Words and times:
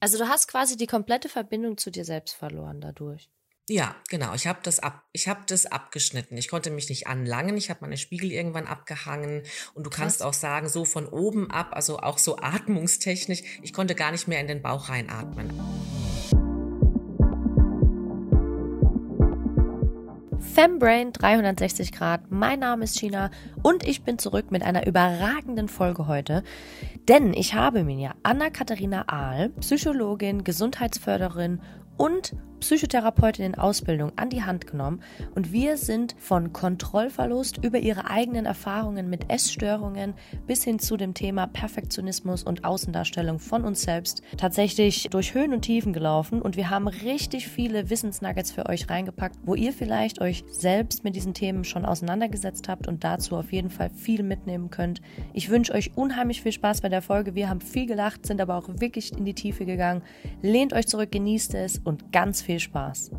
Also 0.00 0.18
du 0.18 0.28
hast 0.28 0.48
quasi 0.48 0.76
die 0.76 0.86
komplette 0.86 1.28
Verbindung 1.28 1.76
zu 1.76 1.90
dir 1.90 2.04
selbst 2.04 2.34
verloren 2.34 2.80
dadurch. 2.80 3.30
Ja, 3.70 3.94
genau. 4.08 4.32
Ich 4.34 4.46
habe 4.46 4.60
das 4.62 4.78
ab, 4.78 5.04
ich 5.12 5.28
habe 5.28 5.40
das 5.46 5.66
abgeschnitten. 5.66 6.38
Ich 6.38 6.48
konnte 6.48 6.70
mich 6.70 6.88
nicht 6.88 7.06
anlangen. 7.06 7.56
Ich 7.58 7.68
habe 7.68 7.80
meine 7.82 7.98
Spiegel 7.98 8.32
irgendwann 8.32 8.66
abgehangen. 8.66 9.42
Und 9.74 9.84
du 9.84 9.90
kannst 9.90 10.22
auch 10.22 10.32
sagen, 10.32 10.68
so 10.70 10.86
von 10.86 11.06
oben 11.06 11.50
ab, 11.50 11.70
also 11.72 11.98
auch 11.98 12.16
so 12.16 12.38
atmungstechnisch. 12.38 13.42
Ich 13.62 13.74
konnte 13.74 13.94
gar 13.94 14.10
nicht 14.10 14.26
mehr 14.26 14.40
in 14.40 14.48
den 14.48 14.62
Bauch 14.62 14.88
reinatmen. 14.88 15.52
Fembrain 20.58 21.12
360 21.12 21.92
Grad. 21.92 22.32
Mein 22.32 22.58
Name 22.58 22.82
ist 22.82 22.98
China 22.98 23.30
und 23.62 23.86
ich 23.86 24.02
bin 24.02 24.18
zurück 24.18 24.50
mit 24.50 24.64
einer 24.64 24.88
überragenden 24.88 25.68
Folge 25.68 26.08
heute. 26.08 26.42
Denn 27.06 27.32
ich 27.32 27.54
habe 27.54 27.84
mir 27.84 28.16
Anna-Katharina 28.24 29.04
Ahl, 29.06 29.50
Psychologin, 29.60 30.42
Gesundheitsförderin 30.42 31.60
und 31.98 32.34
Psychotherapeutin 32.60 33.44
in 33.44 33.54
Ausbildung 33.54 34.12
an 34.16 34.30
die 34.30 34.42
Hand 34.42 34.66
genommen 34.66 35.00
und 35.34 35.52
wir 35.52 35.76
sind 35.76 36.16
von 36.18 36.52
Kontrollverlust 36.52 37.58
über 37.64 37.78
ihre 37.78 38.10
eigenen 38.10 38.46
Erfahrungen 38.46 39.08
mit 39.08 39.30
Essstörungen 39.30 40.14
bis 40.46 40.64
hin 40.64 40.78
zu 40.78 40.96
dem 40.96 41.14
Thema 41.14 41.46
Perfektionismus 41.46 42.42
und 42.42 42.64
Außendarstellung 42.64 43.38
von 43.38 43.64
uns 43.64 43.82
selbst 43.82 44.22
tatsächlich 44.36 45.08
durch 45.10 45.34
Höhen 45.34 45.52
und 45.52 45.62
Tiefen 45.62 45.92
gelaufen 45.92 46.42
und 46.42 46.56
wir 46.56 46.68
haben 46.68 46.88
richtig 46.88 47.48
viele 47.48 47.90
Wissensnuggets 47.90 48.50
für 48.50 48.66
euch 48.66 48.90
reingepackt, 48.90 49.36
wo 49.44 49.54
ihr 49.54 49.72
vielleicht 49.72 50.20
euch 50.20 50.44
selbst 50.50 51.04
mit 51.04 51.14
diesen 51.14 51.34
Themen 51.34 51.64
schon 51.64 51.84
auseinandergesetzt 51.84 52.68
habt 52.68 52.88
und 52.88 53.04
dazu 53.04 53.36
auf 53.36 53.52
jeden 53.52 53.70
Fall 53.70 53.90
viel 53.90 54.22
mitnehmen 54.22 54.70
könnt. 54.70 55.00
Ich 55.32 55.48
wünsche 55.48 55.72
euch 55.72 55.96
unheimlich 55.96 56.42
viel 56.42 56.52
Spaß 56.52 56.80
bei 56.80 56.88
der 56.88 57.02
Folge. 57.02 57.34
Wir 57.34 57.48
haben 57.48 57.60
viel 57.60 57.86
gelacht, 57.86 58.26
sind 58.26 58.40
aber 58.40 58.56
auch 58.56 58.68
wirklich 58.68 59.12
in 59.16 59.24
die 59.24 59.34
Tiefe 59.34 59.64
gegangen. 59.64 60.02
Lehnt 60.42 60.72
euch 60.72 60.86
zurück, 60.86 61.12
genießt 61.12 61.54
es 61.54 61.78
und 61.88 62.12
ganz 62.12 62.42
viel 62.42 62.60
Spaß. 62.60 63.10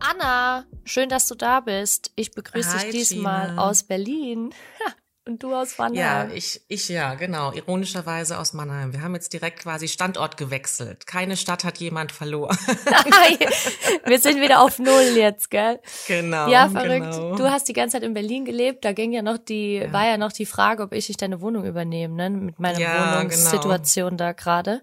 Anna, 0.00 0.64
schön, 0.84 1.10
dass 1.10 1.28
du 1.28 1.34
da 1.34 1.60
bist. 1.60 2.10
Ich 2.16 2.32
begrüße 2.32 2.78
dich 2.78 2.90
diesmal 2.90 3.50
Gina. 3.50 3.62
aus 3.62 3.84
Berlin. 3.84 4.50
Und 5.24 5.40
du 5.44 5.54
aus 5.54 5.78
Mannheim. 5.78 5.96
Ja, 5.96 6.28
ich, 6.34 6.62
ich 6.66 6.88
ja, 6.88 7.14
genau. 7.14 7.52
Ironischerweise 7.52 8.38
aus 8.40 8.54
Mannheim. 8.54 8.92
Wir 8.92 9.02
haben 9.02 9.14
jetzt 9.14 9.32
direkt 9.32 9.60
quasi 9.60 9.86
Standort 9.86 10.36
gewechselt. 10.36 11.06
Keine 11.06 11.36
Stadt 11.36 11.62
hat 11.62 11.78
jemand 11.78 12.10
verloren. 12.10 12.58
Wir 14.04 14.18
sind 14.18 14.40
wieder 14.40 14.60
auf 14.60 14.80
Null 14.80 15.14
jetzt, 15.14 15.50
gell? 15.50 15.78
Genau. 16.08 16.48
Ja, 16.48 16.68
verrückt. 16.68 17.12
Genau. 17.12 17.36
Du 17.36 17.48
hast 17.48 17.68
die 17.68 17.72
ganze 17.72 17.98
Zeit 17.98 18.02
in 18.02 18.14
Berlin 18.14 18.44
gelebt. 18.44 18.84
Da 18.84 18.92
ging 18.92 19.12
ja 19.12 19.22
noch 19.22 19.38
die, 19.38 19.74
ja. 19.74 19.92
war 19.92 20.06
ja 20.06 20.16
noch 20.16 20.32
die 20.32 20.46
Frage, 20.46 20.82
ob 20.82 20.92
ich 20.92 21.06
dich 21.06 21.18
deine 21.18 21.40
Wohnung 21.40 21.66
übernehme, 21.66 22.16
ne? 22.16 22.30
Mit 22.30 22.58
meiner 22.58 22.80
ja, 22.80 23.18
Wohnungssituation 23.18 24.16
genau. 24.16 24.24
da 24.24 24.32
gerade. 24.32 24.82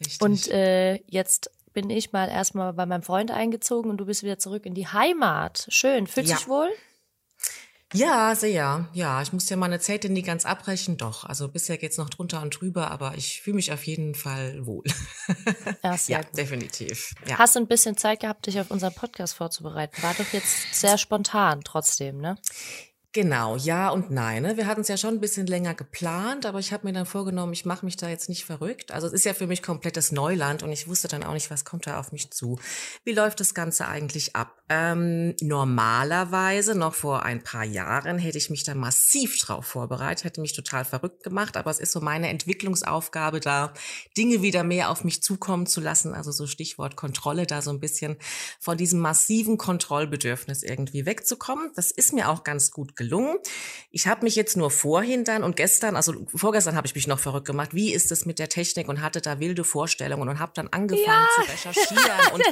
Richtig. 0.00 0.20
Und 0.20 0.48
äh, 0.48 0.96
jetzt 1.06 1.50
bin 1.76 1.90
ich 1.90 2.10
mal 2.10 2.30
erstmal 2.30 2.72
bei 2.72 2.86
meinem 2.86 3.02
Freund 3.02 3.30
eingezogen 3.30 3.90
und 3.90 3.98
du 3.98 4.06
bist 4.06 4.22
wieder 4.22 4.38
zurück 4.38 4.64
in 4.64 4.72
die 4.72 4.88
Heimat. 4.88 5.66
Schön. 5.68 6.06
Fühlt 6.06 6.26
ja. 6.26 6.38
sich 6.38 6.48
wohl? 6.48 6.70
Ja, 7.92 8.34
sehr. 8.34 8.88
Ja, 8.94 9.20
ich 9.20 9.34
muss 9.34 9.50
ja 9.50 9.58
meine 9.58 9.78
Zelte 9.78 10.08
nie 10.08 10.22
ganz 10.22 10.46
abbrechen, 10.46 10.96
doch. 10.96 11.24
Also 11.24 11.48
bisher 11.48 11.76
geht's 11.76 11.98
noch 11.98 12.08
drunter 12.08 12.40
und 12.40 12.58
drüber, 12.58 12.90
aber 12.90 13.12
ich 13.18 13.42
fühle 13.42 13.56
mich 13.56 13.72
auf 13.72 13.84
jeden 13.84 14.14
Fall 14.14 14.64
wohl. 14.64 14.84
Ja, 15.82 15.96
ja 16.06 16.20
definitiv. 16.22 17.12
Ja. 17.28 17.38
Hast 17.38 17.54
du 17.56 17.60
ein 17.60 17.66
bisschen 17.66 17.98
Zeit 17.98 18.20
gehabt, 18.20 18.46
dich 18.46 18.58
auf 18.58 18.70
unseren 18.70 18.94
Podcast 18.94 19.34
vorzubereiten? 19.34 20.02
War 20.02 20.14
doch 20.14 20.32
jetzt 20.32 20.74
sehr 20.74 20.96
spontan 20.96 21.60
trotzdem, 21.62 22.18
ne? 22.18 22.38
Genau, 23.16 23.56
ja 23.56 23.88
und 23.88 24.10
nein. 24.10 24.42
Ne? 24.42 24.58
Wir 24.58 24.66
hatten 24.66 24.82
es 24.82 24.88
ja 24.88 24.98
schon 24.98 25.14
ein 25.14 25.20
bisschen 25.22 25.46
länger 25.46 25.72
geplant, 25.72 26.44
aber 26.44 26.58
ich 26.58 26.70
habe 26.74 26.86
mir 26.86 26.92
dann 26.92 27.06
vorgenommen, 27.06 27.54
ich 27.54 27.64
mache 27.64 27.82
mich 27.86 27.96
da 27.96 28.10
jetzt 28.10 28.28
nicht 28.28 28.44
verrückt. 28.44 28.92
Also 28.92 29.06
es 29.06 29.14
ist 29.14 29.24
ja 29.24 29.32
für 29.32 29.46
mich 29.46 29.62
komplettes 29.62 30.12
Neuland 30.12 30.62
und 30.62 30.70
ich 30.70 30.86
wusste 30.86 31.08
dann 31.08 31.24
auch 31.24 31.32
nicht, 31.32 31.50
was 31.50 31.64
kommt 31.64 31.86
da 31.86 31.98
auf 31.98 32.12
mich 32.12 32.30
zu. 32.30 32.58
Wie 33.04 33.14
läuft 33.14 33.40
das 33.40 33.54
Ganze 33.54 33.88
eigentlich 33.88 34.36
ab? 34.36 34.55
Ähm, 34.68 35.36
normalerweise, 35.40 36.74
noch 36.74 36.94
vor 36.94 37.22
ein 37.22 37.44
paar 37.44 37.64
Jahren, 37.64 38.18
hätte 38.18 38.38
ich 38.38 38.50
mich 38.50 38.64
da 38.64 38.74
massiv 38.74 39.38
drauf 39.38 39.64
vorbereitet, 39.64 40.24
hätte 40.24 40.40
mich 40.40 40.54
total 40.54 40.84
verrückt 40.84 41.22
gemacht, 41.22 41.56
aber 41.56 41.70
es 41.70 41.78
ist 41.78 41.92
so 41.92 42.00
meine 42.00 42.28
Entwicklungsaufgabe 42.30 43.38
da, 43.38 43.72
Dinge 44.16 44.42
wieder 44.42 44.64
mehr 44.64 44.90
auf 44.90 45.04
mich 45.04 45.22
zukommen 45.22 45.66
zu 45.66 45.80
lassen. 45.80 46.14
Also 46.14 46.32
so 46.32 46.48
Stichwort 46.48 46.96
Kontrolle, 46.96 47.46
da 47.46 47.62
so 47.62 47.70
ein 47.70 47.78
bisschen 47.78 48.16
von 48.58 48.76
diesem 48.76 48.98
massiven 48.98 49.56
Kontrollbedürfnis 49.56 50.64
irgendwie 50.64 51.06
wegzukommen. 51.06 51.70
Das 51.76 51.92
ist 51.92 52.12
mir 52.12 52.28
auch 52.28 52.42
ganz 52.42 52.72
gut 52.72 52.96
gelungen. 52.96 53.36
Ich 53.92 54.08
habe 54.08 54.24
mich 54.24 54.34
jetzt 54.34 54.56
nur 54.56 54.72
vorhin 54.72 55.22
dann 55.22 55.44
und 55.44 55.54
gestern, 55.54 55.94
also 55.94 56.26
vorgestern 56.34 56.74
habe 56.74 56.88
ich 56.88 56.94
mich 56.96 57.06
noch 57.06 57.20
verrückt 57.20 57.46
gemacht, 57.46 57.72
wie 57.72 57.92
ist 57.92 58.10
es 58.10 58.26
mit 58.26 58.40
der 58.40 58.48
Technik 58.48 58.88
und 58.88 59.00
hatte 59.00 59.20
da 59.20 59.38
wilde 59.38 59.62
Vorstellungen 59.62 60.28
und 60.28 60.40
habe 60.40 60.52
dann 60.56 60.66
angefangen 60.68 61.06
ja. 61.06 61.44
zu 61.44 61.52
recherchieren 61.52 62.32
und 62.32 62.44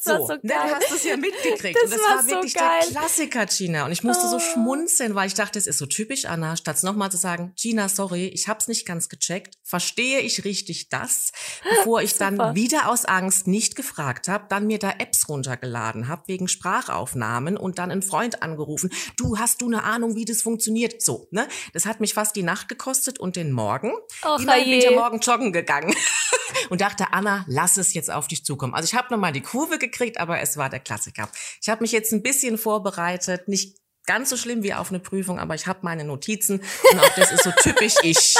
so, 0.00 0.26
so 0.26 0.32
ne, 0.34 0.40
du 0.42 0.54
hast 0.54 0.90
es 0.90 1.04
ja 1.04 1.16
mitgekriegt 1.42 1.76
das 1.76 1.84
und 1.84 1.92
das 1.92 2.00
war, 2.00 2.16
war 2.16 2.26
wirklich 2.26 2.52
so 2.52 2.58
der 2.58 2.90
Klassiker 2.90 3.46
Gina 3.46 3.84
und 3.86 3.92
ich 3.92 4.02
musste 4.02 4.26
oh. 4.26 4.30
so 4.30 4.38
schmunzeln, 4.38 5.14
weil 5.14 5.26
ich 5.26 5.34
dachte, 5.34 5.58
es 5.58 5.66
ist 5.66 5.78
so 5.78 5.86
typisch 5.86 6.24
Anna, 6.24 6.56
statt 6.56 6.82
nochmal 6.82 7.10
zu 7.10 7.16
sagen, 7.16 7.52
Gina, 7.56 7.88
sorry, 7.88 8.26
ich 8.26 8.48
habe 8.48 8.58
es 8.60 8.68
nicht 8.68 8.86
ganz 8.86 9.08
gecheckt, 9.08 9.56
verstehe 9.62 10.20
ich 10.20 10.44
richtig 10.44 10.88
das, 10.88 11.32
bevor 11.76 12.02
ich 12.02 12.16
dann 12.16 12.54
wieder 12.54 12.88
aus 12.88 13.04
Angst 13.04 13.46
nicht 13.46 13.76
gefragt 13.76 14.28
habe, 14.28 14.46
dann 14.48 14.66
mir 14.66 14.78
da 14.78 14.90
Apps 14.98 15.28
runtergeladen 15.28 16.08
habe 16.08 16.22
wegen 16.26 16.48
Sprachaufnahmen 16.48 17.56
und 17.56 17.78
dann 17.78 17.90
einen 17.90 18.02
Freund 18.02 18.42
angerufen, 18.42 18.90
du 19.16 19.38
hast 19.38 19.62
du 19.62 19.66
eine 19.66 19.84
Ahnung, 19.84 20.16
wie 20.16 20.24
das 20.24 20.42
funktioniert. 20.42 21.02
So, 21.02 21.28
ne? 21.30 21.48
Das 21.72 21.86
hat 21.86 22.00
mich 22.00 22.14
fast 22.14 22.36
die 22.36 22.42
Nacht 22.42 22.68
gekostet 22.68 23.18
und 23.18 23.36
den 23.36 23.52
Morgen. 23.52 23.92
Och, 24.24 24.40
Immerhin 24.40 24.64
bin 24.64 24.78
ich 24.78 24.88
am 24.88 24.94
Morgen 24.94 25.20
joggen 25.20 25.52
gegangen 25.52 25.94
und 26.70 26.80
dachte, 26.80 27.12
Anna, 27.12 27.44
lass 27.48 27.76
es 27.76 27.94
jetzt 27.94 28.10
auf 28.10 28.28
dich 28.28 28.44
zukommen. 28.44 28.74
Also 28.74 28.86
ich 28.86 28.94
habe 28.94 29.12
nochmal 29.12 29.32
die 29.32 29.40
Kurve 29.40 29.78
gekriegt, 29.78 30.18
aber 30.18 30.40
es 30.40 30.56
war 30.56 30.70
der 30.70 30.80
Klassiker. 30.80 31.23
Ich 31.60 31.68
habe 31.68 31.82
mich 31.82 31.92
jetzt 31.92 32.12
ein 32.12 32.22
bisschen 32.22 32.58
vorbereitet, 32.58 33.48
nicht 33.48 33.78
ganz 34.06 34.30
so 34.30 34.36
schlimm 34.36 34.62
wie 34.62 34.74
auf 34.74 34.90
eine 34.90 35.00
Prüfung, 35.00 35.38
aber 35.38 35.54
ich 35.54 35.66
habe 35.66 35.80
meine 35.82 36.04
Notizen 36.04 36.60
und 36.92 37.00
auch 37.00 37.14
das 37.16 37.32
ist 37.32 37.44
so 37.44 37.50
typisch 37.52 37.94
ich. 38.02 38.34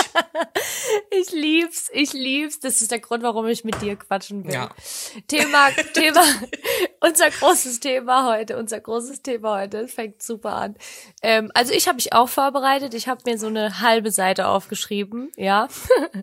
ich 1.10 1.32
lieb's, 1.32 1.90
ich 1.92 2.12
lieb's. 2.12 2.60
Das 2.60 2.82
ist 2.82 2.90
der 2.90 3.00
Grund, 3.00 3.22
warum 3.22 3.46
ich 3.46 3.64
mit 3.64 3.80
dir 3.80 3.96
quatschen 3.96 4.44
will. 4.44 4.52
Ja. 4.52 4.70
Thema, 5.26 5.70
Thema, 5.94 6.22
unser 7.00 7.30
großes 7.30 7.80
Thema 7.80 8.30
heute, 8.30 8.58
unser 8.58 8.80
großes 8.80 9.22
Thema 9.22 9.60
heute, 9.60 9.88
fängt 9.88 10.22
super 10.22 10.54
an. 10.54 10.76
Ähm, 11.22 11.50
also 11.54 11.72
ich 11.72 11.88
habe 11.88 11.96
mich 11.96 12.12
auch 12.12 12.28
vorbereitet. 12.28 12.94
Ich 12.94 13.08
habe 13.08 13.22
mir 13.24 13.38
so 13.38 13.46
eine 13.46 13.80
halbe 13.80 14.10
Seite 14.10 14.48
aufgeschrieben, 14.48 15.32
ja. 15.36 15.68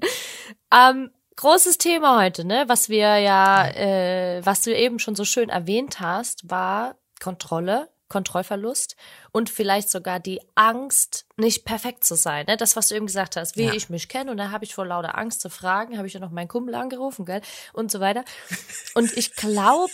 ähm, 0.73 1.09
großes 1.41 1.77
Thema 1.77 2.19
heute, 2.19 2.45
ne? 2.45 2.63
Was 2.67 2.89
wir 2.89 3.17
ja, 3.17 3.67
äh, 3.67 4.45
was 4.45 4.61
du 4.61 4.75
eben 4.75 4.99
schon 4.99 5.15
so 5.15 5.25
schön 5.25 5.49
erwähnt 5.49 5.99
hast, 5.99 6.49
war 6.49 6.95
Kontrolle 7.19 7.89
Kontrollverlust 8.11 8.97
und 9.31 9.49
vielleicht 9.49 9.89
sogar 9.89 10.19
die 10.19 10.41
Angst, 10.53 11.25
nicht 11.37 11.63
perfekt 11.63 12.03
zu 12.03 12.15
sein. 12.15 12.45
Ne? 12.45 12.57
Das, 12.57 12.75
was 12.75 12.89
du 12.89 12.95
eben 12.95 13.07
gesagt 13.07 13.37
hast, 13.37 13.55
wie 13.55 13.63
ja. 13.63 13.73
ich 13.73 13.89
mich 13.89 14.09
kenne. 14.09 14.29
Und 14.31 14.37
da 14.37 14.51
habe 14.51 14.65
ich 14.65 14.75
vor 14.75 14.85
lauter 14.85 15.17
Angst 15.17 15.39
zu 15.39 15.49
fragen, 15.49 15.97
habe 15.97 16.07
ich 16.07 16.13
ja 16.13 16.19
noch 16.19 16.29
meinen 16.29 16.49
Kumpel 16.49 16.75
angerufen, 16.75 17.25
gell? 17.25 17.41
Und 17.71 17.89
so 17.89 18.01
weiter. 18.01 18.25
Und 18.95 19.15
ich 19.17 19.33
glaube, 19.35 19.91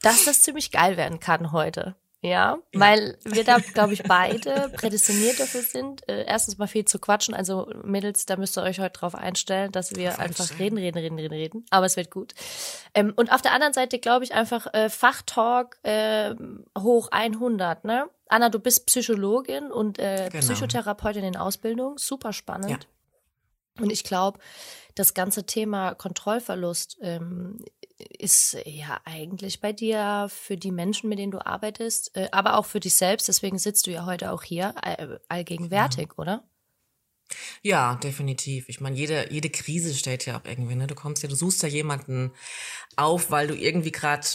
dass 0.00 0.24
das 0.24 0.42
ziemlich 0.42 0.70
geil 0.70 0.96
werden 0.96 1.20
kann 1.20 1.52
heute. 1.52 1.94
Ja, 2.22 2.58
weil 2.74 3.16
wir 3.24 3.44
da, 3.44 3.58
glaube 3.74 3.94
ich, 3.94 4.02
beide 4.02 4.70
prädestiniert 4.74 5.40
dafür 5.40 5.62
sind. 5.62 6.06
Äh, 6.06 6.24
erstens 6.24 6.58
mal 6.58 6.66
viel 6.66 6.84
zu 6.84 6.98
quatschen. 6.98 7.34
Also 7.34 7.72
Mädels, 7.82 8.26
da 8.26 8.36
müsst 8.36 8.58
ihr 8.58 8.62
euch 8.62 8.78
heute 8.78 8.98
drauf 8.98 9.14
einstellen, 9.14 9.72
dass 9.72 9.96
wir 9.96 10.18
einfach 10.18 10.58
reden, 10.58 10.76
reden, 10.76 10.98
reden, 10.98 11.18
reden, 11.18 11.32
reden. 11.32 11.66
Aber 11.70 11.86
es 11.86 11.96
wird 11.96 12.10
gut. 12.10 12.34
Ähm, 12.92 13.14
und 13.16 13.32
auf 13.32 13.40
der 13.40 13.52
anderen 13.52 13.72
Seite 13.72 13.98
glaube 13.98 14.24
ich 14.24 14.34
einfach 14.34 14.66
äh, 14.74 14.90
Fachtalk 14.90 15.78
äh, 15.82 16.34
hoch 16.78 17.08
100. 17.10 17.84
Ne? 17.84 18.10
Anna, 18.28 18.50
du 18.50 18.58
bist 18.58 18.84
Psychologin 18.86 19.72
und 19.72 19.98
äh, 19.98 20.28
genau. 20.30 20.44
Psychotherapeutin 20.44 21.24
in 21.24 21.36
Ausbildung. 21.36 21.96
Super 21.96 22.34
spannend. 22.34 22.70
Ja. 22.70 23.82
Und 23.82 23.90
ich 23.90 24.04
glaube, 24.04 24.40
das 24.94 25.14
ganze 25.14 25.46
Thema 25.46 25.94
Kontrollverlust 25.94 26.98
ähm, 27.00 27.64
ist 28.18 28.56
ja 28.64 29.00
eigentlich 29.04 29.60
bei 29.60 29.72
dir 29.72 30.28
für 30.30 30.56
die 30.56 30.72
Menschen, 30.72 31.08
mit 31.08 31.18
denen 31.18 31.32
du 31.32 31.44
arbeitest, 31.44 32.16
äh, 32.16 32.28
aber 32.32 32.56
auch 32.56 32.66
für 32.66 32.80
dich 32.80 32.94
selbst. 32.94 33.28
Deswegen 33.28 33.58
sitzt 33.58 33.86
du 33.86 33.90
ja 33.90 34.06
heute 34.06 34.32
auch 34.32 34.42
hier 34.42 34.74
all, 34.82 35.20
allgegenwärtig, 35.28 36.08
ja. 36.08 36.18
oder? 36.18 36.44
Ja, 37.62 37.96
definitiv. 37.96 38.68
Ich 38.68 38.80
meine, 38.80 38.96
jede, 38.96 39.32
jede 39.32 39.50
Krise 39.50 39.94
stellt 39.94 40.26
ja 40.26 40.38
auch 40.38 40.44
irgendwie, 40.44 40.74
ne? 40.74 40.86
Du 40.86 40.94
kommst 40.94 41.22
ja, 41.22 41.28
du 41.28 41.36
suchst 41.36 41.62
ja 41.62 41.68
jemanden 41.68 42.32
auf, 42.96 43.30
weil 43.30 43.46
du 43.46 43.54
irgendwie 43.54 43.92
gerade 43.92 44.26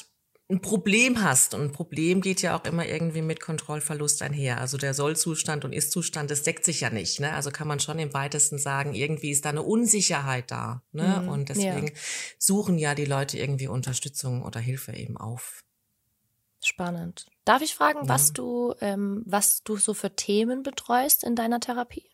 ein 0.50 0.62
Problem 0.62 1.24
hast. 1.24 1.53
Und 1.53 1.62
ein 1.62 1.71
Problem 1.71 2.21
geht 2.21 2.42
ja 2.42 2.57
auch 2.57 2.65
immer 2.65 2.86
irgendwie 2.86 3.21
mit 3.21 3.39
Kontrollverlust 3.39 4.21
einher. 4.21 4.59
Also 4.62 4.77
der 4.77 4.94
Sollzustand 4.94 5.65
und 5.65 5.74
Ist-Zustand, 5.74 6.30
das 6.30 6.44
deckt 6.44 6.65
sich 6.65 6.81
ja 6.81 6.89
nicht. 6.89 7.19
Ne? 7.19 7.33
Also 7.33 7.50
kann 7.50 7.68
man 7.68 7.80
schon 7.80 7.97
im 7.97 8.13
weitesten 8.13 8.59
sagen, 8.59 8.94
irgendwie 8.94 9.31
ist 9.31 9.45
da 9.45 9.50
eine 9.50 9.63
Unsicherheit 9.63 10.51
da. 10.51 10.83
Ne? 10.92 11.21
Mhm, 11.24 11.30
und 11.30 11.50
deswegen 11.50 11.88
ja. 11.88 11.94
suchen 12.38 12.77
ja 12.77 12.94
die 12.94 13.06
Leute 13.06 13.39
irgendwie 13.39 13.68
Unterstützung 13.68 14.44
oder 14.44 14.59
Hilfe 14.59 14.94
eben 14.94 15.18
auf. 15.18 15.63
Spannend. 16.63 17.25
Darf 17.44 17.62
ich 17.62 17.75
fragen, 17.75 18.00
ja. 18.03 18.09
was 18.09 18.33
du, 18.33 18.74
ähm, 18.81 19.24
was 19.25 19.63
du 19.63 19.77
so 19.77 19.94
für 19.94 20.15
Themen 20.15 20.63
betreust 20.63 21.24
in 21.24 21.36
deiner 21.36 21.59
Therapie? 21.59 22.09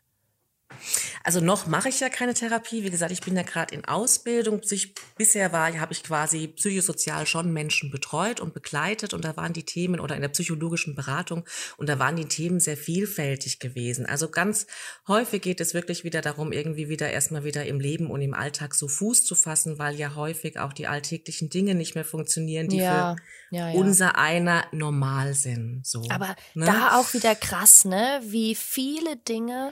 Also 1.23 1.39
noch 1.39 1.67
mache 1.67 1.89
ich 1.89 1.99
ja 1.99 2.09
keine 2.09 2.33
Therapie. 2.33 2.83
Wie 2.83 2.89
gesagt, 2.89 3.11
ich 3.11 3.21
bin 3.21 3.35
ja 3.35 3.43
gerade 3.43 3.73
in 3.75 3.85
Ausbildung. 3.85 4.61
Ich, 4.69 4.95
bisher 5.17 5.51
war, 5.51 5.71
habe 5.79 5.93
ich 5.93 6.03
quasi 6.03 6.47
psychosozial 6.47 7.27
schon 7.27 7.53
Menschen 7.53 7.91
betreut 7.91 8.39
und 8.39 8.53
begleitet 8.53 9.13
und 9.13 9.23
da 9.23 9.37
waren 9.37 9.53
die 9.53 9.63
Themen 9.63 9.99
oder 9.99 10.15
in 10.15 10.21
der 10.21 10.29
psychologischen 10.29 10.95
Beratung 10.95 11.45
und 11.77 11.87
da 11.89 11.99
waren 11.99 12.15
die 12.15 12.25
Themen 12.25 12.59
sehr 12.59 12.77
vielfältig 12.77 13.59
gewesen. 13.59 14.05
Also 14.05 14.29
ganz 14.29 14.67
häufig 15.07 15.41
geht 15.41 15.61
es 15.61 15.73
wirklich 15.73 16.03
wieder 16.03 16.21
darum, 16.21 16.51
irgendwie 16.51 16.89
wieder 16.89 17.11
erstmal 17.11 17.43
wieder 17.43 17.65
im 17.65 17.79
Leben 17.79 18.09
und 18.09 18.21
im 18.21 18.33
Alltag 18.33 18.73
so 18.75 18.87
Fuß 18.87 19.25
zu 19.25 19.35
fassen, 19.35 19.79
weil 19.79 19.95
ja 19.95 20.15
häufig 20.15 20.59
auch 20.59 20.73
die 20.73 20.87
alltäglichen 20.87 21.49
Dinge 21.49 21.75
nicht 21.75 21.95
mehr 21.95 22.05
funktionieren, 22.05 22.67
die 22.67 22.77
ja, 22.77 23.15
für 23.15 23.55
ja, 23.55 23.69
ja. 23.69 23.79
unser 23.79 24.17
einer 24.17 24.65
normal 24.71 25.33
sind. 25.33 25.85
So, 25.85 26.03
Aber 26.09 26.35
ne? 26.53 26.65
da 26.65 26.99
auch 26.99 27.13
wieder 27.13 27.35
krass, 27.35 27.85
ne? 27.85 28.21
Wie 28.23 28.55
viele 28.55 29.17
Dinge 29.17 29.71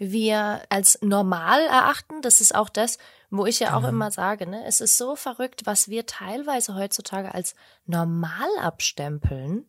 wir 0.00 0.62
als 0.70 0.98
normal 1.02 1.60
erachten. 1.60 2.22
Das 2.22 2.40
ist 2.40 2.54
auch 2.54 2.70
das, 2.70 2.98
wo 3.28 3.46
ich 3.46 3.60
ja 3.60 3.74
auch 3.74 3.82
genau. 3.82 3.90
immer 3.90 4.10
sage, 4.10 4.46
ne, 4.46 4.64
es 4.64 4.80
ist 4.80 4.96
so 4.96 5.14
verrückt, 5.14 5.66
was 5.66 5.88
wir 5.88 6.06
teilweise 6.06 6.74
heutzutage 6.74 7.32
als 7.34 7.54
normal 7.84 8.48
abstempeln 8.60 9.66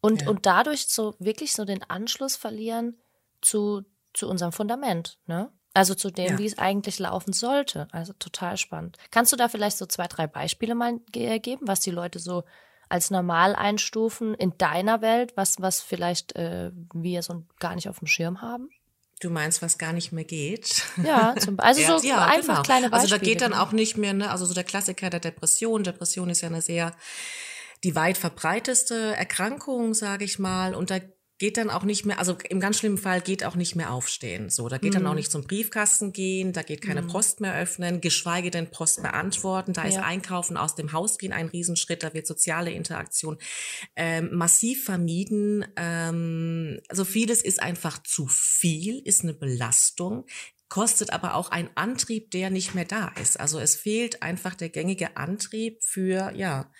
und, 0.00 0.22
ja. 0.22 0.30
und 0.30 0.46
dadurch 0.46 0.88
so 0.88 1.14
wirklich 1.18 1.52
so 1.52 1.64
den 1.64 1.88
Anschluss 1.88 2.34
verlieren 2.34 2.98
zu, 3.42 3.82
zu 4.14 4.28
unserem 4.28 4.52
Fundament, 4.52 5.18
ne? 5.26 5.52
Also 5.74 5.94
zu 5.94 6.10
dem, 6.10 6.32
ja. 6.32 6.38
wie 6.38 6.46
es 6.46 6.58
eigentlich 6.58 6.98
laufen 6.98 7.32
sollte. 7.32 7.86
Also 7.92 8.12
total 8.14 8.56
spannend. 8.56 8.96
Kannst 9.12 9.32
du 9.32 9.36
da 9.36 9.48
vielleicht 9.48 9.76
so 9.76 9.86
zwei, 9.86 10.08
drei 10.08 10.26
Beispiele 10.26 10.74
mal 10.74 10.98
geben, 11.12 11.68
was 11.68 11.78
die 11.80 11.92
Leute 11.92 12.18
so 12.18 12.42
als 12.88 13.10
normal 13.10 13.54
einstufen 13.54 14.34
in 14.34 14.56
deiner 14.58 15.02
Welt, 15.02 15.36
was, 15.36 15.60
was 15.60 15.80
vielleicht 15.80 16.34
äh, 16.34 16.72
wir 16.94 17.22
so 17.22 17.44
gar 17.60 17.74
nicht 17.76 17.88
auf 17.88 17.98
dem 17.98 18.08
Schirm 18.08 18.40
haben? 18.40 18.70
Du 19.20 19.30
meinst, 19.30 19.62
was 19.62 19.78
gar 19.78 19.92
nicht 19.92 20.12
mehr 20.12 20.24
geht? 20.24 20.82
Ja, 21.02 21.34
zum, 21.36 21.58
also 21.58 21.80
so 21.98 22.06
ja, 22.06 22.24
einfach 22.24 22.48
genau. 22.48 22.62
kleine 22.62 22.90
Beispiele. 22.90 23.02
Also 23.02 23.08
da 23.08 23.18
geht 23.18 23.40
dann 23.40 23.52
auch 23.52 23.72
nicht 23.72 23.96
mehr, 23.96 24.14
ne, 24.14 24.30
also 24.30 24.46
so 24.46 24.54
der 24.54 24.64
Klassiker 24.64 25.10
der 25.10 25.20
Depression. 25.20 25.82
Depression 25.82 26.30
ist 26.30 26.40
ja 26.40 26.48
eine 26.48 26.62
sehr 26.62 26.94
die 27.84 27.94
weit 27.94 28.18
verbreiteste 28.18 29.16
Erkrankung, 29.16 29.94
sage 29.94 30.24
ich 30.24 30.38
mal. 30.38 30.74
Und 30.74 30.90
da 30.90 30.98
geht 31.38 31.56
dann 31.56 31.70
auch 31.70 31.84
nicht 31.84 32.04
mehr, 32.04 32.18
also 32.18 32.36
im 32.48 32.58
ganz 32.58 32.78
schlimmen 32.78 32.98
Fall 32.98 33.20
geht 33.20 33.44
auch 33.44 33.54
nicht 33.54 33.76
mehr 33.76 33.92
aufstehen. 33.92 34.50
So, 34.50 34.68
da 34.68 34.78
geht 34.78 34.90
mhm. 34.90 34.98
dann 34.98 35.06
auch 35.06 35.12
mhm. 35.12 35.18
nicht 35.18 35.30
zum 35.30 35.44
Briefkasten 35.44 36.12
gehen, 36.12 36.52
da 36.52 36.62
geht 36.62 36.82
keine 36.82 37.02
mhm. 37.02 37.08
Post 37.08 37.40
mehr 37.40 37.54
öffnen, 37.56 38.00
geschweige 38.00 38.50
denn 38.50 38.70
Post 38.70 39.02
beantworten. 39.02 39.72
Da 39.72 39.82
ja. 39.82 39.88
ist 39.88 39.98
Einkaufen 39.98 40.56
aus 40.56 40.74
dem 40.74 40.92
Haus 40.92 41.18
gehen 41.18 41.32
ein 41.32 41.48
Riesenschritt, 41.48 42.02
da 42.02 42.12
wird 42.12 42.26
soziale 42.26 42.72
Interaktion 42.72 43.38
ähm, 43.94 44.30
massiv 44.34 44.84
vermieden. 44.84 45.64
Ähm, 45.76 46.80
also 46.88 47.04
vieles 47.04 47.42
ist 47.42 47.62
einfach 47.62 48.02
zu 48.02 48.26
viel, 48.26 49.00
ist 49.04 49.22
eine 49.22 49.34
Belastung 49.34 50.26
kostet 50.68 51.14
aber 51.14 51.34
auch 51.34 51.50
ein 51.50 51.70
Antrieb, 51.76 52.30
der 52.30 52.50
nicht 52.50 52.74
mehr 52.74 52.84
da 52.84 53.08
ist. 53.20 53.40
Also 53.40 53.58
es 53.58 53.74
fehlt 53.74 54.22
einfach 54.22 54.54
der 54.54 54.68
gängige 54.68 55.16
Antrieb 55.16 55.82
für, 55.82 56.32
ja, 56.36 56.70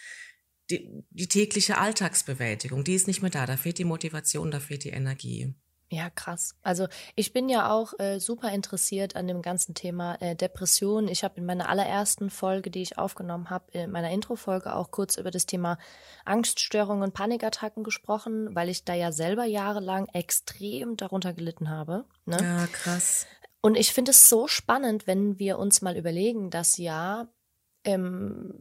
die, 0.71 1.05
die 1.11 1.29
tägliche 1.29 1.79
Alltagsbewältigung, 1.79 2.85
die 2.85 2.95
ist 2.95 3.07
nicht 3.07 3.23
mehr 3.23 3.31
da. 3.31 3.47
Da 3.47 3.57
fehlt 3.57 3.79
die 3.79 3.85
Motivation, 3.85 4.51
da 4.51 4.61
fehlt 4.61 4.85
die 4.85 4.91
Energie. 4.91 5.55
Ja, 5.91 6.11
krass. 6.11 6.55
Also 6.63 6.87
ich 7.17 7.33
bin 7.33 7.49
ja 7.49 7.71
auch 7.71 7.99
äh, 7.99 8.19
super 8.19 8.53
interessiert 8.53 9.17
an 9.17 9.27
dem 9.27 9.41
ganzen 9.41 9.75
Thema 9.75 10.17
äh, 10.21 10.37
Depression. 10.37 11.09
Ich 11.09 11.25
habe 11.25 11.39
in 11.39 11.47
meiner 11.47 11.71
allerersten 11.71 12.29
Folge, 12.29 12.71
die 12.71 12.83
ich 12.83 12.99
aufgenommen 12.99 13.49
habe, 13.49 13.73
in 13.73 13.91
meiner 13.91 14.11
Intro-Folge 14.11 14.75
auch 14.75 14.91
kurz 14.91 15.17
über 15.17 15.31
das 15.31 15.47
Thema 15.47 15.79
Angststörungen 16.27 17.03
und 17.03 17.15
Panikattacken 17.15 17.85
gesprochen, 17.85 18.55
weil 18.55 18.69
ich 18.69 18.85
da 18.85 18.93
ja 18.93 19.13
selber 19.13 19.47
jahrelang 19.47 20.09
extrem 20.13 20.99
darunter 20.99 21.33
gelitten 21.33 21.71
habe. 21.71 22.05
Ne? 22.27 22.37
Ja, 22.39 22.67
krass. 22.67 23.27
Und 23.63 23.77
ich 23.77 23.95
finde 23.95 24.11
es 24.11 24.29
so 24.29 24.47
spannend, 24.47 25.07
wenn 25.07 25.39
wir 25.39 25.59
uns 25.59 25.81
mal 25.81 25.97
überlegen, 25.97 26.51
dass 26.51 26.77
ja 26.77 27.29
ähm, 27.85 28.53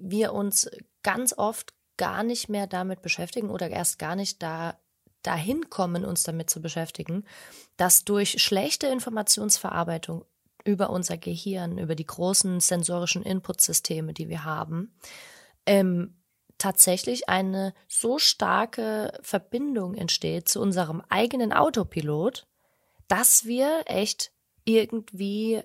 wir 0.00 0.32
uns 0.32 0.68
ganz 1.06 1.32
oft 1.38 1.72
gar 1.96 2.24
nicht 2.24 2.48
mehr 2.48 2.66
damit 2.66 3.00
beschäftigen 3.00 3.48
oder 3.48 3.70
erst 3.70 4.00
gar 4.00 4.16
nicht 4.16 4.42
da 4.42 4.76
dahin 5.22 5.70
kommen, 5.70 6.04
uns 6.04 6.24
damit 6.24 6.50
zu 6.50 6.60
beschäftigen, 6.60 7.24
dass 7.76 8.04
durch 8.04 8.42
schlechte 8.42 8.88
Informationsverarbeitung 8.88 10.24
über 10.64 10.90
unser 10.90 11.16
Gehirn, 11.16 11.78
über 11.78 11.94
die 11.94 12.06
großen 12.06 12.58
sensorischen 12.58 13.22
Inputsysteme, 13.22 14.14
die 14.14 14.28
wir 14.28 14.44
haben, 14.44 14.96
ähm, 15.64 16.20
tatsächlich 16.58 17.28
eine 17.28 17.72
so 17.86 18.18
starke 18.18 19.16
Verbindung 19.22 19.94
entsteht 19.94 20.48
zu 20.48 20.60
unserem 20.60 21.02
eigenen 21.08 21.52
Autopilot, 21.52 22.48
dass 23.06 23.44
wir 23.44 23.84
echt 23.86 24.32
irgendwie 24.64 25.62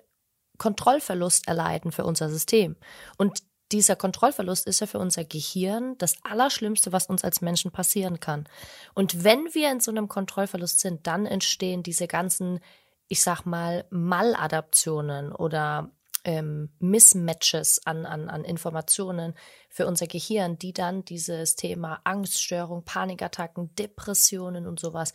Kontrollverlust 0.59 1.47
erleiden 1.47 1.91
für 1.91 2.05
unser 2.05 2.29
System. 2.29 2.75
Und 3.17 3.41
dieser 3.71 3.95
Kontrollverlust 3.95 4.67
ist 4.67 4.81
ja 4.81 4.87
für 4.87 4.99
unser 4.99 5.23
Gehirn 5.23 5.97
das 5.97 6.15
Allerschlimmste, 6.23 6.91
was 6.91 7.07
uns 7.07 7.23
als 7.23 7.41
Menschen 7.41 7.71
passieren 7.71 8.19
kann. 8.19 8.47
Und 8.93 9.23
wenn 9.23 9.53
wir 9.53 9.71
in 9.71 9.79
so 9.79 9.91
einem 9.91 10.07
Kontrollverlust 10.07 10.79
sind, 10.79 11.07
dann 11.07 11.25
entstehen 11.25 11.83
diese 11.83 12.07
ganzen, 12.07 12.59
ich 13.07 13.21
sag 13.21 13.45
mal, 13.45 13.85
Maladaptionen 13.89 15.31
oder 15.31 15.91
ähm, 16.23 16.69
Mismatches 16.79 17.85
an, 17.85 18.05
an, 18.05 18.29
an 18.29 18.43
Informationen 18.43 19.33
für 19.69 19.87
unser 19.87 20.07
Gehirn, 20.07 20.57
die 20.57 20.73
dann 20.73 21.03
dieses 21.05 21.55
Thema 21.55 21.99
Angststörung, 22.03 22.83
Panikattacken, 22.83 23.73
Depressionen 23.75 24.67
und 24.67 24.79
sowas 24.79 25.13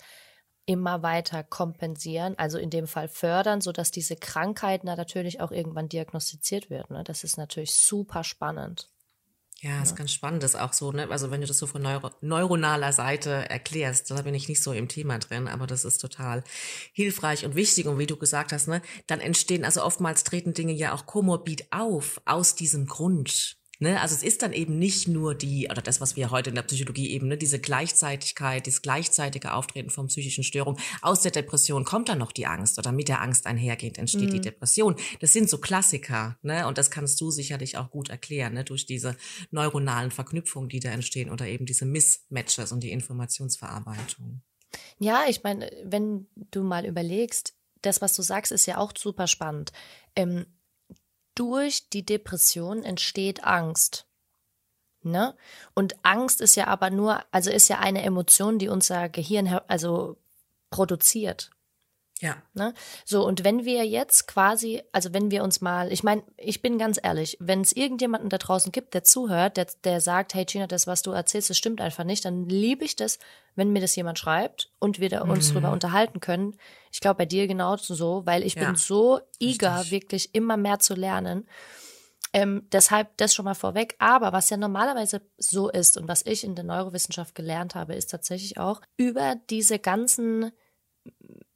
immer 0.67 1.03
weiter 1.03 1.45
kompensieren, 1.45 2.35
also 2.37 2.59
in 2.59 2.71
dem 2.71 2.87
Fall 2.87 3.09
fördern, 3.09 3.61
so 3.61 3.73
dass 3.73 3.91
diese 3.91 4.17
Krankheit 4.17 4.85
natürlich 4.85 5.41
auch 5.41 5.53
irgendwann 5.53 5.89
diagnostiziert 5.89 6.71
wird. 6.71 6.91
Ne? 6.91 7.05
Das 7.05 7.25
ist 7.25 7.39
natürlich 7.39 7.75
super 7.75 8.25
spannend. 8.25 8.91
Ja, 9.61 9.83
ist 9.83 9.93
ja. 9.93 9.97
ganz 9.97 10.13
spannend, 10.13 10.43
das 10.43 10.55
auch 10.55 10.75
so, 10.75 10.93
ne? 10.93 11.09
Also 11.11 11.31
wenn 11.31 11.41
du 11.41 11.47
das 11.47 11.57
so 11.57 11.67
von 11.67 11.81
neuro 11.81 12.11
neuronaler 12.21 12.93
Seite 12.93 13.49
erklärst, 13.49 14.11
da 14.11 14.21
bin 14.21 14.35
ich 14.35 14.49
nicht 14.49 14.63
so 14.63 14.73
im 14.73 14.87
Thema 14.87 15.19
drin, 15.19 15.49
aber 15.49 15.67
das 15.67 15.87
ist 15.87 15.99
total 15.99 16.45
hilfreich 16.93 17.47
und 17.47 17.55
wichtig. 17.55 17.87
Und 17.87 17.99
wie 17.99 18.07
du 18.07 18.19
gesagt 18.19 18.53
hast, 18.53 18.69
ne, 18.69 18.83
dann 19.07 19.21
entstehen, 19.21 19.65
also 19.65 19.83
oftmals 19.83 20.25
treten 20.25 20.53
Dinge 20.53 20.75
ja 20.75 20.93
auch 20.93 21.07
komorbid 21.07 21.73
auf 21.73 22.21
aus 22.27 22.55
diesem 22.55 22.87
Grund. 22.87 23.57
Ne, 23.79 24.01
also 24.01 24.15
es 24.15 24.23
ist 24.23 24.41
dann 24.41 24.55
eben 24.55 24.79
nicht 24.79 25.07
nur 25.07 25.35
die, 25.35 25.69
oder 25.71 25.83
das, 25.83 26.01
was 26.01 26.17
wir 26.17 26.31
heute 26.31 26.49
in 26.49 26.57
der 26.57 26.63
Psychologie 26.63 27.11
eben, 27.11 27.29
ne, 27.29 27.37
diese 27.37 27.59
Gleichzeitigkeit, 27.59 28.67
das 28.67 28.81
gleichzeitige 28.81 29.53
Auftreten 29.53 29.91
von 29.91 30.07
psychischen 30.07 30.45
Störungen. 30.45 30.81
Aus 31.03 31.21
der 31.21 31.31
Depression 31.31 31.85
kommt 31.85 32.09
dann 32.09 32.19
noch 32.19 32.33
die 32.33 32.47
Angst 32.47 32.79
oder 32.79 32.91
mit 32.91 33.09
der 33.09 33.21
Angst 33.21 33.47
einhergehend 33.47 33.99
entsteht 33.99 34.31
mhm. 34.31 34.35
die 34.35 34.41
Depression. 34.41 34.97
Das 35.21 35.35
sind 35.35 35.51
so 35.51 35.59
Klassiker, 35.59 36.39
ne, 36.43 36.67
und 36.67 36.79
das 36.79 36.91
kannst 36.91 37.21
du 37.21 37.31
sicherlich 37.31 37.77
auch 37.77 37.91
gut 37.91 38.09
erklären, 38.09 38.55
ne, 38.55 38.65
durch 38.65 38.87
diese 38.87 39.17
neuronalen 39.51 40.11
Verknüpfungen, 40.11 40.71
die 40.71 40.81
da 40.81 40.91
entstehen 40.91 41.31
oder 41.31 41.47
eben 41.47 41.67
diese 41.67 41.85
Mismatches 41.85 42.73
und 42.73 42.81
die 42.81 42.93
Informationsverarbeitung. 42.93 44.41
Ja, 44.99 45.25
ich 45.29 45.43
meine, 45.43 45.71
wenn 45.85 46.27
du 46.51 46.63
mal 46.63 46.87
überlegst, 46.87 47.55
das, 47.83 48.01
was 48.01 48.17
du 48.17 48.23
sagst, 48.23 48.53
ist 48.53 48.67
ja 48.67 48.79
auch 48.79 48.93
super 48.97 49.27
spannend. 49.27 49.73
Ähm, 50.15 50.47
durch 51.37 51.89
die 51.91 52.05
Depression 52.05 52.83
entsteht 52.83 53.45
Angst. 53.45 54.07
Ne? 55.03 55.37
Und 55.75 55.95
Angst 56.03 56.41
ist 56.41 56.57
ja 56.57 56.67
aber 56.67 56.91
nur, 56.91 57.23
also 57.31 57.51
ist 57.51 57.69
ja 57.69 57.79
eine 57.79 58.03
Emotion, 58.03 58.59
die 58.59 58.69
unser 58.69 59.09
Gehirn 59.09 59.47
also 59.69 60.17
produziert. 60.71 61.51
Ja. 62.21 62.37
Ne? 62.55 62.73
So, 63.05 63.27
und 63.27 63.45
wenn 63.45 63.67
wir 63.67 63.85
jetzt 63.85 64.27
quasi, 64.27 64.83
also 64.91 65.13
wenn 65.13 65.31
wir 65.31 65.45
uns 65.45 65.61
mal, 65.61 65.93
ich 65.93 66.03
meine, 66.03 66.23
ich 66.39 66.63
bin 66.63 66.79
ganz 66.79 66.99
ehrlich, 67.03 67.37
wenn 67.41 67.61
es 67.61 67.73
irgendjemanden 67.73 68.31
da 68.31 68.39
draußen 68.39 68.73
gibt, 68.73 68.95
der 68.95 69.05
zuhört, 69.05 69.59
der, 69.59 69.67
der 69.85 70.01
sagt, 70.01 70.33
hey 70.33 70.47
Gina, 70.47 70.67
das, 70.67 70.87
was 70.87 71.03
du 71.03 71.11
erzählst, 71.11 71.51
das 71.51 71.59
stimmt 71.59 71.81
einfach 71.83 72.05
nicht, 72.05 72.25
dann 72.25 72.49
liebe 72.49 72.85
ich 72.85 72.97
das, 72.97 73.19
wenn 73.55 73.71
mir 73.71 73.81
das 73.81 73.97
jemand 73.97 74.19
schreibt 74.19 74.71
und 74.79 74.99
wir 74.99 75.11
da 75.11 75.23
uns 75.23 75.51
mhm. 75.51 75.55
drüber 75.55 75.73
unterhalten 75.73 76.21
können. 76.21 76.57
Ich 76.91 77.01
glaube 77.01 77.19
bei 77.19 77.27
dir 77.27 77.47
genauso 77.47 77.95
so, 77.95 78.23
weil 78.25 78.43
ich 78.43 78.55
ja. 78.55 78.65
bin 78.65 78.77
so 78.77 79.21
eager, 79.39 79.81
Richtig. 79.81 79.91
wirklich 79.91 80.35
immer 80.35 80.57
mehr 80.57 80.79
zu 80.79 80.95
lernen. 80.95 81.47
Ähm, 82.33 82.67
deshalb 82.73 83.17
das 83.19 83.35
schon 83.35 83.45
mal 83.45 83.55
vorweg. 83.55 83.95
Aber 83.99 84.33
was 84.33 84.49
ja 84.49 84.57
normalerweise 84.57 85.21
so 85.37 85.69
ist 85.69 85.99
und 85.99 86.09
was 86.09 86.25
ich 86.25 86.45
in 86.45 86.55
der 86.55 86.65
Neurowissenschaft 86.65 87.35
gelernt 87.35 87.75
habe, 87.75 87.95
ist 87.95 88.11
tatsächlich 88.11 88.59
auch 88.59 88.81
über 88.97 89.37
diese 89.49 89.79
ganzen 89.79 90.53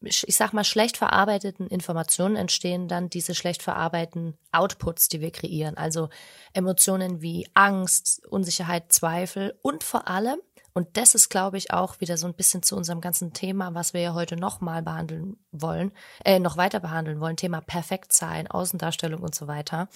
ich 0.02 0.36
sag 0.36 0.52
mal, 0.52 0.64
schlecht 0.64 0.96
verarbeiteten 0.96 1.66
Informationen 1.66 2.36
entstehen 2.36 2.88
dann 2.88 3.10
diese 3.10 3.34
schlecht 3.34 3.62
verarbeiteten 3.62 4.38
Outputs, 4.50 5.08
die 5.08 5.20
wir 5.20 5.30
kreieren. 5.30 5.76
Also 5.76 6.08
Emotionen 6.54 7.20
wie 7.20 7.46
Angst, 7.54 8.26
Unsicherheit, 8.26 8.92
Zweifel 8.92 9.58
und 9.62 9.84
vor 9.84 10.08
allem, 10.08 10.40
und 10.72 10.96
das 10.96 11.14
ist, 11.14 11.28
glaube 11.28 11.58
ich, 11.58 11.72
auch 11.72 12.00
wieder 12.00 12.16
so 12.16 12.26
ein 12.26 12.34
bisschen 12.34 12.62
zu 12.62 12.76
unserem 12.76 13.00
ganzen 13.00 13.32
Thema, 13.32 13.74
was 13.74 13.92
wir 13.92 14.00
ja 14.00 14.14
heute 14.14 14.36
nochmal 14.36 14.82
behandeln 14.82 15.36
wollen, 15.50 15.92
äh, 16.24 16.38
noch 16.38 16.56
weiter 16.56 16.80
behandeln 16.80 17.20
wollen, 17.20 17.36
Thema 17.36 17.60
Perfektsein, 17.60 18.46
Außendarstellung 18.46 19.20
und 19.20 19.34
so 19.34 19.48
weiter. 19.48 19.88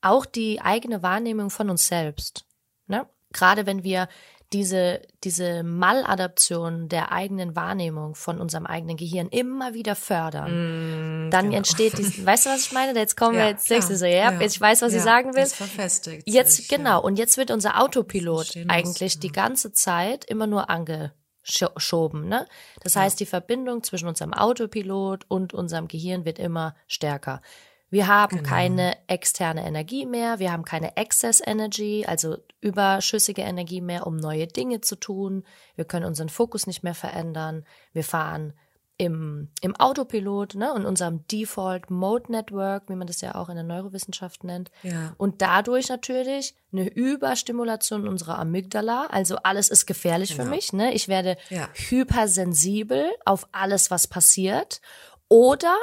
Auch 0.00 0.26
die 0.26 0.60
eigene 0.60 1.02
Wahrnehmung 1.02 1.50
von 1.50 1.70
uns 1.70 1.88
selbst. 1.88 2.44
Ne? 2.86 3.08
Gerade 3.32 3.66
wenn 3.66 3.82
wir 3.82 4.08
diese, 4.52 5.02
diese 5.24 5.62
Maladaption 5.62 6.88
der 6.88 7.12
eigenen 7.12 7.54
Wahrnehmung 7.54 8.14
von 8.14 8.40
unserem 8.40 8.64
eigenen 8.64 8.96
Gehirn 8.96 9.28
immer 9.28 9.74
wieder 9.74 9.94
fördern, 9.94 11.26
mm, 11.26 11.30
dann 11.30 11.46
genau. 11.46 11.58
entsteht 11.58 11.98
dies, 11.98 12.24
weißt 12.26 12.46
du, 12.46 12.50
was 12.50 12.66
ich 12.66 12.72
meine? 12.72 12.98
Jetzt 12.98 13.16
kommen 13.16 13.34
ja, 13.34 13.40
wir 13.40 13.48
jetzt, 13.50 13.70
du 13.70 13.96
so, 13.96 14.06
ja, 14.06 14.32
ja, 14.32 14.40
ich 14.40 14.58
weiß, 14.58 14.82
was 14.82 14.92
ja, 14.92 14.98
ich 14.98 15.04
sagen 15.04 15.34
will. 15.34 15.42
Das 15.42 15.52
verfestigt 15.52 16.22
jetzt, 16.26 16.56
sich, 16.56 16.68
genau, 16.68 17.02
und 17.02 17.18
jetzt 17.18 17.36
wird 17.36 17.50
unser 17.50 17.80
Autopilot 17.80 18.54
eigentlich 18.68 19.16
muss, 19.16 19.20
die 19.20 19.32
ganze 19.32 19.72
Zeit 19.72 20.24
immer 20.24 20.46
nur 20.46 20.70
angeschoben, 20.70 22.26
ne? 22.26 22.46
Das 22.82 22.96
heißt, 22.96 23.20
die 23.20 23.26
Verbindung 23.26 23.82
zwischen 23.82 24.08
unserem 24.08 24.32
Autopilot 24.32 25.26
und 25.28 25.52
unserem 25.52 25.88
Gehirn 25.88 26.24
wird 26.24 26.38
immer 26.38 26.74
stärker. 26.86 27.42
Wir 27.90 28.06
haben 28.06 28.38
genau. 28.38 28.48
keine 28.48 28.96
externe 29.06 29.66
Energie 29.66 30.04
mehr, 30.04 30.38
wir 30.38 30.52
haben 30.52 30.64
keine 30.64 30.96
Excess 30.96 31.40
Energy, 31.44 32.04
also 32.06 32.36
überschüssige 32.60 33.42
Energie 33.42 33.80
mehr, 33.80 34.06
um 34.06 34.16
neue 34.16 34.46
Dinge 34.46 34.80
zu 34.80 34.96
tun. 34.96 35.44
Wir 35.74 35.84
können 35.84 36.04
unseren 36.04 36.28
Fokus 36.28 36.66
nicht 36.66 36.82
mehr 36.82 36.94
verändern. 36.94 37.64
Wir 37.92 38.04
fahren 38.04 38.52
im, 38.98 39.48
im 39.60 39.76
Autopilot, 39.76 40.56
ne, 40.56 40.74
in 40.76 40.84
unserem 40.84 41.24
Default 41.28 41.88
Mode 41.88 42.32
Network, 42.32 42.88
wie 42.88 42.96
man 42.96 43.06
das 43.06 43.20
ja 43.20 43.36
auch 43.36 43.48
in 43.48 43.54
der 43.54 43.64
Neurowissenschaft 43.64 44.42
nennt. 44.42 44.72
Ja. 44.82 45.14
Und 45.16 45.40
dadurch 45.40 45.88
natürlich 45.88 46.56
eine 46.72 46.88
Überstimulation 46.88 48.08
unserer 48.08 48.40
Amygdala, 48.40 49.06
also 49.06 49.36
alles 49.36 49.68
ist 49.68 49.86
gefährlich 49.86 50.30
genau. 50.30 50.44
für 50.44 50.50
mich, 50.50 50.72
ne? 50.72 50.92
Ich 50.92 51.06
werde 51.06 51.36
ja. 51.48 51.68
hypersensibel 51.72 53.06
auf 53.24 53.46
alles, 53.52 53.92
was 53.92 54.08
passiert. 54.08 54.80
Oder 55.28 55.76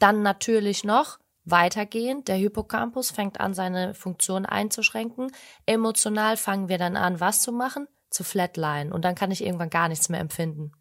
dann 0.00 0.22
natürlich 0.22 0.82
noch 0.82 1.19
Weitergehend, 1.44 2.28
der 2.28 2.36
Hippocampus 2.36 3.10
fängt 3.10 3.40
an, 3.40 3.54
seine 3.54 3.94
Funktion 3.94 4.44
einzuschränken. 4.46 5.32
Emotional 5.66 6.36
fangen 6.36 6.68
wir 6.68 6.78
dann 6.78 6.96
an, 6.96 7.20
was 7.20 7.42
zu 7.42 7.52
machen? 7.52 7.88
Zu 8.10 8.24
flatline. 8.24 8.92
Und 8.92 9.04
dann 9.04 9.14
kann 9.14 9.30
ich 9.30 9.42
irgendwann 9.42 9.70
gar 9.70 9.88
nichts 9.88 10.08
mehr 10.08 10.20
empfinden. 10.20 10.72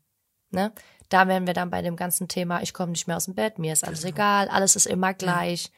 Ne? 0.52 0.74
Da 1.10 1.28
wären 1.28 1.48
wir 1.48 1.54
dann 1.54 1.70
bei 1.70 1.82
dem 1.82 1.96
ganzen 1.96 2.28
Thema, 2.28 2.62
ich 2.62 2.74
komme 2.74 2.92
nicht 2.92 3.08
mehr 3.08 3.18
aus 3.18 3.26
dem 3.26 3.36
Bett, 3.36 3.58
mir 3.58 3.74
ist 3.74 3.84
alles 3.84 4.02
genau. 4.02 4.16
egal, 4.16 4.50
alles 4.50 4.76
ist 4.76 4.86
immer 4.86 5.14
gleich. 5.14 5.66
Ja. 5.66 5.72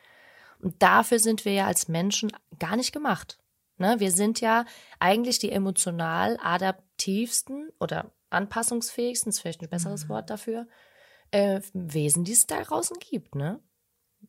Und 0.62 0.82
dafür 0.82 1.20
sind 1.20 1.46
wir 1.46 1.54
ja 1.54 1.68
als 1.68 1.88
Menschen 1.88 2.32
gar 2.60 2.76
nicht 2.76 2.92
gemacht. 2.92 3.40
Ne? 3.78 4.00
Wir 4.00 4.12
sind 4.12 4.42
ja 4.42 4.66
eigentlich 5.00 5.40
die 5.40 5.52
emotional 5.52 6.38
adaptivsten 6.42 7.70
oder 7.80 8.12
anpassungsfähigsten, 8.30 9.30
ist 9.30 9.40
vielleicht 9.40 9.62
ein 9.62 9.70
besseres 9.70 10.06
mhm. 10.06 10.10
Wort 10.10 10.30
dafür, 10.30 10.68
äh, 11.32 11.62
Wesen, 11.74 12.24
die 12.24 12.34
es 12.34 12.46
da 12.46 12.62
draußen 12.62 12.98
gibt. 13.00 13.36
Ne? 13.36 13.60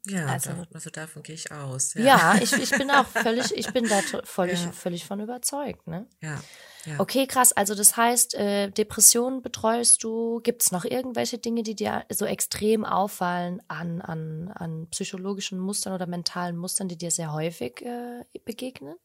Ja, 0.06 0.26
also, 0.26 0.50
also 0.72 0.90
davon 0.90 1.22
gehe 1.22 1.36
ich 1.36 1.52
aus. 1.52 1.94
Ja, 1.94 2.02
ja 2.02 2.34
ich, 2.42 2.52
ich 2.52 2.70
bin 2.70 2.90
auch 2.90 3.06
völlig, 3.22 3.56
ich 3.56 3.72
bin 3.72 3.88
da 3.88 4.00
völlig, 4.24 4.64
ja. 4.64 4.72
völlig 4.72 5.04
von 5.04 5.20
überzeugt. 5.20 5.86
Ne? 5.86 6.06
Ja, 6.20 6.40
ja. 6.86 6.98
Okay, 6.98 7.26
krass. 7.28 7.52
Also 7.52 7.76
das 7.76 7.96
heißt, 7.96 8.34
äh, 8.34 8.70
Depressionen 8.70 9.42
betreust 9.42 10.02
du. 10.02 10.40
Gibt 10.42 10.62
es 10.62 10.72
noch 10.72 10.84
irgendwelche 10.84 11.38
Dinge, 11.38 11.62
die 11.62 11.76
dir 11.76 12.04
so 12.10 12.24
extrem 12.24 12.84
auffallen 12.84 13.62
an, 13.68 14.00
an, 14.00 14.48
an 14.48 14.88
psychologischen 14.90 15.60
Mustern 15.60 15.92
oder 15.92 16.06
mentalen 16.06 16.56
Mustern, 16.56 16.88
die 16.88 16.98
dir 16.98 17.12
sehr 17.12 17.32
häufig 17.32 17.82
äh, 17.82 18.24
begegnen? 18.44 18.96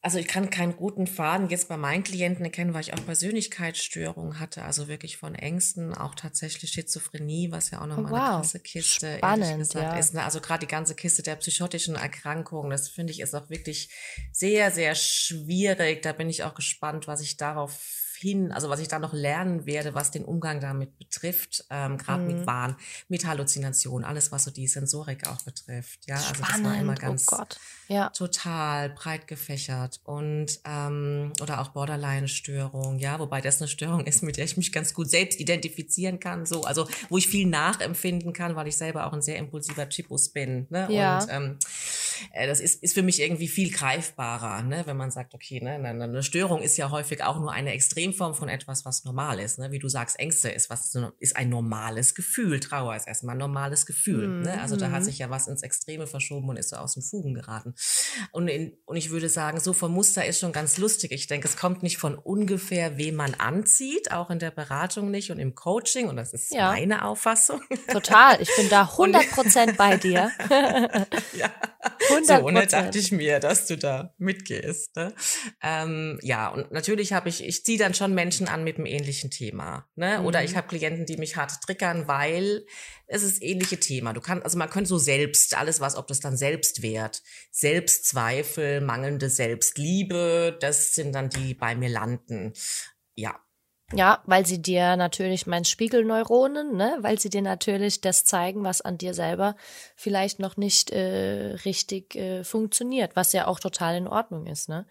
Also 0.00 0.18
ich 0.18 0.28
kann 0.28 0.48
keinen 0.48 0.76
guten 0.76 1.08
Faden 1.08 1.48
jetzt 1.48 1.68
bei 1.68 1.76
meinen 1.76 2.04
Klienten 2.04 2.44
erkennen, 2.44 2.72
weil 2.72 2.82
ich 2.82 2.94
auch 2.94 3.04
Persönlichkeitsstörungen 3.04 4.38
hatte, 4.38 4.62
also 4.62 4.86
wirklich 4.86 5.16
von 5.16 5.34
Ängsten, 5.34 5.92
auch 5.92 6.14
tatsächlich 6.14 6.70
Schizophrenie, 6.70 7.50
was 7.50 7.70
ja 7.72 7.80
auch 7.80 7.86
nochmal 7.86 8.12
oh, 8.12 8.14
wow. 8.14 8.20
eine 8.20 8.36
krasse 8.36 8.60
Kiste 8.60 9.16
Spannend, 9.18 9.74
ja. 9.74 9.96
ist. 9.96 10.14
Ne? 10.14 10.22
Also 10.22 10.40
gerade 10.40 10.60
die 10.60 10.70
ganze 10.70 10.94
Kiste 10.94 11.22
der 11.22 11.36
psychotischen 11.36 11.96
Erkrankungen, 11.96 12.70
das 12.70 12.88
finde 12.88 13.12
ich 13.12 13.20
ist 13.20 13.34
auch 13.34 13.50
wirklich 13.50 13.90
sehr, 14.32 14.70
sehr 14.70 14.94
schwierig. 14.94 16.02
Da 16.02 16.12
bin 16.12 16.30
ich 16.30 16.44
auch 16.44 16.54
gespannt, 16.54 17.08
was 17.08 17.20
ich 17.20 17.36
darauf 17.36 17.80
hin, 18.18 18.52
also 18.52 18.68
was 18.68 18.80
ich 18.80 18.88
da 18.88 18.98
noch 18.98 19.12
lernen 19.12 19.66
werde, 19.66 19.94
was 19.94 20.10
den 20.10 20.24
Umgang 20.24 20.60
damit 20.60 20.96
betrifft, 20.98 21.64
ähm, 21.70 21.98
gerade 21.98 22.22
mhm. 22.22 22.38
mit 22.38 22.46
Wahn, 22.46 22.76
mit 23.08 23.26
Halluzination, 23.26 24.04
alles, 24.04 24.32
was 24.32 24.44
so 24.44 24.50
die 24.50 24.68
Sensorik 24.68 25.26
auch 25.26 25.42
betrifft. 25.42 26.06
Ja, 26.06 26.16
also 26.16 26.34
das 26.38 26.62
war 26.62 26.78
immer 26.78 26.94
oh 26.96 27.00
ganz 27.00 27.26
oh 27.32 27.44
ja. 27.88 28.10
total 28.10 28.90
breit 28.90 29.26
gefächert 29.26 30.00
und 30.04 30.60
ähm, 30.64 31.32
oder 31.42 31.60
auch 31.60 31.68
Borderline-Störung, 31.68 32.98
ja, 32.98 33.18
wobei 33.18 33.40
das 33.40 33.60
eine 33.60 33.68
Störung 33.68 34.04
ist, 34.06 34.22
mit 34.22 34.36
der 34.36 34.44
ich 34.44 34.56
mich 34.56 34.72
ganz 34.72 34.94
gut 34.94 35.08
selbst 35.08 35.40
identifizieren 35.40 36.20
kann, 36.20 36.46
so, 36.46 36.62
also 36.62 36.86
wo 37.08 37.18
ich 37.18 37.26
viel 37.26 37.46
nachempfinden 37.46 38.32
kann, 38.32 38.56
weil 38.56 38.68
ich 38.68 38.76
selber 38.76 39.06
auch 39.06 39.12
ein 39.12 39.22
sehr 39.22 39.36
impulsiver 39.38 39.88
Typus 39.88 40.30
bin. 40.30 40.66
Ne? 40.70 40.86
Ja. 40.90 41.18
Und 41.18 41.28
ähm, 41.30 41.58
äh, 42.32 42.46
das 42.46 42.60
ist, 42.60 42.82
ist 42.82 42.94
für 42.94 43.02
mich 43.02 43.20
irgendwie 43.20 43.48
viel 43.48 43.70
greifbarer, 43.70 44.62
ne? 44.62 44.82
wenn 44.86 44.96
man 44.96 45.10
sagt, 45.10 45.34
okay, 45.34 45.60
ne, 45.60 45.72
eine 45.72 46.22
Störung 46.22 46.60
ist 46.60 46.76
ja 46.76 46.90
häufig 46.90 47.24
auch 47.24 47.40
nur 47.40 47.52
eine 47.52 47.72
Extremform 47.72 48.34
von 48.34 48.48
etwas, 48.48 48.84
was 48.84 49.04
normal 49.04 49.40
ist. 49.40 49.58
Ne? 49.58 49.70
Wie 49.72 49.78
du 49.78 49.88
sagst, 49.88 50.18
Ängste 50.18 50.50
ist 50.50 50.70
was 50.70 50.94
ist 51.18 51.36
ein 51.36 51.48
normales 51.48 52.14
Gefühl. 52.14 52.60
Trauer 52.60 52.96
ist 52.96 53.08
erstmal 53.08 53.34
ein 53.34 53.38
normales 53.38 53.86
Gefühl. 53.86 54.28
Mhm. 54.28 54.42
Ne? 54.42 54.60
Also 54.60 54.76
da 54.76 54.90
hat 54.90 55.00
mhm. 55.00 55.04
sich 55.04 55.18
ja 55.18 55.30
was 55.30 55.48
ins 55.48 55.62
Extreme 55.62 56.06
verschoben 56.06 56.48
und 56.48 56.56
ist 56.56 56.70
so 56.70 56.76
aus 56.76 56.94
den 56.94 57.02
Fugen 57.02 57.34
geraten. 57.34 57.74
Und, 58.32 58.48
in, 58.48 58.76
und 58.86 58.96
ich 58.96 59.10
würde 59.10 59.28
sagen, 59.28 59.60
so 59.60 59.72
vom 59.72 59.92
Muster 59.92 60.24
ist 60.24 60.40
schon 60.40 60.52
ganz 60.52 60.78
lustig. 60.78 61.12
Ich 61.12 61.26
denke, 61.26 61.46
es 61.46 61.56
kommt 61.56 61.82
nicht 61.82 61.98
von 61.98 62.16
ungefähr, 62.16 62.96
wem 62.96 63.14
man 63.14 63.34
anzieht, 63.34 64.10
auch 64.10 64.30
in 64.30 64.38
der 64.38 64.50
Beratung 64.50 65.10
nicht 65.10 65.30
und 65.30 65.38
im 65.38 65.54
Coaching. 65.54 66.08
Und 66.08 66.16
das 66.16 66.32
ist 66.32 66.52
ja. 66.52 66.72
meine 66.72 67.04
Auffassung. 67.04 67.62
Total. 67.90 68.40
Ich 68.40 68.54
bin 68.56 68.68
da 68.68 68.82
100 68.90 69.30
Prozent 69.30 69.76
bei 69.76 69.96
dir. 69.96 70.30
ja. 71.34 71.50
100 72.10 72.40
so, 72.40 72.50
ne, 72.50 72.66
dachte 72.66 72.98
ich 72.98 73.12
mir, 73.12 73.40
dass 73.40 73.66
du 73.66 73.76
da 73.76 74.14
mitgehst. 74.18 74.96
Ne? 74.96 75.14
Ähm, 75.62 76.18
ja, 76.22 76.48
und 76.48 76.72
natürlich 76.72 77.12
habe 77.12 77.28
ich, 77.28 77.44
ich 77.44 77.64
ziehe 77.64 77.78
dann 77.78 77.94
schon 77.94 78.14
Menschen 78.14 78.48
an 78.48 78.64
mit 78.64 78.76
einem 78.76 78.86
ähnlichen 78.86 79.30
Thema. 79.30 79.88
Ne? 79.96 80.22
Oder 80.22 80.44
ich 80.44 80.52
mhm. 80.52 80.56
habe 80.56 80.68
Klienten, 80.68 81.06
die 81.06 81.16
mich 81.16 81.36
hart 81.36 81.60
triggern, 81.62 82.08
weil 82.08 82.64
es 83.06 83.22
ist 83.22 83.42
ähnliche 83.42 83.80
Thema. 83.80 84.12
Du 84.12 84.20
kannst, 84.20 84.44
also 84.44 84.58
man 84.58 84.70
könnte 84.70 84.88
so 84.88 84.98
selbst, 84.98 85.56
alles 85.56 85.80
was, 85.80 85.96
ob 85.96 86.06
das 86.06 86.20
dann 86.20 86.36
Selbstwert, 86.36 87.22
Selbstzweifel, 87.50 88.80
mangelnde 88.80 89.30
Selbstliebe, 89.30 90.56
das 90.60 90.94
sind 90.94 91.14
dann 91.14 91.30
die 91.30 91.54
bei 91.54 91.74
mir 91.74 91.88
landen. 91.88 92.52
Ja, 93.14 93.40
ja, 93.94 94.22
weil 94.26 94.44
sie 94.44 94.60
dir 94.60 94.96
natürlich 94.96 95.46
mein 95.46 95.64
Spiegelneuronen, 95.64 96.76
ne, 96.76 96.98
weil 97.00 97.18
sie 97.18 97.30
dir 97.30 97.42
natürlich 97.42 98.00
das 98.00 98.24
zeigen, 98.24 98.62
was 98.64 98.80
an 98.80 98.98
dir 98.98 99.14
selber 99.14 99.56
vielleicht 99.96 100.40
noch 100.40 100.56
nicht 100.56 100.90
äh, 100.90 101.54
richtig 101.64 102.14
äh, 102.14 102.44
funktioniert, 102.44 103.16
was 103.16 103.32
ja 103.32 103.46
auch 103.46 103.60
total 103.60 103.96
in 103.96 104.06
Ordnung 104.08 104.46
ist, 104.46 104.68
ne? 104.68 104.86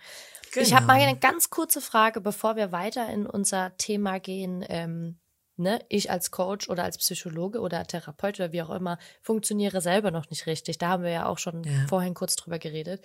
Genau. 0.54 0.66
Ich 0.66 0.74
habe 0.74 0.86
mal 0.86 0.94
eine 0.94 1.18
ganz 1.18 1.50
kurze 1.50 1.82
Frage, 1.82 2.22
bevor 2.22 2.56
wir 2.56 2.72
weiter 2.72 3.10
in 3.10 3.28
unser 3.28 3.76
Thema 3.78 4.20
gehen. 4.20 4.66
Ähm, 4.70 5.18
ne, 5.58 5.80
ich 5.90 6.10
als 6.10 6.32
Coach 6.32 6.70
oder 6.70 6.84
als 6.84 6.98
Psychologe 6.98 7.60
oder 7.60 7.86
Therapeut 7.86 8.40
oder 8.40 8.52
wie 8.52 8.62
auch 8.62 8.70
immer 8.70 8.98
funktioniere 9.22 9.82
selber 9.82 10.12
noch 10.12 10.30
nicht 10.30 10.48
richtig. 10.48 10.78
Da 10.78 10.88
haben 10.88 11.04
wir 11.04 11.12
ja 11.12 11.26
auch 11.26 11.38
schon 11.38 11.64
ja. 11.64 11.86
vorhin 11.90 12.14
kurz 12.14 12.36
drüber 12.36 12.60
geredet. 12.60 13.04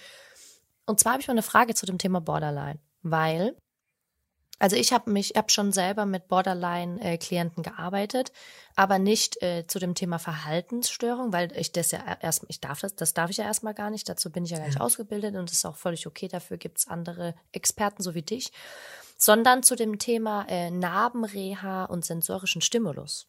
Und 0.86 1.00
zwar 1.00 1.12
habe 1.12 1.22
ich 1.22 1.28
mal 1.28 1.32
eine 1.32 1.42
Frage 1.42 1.74
zu 1.74 1.86
dem 1.86 1.98
Thema 1.98 2.20
Borderline, 2.20 2.78
weil 3.02 3.56
also 4.62 4.76
ich 4.76 4.92
habe 4.92 5.10
mich, 5.10 5.32
habe 5.34 5.50
schon 5.50 5.72
selber 5.72 6.06
mit 6.06 6.28
Borderline-Klienten 6.28 7.64
gearbeitet, 7.64 8.30
aber 8.76 9.00
nicht 9.00 9.42
äh, 9.42 9.66
zu 9.66 9.80
dem 9.80 9.96
Thema 9.96 10.20
Verhaltensstörung, 10.20 11.32
weil 11.32 11.50
ich 11.56 11.72
das 11.72 11.90
ja 11.90 11.98
erst, 12.20 12.44
ich 12.46 12.60
darf 12.60 12.78
das, 12.78 12.94
das 12.94 13.12
darf 13.12 13.28
ich 13.28 13.38
ja 13.38 13.44
erstmal 13.44 13.74
gar 13.74 13.90
nicht, 13.90 14.08
dazu 14.08 14.30
bin 14.30 14.44
ich 14.44 14.52
ja 14.52 14.58
gar 14.58 14.66
nicht 14.66 14.78
ja. 14.78 14.80
ausgebildet 14.80 15.34
und 15.34 15.50
das 15.50 15.56
ist 15.56 15.66
auch 15.66 15.74
völlig 15.74 16.06
okay, 16.06 16.28
dafür 16.28 16.58
gibt's 16.58 16.86
andere 16.86 17.34
Experten 17.50 18.04
so 18.04 18.14
wie 18.14 18.22
dich, 18.22 18.52
sondern 19.18 19.64
zu 19.64 19.74
dem 19.74 19.98
Thema 19.98 20.46
äh, 20.48 20.70
Narbenreha 20.70 21.86
und 21.86 22.04
sensorischen 22.04 22.62
Stimulus. 22.62 23.26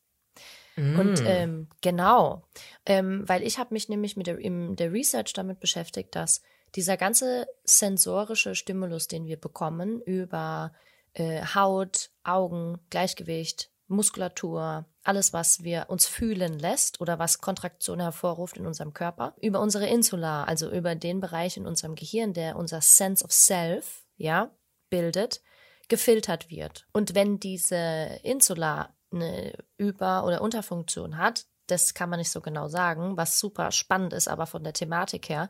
Mm. 0.75 0.99
Und 0.99 1.23
ähm, 1.25 1.67
genau, 1.81 2.43
ähm, 2.85 3.23
weil 3.25 3.41
ich 3.41 3.57
habe 3.57 3.73
mich 3.73 3.89
nämlich 3.89 4.15
mit 4.15 4.27
der, 4.27 4.37
im, 4.37 4.75
der 4.75 4.93
Research 4.93 5.33
damit 5.33 5.59
beschäftigt, 5.59 6.15
dass 6.15 6.43
dieser 6.75 6.95
ganze 6.95 7.47
sensorische 7.63 8.53
Stimulus, 8.53 9.07
den 9.07 9.25
wir 9.25 9.37
bekommen 9.37 9.99
über 9.99 10.73
äh, 11.13 11.41
Haut, 11.55 12.11
Augen, 12.23 12.79
Gleichgewicht, 12.89 13.71
Muskulatur, 13.87 14.85
alles, 15.03 15.33
was 15.33 15.63
wir 15.63 15.85
uns 15.89 16.05
fühlen 16.05 16.57
lässt 16.57 17.01
oder 17.01 17.19
was 17.19 17.39
Kontraktion 17.39 17.99
hervorruft 17.99 18.57
in 18.57 18.65
unserem 18.65 18.93
Körper, 18.93 19.35
über 19.41 19.59
unsere 19.59 19.87
Insula, 19.87 20.45
also 20.45 20.71
über 20.71 20.95
den 20.95 21.19
Bereich 21.19 21.57
in 21.57 21.67
unserem 21.67 21.95
Gehirn, 21.95 22.33
der 22.33 22.55
unser 22.55 22.81
Sense 22.81 23.23
of 23.23 23.31
Self, 23.31 24.05
ja, 24.15 24.51
bildet, 24.89 25.41
gefiltert 25.89 26.49
wird. 26.49 26.87
Und 26.93 27.15
wenn 27.15 27.39
diese 27.39 28.19
Insula 28.23 28.95
eine 29.11 29.53
Über- 29.77 30.25
oder 30.25 30.41
Unterfunktion 30.41 31.17
hat, 31.17 31.45
das 31.67 31.93
kann 31.93 32.09
man 32.09 32.19
nicht 32.19 32.31
so 32.31 32.41
genau 32.41 32.67
sagen, 32.67 33.17
was 33.17 33.39
super 33.39 33.71
spannend 33.71 34.13
ist, 34.13 34.27
aber 34.27 34.45
von 34.45 34.63
der 34.63 34.73
Thematik 34.73 35.29
her, 35.29 35.49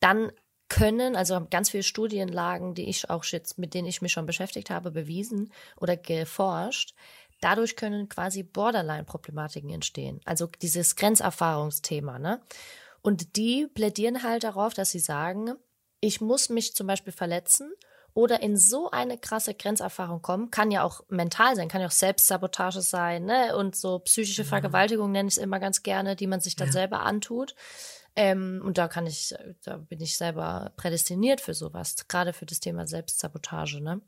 dann 0.00 0.32
können, 0.68 1.16
also 1.16 1.46
ganz 1.50 1.70
viele 1.70 1.82
Studienlagen, 1.82 2.74
die 2.74 2.88
ich 2.88 3.08
auch 3.10 3.24
jetzt, 3.24 3.58
mit 3.58 3.74
denen 3.74 3.88
ich 3.88 4.02
mich 4.02 4.12
schon 4.12 4.26
beschäftigt 4.26 4.70
habe, 4.70 4.90
bewiesen 4.90 5.52
oder 5.76 5.96
geforscht. 5.96 6.94
Dadurch 7.40 7.76
können 7.76 8.08
quasi 8.08 8.42
Borderline-Problematiken 8.42 9.70
entstehen. 9.70 10.20
Also 10.24 10.48
dieses 10.60 10.96
Grenzerfahrungsthema, 10.96 12.18
ne? 12.18 12.40
Und 13.00 13.36
die 13.36 13.68
plädieren 13.72 14.24
halt 14.24 14.44
darauf, 14.44 14.74
dass 14.74 14.90
sie 14.90 14.98
sagen, 14.98 15.54
ich 16.00 16.20
muss 16.20 16.48
mich 16.48 16.74
zum 16.74 16.88
Beispiel 16.88 17.12
verletzen, 17.12 17.72
oder 18.18 18.42
in 18.42 18.56
so 18.56 18.90
eine 18.90 19.16
krasse 19.16 19.54
Grenzerfahrung 19.54 20.22
kommen, 20.22 20.50
kann 20.50 20.72
ja 20.72 20.82
auch 20.82 21.02
mental 21.08 21.54
sein, 21.54 21.68
kann 21.68 21.80
ja 21.80 21.86
auch 21.86 21.92
Selbstsabotage 21.92 22.80
sein, 22.80 23.26
ne? 23.26 23.56
Und 23.56 23.76
so 23.76 24.00
psychische 24.00 24.42
mhm. 24.42 24.48
Vergewaltigung 24.48 25.12
nenne 25.12 25.28
ich 25.28 25.36
es 25.36 25.38
immer 25.42 25.60
ganz 25.60 25.84
gerne, 25.84 26.16
die 26.16 26.26
man 26.26 26.40
sich 26.40 26.56
dann 26.56 26.66
ja. 26.66 26.72
selber 26.72 27.02
antut. 27.02 27.54
Ähm, 28.20 28.60
und 28.64 28.78
da 28.78 28.88
kann 28.88 29.06
ich, 29.06 29.32
da 29.62 29.76
bin 29.76 30.00
ich 30.00 30.16
selber 30.16 30.72
prädestiniert 30.74 31.40
für 31.40 31.54
sowas, 31.54 31.94
gerade 32.08 32.32
für 32.32 32.46
das 32.46 32.58
Thema 32.58 32.84
Selbstsabotage, 32.84 33.80
ne? 33.80 34.00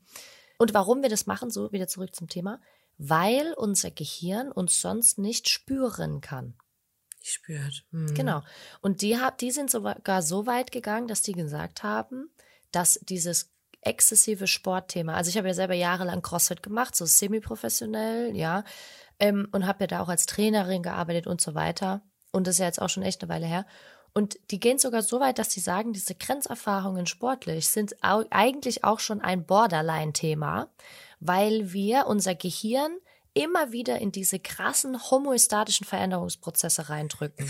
Und 0.57 0.73
warum 0.73 1.01
wir 1.01 1.07
das 1.07 1.27
machen, 1.27 1.49
so 1.49 1.71
wieder 1.71 1.87
zurück 1.87 2.13
zum 2.13 2.27
Thema, 2.27 2.59
weil 2.97 3.53
unser 3.53 3.89
Gehirn 3.89 4.51
uns 4.51 4.81
sonst 4.81 5.17
nicht 5.17 5.47
spüren 5.47 6.19
kann. 6.19 6.55
Spürt. 7.23 7.85
Hm. 7.91 8.13
Genau. 8.13 8.41
Und 8.81 9.01
die, 9.01 9.17
die 9.39 9.51
sind 9.51 9.71
sogar 9.71 10.21
so 10.21 10.45
weit 10.45 10.73
gegangen, 10.73 11.07
dass 11.07 11.21
die 11.21 11.31
gesagt 11.31 11.81
haben, 11.81 12.29
dass 12.73 12.99
dieses 13.03 13.53
exzessive 13.79 14.45
Sportthema. 14.45 15.13
Also 15.13 15.29
ich 15.29 15.37
habe 15.37 15.47
ja 15.47 15.53
selber 15.53 15.73
jahrelang 15.73 16.21
CrossFit 16.21 16.61
gemacht, 16.61 16.97
so 16.97 17.05
semi-professionell, 17.05 18.35
ja, 18.35 18.65
ähm, 19.19 19.47
und 19.53 19.65
habe 19.65 19.85
ja 19.85 19.87
da 19.87 20.01
auch 20.01 20.09
als 20.09 20.25
Trainerin 20.25 20.83
gearbeitet 20.83 21.27
und 21.27 21.39
so 21.39 21.55
weiter. 21.55 22.01
Und 22.33 22.45
das 22.45 22.55
ist 22.55 22.59
ja 22.59 22.65
jetzt 22.65 22.81
auch 22.81 22.89
schon 22.89 23.03
echt 23.03 23.23
eine 23.23 23.29
Weile 23.29 23.45
her. 23.45 23.65
Und 24.13 24.37
die 24.51 24.59
gehen 24.59 24.77
sogar 24.77 25.01
so 25.03 25.19
weit, 25.19 25.39
dass 25.39 25.51
sie 25.51 25.61
sagen, 25.61 25.93
diese 25.93 26.15
Grenzerfahrungen 26.15 27.05
sportlich 27.05 27.67
sind 27.67 27.95
au 28.03 28.23
eigentlich 28.29 28.83
auch 28.83 28.99
schon 28.99 29.21
ein 29.21 29.45
Borderline-Thema, 29.45 30.67
weil 31.19 31.71
wir 31.71 32.07
unser 32.07 32.35
Gehirn 32.35 32.97
immer 33.33 33.71
wieder 33.71 33.99
in 33.99 34.11
diese 34.11 34.39
krassen 34.39 34.99
homostatischen 35.09 35.85
Veränderungsprozesse 35.85 36.89
reindrücken. 36.89 37.49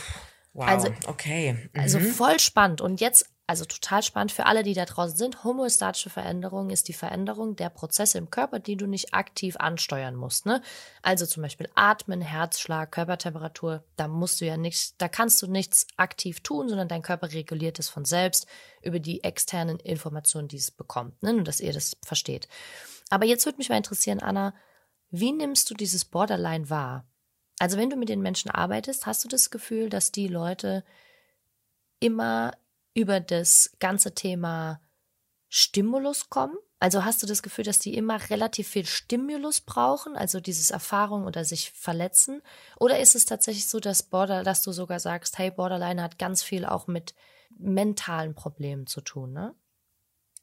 Wow, 0.54 0.68
also, 0.68 0.88
okay. 1.08 1.70
Also 1.74 1.98
mhm. 1.98 2.06
Also 2.06 2.14
voll 2.14 2.40
spannend. 2.40 2.82
Und 2.82 3.02
jetzt 3.02 3.26
also 3.52 3.66
total 3.66 4.02
spannend 4.02 4.32
für 4.32 4.46
alle, 4.46 4.64
die 4.64 4.74
da 4.74 4.86
draußen 4.86 5.18
sind. 5.18 5.44
Homöostatische 5.44 6.10
Veränderung 6.10 6.70
ist 6.70 6.88
die 6.88 6.94
Veränderung 6.94 7.58
der 7.58 7.70
Prozesse 7.70 8.18
im 8.18 8.30
Körper, 8.30 8.60
die 8.60 8.78
du 8.78 8.88
nicht 8.88 9.14
aktiv 9.14 9.58
ansteuern 9.58 10.16
musst. 10.16 10.46
Ne? 10.46 10.62
Also 11.02 11.26
zum 11.26 11.44
Beispiel 11.44 11.68
Atmen, 11.76 12.22
Herzschlag, 12.22 12.94
Körpertemperatur. 12.94 13.84
Da 13.98 14.08
musst 14.08 14.40
du 14.40 14.46
ja 14.46 14.56
nichts, 14.56 14.96
da 14.98 15.10
kannst 15.10 15.42
du 15.42 15.48
nichts 15.48 15.86
aktiv 15.98 16.40
tun, 16.40 16.70
sondern 16.70 16.88
dein 16.88 17.02
Körper 17.02 17.34
reguliert 17.34 17.78
es 17.78 17.90
von 17.90 18.06
selbst 18.06 18.48
über 18.82 19.00
die 19.00 19.22
externen 19.22 19.80
Informationen, 19.80 20.48
die 20.48 20.56
es 20.56 20.72
bekommt. 20.72 21.22
Ne? 21.22 21.34
Nur, 21.34 21.44
dass 21.44 21.60
ihr 21.60 21.74
das 21.74 21.98
versteht. 22.06 22.48
Aber 23.10 23.26
jetzt 23.26 23.46
würde 23.46 23.58
mich 23.58 23.68
mal 23.68 23.76
interessieren, 23.76 24.22
Anna, 24.22 24.54
wie 25.10 25.34
nimmst 25.34 25.70
du 25.70 25.74
dieses 25.74 26.06
Borderline 26.06 26.70
wahr? 26.70 27.06
Also 27.60 27.78
wenn 27.78 27.90
du 27.90 27.98
mit 27.98 28.08
den 28.08 28.22
Menschen 28.22 28.50
arbeitest, 28.50 29.06
hast 29.06 29.26
du 29.26 29.28
das 29.28 29.50
Gefühl, 29.50 29.90
dass 29.90 30.14
die 30.14 30.30
Leute 30.30 30.86
immer 32.00 32.54
über 32.94 33.20
das 33.20 33.72
ganze 33.80 34.14
Thema 34.14 34.82
Stimulus 35.50 36.30
kommen? 36.30 36.56
Also 36.80 37.06
hast 37.06 37.22
du 37.22 37.28
das 37.28 37.44
Gefühl, 37.44 37.64
dass 37.64 37.78
die 37.78 37.94
immer 37.94 38.30
relativ 38.30 38.68
viel 38.70 38.88
Stimulus 38.88 39.62
brauchen, 39.62 40.16
also 40.16 40.40
dieses 40.40 40.72
Erfahrung 40.72 41.26
oder 41.26 41.46
sich 41.46 41.72
verletzen? 41.72 42.42
Oder 42.80 43.00
ist 43.00 43.14
es 43.16 43.26
tatsächlich 43.26 43.68
so, 43.68 43.80
dass 43.80 44.02
Border, 44.02 44.44
dass 44.44 44.64
du 44.64 44.72
sogar 44.72 45.00
sagst, 45.00 45.38
hey, 45.38 45.52
Borderline 45.52 46.02
hat 46.02 46.18
ganz 46.18 46.42
viel 46.42 46.66
auch 46.66 46.88
mit 46.88 47.14
mentalen 47.58 48.34
Problemen 48.34 48.88
zu 48.88 49.02
tun, 49.02 49.34
ne? 49.34 49.54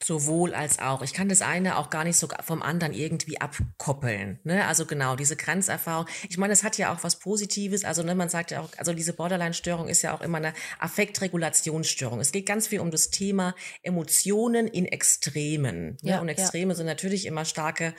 Sowohl 0.02 0.55
als 0.55 0.78
auch. 0.78 1.02
Ich 1.02 1.12
kann 1.12 1.28
das 1.28 1.43
eine 1.43 1.76
auch 1.76 1.90
gar 1.90 2.05
nicht 2.05 2.17
so 2.17 2.28
vom 2.45 2.62
anderen 2.62 2.93
irgendwie 2.93 3.40
abkoppeln. 3.40 4.38
Ne? 4.45 4.64
Also 4.67 4.87
genau, 4.87 5.17
diese 5.17 5.35
Grenzerfahrung. 5.35 6.07
Ich 6.28 6.38
meine, 6.38 6.52
es 6.52 6.62
hat 6.62 6.78
ja 6.78 6.95
auch 6.95 7.02
was 7.02 7.19
Positives. 7.19 7.85
Also 7.85 8.05
ne, 8.05 8.14
man 8.14 8.28
sagt 8.28 8.52
ja 8.52 8.61
auch, 8.61 8.69
also 8.76 8.95
diese 8.95 9.12
Borderline-Störung 9.12 9.88
ist 9.88 10.02
ja 10.02 10.14
auch 10.14 10.21
immer 10.21 10.38
eine 10.38 10.55
Affektregulationsstörung. 10.78 12.21
Es 12.21 12.31
geht 12.31 12.47
ganz 12.47 12.69
viel 12.69 12.78
um 12.78 12.93
das 12.93 13.11
Thema 13.11 13.57
Emotionen 13.83 14.69
in 14.69 14.87
Extremen. 14.87 15.99
Ne? 16.02 16.11
Ja, 16.11 16.21
Und 16.21 16.28
Extreme 16.28 16.73
ja. 16.73 16.76
sind 16.76 16.87
natürlich 16.87 17.26
immer 17.26 17.45
starke, 17.45 17.93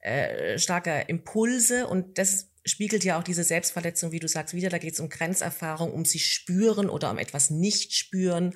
äh, 0.00 0.58
starke 0.58 1.04
Impulse 1.06 1.86
und 1.86 2.16
das 2.16 2.51
spiegelt 2.64 3.04
ja 3.04 3.18
auch 3.18 3.24
diese 3.24 3.44
Selbstverletzung, 3.44 4.12
wie 4.12 4.20
du 4.20 4.28
sagst, 4.28 4.54
wieder. 4.54 4.68
Da 4.68 4.78
geht 4.78 4.94
es 4.94 5.00
um 5.00 5.08
Grenzerfahrung, 5.08 5.92
um 5.92 6.04
sich 6.04 6.26
spüren 6.26 6.88
oder 6.88 7.10
um 7.10 7.18
etwas 7.18 7.50
nicht 7.50 7.94
spüren. 7.94 8.54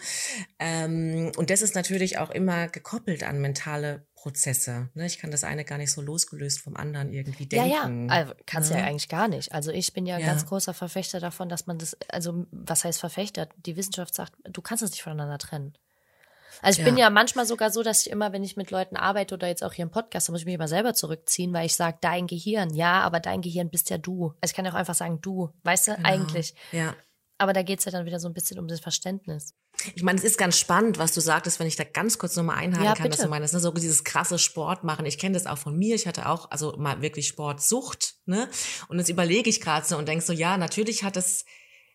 Ähm, 0.58 1.32
und 1.36 1.50
das 1.50 1.62
ist 1.62 1.74
natürlich 1.74 2.18
auch 2.18 2.30
immer 2.30 2.68
gekoppelt 2.68 3.24
an 3.24 3.40
mentale 3.40 4.06
Prozesse. 4.14 4.90
Ne? 4.94 5.06
Ich 5.06 5.18
kann 5.18 5.30
das 5.30 5.44
eine 5.44 5.64
gar 5.64 5.78
nicht 5.78 5.92
so 5.92 6.00
losgelöst 6.00 6.60
vom 6.60 6.76
anderen 6.76 7.12
irgendwie 7.12 7.46
denken. 7.46 7.70
Ja, 7.70 7.88
ja, 7.88 8.06
also, 8.08 8.32
kannst 8.46 8.70
ja. 8.70 8.78
ja 8.78 8.84
eigentlich 8.84 9.08
gar 9.08 9.28
nicht. 9.28 9.52
Also 9.52 9.70
ich 9.70 9.92
bin 9.92 10.06
ja, 10.06 10.18
ja 10.18 10.26
ganz 10.26 10.46
großer 10.46 10.74
Verfechter 10.74 11.20
davon, 11.20 11.48
dass 11.48 11.66
man 11.66 11.78
das, 11.78 11.96
also 12.08 12.46
was 12.50 12.84
heißt 12.84 12.98
Verfechter? 12.98 13.48
Die 13.56 13.76
Wissenschaft 13.76 14.14
sagt, 14.14 14.32
du 14.44 14.62
kannst 14.62 14.82
es 14.82 14.90
nicht 14.90 15.02
voneinander 15.02 15.38
trennen. 15.38 15.74
Also 16.62 16.80
ich 16.80 16.86
ja. 16.86 16.90
bin 16.90 16.98
ja 16.98 17.10
manchmal 17.10 17.46
sogar 17.46 17.70
so, 17.70 17.82
dass 17.82 18.06
ich 18.06 18.10
immer, 18.10 18.32
wenn 18.32 18.44
ich 18.44 18.56
mit 18.56 18.70
Leuten 18.70 18.96
arbeite 18.96 19.34
oder 19.34 19.48
jetzt 19.48 19.64
auch 19.64 19.72
hier 19.72 19.84
im 19.84 19.90
Podcast, 19.90 20.28
dann 20.28 20.32
muss 20.32 20.40
ich 20.40 20.46
mich 20.46 20.54
immer 20.54 20.68
selber 20.68 20.94
zurückziehen, 20.94 21.52
weil 21.52 21.66
ich 21.66 21.74
sage, 21.74 21.98
dein 22.00 22.26
Gehirn, 22.26 22.74
ja, 22.74 23.00
aber 23.02 23.20
dein 23.20 23.42
Gehirn 23.42 23.70
bist 23.70 23.90
ja 23.90 23.98
du. 23.98 24.34
Also 24.40 24.52
ich 24.52 24.54
kann 24.54 24.64
ja 24.64 24.72
auch 24.72 24.76
einfach 24.76 24.94
sagen, 24.94 25.20
du, 25.20 25.50
weißt 25.64 25.88
du, 25.88 25.94
genau. 25.96 26.08
eigentlich. 26.08 26.54
Ja. 26.72 26.94
Aber 27.38 27.52
da 27.52 27.62
geht's 27.62 27.84
ja 27.84 27.92
dann 27.92 28.06
wieder 28.06 28.18
so 28.18 28.28
ein 28.28 28.34
bisschen 28.34 28.58
um 28.58 28.66
das 28.66 28.80
Verständnis. 28.80 29.54
Ich 29.94 30.02
meine, 30.02 30.18
es 30.18 30.24
ist 30.24 30.38
ganz 30.38 30.58
spannend, 30.58 30.98
was 30.98 31.12
du 31.12 31.20
sagtest, 31.20 31.60
wenn 31.60 31.66
ich 31.66 31.76
da 31.76 31.84
ganz 31.84 32.18
kurz 32.18 32.34
nochmal 32.34 32.56
einhaken 32.56 32.84
ja, 32.84 32.94
kann, 32.94 33.04
bitte. 33.04 33.16
dass 33.16 33.24
du 33.24 33.28
meinst, 33.28 33.52
ne, 33.52 33.60
so 33.60 33.70
dieses 33.72 34.04
krasse 34.04 34.38
Sport 34.38 34.84
machen. 34.84 35.04
Ich 35.04 35.18
kenne 35.18 35.34
das 35.34 35.46
auch 35.46 35.58
von 35.58 35.76
mir. 35.76 35.94
Ich 35.94 36.06
hatte 36.06 36.28
auch 36.28 36.50
also 36.50 36.74
mal 36.78 37.02
wirklich 37.02 37.28
Sportsucht, 37.28 38.14
ne? 38.24 38.48
Und 38.88 38.98
jetzt 38.98 39.10
überlege 39.10 39.50
ich 39.50 39.60
gerade 39.60 39.86
so 39.86 39.98
und 39.98 40.08
denk 40.08 40.22
so, 40.22 40.32
ja, 40.32 40.56
natürlich 40.56 41.04
hat 41.04 41.18
es 41.18 41.44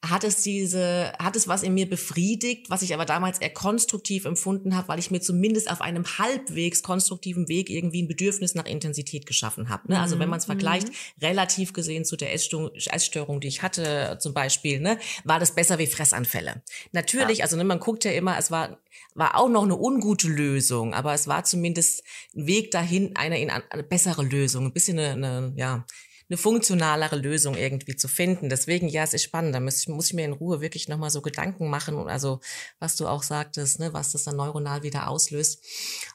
hat 0.03 0.23
es 0.23 0.41
diese, 0.41 1.13
hat 1.19 1.35
es 1.35 1.47
was 1.47 1.61
in 1.61 1.75
mir 1.75 1.87
befriedigt, 1.87 2.69
was 2.71 2.81
ich 2.81 2.93
aber 2.93 3.05
damals 3.05 3.39
eher 3.39 3.51
konstruktiv 3.51 4.25
empfunden 4.25 4.75
habe, 4.75 4.87
weil 4.87 4.99
ich 4.99 5.11
mir 5.11 5.21
zumindest 5.21 5.69
auf 5.69 5.79
einem 5.79 6.05
halbwegs 6.17 6.81
konstruktiven 6.81 7.47
Weg 7.47 7.69
irgendwie 7.69 8.01
ein 8.01 8.07
Bedürfnis 8.07 8.55
nach 8.55 8.65
Intensität 8.65 9.27
geschaffen 9.27 9.69
habe. 9.69 9.91
Ne? 9.91 9.99
Also 9.99 10.17
wenn 10.17 10.29
man 10.29 10.39
es 10.39 10.47
mhm. 10.47 10.53
vergleicht, 10.53 10.87
mhm. 10.87 10.93
relativ 11.21 11.73
gesehen 11.73 12.03
zu 12.03 12.15
der 12.17 12.33
Essstörung, 12.33 12.71
Essstörung, 12.73 13.39
die 13.41 13.47
ich 13.47 13.61
hatte 13.61 14.17
zum 14.19 14.33
Beispiel, 14.33 14.79
ne, 14.79 14.97
war 15.23 15.39
das 15.39 15.53
besser 15.53 15.77
wie 15.77 15.87
Fressanfälle. 15.87 16.63
Natürlich, 16.91 17.39
ja. 17.39 17.43
also 17.43 17.55
ne, 17.55 17.63
man 17.63 17.79
guckt 17.79 18.03
ja 18.03 18.11
immer, 18.11 18.37
es 18.37 18.49
war 18.49 18.79
war 19.13 19.37
auch 19.37 19.49
noch 19.49 19.63
eine 19.63 19.77
ungute 19.77 20.27
Lösung, 20.27 20.93
aber 20.93 21.13
es 21.13 21.27
war 21.27 21.43
zumindest 21.43 22.03
ein 22.35 22.47
Weg 22.47 22.71
dahin, 22.71 23.15
eine 23.15 23.41
in 23.41 23.49
eine 23.49 23.83
bessere 23.83 24.23
Lösung, 24.23 24.65
ein 24.65 24.73
bisschen 24.73 24.97
eine, 24.99 25.11
eine 25.11 25.53
ja 25.57 25.85
eine 26.31 26.37
funktionalere 26.37 27.17
Lösung 27.17 27.55
irgendwie 27.55 27.97
zu 27.97 28.07
finden. 28.07 28.47
Deswegen, 28.47 28.87
ja, 28.87 29.03
es 29.03 29.13
ist 29.13 29.23
spannend. 29.23 29.53
Da 29.53 29.59
muss 29.59 29.81
ich, 29.81 29.89
muss 29.89 30.07
ich 30.07 30.13
mir 30.13 30.23
in 30.23 30.31
Ruhe 30.31 30.61
wirklich 30.61 30.87
nochmal 30.87 31.09
so 31.09 31.21
Gedanken 31.21 31.69
machen. 31.69 31.95
Und 31.95 32.07
also, 32.07 32.39
was 32.79 32.95
du 32.95 33.07
auch 33.07 33.21
sagtest, 33.21 33.79
ne, 33.79 33.91
was 33.91 34.13
das 34.13 34.23
dann 34.23 34.37
neuronal 34.37 34.81
wieder 34.81 35.09
auslöst, 35.09 35.61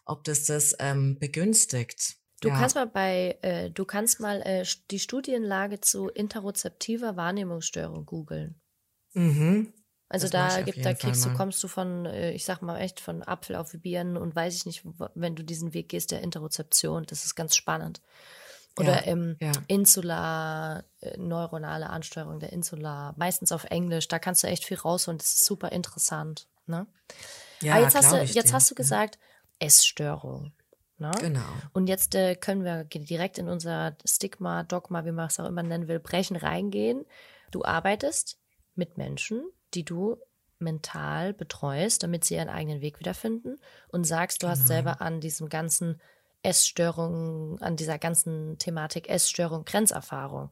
ob 0.06 0.24
das 0.24 0.44
das 0.46 0.74
ähm, 0.78 1.18
begünstigt. 1.18 2.16
Du 2.40 2.48
ja. 2.48 2.58
kannst 2.58 2.76
mal 2.76 2.86
bei, 2.86 3.38
äh, 3.42 3.70
du 3.70 3.84
kannst 3.84 4.20
mal 4.20 4.40
äh, 4.40 4.64
die 4.90 5.00
Studienlage 5.00 5.82
zu 5.82 6.08
interozeptiver 6.08 7.16
Wahrnehmungsstörung 7.16 8.06
googeln. 8.06 8.58
Mhm. 9.12 9.74
Also 10.08 10.28
das 10.28 10.54
da 10.54 10.62
gibt, 10.62 10.82
da 10.82 10.94
kriegst 10.94 11.26
du, 11.26 11.34
kommst 11.34 11.62
du 11.62 11.68
von, 11.68 12.06
äh, 12.06 12.32
ich 12.32 12.46
sag 12.46 12.62
mal 12.62 12.78
echt, 12.78 13.00
von 13.00 13.22
Apfel 13.22 13.56
auf 13.56 13.72
Birnen 13.72 14.16
und 14.16 14.34
weiß 14.34 14.56
ich 14.56 14.64
nicht, 14.64 14.82
wenn 15.14 15.36
du 15.36 15.42
diesen 15.42 15.74
Weg 15.74 15.90
gehst 15.90 16.10
der 16.10 16.22
Interozeption, 16.22 17.04
das 17.04 17.26
ist 17.26 17.34
ganz 17.34 17.54
spannend. 17.54 18.00
Oder 18.78 19.06
ja, 19.06 19.12
im 19.12 19.36
ja. 19.40 19.52
Insula, 19.68 20.84
äh, 21.00 21.16
neuronale 21.16 21.88
Ansteuerung 21.88 22.40
der 22.40 22.52
Insula, 22.52 23.14
meistens 23.16 23.52
auf 23.52 23.64
Englisch, 23.64 24.08
da 24.08 24.18
kannst 24.18 24.42
du 24.42 24.48
echt 24.48 24.64
viel 24.64 24.76
rausholen, 24.76 25.18
das 25.18 25.28
ist 25.28 25.46
super 25.46 25.72
interessant. 25.72 26.46
Ne? 26.66 26.86
Ja, 27.62 27.74
Aber 27.74 27.82
jetzt 27.82 27.94
hast 27.94 28.12
du, 28.12 28.22
jetzt 28.22 28.52
hast 28.52 28.70
du 28.70 28.74
gesagt, 28.74 29.18
Essstörung. 29.58 30.52
Ne? 30.98 31.10
Genau. 31.20 31.40
Und 31.72 31.88
jetzt 31.88 32.14
äh, 32.14 32.34
können 32.34 32.64
wir 32.64 32.84
direkt 32.84 33.38
in 33.38 33.48
unser 33.48 33.96
Stigma, 34.04 34.62
Dogma, 34.62 35.04
wie 35.04 35.12
man 35.12 35.26
es 35.28 35.38
auch 35.40 35.46
immer 35.46 35.62
nennen 35.62 35.88
will, 35.88 36.00
Brechen 36.00 36.36
reingehen. 36.36 37.04
Du 37.50 37.64
arbeitest 37.64 38.38
mit 38.74 38.96
Menschen, 38.98 39.42
die 39.74 39.84
du 39.84 40.16
mental 40.58 41.34
betreust, 41.34 42.02
damit 42.02 42.24
sie 42.24 42.34
ihren 42.34 42.48
eigenen 42.48 42.80
Weg 42.80 42.98
wiederfinden 42.98 43.58
und 43.88 44.04
sagst, 44.04 44.42
du 44.42 44.46
genau. 44.46 44.58
hast 44.58 44.66
selber 44.66 45.00
an 45.02 45.20
diesem 45.20 45.48
ganzen 45.48 46.00
Essstörung, 46.46 47.58
an 47.60 47.76
dieser 47.76 47.98
ganzen 47.98 48.58
Thematik 48.58 49.08
Essstörung, 49.08 49.64
Grenzerfahrung 49.64 50.50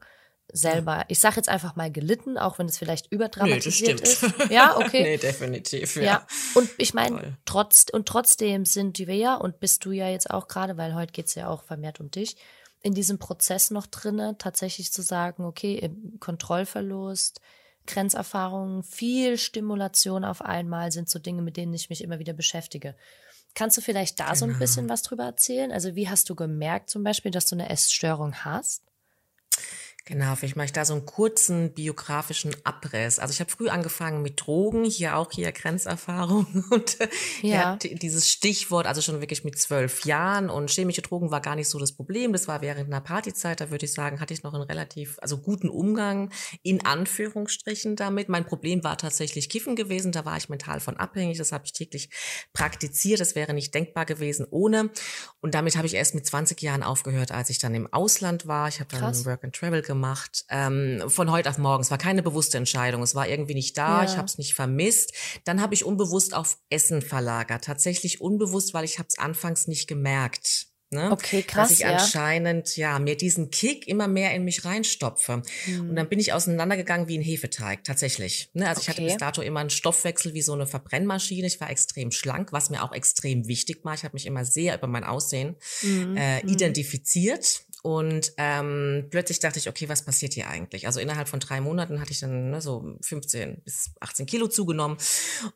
selber, 0.51 1.05
ich 1.07 1.19
sage 1.19 1.37
jetzt 1.37 1.49
einfach 1.49 1.75
mal 1.75 1.91
gelitten, 1.91 2.37
auch 2.37 2.59
wenn 2.59 2.67
es 2.67 2.77
vielleicht 2.77 3.11
überdramatisiert 3.11 4.01
nee, 4.01 4.03
ist. 4.03 4.25
Ja, 4.49 4.77
okay. 4.77 5.03
nee, 5.03 5.17
definitiv, 5.17 5.95
ja. 5.95 6.03
ja. 6.03 6.27
Und 6.53 6.69
ich 6.77 6.93
meine, 6.93 7.37
trotz, 7.45 7.85
und 7.91 8.07
trotzdem 8.07 8.65
sind 8.65 8.99
wir 8.99 9.15
ja, 9.15 9.35
und 9.35 9.59
bist 9.59 9.85
du 9.85 9.91
ja 9.91 10.07
jetzt 10.07 10.29
auch 10.29 10.47
gerade, 10.47 10.77
weil 10.77 10.93
heute 10.93 11.13
geht 11.13 11.27
es 11.27 11.35
ja 11.35 11.49
auch 11.49 11.63
vermehrt 11.63 11.99
um 11.99 12.11
dich, 12.11 12.37
in 12.81 12.93
diesem 12.93 13.17
Prozess 13.17 13.71
noch 13.71 13.87
drinne, 13.87 14.35
tatsächlich 14.37 14.93
zu 14.93 15.01
sagen, 15.01 15.45
okay, 15.45 15.91
Kontrollverlust, 16.19 17.41
Grenzerfahrungen, 17.87 18.83
viel 18.83 19.37
Stimulation 19.37 20.23
auf 20.23 20.41
einmal 20.41 20.91
sind 20.91 21.09
so 21.09 21.19
Dinge, 21.19 21.41
mit 21.41 21.57
denen 21.57 21.73
ich 21.73 21.89
mich 21.89 22.03
immer 22.03 22.19
wieder 22.19 22.33
beschäftige. 22.33 22.95
Kannst 23.55 23.77
du 23.77 23.81
vielleicht 23.81 24.19
da 24.19 24.25
genau. 24.25 24.35
so 24.35 24.45
ein 24.45 24.49
genau. 24.49 24.59
bisschen 24.59 24.89
was 24.89 25.01
drüber 25.01 25.23
erzählen? 25.23 25.71
Also 25.71 25.95
wie 25.95 26.09
hast 26.09 26.29
du 26.29 26.35
gemerkt 26.35 26.89
zum 26.89 27.03
Beispiel, 27.03 27.31
dass 27.31 27.47
du 27.47 27.55
eine 27.55 27.69
Essstörung 27.69 28.35
hast? 28.45 28.83
Genau, 30.07 30.35
vielleicht 30.35 30.55
mache 30.55 30.65
ich 30.65 30.71
da 30.71 30.85
so 30.85 30.93
einen 30.93 31.07
kurzen 31.07 31.73
biografischen 31.73 32.55
Abriss. 32.63 33.17
Also 33.17 33.31
ich 33.31 33.39
habe 33.39 33.49
früh 33.49 33.69
angefangen 33.69 34.21
mit 34.21 34.39
Drogen, 34.39 34.83
hier 34.83 35.17
auch 35.17 35.31
hier 35.31 35.51
Grenzerfahrung 35.51 36.45
und 36.69 37.01
äh, 37.01 37.07
ja. 37.41 37.75
dieses 37.77 38.29
Stichwort, 38.29 38.85
also 38.85 39.01
schon 39.01 39.19
wirklich 39.19 39.43
mit 39.43 39.57
zwölf 39.57 40.05
Jahren 40.05 40.51
und 40.51 40.69
chemische 40.69 41.01
Drogen 41.01 41.31
war 41.31 41.41
gar 41.41 41.55
nicht 41.55 41.69
so 41.69 41.79
das 41.79 41.91
Problem. 41.91 42.33
Das 42.33 42.47
war 42.47 42.61
während 42.61 42.85
einer 42.85 43.01
Partyzeit, 43.01 43.59
da 43.59 43.71
würde 43.71 43.85
ich 43.85 43.93
sagen, 43.93 44.19
hatte 44.19 44.31
ich 44.31 44.43
noch 44.43 44.53
einen 44.53 44.61
relativ, 44.61 45.17
also 45.23 45.39
guten 45.39 45.69
Umgang 45.69 46.31
in 46.61 46.85
Anführungsstrichen 46.85 47.95
damit. 47.95 48.29
Mein 48.29 48.45
Problem 48.45 48.83
war 48.83 48.99
tatsächlich 48.99 49.49
Kiffen 49.49 49.75
gewesen, 49.75 50.11
da 50.11 50.23
war 50.23 50.37
ich 50.37 50.49
mental 50.49 50.81
von 50.81 50.97
abhängig, 50.97 51.39
das 51.39 51.51
habe 51.51 51.65
ich 51.65 51.73
täglich 51.73 52.11
praktiziert, 52.53 53.19
das 53.19 53.33
wäre 53.33 53.55
nicht 53.55 53.73
denkbar 53.73 54.05
gewesen 54.05 54.45
ohne. 54.51 54.91
Und 55.41 55.55
damit 55.55 55.77
habe 55.77 55.87
ich 55.87 55.95
erst 55.95 56.13
mit 56.13 56.27
20 56.27 56.61
Jahren 56.61 56.83
aufgehört, 56.83 57.31
als 57.31 57.49
ich 57.49 57.57
dann 57.57 57.73
im 57.73 57.91
Ausland 57.91 58.45
war. 58.45 58.67
Ich 58.67 58.79
habe 58.79 58.89
dann. 58.91 59.25
Work 59.25 59.43
and 59.43 59.55
Travel 59.55 59.81
gemacht 59.81 59.94
gemacht, 59.95 60.45
ähm, 60.49 61.03
von 61.07 61.31
heute 61.31 61.49
auf 61.49 61.57
morgen. 61.57 61.81
Es 61.81 61.91
war 61.91 61.97
keine 61.97 62.21
bewusste 62.21 62.57
Entscheidung. 62.57 63.01
Es 63.01 63.15
war 63.15 63.27
irgendwie 63.27 63.55
nicht 63.55 63.77
da, 63.77 64.03
ja. 64.03 64.09
ich 64.09 64.17
habe 64.17 64.25
es 64.25 64.37
nicht 64.37 64.53
vermisst. 64.53 65.13
Dann 65.45 65.61
habe 65.61 65.73
ich 65.73 65.85
unbewusst 65.85 66.33
auf 66.35 66.57
Essen 66.69 67.01
verlagert. 67.01 67.63
Tatsächlich 67.63 68.21
unbewusst, 68.21 68.73
weil 68.73 68.85
ich 68.85 68.99
habe 68.99 69.07
es 69.09 69.17
anfangs 69.17 69.67
nicht 69.67 69.87
gemerkt. 69.87 70.67
Ne? 70.91 71.11
Okay, 71.11 71.41
krass. 71.41 71.69
Dass 71.69 71.79
ich 71.79 71.79
ja. 71.79 71.97
anscheinend, 71.97 72.77
ja, 72.77 72.99
mir 72.99 73.17
diesen 73.17 73.49
Kick 73.49 73.87
immer 73.87 74.07
mehr 74.07 74.33
in 74.35 74.43
mich 74.43 74.65
reinstopfe. 74.65 75.41
Mhm. 75.65 75.89
Und 75.89 75.95
dann 75.95 76.07
bin 76.07 76.19
ich 76.19 76.31
auseinandergegangen 76.31 77.07
wie 77.07 77.17
ein 77.17 77.23
Hefeteig, 77.23 77.83
tatsächlich. 77.83 78.49
Ne? 78.53 78.67
Also 78.67 78.79
okay. 78.79 78.81
ich 78.81 78.89
hatte 78.89 79.07
bis 79.07 79.17
dato 79.17 79.41
immer 79.41 79.61
einen 79.61 79.71
Stoffwechsel 79.71 80.33
wie 80.33 80.43
so 80.43 80.53
eine 80.53 80.67
Verbrennmaschine. 80.67 81.47
Ich 81.47 81.59
war 81.59 81.69
extrem 81.69 82.11
schlank, 82.11 82.53
was 82.53 82.69
mir 82.69 82.83
auch 82.83 82.93
extrem 82.93 83.47
wichtig 83.47 83.83
war. 83.83 83.95
Ich 83.95 84.03
habe 84.03 84.13
mich 84.13 84.27
immer 84.27 84.45
sehr 84.45 84.77
über 84.77 84.87
mein 84.87 85.03
Aussehen 85.03 85.55
mhm. 85.81 86.15
äh, 86.17 86.43
mhm. 86.43 86.49
identifiziert. 86.49 87.65
Und 87.85 88.33
ähm, 88.37 89.09
plötzlich 89.11 89.39
dachte 89.39 89.59
ich, 89.59 89.69
okay, 89.69 89.87
was 89.87 90.03
passiert 90.03 90.33
hier 90.33 90.49
eigentlich? 90.49 90.87
Also 90.87 90.99
innerhalb 90.99 91.27
von 91.27 91.39
drei 91.39 91.61
Monaten 91.61 92.01
hatte 92.01 92.09
ich 92.09 92.19
dann 92.19 92.49
ne, 92.49 92.59
so 92.59 92.97
15 93.01 93.61
bis 93.63 93.91
18 93.99 94.25
Kilo 94.25 94.47
zugenommen 94.47 94.97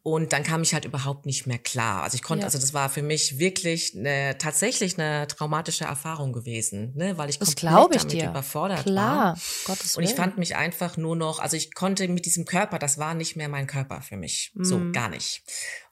und 0.04 0.32
dann 0.32 0.44
kam 0.44 0.62
ich 0.62 0.76
halt 0.76 0.86
überhaupt 0.86 1.26
nicht 1.26 1.48
mehr 1.48 1.58
klar. 1.58 2.04
Also 2.04 2.14
ich 2.14 2.22
konnte, 2.22 2.42
ja. 2.42 2.46
also 2.46 2.60
das 2.60 2.72
war 2.72 2.90
für 2.90 3.02
mich 3.02 3.40
wirklich 3.40 3.98
eine, 3.98 4.38
tatsächlich 4.38 5.00
eine 5.00 5.26
traumatische 5.26 5.86
Erfahrung 5.86 6.32
gewesen, 6.32 6.94
ne, 6.96 7.18
weil 7.18 7.32
ich 7.32 7.40
das 7.40 7.56
komplett 7.56 7.96
ich 7.96 8.02
damit 8.04 8.12
dir. 8.12 8.30
überfordert 8.30 8.84
Klar. 8.84 9.18
war. 9.18 9.38
Gottes 9.66 9.98
und 9.98 10.04
ich 10.04 10.14
fand 10.14 10.38
mich 10.38 10.56
einfach 10.56 10.98
nur 10.98 11.16
noch, 11.16 11.40
also 11.40 11.58
ich 11.58 11.74
konnte 11.74 12.08
mit 12.10 12.28
diesem 12.28 12.46
Körper, 12.46 12.78
das 12.78 13.00
war 13.00 13.16
nicht 13.16 13.38
mehr 13.38 13.50
mein 13.50 13.66
Körper 13.66 14.04
für 14.04 14.18
mich, 14.18 14.52
mm. 14.54 14.64
so 14.64 14.78
mhm. 14.78 14.94
gar 14.94 15.10
nicht. 15.10 15.42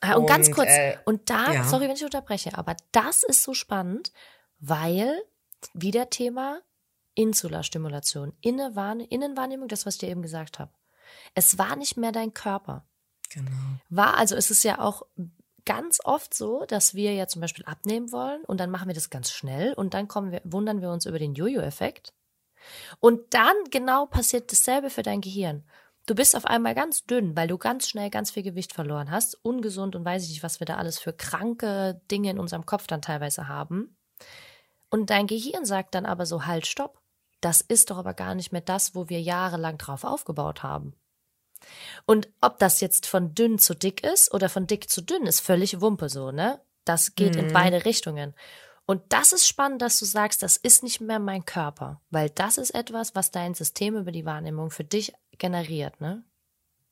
Ah, 0.02 0.14
und, 0.14 0.22
und 0.22 0.28
ganz 0.28 0.52
kurz, 0.52 0.70
äh, 0.70 0.98
und 1.04 1.32
da, 1.32 1.52
ja. 1.52 1.64
sorry, 1.64 1.88
wenn 1.88 1.96
ich 1.96 2.04
unterbreche, 2.04 2.56
aber 2.56 2.78
das 2.92 3.24
ist 3.24 3.42
so 3.42 3.56
spannend, 3.56 4.12
weil 4.60 5.20
wieder 5.74 6.10
Thema 6.10 6.62
Insulastimulation, 7.16 8.34
Innenwahrnehmung, 8.42 9.68
das, 9.68 9.86
was 9.86 9.96
ich 9.96 10.00
dir 10.02 10.10
eben 10.10 10.22
gesagt 10.22 10.60
habe. 10.60 10.72
Es 11.34 11.58
war 11.58 11.76
nicht 11.76 11.98
mehr 11.98 12.12
dein 12.12 12.34
Körper. 12.34 12.86
Genau. 13.30 13.52
War, 13.90 14.18
also 14.18 14.36
es 14.36 14.52
ist 14.52 14.64
ja 14.64 14.80
auch 14.80 15.04
ganz 15.66 16.00
oft 16.04 16.34
so, 16.34 16.66
dass 16.66 16.94
wir 16.94 17.14
ja 17.14 17.28
zum 17.28 17.42
Beispiel 17.42 17.66
abnehmen 17.66 18.12
wollen 18.12 18.44
und 18.46 18.60
dann 18.60 18.70
machen 18.70 18.88
wir 18.88 18.96
das 18.96 19.10
ganz 19.10 19.32
schnell 19.32 19.74
und 19.74 19.94
dann 19.94 20.08
kommen 20.08 20.32
wir, 20.32 20.42
wundern 20.46 20.82
wir 20.82 20.92
uns 20.92 21.06
über 21.06 21.20
den 21.20 21.34
Jojo-Effekt. 21.34 22.14
Und 23.00 23.34
dann 23.34 23.56
genau 23.70 24.06
passiert 24.06 24.52
dasselbe 24.52 24.90
für 24.90 25.04
dein 25.04 25.22
Gehirn. 25.22 25.64
Du 26.06 26.16
bist 26.16 26.38
auf 26.38 26.46
einmal 26.46 26.74
ganz 26.74 27.04
dünn, 27.04 27.36
weil 27.36 27.50
du 27.50 27.58
ganz 27.58 27.90
schnell 27.90 28.10
ganz 28.10 28.32
viel 28.32 28.44
Gewicht 28.44 28.74
verloren 28.74 29.12
hast, 29.12 29.44
ungesund 29.44 29.96
und 29.96 30.06
weiß 30.06 30.24
ich 30.24 30.30
nicht, 30.30 30.44
was 30.44 30.62
wir 30.62 30.66
da 30.66 30.78
alles 30.78 31.00
für 31.00 31.12
kranke 31.12 32.02
Dinge 32.10 32.30
in 32.30 32.40
unserem 32.40 32.66
Kopf 32.66 32.88
dann 32.88 33.02
teilweise 33.02 33.50
haben. 33.50 33.97
Und 34.90 35.10
dein 35.10 35.28
Gehirn 35.28 35.66
sagt 35.66 35.96
dann 35.96 36.06
aber 36.06 36.26
so, 36.26 36.46
halt, 36.46 36.66
stopp. 36.68 37.02
Das 37.42 37.62
ist 37.62 37.92
doch 37.92 37.98
aber 37.98 38.14
gar 38.14 38.36
nicht 38.36 38.52
mehr 38.52 38.62
das, 38.62 38.96
wo 38.96 39.10
wir 39.10 39.22
jahrelang 39.22 39.78
drauf 39.78 40.04
aufgebaut 40.04 40.64
haben. 40.64 40.94
Und 42.06 42.30
ob 42.42 42.60
das 42.60 42.82
jetzt 42.82 43.06
von 43.06 43.34
dünn 43.36 43.60
zu 43.60 43.76
dick 43.76 44.04
ist 44.04 44.34
oder 44.34 44.50
von 44.50 44.68
dick 44.68 44.90
zu 44.90 45.02
dünn, 45.02 45.26
ist 45.26 45.42
völlig 45.42 45.82
Wumpe 45.82 46.10
so, 46.10 46.32
ne? 46.32 46.62
Das 46.86 47.16
geht 47.16 47.36
mhm. 47.36 47.42
in 47.42 47.54
beide 47.54 47.86
Richtungen. 47.86 48.34
Und 48.86 49.02
das 49.10 49.34
ist 49.34 49.46
spannend, 49.46 49.82
dass 49.82 50.00
du 50.00 50.06
sagst, 50.06 50.42
das 50.42 50.56
ist 50.56 50.82
nicht 50.82 51.02
mehr 51.02 51.20
mein 51.20 51.46
Körper, 51.46 52.02
weil 52.10 52.30
das 52.30 52.58
ist 52.58 52.72
etwas, 52.72 53.16
was 53.16 53.32
dein 53.32 53.54
System 53.54 53.98
über 53.98 54.12
die 54.12 54.26
Wahrnehmung 54.26 54.72
für 54.72 54.86
dich 54.86 55.14
generiert, 55.38 56.00
ne? 56.00 56.24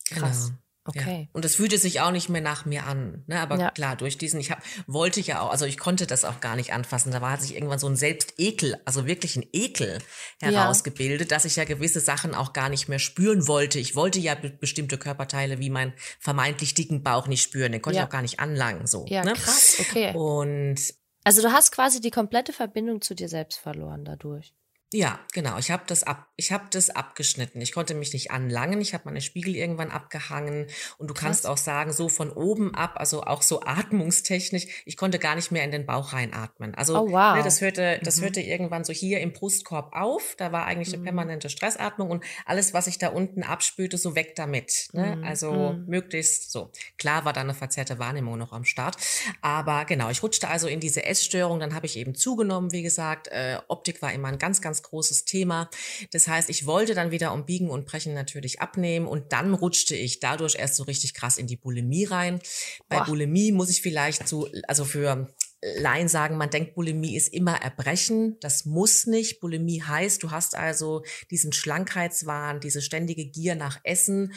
Krass. 0.09 0.47
Genau. 0.47 0.59
Okay. 0.87 1.21
Ja. 1.21 1.27
Und 1.33 1.43
das 1.43 1.55
fühlte 1.55 1.79
sich 1.79 2.01
auch 2.01 2.11
nicht 2.11 2.29
mehr 2.29 2.41
nach 2.41 2.65
mir 2.65 2.85
an. 2.85 3.23
Ne? 3.25 3.39
Aber 3.39 3.57
ja. 3.57 3.71
klar, 3.71 3.95
durch 3.95 4.19
diesen, 4.19 4.39
ich 4.39 4.51
hab, 4.51 4.61
wollte 4.85 5.19
ja 5.19 5.41
auch, 5.41 5.49
also 5.49 5.65
ich 5.65 5.79
konnte 5.79 6.05
das 6.05 6.23
auch 6.23 6.41
gar 6.41 6.55
nicht 6.55 6.73
anfassen. 6.73 7.11
Da 7.11 7.21
war 7.21 7.31
hat 7.31 7.41
sich 7.41 7.55
irgendwann 7.55 7.79
so 7.79 7.87
ein 7.87 7.95
Selbstekel, 7.95 8.79
also 8.85 9.07
wirklich 9.07 9.35
ein 9.35 9.45
Ekel 9.51 9.97
herausgebildet, 10.39 11.31
ja. 11.31 11.35
dass 11.35 11.45
ich 11.45 11.55
ja 11.55 11.63
gewisse 11.63 11.99
Sachen 11.99 12.35
auch 12.35 12.53
gar 12.53 12.69
nicht 12.69 12.87
mehr 12.87 12.99
spüren 12.99 13.47
wollte. 13.47 13.79
Ich 13.79 13.95
wollte 13.95 14.19
ja 14.19 14.35
bestimmte 14.35 14.99
Körperteile 14.99 15.59
wie 15.59 15.71
meinen 15.71 15.93
vermeintlich 16.19 16.75
dicken 16.75 17.01
Bauch 17.01 17.27
nicht 17.27 17.41
spüren. 17.41 17.71
Den 17.71 17.81
konnte 17.81 17.99
ich 17.99 18.05
auch 18.05 18.09
gar 18.09 18.21
nicht 18.21 18.39
anlangen. 18.39 18.85
So, 18.85 19.05
ja, 19.07 19.23
ne? 19.23 19.33
krass, 19.33 19.77
okay. 19.79 20.13
Und 20.13 20.77
also 21.23 21.41
du 21.41 21.51
hast 21.51 21.71
quasi 21.71 21.99
die 21.99 22.11
komplette 22.11 22.53
Verbindung 22.53 23.01
zu 23.01 23.15
dir 23.15 23.27
selbst 23.27 23.57
verloren 23.57 24.05
dadurch. 24.05 24.53
Ja, 24.95 25.19
genau. 25.33 25.57
Ich 25.57 25.71
habe 25.71 25.83
das 25.87 26.03
ab, 26.03 26.29
ich 26.37 26.53
habe 26.53 26.67
das 26.71 26.89
abgeschnitten. 26.89 27.59
Ich 27.59 27.73
konnte 27.73 27.93
mich 27.93 28.13
nicht 28.13 28.31
anlangen. 28.31 28.79
Ich 28.79 28.93
habe 28.93 29.03
meine 29.05 29.19
Spiegel 29.19 29.53
irgendwann 29.53 29.91
abgehangen. 29.91 30.67
Und 30.97 31.09
du 31.09 31.13
Krass. 31.13 31.23
kannst 31.23 31.47
auch 31.47 31.57
sagen, 31.57 31.91
so 31.91 32.07
von 32.07 32.31
oben 32.31 32.73
ab, 32.73 32.93
also 32.95 33.23
auch 33.23 33.41
so 33.41 33.61
atmungstechnisch. 33.61 34.67
Ich 34.85 34.95
konnte 34.95 35.19
gar 35.19 35.35
nicht 35.35 35.51
mehr 35.51 35.65
in 35.65 35.71
den 35.71 35.85
Bauch 35.85 36.13
reinatmen. 36.13 36.75
Also 36.75 36.97
oh, 36.97 37.11
wow. 37.11 37.35
ne, 37.35 37.43
das 37.43 37.59
hörte, 37.59 37.99
das 38.03 38.17
mhm. 38.17 38.23
hörte 38.23 38.39
irgendwann 38.39 38.85
so 38.85 38.93
hier 38.93 39.19
im 39.19 39.33
Brustkorb 39.33 39.93
auf. 39.93 40.35
Da 40.37 40.53
war 40.53 40.65
eigentlich 40.65 40.89
mhm. 40.89 40.95
eine 40.95 41.03
permanente 41.03 41.49
Stressatmung 41.49 42.09
und 42.09 42.23
alles, 42.45 42.73
was 42.73 42.87
ich 42.87 42.97
da 42.97 43.09
unten 43.09 43.43
abspülte, 43.43 43.97
so 43.97 44.15
weg 44.15 44.35
damit. 44.37 44.87
Ne? 44.93 45.17
Mhm. 45.17 45.23
Also 45.25 45.73
mhm. 45.73 45.87
möglichst 45.87 46.53
so. 46.53 46.71
Klar 46.97 47.25
war 47.25 47.33
da 47.33 47.41
eine 47.41 47.53
verzerrte 47.53 47.99
Wahrnehmung 47.99 48.37
noch 48.37 48.53
am 48.53 48.63
Start, 48.63 48.95
aber 49.41 49.83
genau. 49.83 50.09
Ich 50.09 50.23
rutschte 50.23 50.47
also 50.47 50.69
in 50.69 50.79
diese 50.79 51.03
Essstörung. 51.03 51.59
Dann 51.59 51.75
habe 51.75 51.85
ich 51.85 51.97
eben 51.97 52.15
zugenommen, 52.15 52.71
wie 52.71 52.81
gesagt. 52.81 53.27
Äh, 53.27 53.57
Optik 53.67 54.01
war 54.01 54.13
immer 54.13 54.29
ein 54.29 54.39
ganz, 54.39 54.61
ganz 54.61 54.84
großes 54.85 55.25
Thema. 55.25 55.69
Das 56.11 56.27
heißt, 56.27 56.49
ich 56.49 56.65
wollte 56.65 56.95
dann 56.95 57.11
wieder 57.11 57.33
um 57.33 57.45
Biegen 57.45 57.69
und 57.69 57.85
Brechen 57.85 58.13
natürlich 58.13 58.61
abnehmen 58.61 59.07
und 59.07 59.31
dann 59.31 59.53
rutschte 59.53 59.95
ich 59.95 60.19
dadurch 60.19 60.55
erst 60.55 60.75
so 60.75 60.83
richtig 60.83 61.13
krass 61.13 61.37
in 61.37 61.47
die 61.47 61.57
Bulimie 61.57 62.05
rein. 62.05 62.39
Bei 62.87 62.97
Boah. 62.97 63.05
Bulimie 63.05 63.51
muss 63.51 63.69
ich 63.69 63.81
vielleicht 63.81 64.27
so, 64.27 64.49
also 64.67 64.85
für 64.85 65.27
Laien 65.61 66.07
sagen, 66.07 66.37
man 66.37 66.49
denkt, 66.49 66.75
Bulimie 66.75 67.15
ist 67.15 67.33
immer 67.33 67.61
Erbrechen. 67.61 68.37
Das 68.39 68.65
muss 68.65 69.07
nicht. 69.07 69.39
Bulimie 69.39 69.81
heißt, 69.81 70.21
du 70.21 70.31
hast 70.31 70.55
also 70.55 71.03
diesen 71.31 71.53
Schlankheitswahn, 71.53 72.59
diese 72.59 72.81
ständige 72.81 73.25
Gier 73.25 73.55
nach 73.55 73.79
Essen 73.83 74.33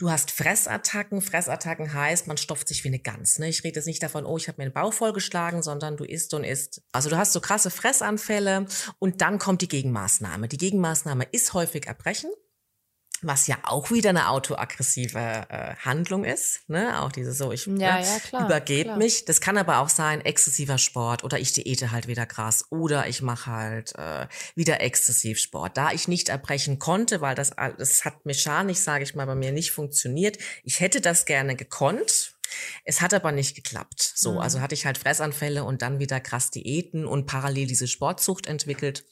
Du 0.00 0.10
hast 0.10 0.30
Fressattacken. 0.30 1.20
Fressattacken 1.20 1.92
heißt, 1.92 2.26
man 2.26 2.38
stopft 2.38 2.68
sich 2.68 2.84
wie 2.84 2.88
eine 2.88 3.00
Gans. 3.00 3.38
Ne? 3.38 3.50
Ich 3.50 3.62
rede 3.64 3.76
jetzt 3.76 3.84
nicht 3.84 4.02
davon, 4.02 4.24
oh, 4.24 4.38
ich 4.38 4.48
habe 4.48 4.56
mir 4.56 4.70
den 4.70 4.72
Bauch 4.72 4.94
vollgeschlagen, 4.94 5.62
sondern 5.62 5.98
du 5.98 6.04
isst 6.04 6.32
und 6.32 6.42
isst. 6.42 6.80
Also 6.90 7.10
du 7.10 7.18
hast 7.18 7.34
so 7.34 7.40
krasse 7.42 7.68
Fressanfälle 7.68 8.64
und 8.98 9.20
dann 9.20 9.38
kommt 9.38 9.60
die 9.60 9.68
Gegenmaßnahme. 9.68 10.48
Die 10.48 10.56
Gegenmaßnahme 10.56 11.26
ist 11.32 11.52
häufig 11.52 11.86
Erbrechen 11.86 12.30
was 13.22 13.46
ja 13.46 13.58
auch 13.64 13.90
wieder 13.90 14.10
eine 14.10 14.28
autoaggressive 14.28 15.18
äh, 15.48 15.74
Handlung 15.76 16.24
ist, 16.24 16.68
ne? 16.68 17.00
Auch 17.02 17.12
diese 17.12 17.32
so, 17.32 17.52
ich 17.52 17.66
ja, 17.66 17.98
ne, 17.98 18.06
ja, 18.32 18.44
übergebe 18.44 18.96
mich. 18.96 19.24
Das 19.24 19.40
kann 19.40 19.58
aber 19.58 19.78
auch 19.78 19.88
sein 19.88 20.20
exzessiver 20.20 20.78
Sport 20.78 21.24
oder 21.24 21.38
ich 21.38 21.52
diete 21.52 21.90
halt 21.90 22.06
wieder 22.06 22.26
krass 22.26 22.64
oder 22.70 23.06
ich 23.08 23.22
mache 23.22 23.50
halt 23.50 23.94
äh, 23.96 24.26
wieder 24.54 24.80
exzessiv 24.80 25.38
Sport. 25.38 25.76
Da 25.76 25.92
ich 25.92 26.08
nicht 26.08 26.28
erbrechen 26.28 26.78
konnte, 26.78 27.20
weil 27.20 27.34
das 27.34 27.50
das 27.78 28.04
hat 28.04 28.24
mechanisch, 28.24 28.78
sage 28.78 29.04
ich 29.04 29.14
mal, 29.14 29.26
bei 29.26 29.34
mir 29.34 29.52
nicht 29.52 29.70
funktioniert. 29.70 30.38
Ich 30.64 30.80
hätte 30.80 31.00
das 31.00 31.26
gerne 31.26 31.56
gekonnt. 31.56 32.34
Es 32.84 33.00
hat 33.00 33.14
aber 33.14 33.32
nicht 33.32 33.54
geklappt. 33.54 34.12
So, 34.14 34.32
mhm. 34.32 34.38
also 34.38 34.60
hatte 34.60 34.74
ich 34.74 34.86
halt 34.86 34.98
Fressanfälle 34.98 35.64
und 35.64 35.82
dann 35.82 35.98
wieder 35.98 36.20
krass 36.20 36.50
Diäten 36.50 37.06
und 37.06 37.26
parallel 37.26 37.66
diese 37.66 37.86
Sportzucht 37.86 38.46
entwickelt. 38.46 39.04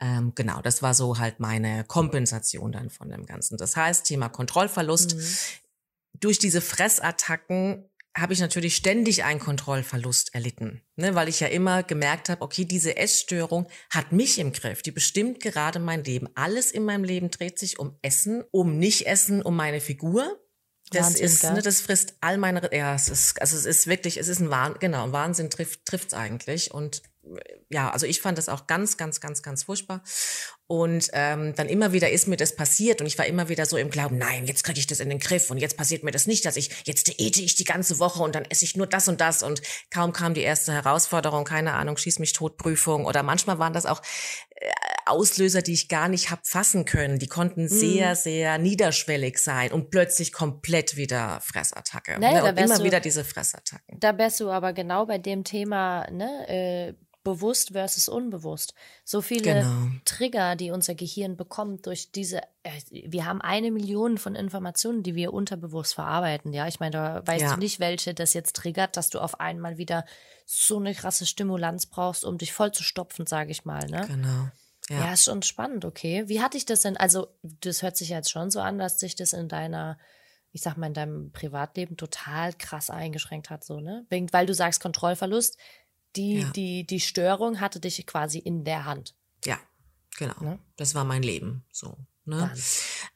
Ähm, 0.00 0.32
genau, 0.34 0.60
das 0.60 0.82
war 0.82 0.94
so 0.94 1.18
halt 1.18 1.40
meine 1.40 1.84
Kompensation 1.84 2.72
dann 2.72 2.90
von 2.90 3.08
dem 3.08 3.24
Ganzen. 3.26 3.56
Das 3.56 3.76
heißt, 3.76 4.04
Thema 4.06 4.28
Kontrollverlust. 4.28 5.16
Mhm. 5.16 5.22
Durch 6.20 6.38
diese 6.38 6.60
Fressattacken 6.60 7.88
habe 8.16 8.32
ich 8.32 8.40
natürlich 8.40 8.76
ständig 8.76 9.24
einen 9.24 9.40
Kontrollverlust 9.40 10.34
erlitten, 10.34 10.80
ne, 10.96 11.14
weil 11.14 11.28
ich 11.28 11.40
ja 11.40 11.48
immer 11.48 11.82
gemerkt 11.82 12.28
habe, 12.28 12.42
okay, 12.42 12.64
diese 12.64 12.96
Essstörung 12.96 13.66
hat 13.90 14.12
mich 14.12 14.38
im 14.38 14.52
Griff, 14.52 14.82
die 14.82 14.90
bestimmt 14.90 15.40
gerade 15.40 15.78
mein 15.78 16.02
Leben. 16.02 16.28
Alles 16.34 16.70
in 16.72 16.84
meinem 16.84 17.04
Leben 17.04 17.30
dreht 17.30 17.58
sich 17.58 17.78
um 17.78 17.98
Essen, 18.02 18.42
um 18.50 18.78
Nicht-Essen, 18.78 19.42
um 19.42 19.54
meine 19.54 19.80
Figur. 19.80 20.40
Das 20.90 21.06
Wahnsinn, 21.06 21.24
ist, 21.24 21.44
ne, 21.44 21.62
das 21.62 21.80
frisst 21.80 22.14
all 22.20 22.38
meine, 22.38 22.70
ja, 22.72 22.94
es 22.94 23.08
ist, 23.08 23.40
also 23.40 23.56
es 23.56 23.66
ist 23.66 23.86
wirklich, 23.86 24.18
es 24.18 24.28
ist 24.28 24.40
ein 24.40 24.50
Wahnsinn, 24.50 24.80
genau, 24.80 25.04
ein 25.04 25.12
Wahnsinn 25.12 25.50
trifft, 25.50 25.84
trifft's 25.84 26.14
eigentlich 26.14 26.72
und 26.72 27.02
ja, 27.70 27.90
also 27.90 28.06
ich 28.06 28.20
fand 28.20 28.38
das 28.38 28.48
auch 28.48 28.66
ganz, 28.66 28.96
ganz, 28.96 29.20
ganz, 29.20 29.42
ganz 29.42 29.64
furchtbar. 29.64 30.02
Und 30.68 31.10
ähm, 31.12 31.54
dann 31.54 31.68
immer 31.68 31.92
wieder 31.92 32.10
ist 32.10 32.26
mir 32.26 32.36
das 32.36 32.56
passiert 32.56 33.00
und 33.00 33.06
ich 33.06 33.16
war 33.18 33.26
immer 33.26 33.48
wieder 33.48 33.66
so 33.66 33.76
im 33.76 33.88
Glauben, 33.88 34.18
nein, 34.18 34.46
jetzt 34.46 34.64
kriege 34.64 34.80
ich 34.80 34.88
das 34.88 34.98
in 34.98 35.08
den 35.08 35.20
Griff 35.20 35.48
und 35.50 35.58
jetzt 35.58 35.76
passiert 35.76 36.02
mir 36.02 36.10
das 36.10 36.26
nicht, 36.26 36.44
dass 36.44 36.56
ich, 36.56 36.70
jetzt 36.86 37.06
diete 37.06 37.40
ich 37.40 37.54
die 37.54 37.64
ganze 37.64 38.00
Woche 38.00 38.20
und 38.20 38.34
dann 38.34 38.44
esse 38.46 38.64
ich 38.64 38.76
nur 38.76 38.88
das 38.88 39.06
und 39.06 39.20
das 39.20 39.44
und 39.44 39.62
kaum 39.92 40.12
kam 40.12 40.34
die 40.34 40.40
erste 40.40 40.72
Herausforderung, 40.72 41.44
keine 41.44 41.74
Ahnung, 41.74 41.96
schieß 41.96 42.18
mich 42.18 42.32
tot 42.32 42.56
Prüfung 42.56 43.04
oder 43.04 43.22
manchmal 43.22 43.60
waren 43.60 43.74
das 43.74 43.86
auch 43.86 44.02
äh, 44.56 44.70
Auslöser, 45.06 45.62
die 45.62 45.72
ich 45.72 45.88
gar 45.88 46.08
nicht 46.08 46.32
hab 46.32 46.44
fassen 46.44 46.84
können. 46.84 47.20
Die 47.20 47.28
konnten 47.28 47.64
mhm. 47.64 47.68
sehr, 47.68 48.16
sehr 48.16 48.58
niederschwellig 48.58 49.38
sein 49.38 49.70
und 49.70 49.90
plötzlich 49.90 50.32
komplett 50.32 50.96
wieder 50.96 51.40
Fressattacke. 51.42 52.18
Naja, 52.18 52.42
ne? 52.42 52.48
Und 52.48 52.58
immer 52.58 52.78
du, 52.78 52.84
wieder 52.84 52.98
diese 52.98 53.24
Fressattacken. 53.24 54.00
Da 54.00 54.18
wärst 54.18 54.40
du 54.40 54.50
aber 54.50 54.72
genau 54.72 55.06
bei 55.06 55.18
dem 55.18 55.44
Thema, 55.44 56.10
ne, 56.10 56.48
äh, 56.48 56.94
bewusst 57.26 57.72
versus 57.72 58.08
unbewusst. 58.08 58.72
So 59.04 59.20
viele 59.20 59.60
genau. 59.60 59.88
Trigger, 60.04 60.54
die 60.54 60.70
unser 60.70 60.94
Gehirn 60.94 61.36
bekommt 61.36 61.86
durch 61.86 62.12
diese, 62.12 62.40
äh, 62.62 62.80
wir 62.90 63.26
haben 63.26 63.40
eine 63.40 63.72
Million 63.72 64.16
von 64.16 64.36
Informationen, 64.36 65.02
die 65.02 65.16
wir 65.16 65.34
unterbewusst 65.34 65.94
verarbeiten. 65.94 66.52
Ja, 66.52 66.68
ich 66.68 66.78
meine, 66.78 66.92
da 66.92 67.26
weißt 67.26 67.42
ja. 67.42 67.54
du 67.54 67.58
nicht, 67.58 67.80
welche 67.80 68.14
das 68.14 68.32
jetzt 68.32 68.54
triggert, 68.54 68.96
dass 68.96 69.10
du 69.10 69.18
auf 69.18 69.40
einmal 69.40 69.76
wieder 69.76 70.06
so 70.44 70.78
eine 70.78 70.94
krasse 70.94 71.26
Stimulanz 71.26 71.86
brauchst, 71.86 72.24
um 72.24 72.38
dich 72.38 72.52
voll 72.52 72.70
zu 72.70 72.84
stopfen, 72.84 73.26
sage 73.26 73.50
ich 73.50 73.64
mal. 73.64 73.84
Ne? 73.86 74.04
Genau. 74.06 74.48
Ja. 74.88 75.06
ja, 75.06 75.12
ist 75.12 75.24
schon 75.24 75.42
spannend, 75.42 75.84
okay. 75.84 76.28
Wie 76.28 76.40
hatte 76.40 76.56
ich 76.56 76.64
das 76.64 76.82
denn? 76.82 76.96
Also, 76.96 77.26
das 77.42 77.82
hört 77.82 77.96
sich 77.96 78.10
jetzt 78.10 78.30
schon 78.30 78.52
so 78.52 78.60
an, 78.60 78.78
dass 78.78 79.00
sich 79.00 79.16
das 79.16 79.32
in 79.32 79.48
deiner, 79.48 79.98
ich 80.52 80.62
sag 80.62 80.76
mal, 80.76 80.86
in 80.86 80.94
deinem 80.94 81.32
Privatleben 81.32 81.96
total 81.96 82.52
krass 82.52 82.88
eingeschränkt 82.88 83.50
hat, 83.50 83.64
so, 83.64 83.80
ne? 83.80 84.06
Weil 84.30 84.46
du 84.46 84.54
sagst 84.54 84.80
Kontrollverlust 84.80 85.58
die, 86.16 86.40
ja. 86.40 86.50
die, 86.50 86.86
die 86.86 87.00
Störung 87.00 87.60
hatte 87.60 87.80
dich 87.80 88.04
quasi 88.06 88.38
in 88.38 88.64
der 88.64 88.84
Hand. 88.84 89.14
Ja, 89.44 89.58
genau. 90.18 90.40
Ne? 90.40 90.58
Das 90.76 90.94
war 90.94 91.04
mein 91.04 91.22
Leben. 91.22 91.64
So. 91.72 91.96
Ne? 92.24 92.52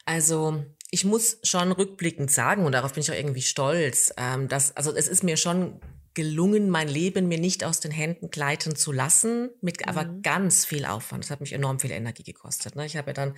Also 0.05 0.65
ich 0.91 1.05
muss 1.05 1.39
schon 1.43 1.73
rückblickend 1.73 2.31
sagen, 2.31 2.65
und 2.65 2.73
darauf 2.73 2.93
bin 2.93 3.03
ich 3.03 3.11
auch 3.11 3.17
irgendwie 3.17 3.43
stolz, 3.43 4.13
ähm, 4.17 4.49
dass, 4.49 4.77
also 4.77 4.95
es 4.95 5.09
ist 5.09 5.23
mir 5.23 5.37
schon 5.37 5.81
gelungen, 6.15 6.71
mein 6.71 6.89
Leben 6.89 7.29
mir 7.29 7.39
nicht 7.39 7.63
aus 7.63 7.81
den 7.81 7.93
Händen 7.93 8.31
gleiten 8.31 8.75
zu 8.75 8.91
lassen, 8.91 9.51
mit 9.61 9.87
aber 9.87 10.05
mhm. 10.05 10.23
ganz 10.23 10.65
viel 10.65 10.85
Aufwand. 10.85 11.25
Das 11.25 11.31
hat 11.31 11.41
mich 11.41 11.53
enorm 11.53 11.79
viel 11.79 11.93
Energie 11.93 12.25
gekostet. 12.25 12.75
Ne? 12.75 12.85
Ich 12.85 12.97
habe 12.97 13.11
ja 13.11 13.15
dann 13.15 13.35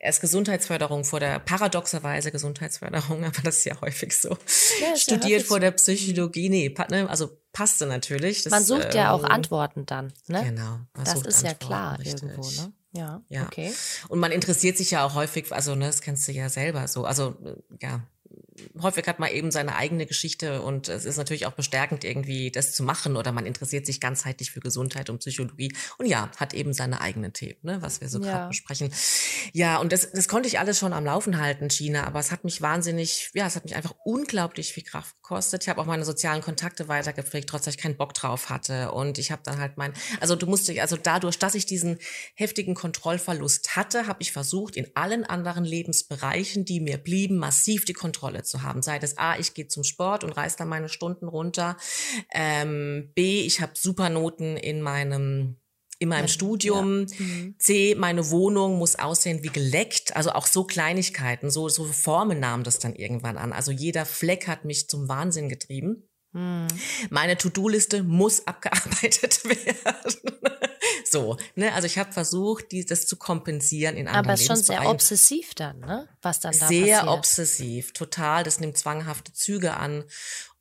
erst 0.00 0.20
Gesundheitsförderung 0.20 1.04
vor 1.04 1.20
der, 1.20 1.38
paradoxerweise 1.38 2.32
Gesundheitsförderung, 2.32 3.24
aber 3.24 3.42
das 3.42 3.58
ist 3.58 3.64
ja 3.64 3.80
häufig 3.80 4.16
so, 4.16 4.30
ja, 4.80 4.96
studiert 4.96 5.42
ja 5.42 5.46
vor 5.46 5.60
der 5.60 5.70
Psychologie. 5.70 6.48
Nee, 6.48 6.74
ne? 6.90 7.08
also 7.08 7.30
passte 7.52 7.86
natürlich. 7.86 8.42
Das, 8.42 8.50
man 8.50 8.64
sucht 8.64 8.94
ja 8.94 9.12
auch 9.12 9.24
ähm, 9.24 9.30
Antworten 9.30 9.86
dann. 9.86 10.12
Ne? 10.26 10.44
Genau. 10.44 10.80
das 10.94 11.14
ist 11.14 11.16
Antworten, 11.16 11.46
ja 11.46 11.54
klar 11.54 11.98
richtig. 11.98 12.22
irgendwo. 12.22 12.62
Ne? 12.62 12.72
Ja, 12.92 13.22
ja, 13.28 13.44
okay. 13.44 13.72
Und 14.08 14.18
man 14.18 14.32
interessiert 14.32 14.76
sich 14.76 14.90
ja 14.90 15.04
auch 15.04 15.14
häufig, 15.14 15.52
also 15.52 15.74
ne, 15.74 15.86
das 15.86 16.00
kennst 16.00 16.26
du 16.26 16.32
ja 16.32 16.48
selber 16.48 16.88
so, 16.88 17.04
also 17.04 17.36
ja, 17.80 18.02
häufig 18.80 19.06
hat 19.06 19.18
man 19.18 19.30
eben 19.30 19.50
seine 19.50 19.76
eigene 19.76 20.06
Geschichte 20.06 20.62
und 20.62 20.88
es 20.88 21.04
ist 21.04 21.16
natürlich 21.16 21.46
auch 21.46 21.52
bestärkend, 21.52 22.04
irgendwie 22.04 22.50
das 22.50 22.72
zu 22.72 22.82
machen 22.82 23.16
oder 23.16 23.32
man 23.32 23.46
interessiert 23.46 23.86
sich 23.86 24.00
ganzheitlich 24.00 24.50
für 24.50 24.60
Gesundheit 24.60 25.10
und 25.10 25.18
Psychologie 25.18 25.74
und 25.98 26.06
ja, 26.06 26.30
hat 26.36 26.54
eben 26.54 26.72
seine 26.72 27.00
eigenen 27.00 27.32
Themen, 27.32 27.58
ne, 27.62 27.82
was 27.82 28.00
wir 28.00 28.08
so 28.08 28.20
ja. 28.20 28.32
gerade 28.32 28.48
besprechen. 28.48 28.92
Ja, 29.52 29.78
und 29.78 29.92
das, 29.92 30.10
das 30.10 30.28
konnte 30.28 30.48
ich 30.48 30.58
alles 30.58 30.78
schon 30.78 30.92
am 30.92 31.04
Laufen 31.04 31.38
halten, 31.38 31.68
China, 31.68 32.04
aber 32.04 32.20
es 32.20 32.32
hat 32.32 32.44
mich 32.44 32.62
wahnsinnig, 32.62 33.30
ja, 33.34 33.46
es 33.46 33.56
hat 33.56 33.64
mich 33.64 33.76
einfach 33.76 33.94
unglaublich 34.04 34.72
viel 34.72 34.84
Kraft 34.84 35.14
gekostet. 35.22 35.62
Ich 35.64 35.68
habe 35.68 35.80
auch 35.80 35.86
meine 35.86 36.04
sozialen 36.04 36.42
Kontakte 36.42 36.88
weitergepflegt, 36.88 37.48
trotz 37.48 37.66
dass 37.66 37.74
ich 37.74 37.80
keinen 37.80 37.96
Bock 37.96 38.14
drauf 38.14 38.48
hatte 38.48 38.92
und 38.92 39.18
ich 39.18 39.30
habe 39.30 39.42
dann 39.44 39.58
halt 39.58 39.76
mein, 39.76 39.92
also 40.20 40.36
du 40.36 40.46
musst 40.46 40.68
dich, 40.68 40.80
also 40.80 40.96
dadurch, 40.96 41.38
dass 41.38 41.54
ich 41.54 41.66
diesen 41.66 41.98
heftigen 42.34 42.74
Kontrollverlust 42.74 43.76
hatte, 43.76 44.06
habe 44.06 44.22
ich 44.22 44.32
versucht, 44.32 44.76
in 44.76 44.86
allen 44.94 45.24
anderen 45.24 45.64
Lebensbereichen, 45.64 46.64
die 46.64 46.80
mir 46.80 46.98
blieben, 46.98 47.36
massiv 47.36 47.84
die 47.84 47.92
Kontrolle 47.92 48.44
zu 48.46 48.62
haben. 48.62 48.82
Sei 48.82 48.98
das 48.98 49.18
A, 49.18 49.38
ich 49.38 49.54
gehe 49.54 49.68
zum 49.68 49.84
Sport 49.84 50.24
und 50.24 50.32
reiß 50.32 50.56
da 50.56 50.64
meine 50.64 50.88
Stunden 50.88 51.28
runter. 51.28 51.76
Ähm, 52.32 53.12
B, 53.14 53.42
ich 53.42 53.60
habe 53.60 53.72
super 53.76 54.08
Noten 54.08 54.56
in 54.56 54.82
meinem 54.82 55.56
in 55.98 56.10
meinem 56.10 56.26
ja, 56.26 56.28
Studium. 56.28 57.06
Ja. 57.06 57.24
Mhm. 57.24 57.54
C, 57.58 57.94
meine 57.94 58.30
Wohnung 58.30 58.78
muss 58.78 58.96
aussehen 58.96 59.42
wie 59.42 59.48
geleckt. 59.48 60.14
Also 60.14 60.32
auch 60.32 60.46
so 60.46 60.64
Kleinigkeiten, 60.64 61.50
so, 61.50 61.68
so 61.68 61.84
Formen 61.84 62.38
nahmen 62.38 62.64
das 62.64 62.78
dann 62.78 62.94
irgendwann 62.94 63.38
an. 63.38 63.52
Also 63.52 63.72
jeder 63.72 64.04
Fleck 64.04 64.46
hat 64.46 64.64
mich 64.64 64.88
zum 64.88 65.08
Wahnsinn 65.08 65.48
getrieben. 65.48 66.08
Mhm. 66.36 66.66
Meine 67.08 67.38
To-Do-Liste 67.38 68.02
muss 68.02 68.46
abgearbeitet 68.46 69.42
werden. 69.44 70.34
so, 71.10 71.38
ne? 71.54 71.72
Also 71.72 71.86
ich 71.86 71.96
habe 71.96 72.12
versucht, 72.12 72.72
die, 72.72 72.84
das 72.84 73.06
zu 73.06 73.16
kompensieren 73.16 73.96
in 73.96 74.06
anderen 74.06 74.26
Aber 74.26 74.34
es 74.34 74.42
ist 74.42 74.46
schon 74.46 74.56
sehr 74.56 74.86
obsessiv 74.86 75.54
dann, 75.54 75.80
ne? 75.80 76.06
Was 76.20 76.40
dann 76.40 76.52
da 76.58 76.68
sehr 76.68 76.96
passiert. 76.96 77.08
obsessiv, 77.08 77.92
total. 77.94 78.44
Das 78.44 78.60
nimmt 78.60 78.76
zwanghafte 78.76 79.32
Züge 79.32 79.74
an. 79.78 80.04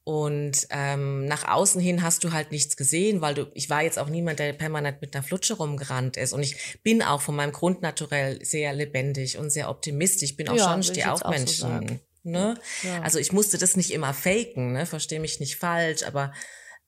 Und 0.06 0.68
ähm, 0.70 1.26
nach 1.26 1.46
außen 1.46 1.82
hin 1.82 2.04
hast 2.04 2.24
du 2.24 2.32
halt 2.32 2.52
nichts 2.52 2.78
gesehen, 2.78 3.20
weil 3.20 3.34
du, 3.34 3.48
ich 3.54 3.70
war 3.70 3.82
jetzt 3.82 4.00
auch 4.00 4.08
niemand, 4.08 4.40
der 4.40 4.54
permanent 4.54 5.02
mit 5.02 5.14
einer 5.14 5.24
Flutsche 5.24 5.56
rumgerannt 5.56 6.16
ist. 6.16 6.32
Und 6.32 6.44
ich 6.44 6.80
bin 6.84 7.02
auch 7.02 7.22
von 7.22 7.36
meinem 7.36 7.52
Grundnaturell 7.52 8.46
sehr 8.46 8.72
lebendig 8.72 9.38
und 9.38 9.50
sehr 9.50 9.70
optimistisch. 9.70 10.30
Ich 10.30 10.38
bin 10.38 10.48
auch 10.48 10.56
ja, 10.56 10.72
schon 10.72 10.84
Stehaufmenschen. 10.84 11.88
So 11.88 12.00
ne? 12.26 12.56
Ja. 12.84 13.02
Also 13.02 13.20
ich 13.20 13.32
musste 13.32 13.58
das 13.58 13.76
nicht 13.76 13.92
immer 13.92 14.14
faken, 14.14 14.74
ne? 14.74 14.86
Verstehe 14.86 15.20
mich 15.20 15.40
nicht 15.40 15.58
falsch, 15.58 16.04
aber 16.04 16.32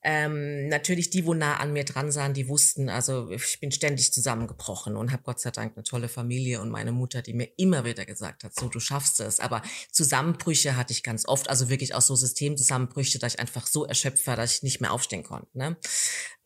ähm, 0.02 0.68
natürlich 0.68 1.10
die, 1.10 1.26
wo 1.26 1.34
nah 1.34 1.56
an 1.56 1.72
mir 1.72 1.84
dran 1.84 2.12
sahen, 2.12 2.32
die 2.32 2.48
wussten, 2.48 2.88
also 2.88 3.30
ich 3.30 3.58
bin 3.58 3.72
ständig 3.72 4.12
zusammengebrochen 4.12 4.96
und 4.96 5.10
habe 5.10 5.24
Gott 5.24 5.40
sei 5.40 5.50
Dank 5.50 5.76
eine 5.76 5.82
tolle 5.82 6.08
Familie 6.08 6.60
und 6.60 6.70
meine 6.70 6.92
Mutter, 6.92 7.20
die 7.20 7.34
mir 7.34 7.48
immer 7.56 7.84
wieder 7.84 8.04
gesagt 8.04 8.44
hat, 8.44 8.54
so 8.54 8.68
du 8.68 8.78
schaffst 8.78 9.18
es. 9.20 9.40
Aber 9.40 9.60
Zusammenbrüche 9.90 10.76
hatte 10.76 10.92
ich 10.92 11.02
ganz 11.02 11.26
oft, 11.26 11.50
also 11.50 11.68
wirklich 11.68 11.94
auch 11.94 12.00
so 12.00 12.14
Systemzusammenbrüche, 12.14 13.18
dass 13.18 13.34
ich 13.34 13.40
einfach 13.40 13.66
so 13.66 13.86
erschöpft 13.86 14.24
war, 14.28 14.36
dass 14.36 14.54
ich 14.54 14.62
nicht 14.62 14.80
mehr 14.80 14.92
aufstehen 14.92 15.24
konnte. 15.24 15.48
Ne? 15.58 15.76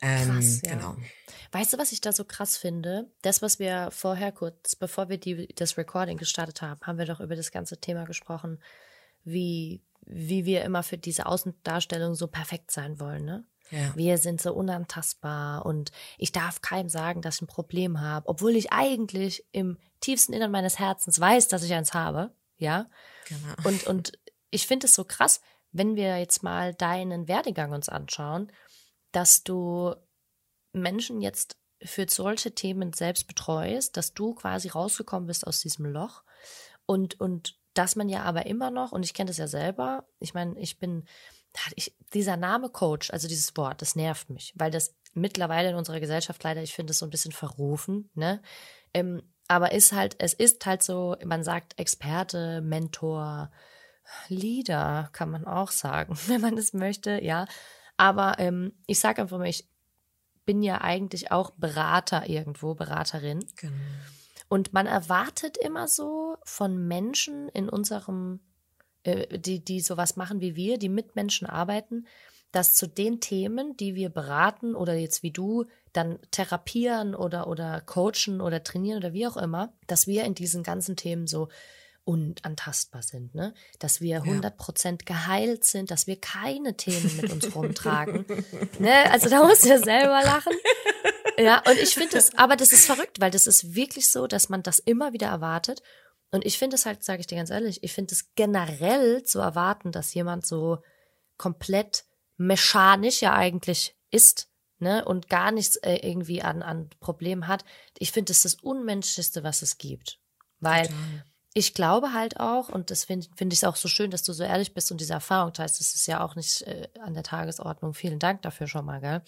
Ähm, 0.00 0.30
krass, 0.30 0.60
ja. 0.64 0.74
Genau. 0.74 0.96
Weißt 1.52 1.72
du, 1.72 1.78
was 1.78 1.92
ich 1.92 2.00
da 2.00 2.12
so 2.12 2.24
krass 2.24 2.56
finde? 2.56 3.10
Das, 3.20 3.42
was 3.42 3.58
wir 3.58 3.90
vorher 3.92 4.32
kurz, 4.32 4.74
bevor 4.74 5.08
wir 5.08 5.18
die, 5.18 5.48
das 5.54 5.76
Recording 5.76 6.16
gestartet 6.16 6.62
haben, 6.62 6.80
haben 6.82 6.98
wir 6.98 7.06
doch 7.06 7.20
über 7.20 7.36
das 7.36 7.52
ganze 7.52 7.78
Thema 7.78 8.04
gesprochen, 8.04 8.58
wie 9.24 9.82
wie 10.04 10.44
wir 10.44 10.64
immer 10.64 10.82
für 10.82 10.98
diese 10.98 11.26
Außendarstellung 11.26 12.14
so 12.14 12.26
perfekt 12.26 12.70
sein 12.70 12.98
wollen, 12.98 13.24
ne? 13.24 13.44
Ja. 13.70 13.96
Wir 13.96 14.18
sind 14.18 14.42
so 14.42 14.52
unantastbar 14.52 15.64
und 15.64 15.92
ich 16.18 16.32
darf 16.32 16.60
keinem 16.60 16.90
sagen, 16.90 17.22
dass 17.22 17.36
ich 17.36 17.42
ein 17.42 17.46
Problem 17.46 18.00
habe, 18.00 18.28
obwohl 18.28 18.54
ich 18.54 18.70
eigentlich 18.72 19.46
im 19.52 19.78
tiefsten 20.00 20.34
Innern 20.34 20.50
meines 20.50 20.78
Herzens 20.78 21.18
weiß, 21.18 21.48
dass 21.48 21.62
ich 21.62 21.72
eins 21.72 21.94
habe, 21.94 22.34
ja. 22.58 22.90
Genau. 23.28 23.68
Und 23.68 23.86
und 23.86 24.12
ich 24.50 24.66
finde 24.66 24.86
es 24.86 24.94
so 24.94 25.04
krass, 25.04 25.40
wenn 25.70 25.96
wir 25.96 26.18
jetzt 26.18 26.42
mal 26.42 26.74
deinen 26.74 27.28
Werdegang 27.28 27.72
uns 27.72 27.88
anschauen, 27.88 28.52
dass 29.12 29.42
du 29.42 29.94
Menschen 30.72 31.20
jetzt 31.20 31.56
für 31.82 32.06
solche 32.08 32.54
Themen 32.54 32.92
selbst 32.92 33.26
betreust, 33.26 33.96
dass 33.96 34.14
du 34.14 34.34
quasi 34.34 34.68
rausgekommen 34.68 35.26
bist 35.26 35.46
aus 35.46 35.60
diesem 35.60 35.86
Loch 35.86 36.22
und 36.86 37.20
und 37.20 37.56
dass 37.74 37.96
man 37.96 38.08
ja 38.08 38.22
aber 38.22 38.46
immer 38.46 38.70
noch, 38.70 38.92
und 38.92 39.02
ich 39.02 39.14
kenne 39.14 39.28
das 39.28 39.38
ja 39.38 39.46
selber, 39.48 40.06
ich 40.18 40.34
meine, 40.34 40.58
ich 40.58 40.78
bin, 40.78 41.04
ich, 41.74 41.96
dieser 42.12 42.36
Name 42.36 42.68
Coach, 42.68 43.10
also 43.10 43.28
dieses 43.28 43.56
Wort, 43.56 43.80
das 43.80 43.96
nervt 43.96 44.30
mich, 44.30 44.52
weil 44.56 44.70
das 44.70 44.94
mittlerweile 45.14 45.70
in 45.70 45.76
unserer 45.76 46.00
Gesellschaft 46.00 46.42
leider, 46.44 46.62
ich 46.62 46.74
finde 46.74 46.90
es 46.90 46.98
so 46.98 47.06
ein 47.06 47.10
bisschen 47.10 47.32
verrufen, 47.32 48.10
ne? 48.14 48.42
Ähm, 48.94 49.22
aber 49.48 49.72
ist 49.72 49.92
halt, 49.92 50.16
es 50.18 50.34
ist 50.34 50.64
halt 50.66 50.82
so, 50.82 51.16
man 51.24 51.44
sagt 51.44 51.78
Experte, 51.78 52.60
Mentor, 52.62 53.50
Leader, 54.28 55.10
kann 55.12 55.30
man 55.30 55.46
auch 55.46 55.70
sagen, 55.70 56.16
wenn 56.26 56.40
man 56.40 56.56
das 56.56 56.72
möchte, 56.72 57.22
ja. 57.22 57.46
Aber 57.96 58.38
ähm, 58.38 58.72
ich 58.86 58.98
sage 59.00 59.22
einfach 59.22 59.38
mal, 59.38 59.48
ich 59.48 59.68
bin 60.44 60.62
ja 60.62 60.80
eigentlich 60.80 61.30
auch 61.30 61.50
Berater 61.50 62.28
irgendwo, 62.28 62.74
Beraterin. 62.74 63.44
Genau. 63.56 63.72
Und 64.48 64.72
man 64.72 64.86
erwartet 64.86 65.56
immer 65.56 65.88
so 65.88 66.36
von 66.44 66.86
Menschen 66.86 67.48
in 67.48 67.68
unserem, 67.68 68.40
äh, 69.02 69.38
die, 69.38 69.64
die 69.64 69.80
sowas 69.80 70.16
machen 70.16 70.40
wie 70.40 70.56
wir, 70.56 70.78
die 70.78 70.90
mit 70.90 71.16
Menschen 71.16 71.46
arbeiten, 71.46 72.06
dass 72.50 72.74
zu 72.74 72.86
den 72.86 73.20
Themen, 73.20 73.76
die 73.78 73.94
wir 73.94 74.10
beraten 74.10 74.74
oder 74.74 74.94
jetzt 74.94 75.22
wie 75.22 75.30
du 75.30 75.64
dann 75.94 76.18
therapieren 76.30 77.14
oder, 77.14 77.46
oder 77.46 77.80
coachen 77.80 78.42
oder 78.42 78.62
trainieren 78.62 78.98
oder 78.98 79.14
wie 79.14 79.26
auch 79.26 79.38
immer, 79.38 79.72
dass 79.86 80.06
wir 80.06 80.24
in 80.24 80.34
diesen 80.34 80.62
ganzen 80.62 80.96
Themen 80.96 81.26
so 81.26 81.48
unantastbar 82.04 83.02
sind, 83.02 83.34
ne? 83.34 83.54
Dass 83.78 84.00
wir 84.00 84.22
100 84.22 84.56
Prozent 84.56 85.06
geheilt 85.06 85.64
sind, 85.64 85.90
dass 85.90 86.06
wir 86.06 86.20
keine 86.20 86.76
Themen 86.76 87.16
mit 87.16 87.32
uns 87.32 87.54
rumtragen, 87.54 88.26
ne? 88.78 89.10
Also 89.10 89.28
da 89.28 89.44
musst 89.46 89.64
du 89.64 89.68
ja 89.68 89.78
selber 89.78 90.22
lachen. 90.22 90.52
Ja, 91.38 91.62
und 91.66 91.78
ich 91.78 91.94
finde 91.94 92.18
es, 92.18 92.36
aber 92.36 92.56
das 92.56 92.72
ist 92.72 92.86
verrückt, 92.86 93.20
weil 93.20 93.30
das 93.30 93.46
ist 93.46 93.74
wirklich 93.74 94.10
so, 94.10 94.26
dass 94.26 94.48
man 94.48 94.62
das 94.62 94.78
immer 94.78 95.12
wieder 95.12 95.28
erwartet. 95.28 95.82
Und 96.30 96.44
ich 96.44 96.58
finde 96.58 96.76
es 96.76 96.86
halt, 96.86 97.04
sage 97.04 97.20
ich 97.20 97.26
dir 97.26 97.36
ganz 97.36 97.50
ehrlich, 97.50 97.82
ich 97.82 97.92
finde 97.92 98.14
es 98.14 98.34
generell 98.34 99.22
zu 99.22 99.38
erwarten, 99.38 99.92
dass 99.92 100.14
jemand 100.14 100.46
so 100.46 100.78
komplett 101.36 102.04
mechanisch 102.36 103.22
ja 103.22 103.34
eigentlich 103.34 103.96
ist, 104.10 104.48
ne, 104.78 105.04
und 105.04 105.28
gar 105.28 105.52
nichts 105.52 105.76
äh, 105.76 105.96
irgendwie 106.02 106.42
an, 106.42 106.62
an 106.62 106.90
Problemen 107.00 107.48
hat, 107.48 107.64
ich 107.98 108.12
finde, 108.12 108.30
das 108.30 108.44
ist 108.44 108.56
das 108.56 108.62
Unmenschlichste, 108.62 109.44
was 109.44 109.62
es 109.62 109.78
gibt. 109.78 110.18
Weil 110.60 110.86
Total. 110.86 111.24
Ich 111.54 111.74
glaube 111.74 112.12
halt 112.12 112.40
auch, 112.40 112.68
und 112.68 112.90
das 112.90 113.04
finde 113.04 113.26
find 113.36 113.52
ich 113.52 113.66
auch 113.66 113.76
so 113.76 113.88
schön, 113.88 114.10
dass 114.10 114.22
du 114.22 114.32
so 114.32 114.42
ehrlich 114.42 114.74
bist 114.74 114.90
und 114.90 115.00
diese 115.00 115.12
Erfahrung 115.12 115.52
teilst, 115.52 115.80
das 115.80 115.94
ist 115.94 116.06
ja 116.06 116.24
auch 116.24 116.34
nicht 116.34 116.62
äh, 116.62 116.88
an 117.00 117.14
der 117.14 117.22
Tagesordnung. 117.22 117.94
Vielen 117.94 118.18
Dank 118.18 118.42
dafür 118.42 118.66
schon 118.66 118.86
mal, 118.86 119.00
gell? 119.00 119.22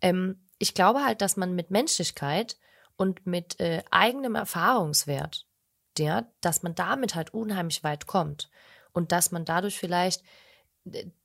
Ähm, 0.00 0.40
ich 0.58 0.74
glaube 0.74 1.04
halt, 1.04 1.20
dass 1.20 1.36
man 1.36 1.54
mit 1.54 1.70
Menschlichkeit 1.70 2.56
und 2.96 3.26
mit 3.26 3.60
äh, 3.60 3.82
eigenem 3.90 4.34
Erfahrungswert, 4.34 5.46
ja, 5.98 6.26
dass 6.40 6.62
man 6.62 6.74
damit 6.74 7.14
halt 7.14 7.34
unheimlich 7.34 7.84
weit 7.84 8.06
kommt 8.06 8.50
und 8.92 9.12
dass 9.12 9.30
man 9.30 9.44
dadurch 9.44 9.78
vielleicht 9.78 10.22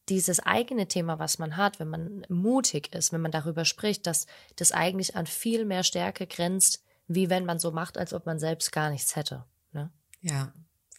dieses 0.10 0.40
eigene 0.40 0.88
Thema, 0.88 1.20
was 1.20 1.40
man 1.40 1.58
hat, 1.58 1.80
wenn 1.80 1.90
man 1.90 2.26
mutig 2.30 2.94
ist, 2.94 3.12
wenn 3.12 3.22
man 3.22 3.32
darüber 3.32 3.66
spricht, 3.66 4.06
dass 4.06 4.28
das 4.56 4.72
eigentlich 4.72 5.16
an 5.16 5.26
viel 5.26 5.66
mehr 5.66 5.84
Stärke 5.84 6.28
grenzt, 6.28 6.84
wie 7.08 7.30
wenn 7.30 7.46
man 7.46 7.60
so 7.60 7.72
macht, 7.72 7.98
als 7.98 8.14
ob 8.14 8.26
man 8.26 8.40
selbst 8.40 8.72
gar 8.72 8.90
nichts 8.90 9.16
hätte. 9.16 9.46
Ne? 9.72 9.90
Ja, 10.30 10.52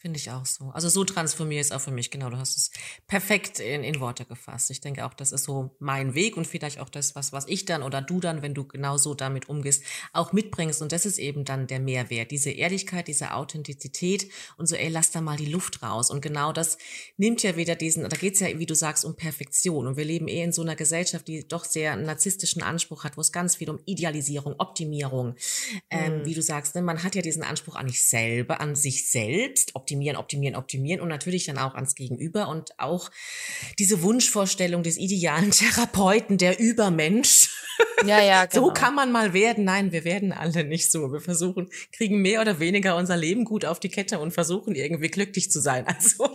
Finde 0.08 0.20
ich 0.20 0.30
auch 0.30 0.46
so. 0.46 0.70
Also 0.72 0.88
so 0.88 1.04
transformiere 1.04 1.60
ich 1.60 1.66
es 1.66 1.72
auch 1.72 1.82
für 1.82 1.90
mich. 1.90 2.10
Genau, 2.10 2.30
du 2.30 2.38
hast 2.38 2.56
es 2.56 2.70
perfekt 3.08 3.60
in, 3.60 3.84
in 3.84 4.00
Worte 4.00 4.24
gefasst. 4.24 4.70
Ich 4.70 4.80
denke 4.80 5.04
auch, 5.04 5.12
das 5.12 5.32
ist 5.32 5.44
so 5.44 5.76
mein 5.80 6.14
Weg 6.14 6.38
und 6.38 6.46
vielleicht 6.46 6.80
auch 6.80 6.88
das, 6.88 7.14
was, 7.14 7.34
was 7.34 7.46
ich 7.46 7.66
dann 7.66 7.82
oder 7.82 8.00
du 8.00 8.18
dann, 8.18 8.40
wenn 8.40 8.54
du 8.54 8.66
genau 8.66 8.96
so 8.96 9.12
damit 9.12 9.50
umgehst, 9.50 9.82
auch 10.14 10.32
mitbringst. 10.32 10.80
Und 10.80 10.92
das 10.92 11.04
ist 11.04 11.18
eben 11.18 11.44
dann 11.44 11.66
der 11.66 11.78
Mehrwert. 11.78 12.30
Diese 12.30 12.48
Ehrlichkeit, 12.48 13.06
diese 13.06 13.34
Authentizität 13.34 14.30
und 14.56 14.66
so, 14.66 14.76
ey, 14.76 14.88
lass 14.88 15.10
da 15.10 15.20
mal 15.20 15.36
die 15.36 15.44
Luft 15.44 15.82
raus. 15.82 16.10
Und 16.10 16.22
genau 16.22 16.54
das 16.54 16.78
nimmt 17.18 17.42
ja 17.42 17.56
wieder 17.56 17.74
diesen, 17.74 18.08
da 18.08 18.16
geht 18.16 18.32
es 18.32 18.40
ja, 18.40 18.58
wie 18.58 18.64
du 18.64 18.74
sagst, 18.74 19.04
um 19.04 19.14
Perfektion. 19.14 19.86
Und 19.86 19.98
wir 19.98 20.06
leben 20.06 20.26
eh 20.26 20.42
in 20.42 20.52
so 20.52 20.62
einer 20.62 20.74
Gesellschaft, 20.74 21.28
die 21.28 21.46
doch 21.46 21.66
sehr 21.66 21.92
einen 21.92 22.06
narzisstischen 22.06 22.62
Anspruch 22.62 23.04
hat, 23.04 23.18
wo 23.18 23.20
es 23.20 23.30
ganz 23.30 23.56
viel 23.56 23.68
um 23.68 23.78
Idealisierung, 23.84 24.54
Optimierung, 24.56 25.34
ähm, 25.90 26.20
mhm. 26.20 26.24
wie 26.24 26.32
du 26.32 26.40
sagst, 26.40 26.76
ne, 26.76 26.80
man 26.80 27.02
hat 27.02 27.14
ja 27.14 27.20
diesen 27.20 27.42
Anspruch 27.42 27.76
an 27.76 27.90
sich 27.90 28.06
selber, 28.06 28.62
an 28.62 28.74
sich 28.74 29.10
selbst, 29.10 29.76
optimieren, 29.98 30.16
optimieren, 30.16 30.56
optimieren 30.56 31.00
und 31.00 31.08
natürlich 31.08 31.46
dann 31.46 31.58
auch 31.58 31.74
ans 31.74 31.94
Gegenüber 31.94 32.48
und 32.48 32.78
auch 32.78 33.10
diese 33.78 34.02
Wunschvorstellung 34.02 34.82
des 34.82 34.96
idealen 34.96 35.50
Therapeuten, 35.50 36.38
der 36.38 36.58
Übermensch. 36.58 37.50
Ja, 38.06 38.20
ja, 38.20 38.46
genau. 38.46 38.66
So 38.66 38.72
kann 38.72 38.94
man 38.94 39.10
mal 39.10 39.32
werden. 39.32 39.64
Nein, 39.64 39.92
wir 39.92 40.04
werden 40.04 40.32
alle 40.32 40.64
nicht 40.64 40.90
so. 40.90 41.12
Wir 41.12 41.20
versuchen, 41.20 41.68
kriegen 41.92 42.22
mehr 42.22 42.40
oder 42.40 42.60
weniger 42.60 42.96
unser 42.96 43.16
Leben 43.16 43.44
gut 43.44 43.64
auf 43.64 43.80
die 43.80 43.88
Kette 43.88 44.18
und 44.20 44.32
versuchen 44.32 44.74
irgendwie 44.74 45.08
glücklich 45.08 45.50
zu 45.50 45.60
sein. 45.60 45.86
Also. 45.98 46.28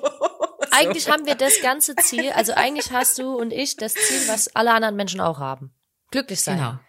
Eigentlich 0.72 1.10
haben 1.10 1.26
wir 1.26 1.36
das 1.36 1.62
ganze 1.62 1.96
Ziel, 1.96 2.32
also 2.32 2.54
eigentlich 2.54 2.92
hast 2.92 3.20
du 3.20 3.36
und 3.36 3.54
ich 3.54 3.78
das 3.78 3.94
Ziel, 3.94 4.28
was 4.28 4.54
alle 4.56 4.74
anderen 4.74 4.96
Menschen 4.96 5.22
auch 5.22 5.40
haben. 5.40 5.72
Glücklich 6.10 6.42
sein. 6.42 6.58
Genau. 6.58 6.80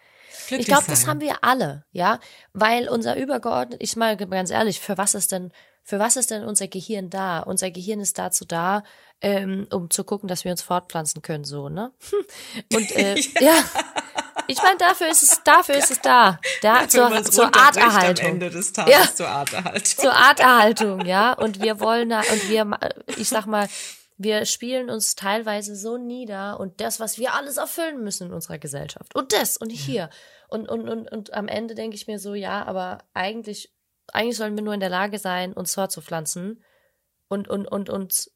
Glücklich 0.47 0.59
ich 0.59 0.65
glaube, 0.65 0.85
das 0.87 1.07
haben 1.07 1.21
wir 1.21 1.43
alle, 1.43 1.85
ja, 1.91 2.19
weil 2.53 2.89
unser 2.89 3.15
übergeordnet, 3.15 3.81
ich 3.81 3.95
mal 3.95 4.17
ganz 4.17 4.49
ehrlich, 4.49 4.79
für 4.79 4.97
was 4.97 5.13
ist 5.15 5.31
denn 5.31 5.51
für 5.87 5.99
was 5.99 6.17
ist 6.17 6.31
denn 6.31 6.43
unser 6.43 6.67
Gehirn 6.67 7.11
da? 7.11 7.41
Unser 7.41 7.69
Gehirn 7.69 7.99
ist 7.99 8.17
dazu 8.17 8.43
da, 8.43 8.83
ähm, 9.21 9.67
um 9.71 9.91
zu 9.91 10.03
gucken, 10.03 10.27
dass 10.27 10.43
wir 10.43 10.49
uns 10.49 10.63
fortpflanzen 10.63 11.21
können, 11.21 11.43
so, 11.43 11.69
ne? 11.69 11.93
Und 12.73 12.91
äh, 12.95 13.15
ja. 13.39 13.41
ja. 13.41 13.63
Ich 14.47 14.61
meine, 14.61 14.77
dafür 14.77 15.09
ist 15.09 15.21
es, 15.21 15.43
dafür 15.43 15.75
ist 15.75 15.91
es 15.91 16.01
da. 16.01 16.39
Da 16.63 16.87
zur, 16.87 17.23
zur 17.23 17.55
Arterhaltung. 17.55 18.25
Am 18.25 18.31
Ende 18.33 18.49
des 18.49 18.73
Tages 18.73 18.93
ja. 18.93 19.13
zur 19.13 19.27
Arterhaltung. 19.27 19.83
Zur 19.83 20.13
Arterhaltung, 20.13 21.05
ja. 21.05 21.33
Und 21.33 21.61
wir 21.61 21.79
wollen 21.79 22.09
da, 22.09 22.19
und 22.19 22.49
wir, 22.49 22.79
ich 23.17 23.29
sag 23.29 23.45
mal, 23.45 23.67
wir 24.17 24.45
spielen 24.45 24.89
uns 24.89 25.15
teilweise 25.15 25.75
so 25.75 25.97
nieder 25.97 26.59
und 26.59 26.81
das, 26.81 26.99
was 26.99 27.19
wir 27.19 27.33
alles 27.33 27.57
erfüllen 27.57 28.03
müssen 28.03 28.27
in 28.27 28.33
unserer 28.33 28.57
Gesellschaft. 28.57 29.13
Und 29.15 29.33
das 29.33 29.57
und 29.57 29.69
hier. 29.69 30.09
Und, 30.47 30.67
und, 30.69 30.89
und, 30.89 31.11
und 31.11 31.33
am 31.33 31.47
Ende 31.47 31.75
denke 31.75 31.95
ich 31.95 32.07
mir 32.07 32.17
so, 32.17 32.33
ja, 32.33 32.65
aber 32.65 32.99
eigentlich 33.13 33.74
eigentlich 34.13 34.37
sollen 34.37 34.55
wir 34.55 34.63
nur 34.63 34.73
in 34.73 34.79
der 34.79 34.89
Lage 34.89 35.19
sein, 35.19 35.53
uns 35.53 35.73
fortzupflanzen 35.73 36.63
und, 37.27 37.47
und, 37.47 37.67
und 37.67 37.89
uns 37.89 38.31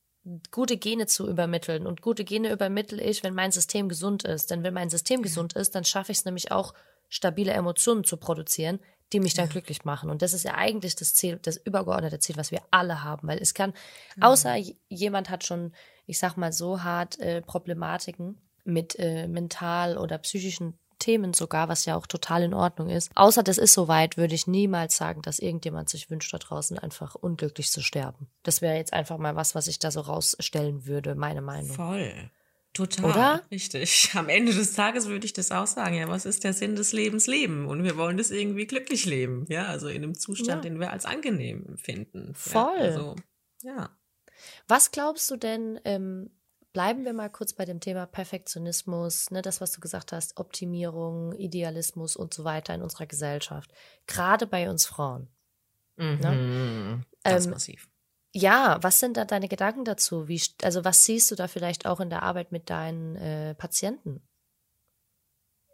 gute 0.52 0.78
Gene 0.78 1.08
zu 1.08 1.28
übermitteln. 1.28 1.88
Und 1.88 2.02
gute 2.02 2.24
Gene 2.24 2.52
übermittle 2.52 3.02
ich, 3.02 3.24
wenn 3.24 3.34
mein 3.34 3.52
System 3.52 3.90
gesund 3.90 4.24
ist. 4.24 4.52
Denn 4.52 4.64
wenn 4.64 4.74
mein 4.74 4.90
System 4.90 5.22
gesund 5.22 5.54
ist, 5.54 5.76
dann 5.76 5.84
schaffe 5.84 6.12
ich 6.12 6.20
es 6.20 6.26
nämlich 6.26 6.52
auch, 6.52 6.74
stabile 7.12 7.54
Emotionen 7.54 8.04
zu 8.04 8.18
produzieren, 8.18 8.80
die 9.12 9.20
mich 9.20 9.34
dann 9.34 9.48
ja. 9.48 9.52
glücklich 9.52 9.84
machen. 9.84 10.12
Und 10.12 10.22
das 10.22 10.34
ist 10.34 10.44
ja 10.44 10.54
eigentlich 10.54 10.96
das 10.96 11.16
Ziel, 11.16 11.40
das 11.42 11.58
übergeordnete 11.58 12.20
Ziel, 12.20 12.38
was 12.38 12.52
wir 12.52 12.62
alle 12.70 13.04
haben. 13.04 13.28
Weil 13.28 13.40
es 13.40 13.56
kann, 13.56 13.74
mhm. 14.16 14.24
außer 14.24 14.56
jemand 14.90 15.30
hat 15.30 15.44
schon, 15.44 15.74
ich 16.06 16.20
sag 16.20 16.38
mal 16.38 16.54
so 16.54 16.84
hart, 16.84 17.20
äh, 17.20 17.42
Problematiken 17.42 18.40
mit 18.64 18.98
äh, 19.00 19.28
mental 19.28 19.98
oder 19.98 20.20
psychischen 20.20 20.78
Themen 21.00 21.34
sogar, 21.34 21.70
was 21.70 21.86
ja 21.86 21.96
auch 21.96 22.06
total 22.06 22.44
in 22.44 22.54
Ordnung 22.54 22.90
ist. 22.90 23.12
Außer 23.16 23.42
das 23.42 23.58
ist 23.58 23.74
soweit, 23.74 24.18
würde 24.18 24.36
ich 24.36 24.48
niemals 24.48 24.98
sagen, 24.98 25.22
dass 25.22 25.40
irgendjemand 25.40 25.90
sich 25.90 26.10
wünscht, 26.10 26.34
da 26.34 26.38
draußen 26.38 26.78
einfach 26.78 27.16
unglücklich 27.16 27.72
zu 27.72 27.82
sterben. 27.82 28.28
Das 28.44 28.62
wäre 28.62 28.76
jetzt 28.76 28.94
einfach 28.94 29.18
mal 29.18 29.36
was, 29.36 29.56
was 29.56 29.68
ich 29.68 29.80
da 29.80 29.92
so 29.92 30.02
rausstellen 30.02 30.86
würde, 30.86 31.16
meine 31.16 31.42
Meinung. 31.42 31.76
Voll. 31.76 32.30
Total. 32.74 33.06
Oder? 33.10 33.42
Richtig. 33.52 34.12
Am 34.16 34.30
Ende 34.30 34.54
des 34.54 34.74
Tages 34.74 35.08
würde 35.08 35.26
ich 35.26 35.34
das 35.34 35.52
auch 35.52 35.68
sagen. 35.68 35.96
Ja, 35.96 36.08
was 36.08 36.26
ist 36.26 36.44
der 36.44 36.54
Sinn 36.54 36.76
des 36.76 36.94
Lebens? 36.94 37.28
Leben. 37.28 37.68
Und 37.68 37.84
wir 37.84 37.98
wollen 37.98 38.18
das 38.18 38.32
irgendwie 38.32 38.68
glücklich 38.68 39.06
leben. 39.06 39.46
Ja, 39.50 39.66
also 39.66 39.88
in 39.88 40.04
einem 40.04 40.16
Zustand, 40.16 40.64
ja. 40.64 40.70
den 40.70 40.80
wir 40.80 40.92
als 40.92 41.06
angenehm 41.06 41.66
empfinden. 41.68 42.34
Voll. 42.36 42.78
Ja, 42.78 42.84
also, 42.84 43.16
ja. 43.64 43.90
Was 44.68 44.92
glaubst 44.92 45.30
du 45.32 45.36
denn, 45.36 45.80
ähm, 45.84 46.30
bleiben 46.74 47.06
wir 47.06 47.14
mal 47.14 47.30
kurz 47.30 47.54
bei 47.54 47.66
dem 47.66 47.80
Thema 47.80 48.06
Perfektionismus, 48.06 49.32
ne, 49.32 49.42
das, 49.42 49.62
was 49.62 49.72
du 49.72 49.82
gesagt 49.82 50.12
hast, 50.12 50.38
Optimierung, 50.38 51.34
Idealismus 51.34 52.16
und 52.16 52.34
so 52.34 52.44
weiter 52.44 52.74
in 52.76 52.82
unserer 52.82 53.08
Gesellschaft. 53.08 53.72
Gerade 54.08 54.48
bei 54.48 54.70
uns 54.70 54.86
Frauen. 54.86 55.28
Ne? 55.98 56.06
Mhm, 56.06 56.20
ne? 56.22 57.06
Ganz 57.24 57.46
ähm, 57.46 57.52
massiv. 57.52 57.90
Ja, 58.34 58.78
was 58.82 59.00
sind 59.00 59.18
da 59.18 59.26
deine 59.26 59.48
Gedanken 59.48 59.86
dazu? 59.86 60.28
Wie, 60.28 60.42
also 60.62 60.86
was 60.86 61.04
siehst 61.04 61.32
du 61.32 61.36
da 61.36 61.48
vielleicht 61.48 61.86
auch 61.86 62.00
in 62.00 62.10
der 62.10 62.24
Arbeit 62.24 62.52
mit 62.52 62.70
deinen 62.70 63.16
äh, 63.16 63.56
Patienten? 63.56 64.22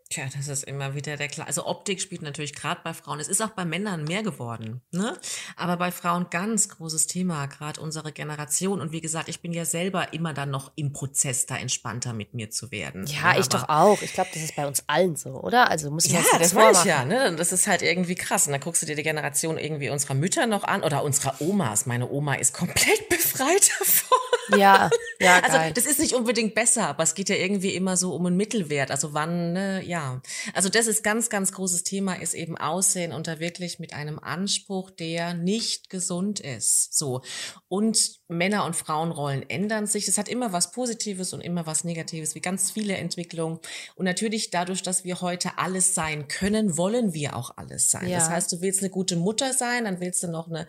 Tja, 0.07 0.25
das 0.37 0.47
ist 0.47 0.63
immer 0.65 0.93
wieder 0.93 1.17
der 1.17 1.27
klar. 1.27 1.47
Also 1.47 1.65
Optik 1.65 1.99
spielt 1.99 2.21
natürlich 2.21 2.53
gerade 2.53 2.79
bei 2.83 2.93
Frauen. 2.93 3.19
Es 3.19 3.27
ist 3.27 3.41
auch 3.41 3.49
bei 3.49 3.65
Männern 3.65 4.03
mehr 4.03 4.21
geworden, 4.21 4.81
ne? 4.91 5.17
Aber 5.55 5.77
bei 5.77 5.91
Frauen 5.91 6.27
ganz 6.29 6.69
großes 6.69 7.07
Thema, 7.07 7.47
gerade 7.47 7.81
unsere 7.81 8.11
Generation. 8.11 8.81
Und 8.81 8.91
wie 8.91 9.01
gesagt, 9.01 9.29
ich 9.29 9.41
bin 9.41 9.51
ja 9.51 9.65
selber 9.65 10.13
immer 10.13 10.35
dann 10.35 10.51
noch 10.51 10.71
im 10.75 10.93
Prozess, 10.93 11.47
da 11.47 11.57
entspannter 11.57 12.13
mit 12.13 12.35
mir 12.35 12.51
zu 12.51 12.69
werden. 12.69 13.07
Ja, 13.07 13.33
ja 13.33 13.39
ich 13.39 13.49
doch 13.49 13.67
auch. 13.67 13.99
Ich 14.03 14.13
glaube, 14.13 14.29
das 14.31 14.43
ist 14.43 14.55
bei 14.55 14.67
uns 14.67 14.83
allen 14.85 15.15
so, 15.15 15.41
oder? 15.41 15.71
Also 15.71 15.89
muss 15.89 16.05
ich 16.05 16.11
ja, 16.11 16.21
das 16.37 16.53
weiß 16.53 16.81
ich 16.81 16.85
ja. 16.85 17.03
Ne? 17.03 17.35
Das 17.35 17.51
ist 17.51 17.65
halt 17.65 17.81
irgendwie 17.81 18.15
krass. 18.15 18.45
Und 18.45 18.51
dann 18.51 18.61
guckst 18.61 18.83
du 18.83 18.85
dir 18.85 18.95
die 18.95 19.03
Generation 19.03 19.57
irgendwie 19.57 19.89
unserer 19.89 20.13
Mütter 20.13 20.45
noch 20.45 20.65
an 20.65 20.83
oder 20.83 21.03
unserer 21.03 21.41
Omas. 21.41 21.87
Meine 21.87 22.07
Oma 22.07 22.35
ist 22.35 22.53
komplett 22.53 23.09
befreit 23.09 23.71
davon. 23.79 24.59
Ja, 24.59 24.91
ja, 25.19 25.37
also, 25.37 25.47
geil. 25.47 25.61
Also 25.61 25.73
das 25.73 25.85
ist 25.87 25.99
nicht 25.99 26.13
unbedingt 26.13 26.53
besser, 26.53 26.87
aber 26.87 27.01
es 27.01 27.15
geht 27.15 27.29
ja 27.29 27.35
irgendwie 27.35 27.73
immer 27.73 27.97
so 27.97 28.13
um 28.13 28.27
einen 28.27 28.37
Mittelwert. 28.37 28.91
Also 28.91 29.15
wann, 29.15 29.53
ne, 29.53 29.83
ja 29.83 29.94
ja, 29.95 30.21
also 30.53 30.67
das 30.67 30.88
ist 30.88 31.05
ganz, 31.05 31.29
ganz 31.29 31.53
großes 31.53 31.84
Thema, 31.84 32.15
ist 32.15 32.34
eben 32.34 32.58
Aussehen 32.58 33.13
und 33.13 33.27
da 33.27 33.39
wirklich 33.39 33.79
mit 33.79 33.93
einem 33.93 34.19
Anspruch, 34.19 34.91
der 34.91 35.34
nicht 35.34 35.89
gesund 35.89 36.41
ist. 36.41 36.93
So. 36.97 37.21
Und 37.69 38.19
Männer- 38.27 38.65
und 38.65 38.75
Frauenrollen 38.75 39.47
ändern 39.49 39.85
sich. 39.85 40.07
Es 40.07 40.17
hat 40.17 40.27
immer 40.27 40.51
was 40.51 40.71
Positives 40.71 41.33
und 41.33 41.41
immer 41.41 41.65
was 41.67 41.83
Negatives, 41.83 42.33
wie 42.33 42.41
ganz 42.41 42.71
viele 42.71 42.97
Entwicklungen. 42.97 43.59
Und 43.95 44.05
natürlich 44.05 44.49
dadurch, 44.49 44.81
dass 44.81 45.03
wir 45.03 45.21
heute 45.21 45.57
alles 45.57 45.93
sein 45.93 46.27
können, 46.27 46.77
wollen 46.77 47.13
wir 47.13 47.35
auch 47.35 47.51
alles 47.57 47.91
sein. 47.91 48.07
Ja. 48.07 48.17
Das 48.17 48.29
heißt, 48.29 48.51
du 48.51 48.61
willst 48.61 48.79
eine 48.81 48.89
gute 48.89 49.15
Mutter 49.15 49.53
sein, 49.53 49.85
dann 49.85 49.99
willst 49.99 50.23
du 50.23 50.27
noch 50.27 50.47
eine, 50.47 50.67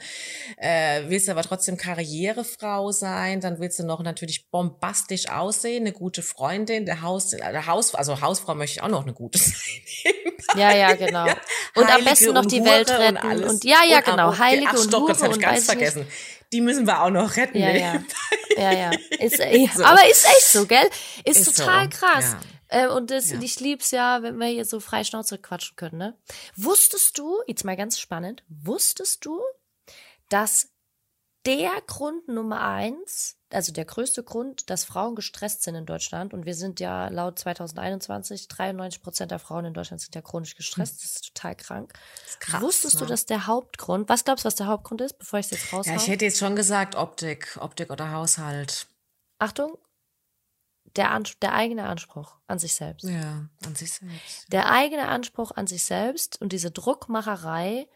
äh, 0.59 1.05
willst 1.09 1.29
aber 1.29 1.43
trotzdem 1.43 1.77
Karrierefrau 1.77 2.93
sein, 2.93 3.41
dann 3.41 3.59
willst 3.59 3.79
du 3.79 3.85
noch 3.85 4.03
natürlich 4.03 4.51
bombastisch 4.51 5.29
aussehen, 5.31 5.85
eine 5.85 5.93
gute 5.93 6.23
Freundin, 6.23 6.85
der 6.85 7.01
Haus, 7.03 7.31
der 7.31 7.67
Haus, 7.67 7.95
also 7.95 8.21
Hausfrau 8.21 8.55
möchte 8.55 8.79
ich 8.79 8.83
auch 8.83 8.89
noch 8.89 9.03
eine 9.03 9.15
gute 9.15 9.39
sein. 9.39 9.55
ja, 10.57 10.75
ja, 10.75 10.95
genau. 10.95 11.27
Und 11.75 11.91
am 11.91 12.05
besten 12.05 12.35
noch 12.35 12.47
die 12.47 12.65
Welt 12.65 12.91
retten. 12.91 13.27
Und, 13.27 13.45
und, 13.45 13.65
ja, 13.65 13.79
ja, 13.89 14.01
genau. 14.01 14.37
Heilige 14.39 14.69
ach, 14.71 14.79
und 14.79 14.89
Stopp, 14.89 15.03
Hure 15.03 15.13
das 15.13 15.23
habe 15.23 15.35
ich 15.35 15.41
ganz 15.41 15.65
vergessen. 15.65 16.01
Nicht. 16.01 16.36
Die 16.53 16.61
müssen 16.61 16.87
wir 16.87 17.03
auch 17.03 17.11
noch 17.11 17.37
retten. 17.37 17.59
Ja, 17.59 17.71
ja. 17.71 18.03
ja, 18.57 18.73
ja. 18.73 18.91
Ist, 19.19 19.41
äh, 19.41 19.67
so. 19.75 19.85
Aber 19.85 20.09
ist 20.09 20.25
echt 20.27 20.47
so, 20.47 20.67
gell? 20.67 20.89
Ist, 21.25 21.41
ist 21.41 21.57
total 21.57 21.85
so. 21.85 21.99
krass. 21.99 22.37
Ja. 22.71 22.85
Äh, 22.85 22.89
und 22.89 23.11
das, 23.11 23.31
ja. 23.31 23.41
ich 23.41 23.61
lieb's 23.61 23.91
ja, 23.91 24.23
wenn 24.23 24.37
wir 24.39 24.47
hier 24.47 24.65
so 24.65 24.81
frei 24.81 25.05
Schnauze 25.05 25.39
quatschen 25.39 25.77
können, 25.77 25.99
ne? 25.99 26.19
Wusstest 26.57 27.19
du, 27.19 27.37
jetzt 27.47 27.65
mal 27.65 27.77
ganz 27.77 27.99
spannend, 27.99 28.43
wusstest 28.49 29.25
du, 29.25 29.41
dass 30.29 30.71
der 31.47 31.71
Grund 31.87 32.29
Nummer 32.29 32.61
eins, 32.61 33.37
also 33.51 33.73
der 33.73 33.85
größte 33.85 34.23
Grund, 34.25 34.69
dass 34.69 34.85
Frauen 34.85 35.15
gestresst 35.15 35.63
sind 35.63 35.77
in 35.77 35.87
Deutschland. 35.87 36.35
Und 36.35 36.45
wir 36.45 36.55
sind 36.55 36.81
ja 36.81 37.09
laut 37.09 37.39
2021, 37.39 38.49
93 38.49 39.03
Prozent 39.03 39.31
der 39.31 39.39
Frauen 39.39 39.67
in 39.67 39.75
Deutschland 39.75 40.01
sind 40.01 40.15
ja 40.15 40.23
chronisch 40.23 40.57
gestresst. 40.57 41.03
Das 41.03 41.13
ist 41.13 41.35
total 41.35 41.55
krank. 41.55 41.93
Ist 42.27 42.41
krass, 42.41 42.61
Wusstest 42.61 42.95
ne? 42.97 43.01
du, 43.01 43.07
dass 43.07 43.27
der 43.27 43.47
Hauptgrund, 43.47 44.09
was 44.09 44.25
glaubst 44.25 44.45
du, 44.45 44.47
was 44.47 44.57
der 44.57 44.67
Hauptgrund 44.67 45.01
ist, 45.01 45.19
bevor 45.19 45.39
ich 45.39 45.47
es 45.47 45.53
jetzt 45.53 45.73
raushau? 45.73 45.91
Ja, 45.91 45.97
ich 45.97 46.09
hätte 46.09 46.25
jetzt 46.25 46.39
schon 46.39 46.57
gesagt 46.57 46.97
Optik, 46.97 47.57
Optik 47.61 47.91
oder 47.91 48.11
Haushalt. 48.11 48.89
Achtung, 49.39 49.79
Der, 50.97 51.13
Ans 51.13 51.39
der 51.41 51.53
eigene 51.55 51.87
Anspruch 51.87 52.37
an 52.47 52.59
sich 52.59 52.75
selbst. 52.75 53.05
Ja, 53.05 53.49
an 53.65 53.75
sich 53.75 53.93
selbst. 53.93 54.53
Der 54.53 54.71
eigene 54.71 55.09
Anspruch 55.09 55.53
an 55.53 55.67
sich 55.67 55.85
selbst 55.85 56.41
und 56.41 56.53
diese 56.53 56.71
Druckmacherei, 56.71 57.87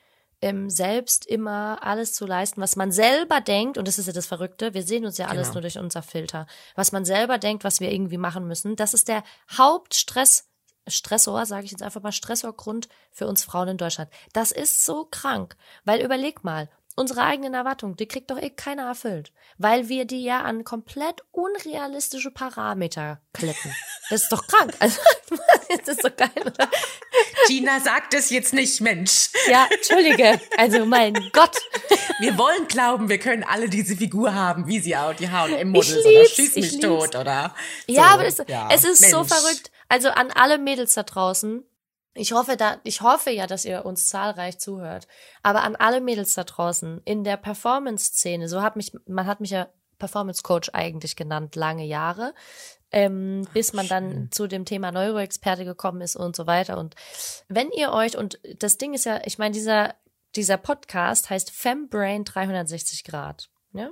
ähm, 0.43 0.71
selbst 0.71 1.27
immer 1.27 1.79
alles 1.83 2.13
zu 2.15 2.27
leisten, 2.27 2.61
was 2.61 2.77
man 2.77 2.93
selber 2.93 3.41
denkt, 3.41 3.79
und 3.79 3.87
das 3.87 3.99
ist 3.99 4.07
ja 4.07 4.13
das 4.13 4.27
Verrückte, 4.27 4.75
wir 4.75 4.83
sehen 4.83 5.05
uns 5.05 5.19
ja 5.19 5.27
alles 5.27 5.49
Genau. 5.49 5.55
nur 5.55 5.63
durch 5.63 5.79
unser 5.79 6.03
Filter, 6.03 6.47
was 6.75 6.93
man 6.93 7.05
selber 7.05 7.39
denkt, 7.39 7.65
was 7.65 7.81
wir 7.81 7.93
irgendwie 7.93 8.19
machen 8.19 8.47
müssen, 8.47 8.77
das 8.77 8.95
ist 8.95 9.09
der 9.09 9.23
Hauptstress, 9.57 10.47
Stressor, 10.89 11.45
sage 11.47 11.67
ich 11.67 11.71
jetzt 11.71 11.83
einfach 11.83 12.03
mal, 12.03 12.11
Stressorgrund 12.13 12.89
für 13.13 13.27
uns 13.27 13.45
Frauen 13.45 13.69
in 13.69 13.77
Deutschland. 13.77 14.11
Das 14.33 14.51
ist 14.51 14.85
so 14.85 15.07
krank, 15.11 15.57
weil 15.85 16.01
überleg 16.01 16.43
mal, 16.43 16.69
unsere 16.97 17.23
eigenen 17.23 17.55
Erwartungen, 17.55 17.97
die 17.97 18.07
kriegt 18.09 18.31
doch 18.31 18.39
eh 18.39 18.51
keiner 18.51 18.87
erfüllt, 18.87 19.33
weil 19.59 19.89
wir 19.89 20.05
die 20.05 20.23
ja 20.23 20.43
an 20.43 20.65
komplett 20.65 21.23
unrealistische 21.33 22.31
Parameter 22.31 23.21
kletten. 23.33 23.75
Das 24.11 24.23
ist 24.25 24.33
doch 24.33 24.47
krank. 24.47 24.75
Also, 24.81 25.01
das 25.85 25.97
ist 25.97 26.03
so 26.03 26.09
geil, 26.17 26.31
oder? 26.41 26.69
Gina 27.47 27.81
sagt 27.81 28.13
es 28.15 28.31
jetzt 28.31 28.53
nicht, 28.53 28.81
Mensch. 28.81 29.31
Ja, 29.49 29.67
entschuldige. 29.71 30.41
Also 30.57 30.85
mein 30.85 31.15
Gott. 31.33 31.57
Wir 32.19 32.37
wollen 32.37 32.67
glauben, 32.69 33.09
wir 33.09 33.19
können 33.19 33.45
alle 33.45 33.69
diese 33.69 33.97
Figur 33.97 34.35
haben, 34.35 34.67
wie 34.67 34.81
sie 34.81 34.97
auch 34.97 35.15
die 35.15 35.31
H&M-Models 35.31 35.97
Ich 35.97 36.07
oder 36.07 36.25
schieß 36.25 36.57
ich 36.57 36.73
mich 36.73 36.81
tot 36.81 37.15
oder 37.15 37.55
so. 37.87 37.95
Ja, 37.95 38.07
aber 38.09 38.25
es, 38.27 38.43
Ja, 38.47 38.69
es 38.73 38.85
ist 38.85 39.09
so 39.11 39.19
Mensch. 39.21 39.33
verrückt. 39.33 39.71
Also 39.89 40.11
an 40.11 40.31
alle 40.33 40.59
Mädels 40.59 40.95
da 40.95 41.03
draußen. 41.05 41.63
Ich 42.21 42.33
hoffe 42.33 42.59
da, 42.59 42.79
ich 42.85 43.01
hoffe 43.01 43.31
ja, 43.31 43.47
dass 43.47 43.65
ihr 43.65 43.87
uns 43.87 44.09
zahlreich 44.09 44.59
zuhört. 44.59 45.09
Aber 45.43 45.63
an 45.63 45.75
alle 45.75 46.03
Mädels 46.03 46.35
da 46.35 46.45
draußen 46.45 47.01
in 47.07 47.25
der 47.25 47.39
Performance-Szene, 47.39 48.47
so 48.47 48.61
hat 48.61 48.77
mich, 48.77 48.93
man 49.07 49.27
hat 49.27 49.41
mich 49.41 49.51
ja 49.51 49.69
Performance 49.99 50.43
Coach 50.43 50.69
eigentlich 50.75 51.17
genannt, 51.17 51.57
lange 51.57 51.87
Jahre, 51.87 52.35
ähm, 52.93 53.49
bis 53.55 53.73
man 53.73 53.89
dann 53.89 54.31
zu 54.31 54.47
dem 54.49 54.67
Thema 54.67 54.93
Neuroexperte 54.93 55.65
gekommen 55.65 56.03
ist 56.03 56.15
und 56.15 56.37
so 56.37 56.47
weiter. 56.47 56.77
Und 56.77 56.95
wenn 57.49 57.71
ihr 57.71 57.93
euch, 57.93 58.19
und 58.19 58.39
das 58.59 58.77
Ding 58.77 58.93
ist 58.93 59.07
ja, 59.07 59.23
ich 59.25 59.39
meine, 59.39 59.55
dieser, 59.55 59.95
dieser 60.37 60.59
Podcast 60.59 61.31
heißt 61.31 61.51
Fembrain 61.51 62.25
360 62.25 63.05
Grad. 63.05 63.49
Ja? 63.73 63.91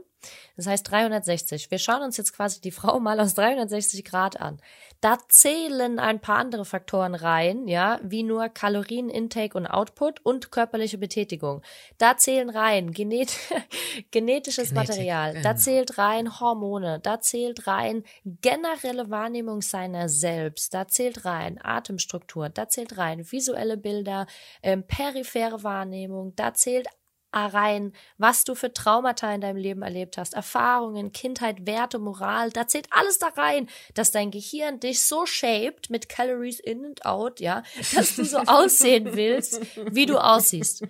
Das 0.56 0.66
heißt 0.66 0.90
360. 0.90 1.70
Wir 1.70 1.78
schauen 1.78 2.02
uns 2.02 2.16
jetzt 2.16 2.32
quasi 2.32 2.60
die 2.60 2.72
Frau 2.72 2.98
mal 2.98 3.20
aus 3.20 3.34
360 3.34 4.04
Grad 4.04 4.40
an. 4.40 4.60
Da 5.00 5.18
zählen 5.28 6.00
ein 6.00 6.20
paar 6.20 6.38
andere 6.38 6.64
Faktoren 6.64 7.14
rein, 7.14 7.68
ja, 7.68 8.00
wie 8.02 8.24
nur 8.24 8.48
Kalorienintake 8.48 9.56
und 9.56 9.68
Output 9.68 10.24
und 10.24 10.50
körperliche 10.50 10.98
Betätigung. 10.98 11.62
Da 11.98 12.16
zählen 12.16 12.50
rein 12.50 12.90
genet 12.90 13.32
genetisches 14.10 14.70
Genetik, 14.70 14.88
Material. 14.88 15.32
genau. 15.34 15.44
Da 15.44 15.56
zählt 15.56 15.98
rein 15.98 16.40
Hormone. 16.40 16.98
Da 16.98 17.20
zählt 17.20 17.68
rein 17.68 18.02
generelle 18.24 19.08
Wahrnehmung 19.10 19.62
seiner 19.62 20.08
selbst. 20.08 20.74
Da 20.74 20.88
zählt 20.88 21.24
rein 21.24 21.60
Atemstruktur. 21.62 22.48
Da 22.48 22.68
zählt 22.68 22.98
rein 22.98 23.30
visuelle 23.30 23.76
Bilder, 23.76 24.26
ähm, 24.64 24.82
periphere 24.82 25.62
Wahrnehmung. 25.62 26.34
Da 26.34 26.54
zählt 26.54 26.88
rein, 27.32 27.92
was 28.16 28.44
du 28.44 28.54
für 28.54 28.72
Traumata 28.72 29.32
in 29.34 29.40
deinem 29.40 29.56
Leben 29.56 29.82
erlebt 29.82 30.16
hast, 30.16 30.34
Erfahrungen, 30.34 31.12
Kindheit, 31.12 31.66
Werte, 31.66 31.98
Moral, 31.98 32.50
da 32.50 32.66
zählt 32.66 32.86
alles 32.90 33.18
da 33.18 33.28
rein, 33.28 33.68
dass 33.94 34.10
dein 34.10 34.30
Gehirn 34.30 34.80
dich 34.80 35.02
so 35.02 35.26
shaped 35.26 35.90
mit 35.90 36.08
Calories 36.08 36.58
in 36.60 36.84
and 36.84 37.04
out, 37.04 37.40
ja, 37.40 37.62
dass 37.94 38.16
du 38.16 38.24
so 38.24 38.38
aussehen 38.46 39.14
willst, 39.14 39.60
wie 39.76 40.06
du 40.06 40.18
aussiehst. 40.18 40.84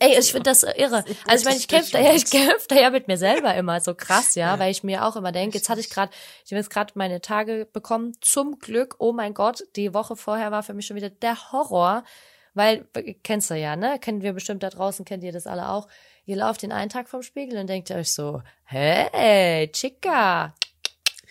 Ey, 0.00 0.18
ich 0.18 0.32
finde 0.32 0.50
das 0.50 0.64
irre. 0.64 1.04
Also 1.26 1.42
ich 1.42 1.44
meine, 1.44 1.56
ich 1.58 1.68
kämpfe 1.68 1.92
da 1.92 2.00
ja, 2.00 2.12
ich 2.12 2.28
kämpfe 2.28 2.66
da 2.68 2.76
ja 2.76 2.90
mit 2.90 3.06
mir 3.06 3.16
selber 3.16 3.54
immer 3.54 3.80
so 3.80 3.94
krass, 3.94 4.34
ja, 4.34 4.58
weil 4.58 4.70
ich 4.72 4.82
mir 4.82 5.04
auch 5.04 5.16
immer 5.16 5.32
denke, 5.32 5.56
jetzt 5.56 5.68
hatte 5.68 5.80
ich 5.80 5.90
gerade, 5.90 6.12
ich 6.44 6.50
habe 6.50 6.58
jetzt 6.58 6.70
gerade 6.70 6.92
meine 6.96 7.20
Tage 7.20 7.68
bekommen, 7.72 8.12
zum 8.20 8.58
Glück, 8.58 8.96
oh 8.98 9.12
mein 9.12 9.34
Gott, 9.34 9.64
die 9.76 9.94
Woche 9.94 10.16
vorher 10.16 10.50
war 10.50 10.62
für 10.62 10.74
mich 10.74 10.86
schon 10.86 10.96
wieder 10.96 11.10
der 11.10 11.52
Horror, 11.52 12.04
weil, 12.54 12.86
kennst 13.22 13.50
du 13.50 13.54
ja, 13.54 13.76
ne? 13.76 13.98
Kennen 13.98 14.22
wir 14.22 14.32
bestimmt 14.32 14.62
da 14.62 14.70
draußen, 14.70 15.04
kennt 15.04 15.24
ihr 15.24 15.32
das 15.32 15.46
alle 15.46 15.68
auch. 15.68 15.88
Ihr 16.24 16.36
lauft 16.36 16.62
den 16.62 16.72
einen 16.72 16.88
Tag 16.88 17.08
vom 17.08 17.22
Spiegel 17.22 17.58
und 17.58 17.66
denkt 17.66 17.90
euch 17.90 18.12
so, 18.12 18.42
hey, 18.64 19.70
Chica, 19.72 20.54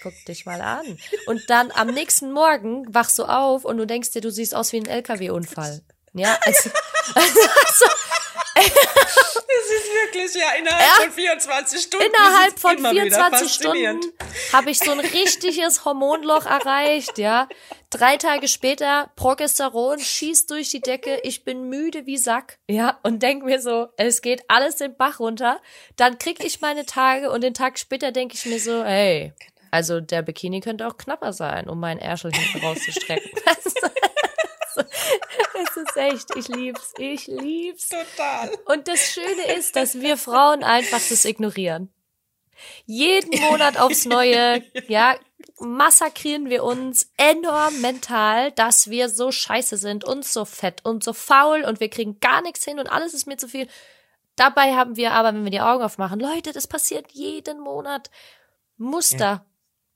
guck 0.02 0.14
dich 0.28 0.46
mal 0.46 0.62
an. 0.62 0.98
Und 1.26 1.50
dann 1.50 1.72
am 1.72 1.88
nächsten 1.88 2.32
Morgen 2.32 2.94
wachst 2.94 3.18
du 3.18 3.24
auf 3.24 3.66
und 3.66 3.78
du 3.78 3.88
denkst 3.88 4.12
dir, 4.12 4.22
du 4.22 4.30
siehst 4.30 4.54
aus 4.54 4.74
wie 4.74 4.78
ein 4.78 4.86
LKW-Unfall. 4.86 5.82
Ja, 6.14 6.38
also, 6.46 6.70
also 7.16 7.86
Das 8.56 9.70
ist 9.70 9.90
wirklich 9.94 10.36
ja 10.36 10.52
innerhalb 10.60 10.82
Ja. 10.82 11.04
von 11.04 11.12
24 11.12 11.82
Stunden. 11.82 12.06
innerhalb 12.06 12.60
von 12.60 12.78
immer 12.78 12.92
wieder 12.92 13.04
24 13.04 13.48
faszinierend. 13.50 14.04
Stunden 14.06 14.54
habe 14.54 14.70
ich 14.72 14.80
so 14.80 14.92
ein 14.92 15.00
richtiges 15.00 15.86
Hormonloch 15.86 16.46
erreicht, 16.46 17.18
ja. 17.18 17.48
Drei 17.90 18.18
Tage 18.18 18.48
später 18.48 19.12
Progesteron 19.16 20.00
schießt 20.00 20.50
durch 20.52 20.70
die 20.70 20.82
Decke, 20.82 21.20
ich 21.24 21.44
bin 21.44 21.70
müde 21.70 22.06
wie 22.06 22.18
Sack, 22.18 22.58
ja, 22.68 23.00
und 23.04 23.22
denk 23.24 23.44
mir 23.44 23.60
so, 23.62 23.90
es 23.98 24.22
geht 24.22 24.44
alles 24.50 24.76
den 24.78 24.96
Bach 24.96 25.20
runter. 25.20 25.62
Dann 25.96 26.18
krieg 26.20 26.44
ich 26.44 26.62
meine 26.62 26.86
Tage 26.86 27.32
und 27.32 27.42
den 27.42 27.54
Tag 27.54 27.78
später 27.80 28.12
denke 28.12 28.36
ich 28.36 28.46
mir 28.46 28.60
so, 28.60 28.84
hey, 28.84 29.34
also 29.72 30.00
der 30.00 30.22
Bikini 30.22 30.60
könnte 30.62 30.88
auch 30.88 30.98
knapper 30.98 31.34
sein, 31.34 31.68
um 31.70 31.80
meinen 31.80 32.00
Ärschel 32.00 32.32
hinten 32.32 32.64
rauszustrecken. 32.66 33.32
Es 35.62 35.78
ist 35.78 35.98
echt, 35.98 36.36
ich 36.36 36.48
lieb's, 36.48 36.94
ich 36.98 37.28
lieb's. 37.28 37.90
Total. 37.90 38.52
Und 38.66 38.88
das 38.88 39.12
Schöne 39.12 39.56
ist, 39.56 39.76
dass 39.76 40.00
wir 40.00 40.18
Frauen 40.18 40.64
einfach 40.64 41.02
das 41.10 41.26
ignorieren. 41.26 41.94
Jeden 42.86 43.40
Monat 43.42 43.78
aufs 43.78 44.06
Neue, 44.06 44.64
ja, 44.88 45.16
massakrieren 45.60 46.50
wir 46.50 46.64
uns 46.64 47.12
enorm 47.18 47.82
mental, 47.82 48.52
dass 48.52 48.90
wir 48.90 49.10
so 49.10 49.32
scheiße 49.32 49.78
sind 49.78 50.04
und 50.04 50.26
so 50.26 50.46
fett 50.46 50.84
und 50.86 51.04
so 51.04 51.14
faul 51.14 51.64
und 51.64 51.80
wir 51.80 51.90
kriegen 51.90 52.20
gar 52.20 52.42
nichts 52.42 52.64
hin 52.64 52.80
und 52.80 52.88
alles 52.88 53.14
ist 53.14 53.28
mir 53.28 53.38
zu 53.38 53.48
viel. 53.48 53.68
Dabei 54.36 54.74
haben 54.74 54.96
wir 54.96 55.12
aber, 55.12 55.34
wenn 55.34 55.44
wir 55.44 55.52
die 55.52 55.62
Augen 55.62 55.84
aufmachen, 55.84 56.20
Leute, 56.20 56.54
das 56.54 56.68
passiert 56.68 57.12
jeden 57.12 57.60
Monat. 57.60 58.10
Muster, 58.78 59.46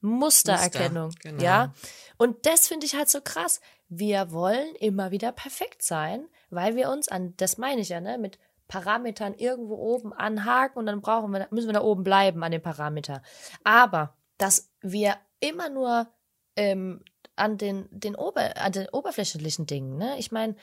Mustererkennung, 0.01 1.07
Muster, 1.07 1.29
genau. 1.29 1.43
ja. 1.43 1.73
Und 2.17 2.45
das 2.45 2.67
finde 2.67 2.85
ich 2.85 2.95
halt 2.95 3.09
so 3.09 3.21
krass. 3.21 3.59
Wir 3.89 4.31
wollen 4.31 4.75
immer 4.75 5.11
wieder 5.11 5.31
perfekt 5.31 5.81
sein, 5.81 6.27
weil 6.49 6.75
wir 6.75 6.89
uns 6.89 7.07
an, 7.07 7.33
das 7.37 7.57
meine 7.57 7.81
ich 7.81 7.89
ja, 7.89 8.01
ne, 8.01 8.17
mit 8.17 8.37
Parametern 8.67 9.33
irgendwo 9.33 9.75
oben 9.75 10.13
anhaken 10.13 10.79
und 10.79 10.85
dann 10.87 11.01
brauchen 11.01 11.31
wir, 11.31 11.47
müssen 11.51 11.67
wir 11.67 11.73
da 11.73 11.81
oben 11.81 12.03
bleiben 12.03 12.43
an 12.43 12.51
dem 12.51 12.61
Parameter. 12.61 13.21
Aber, 13.63 14.13
dass 14.37 14.69
wir 14.81 15.15
immer 15.39 15.69
nur 15.69 16.07
ähm, 16.55 17.03
an 17.35 17.57
den, 17.57 17.87
den, 17.91 18.15
Ober, 18.15 18.57
an 18.57 18.71
den 18.71 18.89
oberflächlichen 18.89 19.67
Dingen, 19.67 19.97
ne? 19.97 20.17
Ich 20.17 20.31
meine, 20.31 20.55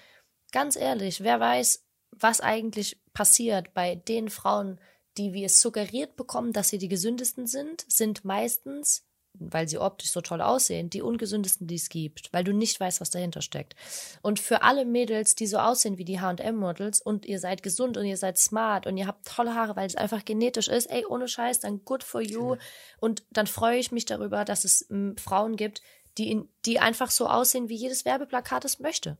ganz 0.53 0.77
ehrlich, 0.77 1.23
wer 1.23 1.41
weiß, 1.41 1.85
was 2.11 2.41
eigentlich 2.41 3.01
passiert 3.13 3.75
bei 3.75 3.95
den 3.95 4.29
Frauen, 4.29 4.81
die 5.17 5.33
wir 5.33 5.49
suggeriert 5.49 6.17
bekommen, 6.17 6.53
dass 6.53 6.69
sie 6.69 6.79
die 6.79 6.89
gesündesten 6.89 7.47
sind, 7.47 7.85
sind 7.89 8.25
meistens, 8.25 9.07
weil 9.37 9.69
sie 9.69 9.79
optisch 9.79 10.11
so 10.13 10.21
toll 10.21 10.41
aussehen, 10.41 10.91
die 10.91 11.03
ungesündesten, 11.03 11.67
die 11.67 11.75
es 11.75 11.89
gibt, 11.89 12.33
weil 12.33 12.45
du 12.45 12.53
nicht 12.53 12.79
weißt, 12.79 13.01
was 13.01 13.11
dahinter 13.11 13.43
steckt. 13.43 13.75
Und 14.23 14.39
für 14.39 14.63
alle 14.63 14.85
Mädels, 14.85 15.35
die 15.35 15.47
so 15.47 15.59
aussehen 15.59 15.99
wie 15.99 16.05
die 16.05 16.21
H&M-Models 16.21 17.01
und 17.03 17.27
ihr 17.27 17.41
seid 17.41 17.63
gesund 17.63 17.97
und 17.97 18.05
ihr 18.05 18.17
seid 18.17 18.39
smart 18.39 18.87
und 18.87 18.97
ihr 18.97 19.07
habt 19.07 19.27
tolle 19.27 19.55
Haare, 19.55 19.75
weil 19.77 19.87
es 19.87 19.97
einfach 19.97 20.25
genetisch 20.25 20.69
ist, 20.69 20.87
ey, 20.91 21.05
ohne 21.07 21.27
Scheiß, 21.29 21.61
dann 21.61 21.85
good 21.85 22.05
for 22.05 22.21
you. 22.21 22.57
Und 23.01 23.25
dann 23.31 23.47
freue 23.47 23.79
ich 23.79 23.91
mich 23.91 24.05
darüber, 24.07 24.45
dass 24.45 24.65
es 24.65 24.89
ähm, 24.91 25.17
Frauen 25.19 25.57
gibt, 25.57 25.83
die, 26.17 26.31
in, 26.31 26.49
die 26.65 26.79
einfach 26.79 27.11
so 27.11 27.27
aussehen, 27.29 27.69
wie 27.69 27.75
jedes 27.77 28.05
Werbeplakat 28.05 28.65
es 28.65 28.79
möchte. 28.79 29.19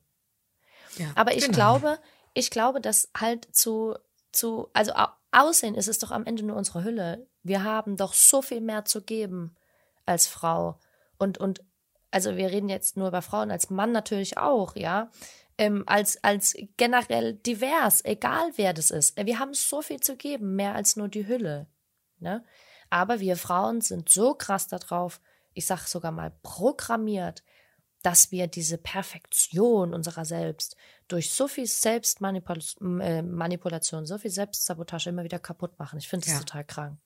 Ja, 0.97 1.11
Aber 1.17 1.35
ich 1.37 1.45
genau. 1.45 1.55
glaube, 1.55 1.99
ich 2.35 2.51
glaube, 2.51 2.81
dass 2.81 3.11
halt 3.19 3.49
zu, 3.53 3.97
zu, 4.33 4.69
also 4.73 4.93
au- 4.95 5.09
Aussehen 5.33 5.75
ist 5.75 5.89
es 5.89 5.99
doch 5.99 6.13
am 6.13 6.25
Ende 6.27 6.45
nur 6.45 6.55
unsere 6.57 6.85
Hülle. 6.85 7.27
Wir 7.43 7.65
haben 7.65 7.97
doch 7.97 8.15
so 8.15 8.41
viel 8.41 8.61
mehr 8.61 8.85
zu 8.85 9.03
geben 9.03 9.57
als 10.07 10.27
Frau. 10.27 10.79
Und, 11.19 11.39
und, 11.39 11.63
also 12.11 12.37
wir 12.37 12.51
reden 12.51 12.69
jetzt 12.69 12.97
nur 12.97 13.09
über 13.09 13.23
Frauen, 13.23 13.51
als 13.51 13.71
Mann 13.71 13.93
natürlich 13.93 14.39
auch, 14.39 14.77
ja. 14.77 15.11
Ähm, 15.57 15.85
als, 15.87 16.23
als 16.25 16.57
generell 16.77 17.35
divers, 17.35 18.05
egal 18.05 18.51
wer 18.57 18.73
das 18.73 18.91
ist. 18.91 19.17
Wir 19.25 19.39
haben 19.39 19.55
so 19.55 19.83
viel 19.83 20.01
zu 20.01 20.17
geben, 20.17 20.57
mehr 20.57 20.75
als 20.75 20.97
nur 20.97 21.09
die 21.09 21.29
Hülle. 21.29 21.69
Ne? 22.19 22.45
Aber 22.91 23.21
wir 23.21 23.37
Frauen 23.37 23.81
sind 23.81 24.09
so 24.09 24.35
krass 24.35 24.67
darauf, 24.67 25.21
ich 25.53 25.67
sag 25.67 25.87
sogar 25.87 26.11
mal 26.11 26.33
programmiert, 26.43 27.45
dass 28.03 28.33
wir 28.33 28.49
diese 28.49 28.79
Perfektion 28.79 29.95
unserer 29.95 30.25
selbst 30.25 30.77
durch 31.09 31.33
so 31.33 31.49
viel 31.49 31.67
Selbstmanipulation, 31.67 33.01
äh, 34.05 34.07
so 34.07 34.19
viel 34.19 34.31
Selbstsabotage 34.31 35.09
immer 35.11 35.25
wieder 35.25 35.39
kaputt 35.39 35.79
machen. 35.79 35.99
Ich 35.99 36.09
finde 36.09 36.27
das 36.27 36.35
Ja. 36.35 36.41
total 36.41 36.65
krank. 36.65 36.99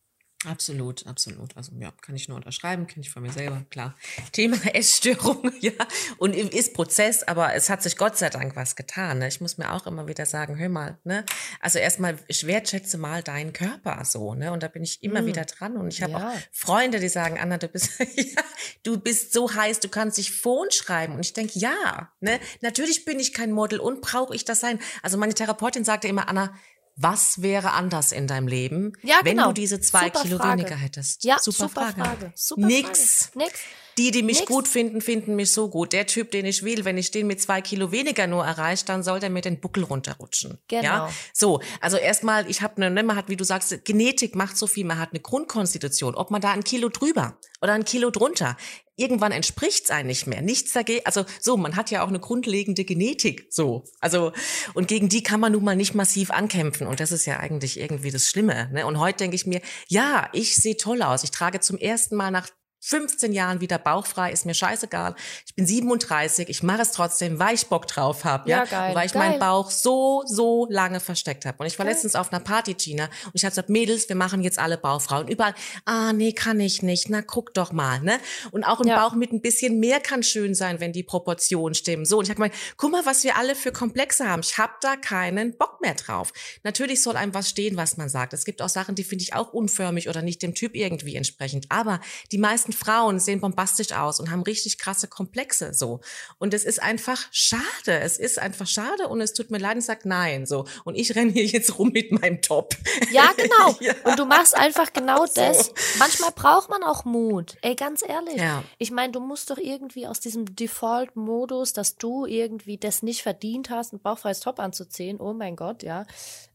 Absolut, 0.46 1.04
absolut. 1.08 1.56
Also 1.56 1.72
ja, 1.80 1.92
kann 2.00 2.14
ich 2.14 2.28
nur 2.28 2.36
unterschreiben, 2.36 2.86
kenne 2.86 3.04
ich 3.04 3.10
von 3.10 3.22
mir 3.24 3.32
selber, 3.32 3.64
klar. 3.70 3.96
Thema 4.30 4.56
Essstörung, 4.72 5.50
ja, 5.60 5.72
und 6.18 6.36
ist 6.36 6.74
Prozess, 6.74 7.24
aber 7.24 7.54
es 7.54 7.68
hat 7.68 7.82
sich 7.82 7.96
Gott 7.96 8.16
sei 8.16 8.30
Dank 8.30 8.54
was 8.54 8.76
getan. 8.76 9.18
Ne? 9.18 9.26
Ich 9.26 9.40
muss 9.40 9.58
mir 9.58 9.72
auch 9.72 9.88
immer 9.88 10.06
wieder 10.06 10.26
sagen, 10.26 10.56
hör 10.56 10.68
mal, 10.68 10.96
ne? 11.02 11.24
Also 11.60 11.80
erstmal 11.80 12.18
wertschätze 12.28 12.98
mal 12.98 13.24
deinen 13.24 13.52
Körper 13.52 14.04
so, 14.04 14.34
ne? 14.34 14.52
Und 14.52 14.62
da 14.62 14.68
bin 14.68 14.84
ich 14.84 15.02
immer 15.02 15.22
mm. 15.22 15.26
wieder 15.26 15.44
dran. 15.44 15.76
Und 15.76 15.92
ich 15.92 16.04
habe 16.04 16.12
ja. 16.12 16.30
auch 16.30 16.34
Freunde, 16.52 17.00
die 17.00 17.08
sagen, 17.08 17.36
Anna, 17.40 17.58
du 17.58 17.66
bist, 17.66 17.98
ja, 18.14 18.42
du 18.84 18.96
bist 19.00 19.32
so 19.32 19.52
heiß, 19.52 19.80
du 19.80 19.88
kannst 19.88 20.18
dich 20.18 20.30
Phone 20.30 20.70
schreiben. 20.70 21.14
Und 21.14 21.20
ich 21.20 21.32
denke, 21.32 21.58
ja, 21.58 22.12
ne? 22.20 22.38
Natürlich 22.60 23.04
bin 23.04 23.18
ich 23.18 23.32
kein 23.34 23.50
Model 23.50 23.80
und 23.80 24.02
brauche 24.02 24.36
ich 24.36 24.44
das 24.44 24.60
sein. 24.60 24.78
Also 25.02 25.18
meine 25.18 25.34
Therapeutin 25.34 25.82
sagte 25.82 26.06
immer, 26.06 26.28
Anna, 26.28 26.54
was 26.98 27.42
wäre 27.42 27.72
anders 27.72 28.12
in 28.12 28.26
deinem 28.26 28.48
Leben, 28.48 28.92
ja, 29.02 29.20
wenn 29.22 29.36
genau. 29.36 29.48
du 29.48 29.54
diese 29.54 29.80
zwei 29.80 30.06
super 30.06 30.22
Kilo 30.22 30.38
Frage. 30.38 30.62
weniger 30.62 30.76
hättest? 30.76 31.24
Ja, 31.24 31.38
super, 31.38 31.68
super 31.68 31.92
Frage. 31.92 32.00
Frage. 32.02 32.32
Super 32.34 32.66
Nix. 32.66 33.26
Frage. 33.26 33.38
Nix. 33.44 33.60
Die, 33.98 34.12
die 34.12 34.22
mich 34.22 34.40
Nix. 34.40 34.48
gut 34.50 34.68
finden, 34.68 35.00
finden 35.00 35.34
mich 35.34 35.52
so 35.52 35.68
gut. 35.68 35.92
Der 35.92 36.06
Typ, 36.06 36.30
den 36.30 36.46
ich 36.46 36.62
will, 36.62 36.84
wenn 36.84 36.96
ich 36.96 37.10
den 37.10 37.26
mit 37.26 37.42
zwei 37.42 37.60
Kilo 37.60 37.90
weniger 37.90 38.28
nur 38.28 38.44
erreiche, 38.44 38.84
dann 38.84 39.02
soll 39.02 39.18
der 39.18 39.28
mir 39.28 39.40
den 39.40 39.60
Buckel 39.60 39.82
runterrutschen. 39.82 40.58
Genau. 40.68 40.82
Ja? 40.82 41.10
So, 41.32 41.60
also 41.80 41.96
erstmal, 41.96 42.48
ich 42.48 42.62
habe 42.62 42.76
eine, 42.76 42.90
ne, 42.90 43.02
man 43.02 43.16
hat, 43.16 43.28
wie 43.28 43.36
du 43.36 43.44
sagst, 43.44 43.84
Genetik 43.84 44.36
macht 44.36 44.56
so 44.56 44.68
viel, 44.68 44.84
man 44.84 44.98
hat 45.00 45.10
eine 45.10 45.20
Grundkonstitution. 45.20 46.14
Ob 46.14 46.30
man 46.30 46.40
da 46.40 46.52
ein 46.52 46.62
Kilo 46.62 46.88
drüber 46.88 47.38
oder 47.60 47.72
ein 47.72 47.84
Kilo 47.84 48.10
drunter, 48.10 48.56
irgendwann 48.98 49.32
entspricht 49.32 49.84
es 49.84 49.90
einem 49.90 50.08
nicht 50.08 50.26
mehr. 50.26 50.42
Nichts 50.42 50.72
dagegen, 50.72 51.04
also 51.04 51.24
so, 51.40 51.56
man 51.56 51.76
hat 51.76 51.90
ja 51.90 52.02
auch 52.04 52.08
eine 52.08 52.20
grundlegende 52.20 52.84
Genetik, 52.84 53.46
so. 53.50 53.84
Also, 54.00 54.32
und 54.74 54.88
gegen 54.88 55.08
die 55.08 55.22
kann 55.22 55.40
man 55.40 55.52
nun 55.52 55.64
mal 55.64 55.76
nicht 55.76 55.94
massiv 55.94 56.30
ankämpfen. 56.30 56.86
Und 56.86 57.00
das 57.00 57.12
ist 57.12 57.24
ja 57.24 57.38
eigentlich 57.38 57.80
irgendwie 57.80 58.10
das 58.10 58.28
Schlimme. 58.28 58.68
Ne? 58.72 58.86
Und 58.86 58.98
heute 58.98 59.18
denke 59.18 59.36
ich 59.36 59.46
mir, 59.46 59.60
ja, 59.86 60.28
ich 60.32 60.56
sehe 60.56 60.76
toll 60.76 61.02
aus. 61.02 61.24
Ich 61.24 61.30
trage 61.30 61.60
zum 61.60 61.78
ersten 61.78 62.16
Mal 62.16 62.30
nach 62.30 62.48
15 62.88 63.34
Jahren 63.34 63.60
wieder 63.60 63.78
bauchfrei, 63.78 64.32
ist 64.32 64.46
mir 64.46 64.54
scheißegal. 64.54 65.14
Ich 65.46 65.54
bin 65.54 65.66
37, 65.66 66.48
ich 66.48 66.62
mache 66.62 66.80
es 66.80 66.92
trotzdem, 66.92 67.38
weil 67.38 67.54
ich 67.54 67.66
Bock 67.66 67.86
drauf 67.86 68.24
habe, 68.24 68.48
ja, 68.48 68.58
ja 68.58 68.64
geil, 68.64 68.94
weil 68.94 69.04
ich 69.04 69.12
geil. 69.12 69.28
meinen 69.28 69.38
Bauch 69.38 69.70
so 69.70 70.22
so 70.24 70.66
lange 70.70 70.98
versteckt 70.98 71.44
habe. 71.44 71.58
Und 71.58 71.66
ich 71.66 71.78
war 71.78 71.84
geil. 71.84 71.92
letztens 71.92 72.14
auf 72.14 72.32
einer 72.32 72.40
Party, 72.40 72.72
Gina, 72.72 73.04
und 73.26 73.32
ich 73.34 73.44
habe 73.44 73.50
gesagt, 73.50 73.68
Mädels, 73.68 74.08
wir 74.08 74.16
machen 74.16 74.42
jetzt 74.42 74.58
alle 74.58 74.78
bauchfrei 74.78 75.20
und 75.20 75.28
überall, 75.28 75.54
ah 75.84 76.14
nee, 76.14 76.32
kann 76.32 76.60
ich 76.60 76.82
nicht. 76.82 77.10
Na 77.10 77.20
guck 77.20 77.52
doch 77.52 77.72
mal, 77.72 78.00
ne? 78.00 78.18
Und 78.52 78.64
auch 78.64 78.80
ein 78.80 78.88
ja. 78.88 79.06
Bauch 79.06 79.14
mit 79.14 79.32
ein 79.32 79.42
bisschen 79.42 79.78
mehr 79.80 80.00
kann 80.00 80.22
schön 80.22 80.54
sein, 80.54 80.80
wenn 80.80 80.94
die 80.94 81.02
Proportionen 81.02 81.74
stimmen. 81.74 82.06
So 82.06 82.18
und 82.18 82.24
ich 82.24 82.30
habe 82.30 82.36
gemeint, 82.36 82.54
guck 82.78 82.90
mal, 82.90 83.04
was 83.04 83.22
wir 83.22 83.36
alle 83.36 83.54
für 83.54 83.70
Komplexe 83.70 84.26
haben. 84.26 84.40
Ich 84.40 84.56
habe 84.56 84.72
da 84.80 84.96
keinen 84.96 85.58
Bock 85.58 85.82
mehr 85.82 85.94
drauf. 85.94 86.32
Natürlich 86.62 87.02
soll 87.02 87.16
einem 87.16 87.34
was 87.34 87.50
stehen, 87.50 87.76
was 87.76 87.98
man 87.98 88.08
sagt. 88.08 88.32
Es 88.32 88.46
gibt 88.46 88.62
auch 88.62 88.70
Sachen, 88.70 88.94
die 88.94 89.04
finde 89.04 89.24
ich 89.24 89.34
auch 89.34 89.52
unförmig 89.52 90.08
oder 90.08 90.22
nicht 90.22 90.40
dem 90.40 90.54
Typ 90.54 90.74
irgendwie 90.74 91.16
entsprechend. 91.16 91.66
Aber 91.68 92.00
die 92.32 92.38
meisten 92.38 92.72
Frauen 92.78 93.18
sehen 93.18 93.40
bombastisch 93.40 93.92
aus 93.92 94.20
und 94.20 94.30
haben 94.30 94.42
richtig 94.42 94.78
krasse 94.78 95.08
Komplexe 95.08 95.74
so. 95.74 96.00
Und 96.38 96.54
es 96.54 96.64
ist 96.64 96.82
einfach 96.82 97.26
schade. 97.30 97.62
Es 97.86 98.18
ist 98.18 98.38
einfach 98.38 98.66
schade 98.66 99.08
und 99.08 99.20
es 99.20 99.32
tut 99.32 99.50
mir 99.50 99.58
leid 99.58 99.76
und 99.76 99.82
sagt 99.82 100.06
nein 100.06 100.46
so. 100.46 100.66
Und 100.84 100.94
ich 100.94 101.14
renne 101.14 101.32
hier 101.32 101.44
jetzt 101.44 101.78
rum 101.78 101.90
mit 101.92 102.12
meinem 102.12 102.40
Top. 102.40 102.74
Ja, 103.10 103.30
genau. 103.36 103.76
ja. 103.80 103.94
Und 104.04 104.18
du 104.18 104.24
machst 104.24 104.56
einfach 104.56 104.92
genau 104.92 105.26
so. 105.26 105.32
das. 105.34 105.72
Manchmal 105.98 106.30
braucht 106.32 106.70
man 106.70 106.82
auch 106.82 107.04
Mut. 107.04 107.56
Ey, 107.62 107.74
ganz 107.74 108.02
ehrlich. 108.02 108.36
Ja. 108.36 108.62
Ich 108.78 108.90
meine, 108.90 109.12
du 109.12 109.20
musst 109.20 109.50
doch 109.50 109.58
irgendwie 109.58 110.06
aus 110.06 110.20
diesem 110.20 110.54
Default-Modus, 110.54 111.72
dass 111.72 111.96
du 111.96 112.26
irgendwie 112.26 112.78
das 112.78 113.02
nicht 113.02 113.22
verdient 113.22 113.70
hast, 113.70 113.92
ein 113.92 114.00
bauchfreies 114.00 114.40
Top 114.40 114.60
anzuziehen, 114.60 115.20
oh 115.20 115.32
mein 115.32 115.56
Gott, 115.56 115.82
ja, 115.82 116.06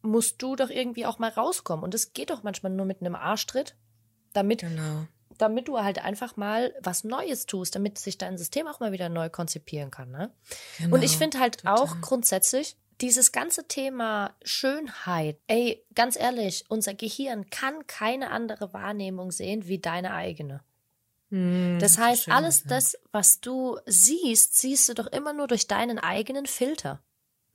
musst 0.02 0.42
du 0.42 0.56
doch 0.56 0.70
irgendwie 0.70 1.06
auch 1.06 1.20
mal 1.20 1.30
rauskommen. 1.30 1.84
Und 1.84 1.94
es 1.94 2.14
geht 2.14 2.30
doch 2.30 2.44
manchmal 2.44 2.72
nur 2.72 2.86
mit 2.86 3.02
einem 3.02 3.16
Arschtritt 3.16 3.76
damit 4.34 4.62
genau 4.62 5.08
damit 5.38 5.68
du 5.68 5.80
halt 5.80 6.04
einfach 6.04 6.36
mal 6.38 6.74
was 6.82 7.04
Neues 7.04 7.46
tust, 7.46 7.76
damit 7.76 7.98
sich 7.98 8.18
dein 8.18 8.38
System 8.38 8.68
auch 8.68 8.80
mal 8.80 8.92
wieder 8.92 9.10
neu 9.10 9.30
konzipieren 9.30 9.92
kann. 9.92 10.12
Ne? 10.12 10.32
Genau, 10.78 10.96
und 10.96 11.04
ich 11.04 11.18
finde 11.18 11.40
halt 11.40 11.60
total. 11.60 11.78
auch 11.78 12.02
grundsätzlich, 12.02 12.78
dieses 13.02 13.32
ganze 13.32 13.68
Thema 13.68 14.36
Schönheit, 14.44 15.38
ey, 15.48 15.84
ganz 15.96 16.18
ehrlich, 16.18 16.66
unser 16.70 16.94
Gehirn 16.94 17.50
kann 17.50 17.86
keine 17.88 18.32
andere 18.32 18.74
Wahrnehmung 18.74 19.32
sehen 19.32 19.68
wie 19.68 19.80
deine 19.80 20.14
eigene. 20.14 20.62
Hm, 21.30 21.80
das 21.80 21.98
heißt, 21.98 22.26
schön, 22.26 22.34
alles 22.34 22.64
ja. 22.64 22.70
das, 22.70 22.98
was 23.12 23.42
du 23.42 23.80
siehst, 23.86 24.58
siehst 24.58 24.88
du 24.90 24.94
doch 24.94 25.08
immer 25.08 25.34
nur 25.34 25.48
durch 25.48 25.68
deinen 25.68 26.00
eigenen 26.00 26.46
Filter. 26.46 27.02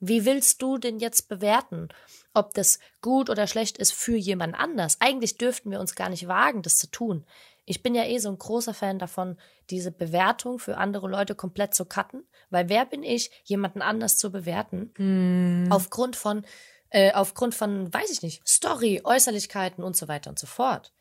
Wie 0.01 0.25
willst 0.25 0.61
du 0.61 0.77
denn 0.77 0.99
jetzt 0.99 1.27
bewerten, 1.27 1.89
ob 2.33 2.53
das 2.53 2.79
gut 3.01 3.29
oder 3.29 3.47
schlecht 3.47 3.77
ist 3.77 3.93
für 3.93 4.15
jemand 4.15 4.55
anders? 4.55 4.97
Eigentlich 5.01 5.37
dürften 5.37 5.71
wir 5.71 5.79
uns 5.79 5.95
gar 5.95 6.09
nicht 6.09 6.27
wagen, 6.27 6.61
das 6.61 6.77
zu 6.77 6.87
tun. 6.87 7.25
Ich 7.69 7.83
bin 7.83 7.93
ja 7.93 8.03
eh 8.05 8.17
so 8.17 8.29
ein 8.29 8.37
großer 8.39 8.73
Fan 8.73 8.97
davon, 8.97 9.37
diese 9.69 9.91
Bewertung 9.91 10.57
für 10.57 10.77
andere 10.77 11.07
Leute 11.07 11.35
komplett 11.35 11.75
zu 11.75 11.85
cutten, 11.85 12.23
weil 12.49 12.67
wer 12.67 12.83
bin 12.83 13.03
ich, 13.03 13.29
jemanden 13.43 13.83
anders 13.83 14.17
zu 14.17 14.31
bewerten? 14.31 14.91
Mm. 14.97 15.71
Aufgrund 15.71 16.15
von, 16.15 16.47
äh, 16.89 17.13
aufgrund 17.13 17.53
von, 17.53 17.93
weiß 17.93 18.09
ich 18.09 18.23
nicht, 18.23 18.41
Story, 18.47 19.01
Äußerlichkeiten 19.03 19.83
und 19.83 19.95
so 19.95 20.07
weiter 20.07 20.31
und 20.31 20.39
so 20.39 20.47
fort. 20.47 20.91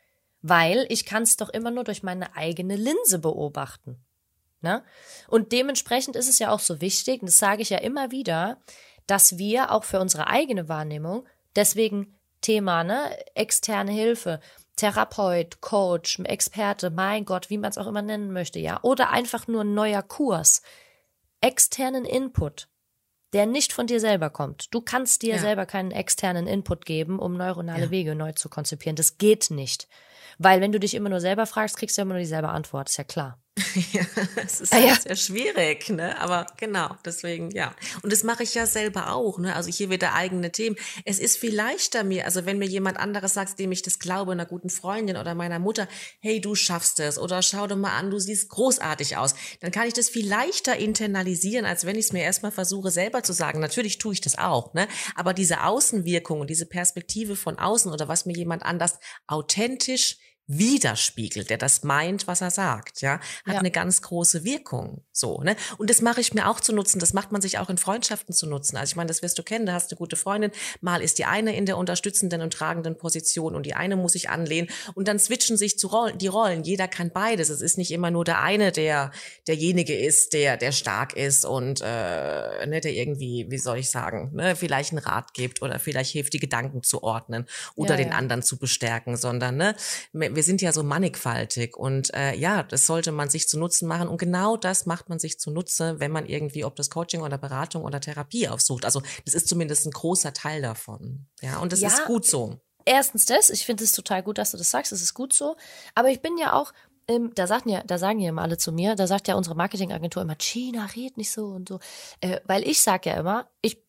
Weil 0.43 0.85
ich 0.91 1.07
kann 1.07 1.23
es 1.23 1.39
doch 1.39 1.49
immer 1.49 1.71
nur 1.71 1.85
durch 1.85 2.03
meine 2.03 2.37
eigene 2.37 2.77
Linse 2.77 3.19
beobachten. 3.19 3.97
Ne? 4.61 4.85
Und 5.27 5.53
dementsprechend 5.53 6.17
ist 6.17 6.29
es 6.29 6.39
ja 6.39 6.51
auch 6.51 6.61
so 6.61 6.83
wichtig, 6.83 7.23
und 7.23 7.29
das 7.29 7.39
sage 7.39 7.63
ich 7.63 7.71
ja 7.71 7.79
immer 7.79 8.11
wieder, 8.11 8.61
dass 9.07 9.39
wir 9.39 9.73
auch 9.73 9.85
für 9.85 10.01
unsere 10.01 10.27
eigene 10.27 10.69
Wahrnehmung, 10.69 11.27
deswegen 11.57 12.15
Thema, 12.43 12.85
ne, 12.85 13.11
externe 13.35 13.93
Hilfe, 13.93 14.41
Therapeut, 14.79 15.61
Coach, 15.61 16.21
Experte, 16.21 16.91
mein 16.91 17.25
Gott, 17.25 17.51
wie 17.51 17.59
man 17.59 17.71
es 17.71 17.79
auch 17.79 17.87
immer 17.87 18.01
nennen 18.01 18.33
möchte, 18.33 18.59
ja, 18.59 18.79
oder 18.83 19.11
einfach 19.11 19.47
nur 19.49 19.63
ein 19.63 19.75
neuer 19.75 20.03
Kurs, 20.03 20.63
externen 21.41 22.05
Input, 22.05 22.69
der 23.33 23.47
nicht 23.47 23.73
von 23.73 23.87
dir 23.87 24.01
selber 24.01 24.31
kommt. 24.31 24.73
Du 24.73 24.81
kannst 24.81 25.23
dir 25.23 25.35
ja. 25.35 25.41
selber 25.41 25.67
keinen 25.67 25.91
externen 25.91 26.47
Input 26.47 26.87
geben, 26.87 27.19
um 27.19 27.37
neuronale 27.37 27.85
ja. 27.85 27.91
Wege 27.91 28.15
neu 28.15 28.33
zu 28.33 28.49
konzipieren. 28.49 28.97
Das 28.97 29.19
geht 29.19 29.51
nicht. 29.51 29.89
Weil 30.39 30.61
wenn 30.61 30.73
du 30.73 30.81
dich 30.81 30.95
immer 30.95 31.09
nur 31.11 31.21
selber 31.21 31.47
fragst, 31.47 31.77
kriegst 31.77 31.99
du 31.99 32.03
immer 32.03 32.15
nur 32.15 32.21
dieselbe 32.21 32.49
Antwort, 32.49 32.89
ist 32.89 32.97
ja 32.97 33.05
klar. 33.05 33.39
ja, 33.93 34.03
es 34.37 34.61
ist 34.61 34.73
ah, 34.73 34.79
ja. 34.79 34.95
sehr 34.95 35.17
schwierig, 35.17 35.89
ne? 35.89 36.19
Aber 36.21 36.47
genau, 36.57 36.95
deswegen, 37.05 37.51
ja. 37.51 37.75
Und 38.03 38.13
das 38.13 38.23
mache 38.23 38.43
ich 38.43 38.55
ja 38.55 38.67
selber 38.67 39.13
auch, 39.13 39.39
ne? 39.39 39.55
Also 39.57 39.71
hier 39.71 39.91
wieder 39.91 40.15
eigene 40.15 40.53
Themen. 40.53 40.77
Es 41.05 41.19
ist 41.19 41.39
viel 41.39 41.55
leichter 41.55 42.05
mir, 42.05 42.25
also 42.25 42.47
wenn 42.47 42.59
mir 42.59 42.67
jemand 42.67 42.99
anderes 42.99 43.35
sagt, 43.35 43.59
dem 43.59 43.73
ich 43.73 43.83
das 43.83 43.99
glaube, 43.99 44.33
einer 44.33 44.47
guten 44.47 44.71
Freundin 44.71 45.17
oder 45.17 45.35
meiner 45.35 45.59
Mutter, 45.59 45.89
hey, 46.21 46.41
du 46.41 46.55
schaffst 46.55 47.01
es 47.01 47.19
oder 47.19 47.43
schau 47.43 47.67
dir 47.67 47.77
mal 47.77 47.97
an, 47.97 48.11
du 48.11 48.19
siehst 48.19 48.49
großartig 48.51 49.17
aus, 49.17 49.35
dann 49.61 49.71
kann 49.71 49.87
ich 49.87 49.95
das 49.95 50.09
viel 50.09 50.29
leichter 50.29 50.77
internalisieren, 50.77 51.65
als 51.65 51.85
wenn 51.85 51.97
ich 51.97 52.07
es 52.07 52.13
mir 52.13 52.23
erstmal 52.23 52.53
versuche, 52.53 52.91
selber 52.91 53.23
zu 53.23 53.33
sagen. 53.33 53.61
Natürlich 53.61 53.99
tue 53.99 54.13
ich 54.13 54.21
das 54.21 54.39
auch, 54.39 54.75
ne? 54.75 54.89
Aber 55.15 55.35
diese 55.35 55.65
Außenwirkung 55.65 56.41
und 56.41 56.51
diese 56.51 56.67
Perspektive 56.67 57.37
von 57.37 57.59
außen 57.59 57.93
oder 57.93 58.09
was 58.09 58.27
mir 58.27 58.37
jemand 58.37 58.63
anders 58.63 58.99
authentisch 59.27 60.17
widerspiegelt, 60.49 61.51
der 61.51 61.59
das 61.59 61.85
meint, 61.85 62.27
was 62.27 62.41
er 62.41 62.51
sagt, 62.51 63.03
ja, 63.03 63.21
hat 63.45 63.55
ja. 63.55 63.59
eine 63.59 63.71
ganz 63.71 64.01
große 64.01 64.45
Wirkung, 64.45 65.05
so, 65.13 65.43
ne? 65.43 65.57
Und 65.77 65.91
das 65.91 66.01
mache 66.01 66.23
ich 66.23 66.33
mir 66.33 66.49
auch 66.49 66.59
zu 66.59 66.73
nutzen, 66.75 66.99
das 66.99 67.13
macht 67.13 67.33
man 67.33 67.43
sich 67.43 67.59
auch 67.59 67.69
in 67.69 67.77
Freundschaften 67.77 68.35
zu 68.35 68.47
nutzen. 68.47 68.79
Also 68.79 68.93
ich 68.93 68.97
meine, 68.97 69.09
das 69.09 69.23
wirst 69.23 69.39
du 69.39 69.43
kennen, 69.43 69.67
da 69.67 69.75
hast 69.75 69.91
du 69.91 69.95
eine 69.95 69.99
gute 69.99 70.17
Freundin, 70.17 70.51
mal 70.81 71.03
ist 71.03 71.19
die 71.19 71.27
eine 71.27 71.55
in 71.55 71.67
der 71.67 71.77
unterstützenden 71.77 72.41
und 72.41 72.55
tragenden 72.55 72.97
Position 72.97 73.55
und 73.55 73.67
die 73.67 73.75
eine 73.75 73.97
muss 73.97 74.13
sich 74.13 74.31
anlehnen 74.31 74.69
und 74.95 75.07
dann 75.07 75.19
switchen 75.19 75.59
sich 75.59 75.79
zu 75.79 75.89
Rollen, 75.89 76.17
die 76.17 76.29
Rollen. 76.29 76.65
Jeder 76.65 76.89
kann 76.89 77.11
beides. 77.11 77.51
Es 77.51 77.61
ist 77.61 77.77
nicht 77.77 77.91
immer 77.91 78.11
nur 78.11 78.25
der 78.25 78.41
eine, 78.41 78.73
der 78.73 79.13
derjenige 79.47 79.99
ist, 79.99 80.33
der 80.33 80.57
der 80.57 80.73
stark 80.73 81.15
ist 81.15 81.45
und 81.45 81.83
äh, 81.83 82.67
ne, 82.67 82.81
der 82.83 82.93
irgendwie, 82.93 83.47
wie 83.51 83.59
soll 83.59 83.79
ich 83.79 83.91
sagen, 83.91 84.31
ne, 84.35 84.57
vielleicht 84.57 84.93
einen 84.93 85.01
Rat 85.01 85.35
gibt 85.35 85.61
oder 85.61 85.79
vielleicht 85.79 86.13
hilft, 86.13 86.33
die 86.33 86.39
Gedanken 86.39 86.83
zu 86.83 87.03
ordnen 87.03 87.45
oder 87.75 87.91
ja, 87.91 87.97
den 87.97 88.09
ja. 88.09 88.15
anderen 88.15 88.43
zu 88.43 88.59
bestärken, 88.59 89.19
sondern 89.19 89.59
ne, 89.59 89.75
wir 90.39 90.45
sind 90.45 90.63
ja 90.63 90.73
so 90.73 90.85
mannigfaltig 90.85 91.77
und 91.77 92.15
äh, 92.15 92.33
ja, 92.37 92.63
das 92.63 92.87
sollte 92.87 93.11
man 93.11 93.29
sich 93.29 93.49
zu 93.49 93.59
Nutzen 93.59 93.89
machen 93.89 94.07
und 94.07 94.19
genau 94.19 94.57
das 94.57 94.87
macht 94.87 95.09
man 95.09 95.19
sich 95.19 95.41
zunutze, 95.41 95.99
wenn 95.99 96.13
man 96.13 96.27
irgendwie, 96.27 96.65
ob 96.65 96.77
das 96.77 96.91
Coaching 96.91 97.23
oder 97.23 97.37
Beratung 97.39 97.83
oder 97.83 98.01
Therapie 98.01 98.47
aufsucht. 98.47 98.85
Also 98.85 99.03
das 99.25 99.35
ist 99.35 99.49
zumindest 99.49 99.85
ein 99.85 99.91
großer 99.91 100.33
Teil 100.33 100.63
davon. 100.63 101.27
Ja, 101.43 101.59
und 101.59 101.73
das 101.73 101.81
ja, 101.81 101.89
ist 101.89 102.05
gut 102.05 102.25
so. 102.25 102.61
Erstens 102.85 103.27
das, 103.27 103.51
ich 103.51 103.67
finde 103.67 103.83
es 103.83 103.91
total 103.91 104.23
gut, 104.23 104.39
dass 104.39 104.53
du 104.53 104.59
das 104.59 104.71
sagst, 104.71 104.93
es 104.93 105.03
ist 105.03 105.13
gut 105.13 105.33
so. 105.33 105.57
Aber 105.97 106.09
ich 106.09 106.23
bin 106.23 106.39
ja 106.39 106.53
auch, 106.53 106.73
ähm, 107.09 107.33
da 107.35 107.49
sagen 107.49 107.69
ja, 107.69 107.83
da 107.83 107.99
sagen 107.99 108.21
ja 108.21 108.29
immer 108.29 108.43
alle 108.43 108.59
zu 108.59 108.71
mir, 108.71 108.95
da 108.95 109.09
sagt 109.09 109.27
ja 109.27 109.35
unsere 109.35 109.57
Marketingagentur 109.57 110.23
immer, 110.23 110.37
China, 110.37 110.87
red 110.95 111.17
nicht 111.17 111.33
so 111.33 111.47
und 111.47 111.69
so. 111.69 111.81
Äh, 112.21 112.39
weil 112.45 112.63
ich 112.63 112.81
sage 112.81 113.11
ja 113.11 113.17
immer, 113.17 113.51
ich 113.61 113.83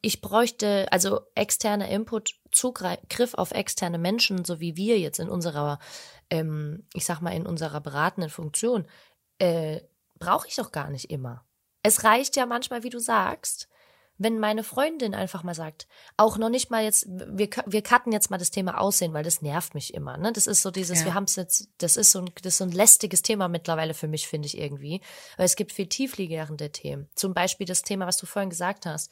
ich 0.00 0.20
bräuchte 0.20 0.88
also 0.90 1.20
externer 1.34 1.88
Input, 1.88 2.40
Zugriff 2.50 3.34
auf 3.34 3.52
externe 3.52 3.98
Menschen, 3.98 4.44
so 4.44 4.60
wie 4.60 4.76
wir 4.76 4.98
jetzt 4.98 5.20
in 5.20 5.28
unserer, 5.28 5.78
ähm, 6.30 6.86
ich 6.94 7.04
sag 7.04 7.20
mal, 7.20 7.34
in 7.34 7.46
unserer 7.46 7.80
beratenden 7.80 8.30
Funktion, 8.30 8.86
äh, 9.38 9.80
brauche 10.18 10.48
ich 10.48 10.56
doch 10.56 10.72
gar 10.72 10.90
nicht 10.90 11.10
immer. 11.10 11.44
Es 11.82 12.04
reicht 12.04 12.36
ja 12.36 12.46
manchmal, 12.46 12.82
wie 12.82 12.90
du 12.90 12.98
sagst, 12.98 13.68
wenn 14.18 14.38
meine 14.38 14.62
Freundin 14.62 15.14
einfach 15.14 15.42
mal 15.42 15.54
sagt, 15.54 15.88
auch 16.16 16.38
noch 16.38 16.48
nicht 16.48 16.70
mal 16.70 16.84
jetzt, 16.84 17.06
wir, 17.08 17.48
wir 17.66 17.82
cutten 17.82 18.12
jetzt 18.12 18.30
mal 18.30 18.38
das 18.38 18.50
Thema 18.50 18.78
Aussehen, 18.80 19.14
weil 19.14 19.24
das 19.24 19.42
nervt 19.42 19.74
mich 19.74 19.94
immer. 19.94 20.16
Ne? 20.16 20.32
Das 20.32 20.46
ist 20.46 20.62
so 20.62 20.70
dieses, 20.70 21.00
ja. 21.00 21.06
wir 21.06 21.14
haben 21.14 21.24
es 21.24 21.36
jetzt, 21.36 21.68
das 21.78 21.96
ist 21.96 22.12
so 22.12 22.20
ein, 22.20 22.30
das 22.42 22.54
ist 22.54 22.58
so 22.58 22.64
ein 22.64 22.72
lästiges 22.72 23.22
Thema 23.22 23.48
mittlerweile 23.48 23.94
für 23.94 24.08
mich, 24.08 24.28
finde 24.28 24.46
ich 24.46 24.58
irgendwie. 24.58 25.00
Weil 25.36 25.46
es 25.46 25.56
gibt 25.56 25.72
viel 25.72 25.88
tiefliegende 25.88 26.70
Themen. 26.70 27.08
Zum 27.14 27.34
Beispiel 27.34 27.66
das 27.66 27.82
Thema, 27.82 28.06
was 28.06 28.16
du 28.16 28.26
vorhin 28.26 28.50
gesagt 28.50 28.86
hast. 28.86 29.10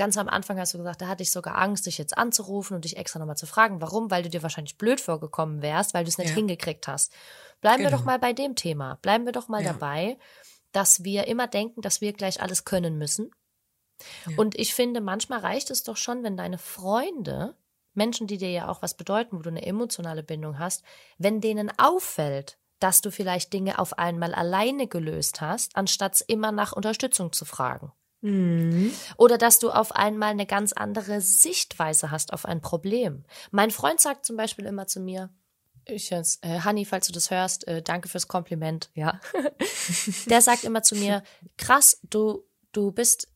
Ganz 0.00 0.16
am 0.16 0.28
Anfang 0.28 0.58
hast 0.58 0.74
du 0.74 0.78
gesagt, 0.78 1.02
da 1.02 1.08
hatte 1.08 1.22
ich 1.22 1.30
sogar 1.30 1.58
Angst, 1.58 1.86
dich 1.86 1.98
jetzt 1.98 2.16
anzurufen 2.18 2.74
und 2.74 2.84
dich 2.84 2.96
extra 2.96 3.18
nochmal 3.18 3.36
zu 3.36 3.46
fragen. 3.46 3.80
Warum? 3.80 4.10
Weil 4.10 4.22
du 4.22 4.30
dir 4.30 4.42
wahrscheinlich 4.42 4.78
blöd 4.78 5.00
vorgekommen 5.00 5.62
wärst, 5.62 5.94
weil 5.94 6.04
du 6.04 6.08
es 6.08 6.18
nicht 6.18 6.30
ja. 6.30 6.36
hingekriegt 6.36 6.88
hast. 6.88 7.12
Bleiben 7.60 7.78
genau. 7.78 7.90
wir 7.90 7.96
doch 7.96 8.02
genau. 8.04 8.12
mal 8.12 8.18
bei 8.18 8.32
dem 8.32 8.56
Thema. 8.56 8.98
Bleiben 9.02 9.26
wir 9.26 9.32
doch 9.32 9.48
mal 9.48 9.62
ja. 9.62 9.72
dabei, 9.72 10.18
dass 10.72 11.04
wir 11.04 11.26
immer 11.26 11.46
denken, 11.46 11.82
dass 11.82 12.00
wir 12.00 12.12
gleich 12.12 12.40
alles 12.42 12.64
können 12.64 12.98
müssen 12.98 13.30
und 14.36 14.58
ich 14.58 14.74
finde, 14.74 15.00
manchmal 15.00 15.40
reicht 15.40 15.70
es 15.70 15.82
doch 15.82 15.96
schon, 15.96 16.22
wenn 16.22 16.36
deine 16.36 16.58
Freunde, 16.58 17.54
Menschen, 17.92 18.26
die 18.26 18.38
dir 18.38 18.50
ja 18.50 18.68
auch 18.68 18.82
was 18.82 18.96
bedeuten, 18.96 19.36
wo 19.36 19.42
du 19.42 19.50
eine 19.50 19.66
emotionale 19.66 20.22
Bindung 20.22 20.58
hast, 20.58 20.82
wenn 21.18 21.40
denen 21.40 21.70
auffällt, 21.78 22.58
dass 22.78 23.02
du 23.02 23.10
vielleicht 23.10 23.52
Dinge 23.52 23.78
auf 23.78 23.98
einmal 23.98 24.34
alleine 24.34 24.86
gelöst 24.86 25.40
hast, 25.40 25.76
anstatt 25.76 26.24
immer 26.28 26.52
nach 26.52 26.72
Unterstützung 26.72 27.32
zu 27.32 27.44
fragen. 27.44 27.92
Mhm. 28.22 28.92
Oder 29.16 29.38
dass 29.38 29.58
du 29.58 29.70
auf 29.70 29.92
einmal 29.92 30.30
eine 30.30 30.46
ganz 30.46 30.72
andere 30.72 31.20
Sichtweise 31.20 32.10
hast 32.10 32.32
auf 32.32 32.44
ein 32.44 32.60
Problem. 32.60 33.24
Mein 33.50 33.70
Freund 33.70 34.00
sagt 34.00 34.26
zum 34.26 34.36
Beispiel 34.36 34.66
immer 34.66 34.86
zu 34.86 35.00
mir, 35.00 35.30
ich 35.86 36.10
jetzt, 36.10 36.44
äh, 36.44 36.60
Honey, 36.62 36.84
falls 36.84 37.06
du 37.06 37.12
das 37.12 37.30
hörst, 37.30 37.66
äh, 37.66 37.82
danke 37.82 38.08
fürs 38.08 38.28
Kompliment, 38.28 38.90
ja. 38.94 39.20
Der 40.26 40.42
sagt 40.42 40.64
immer 40.64 40.82
zu 40.82 40.94
mir, 40.94 41.22
krass, 41.56 41.98
du, 42.02 42.44
du 42.72 42.92
bist 42.92 43.28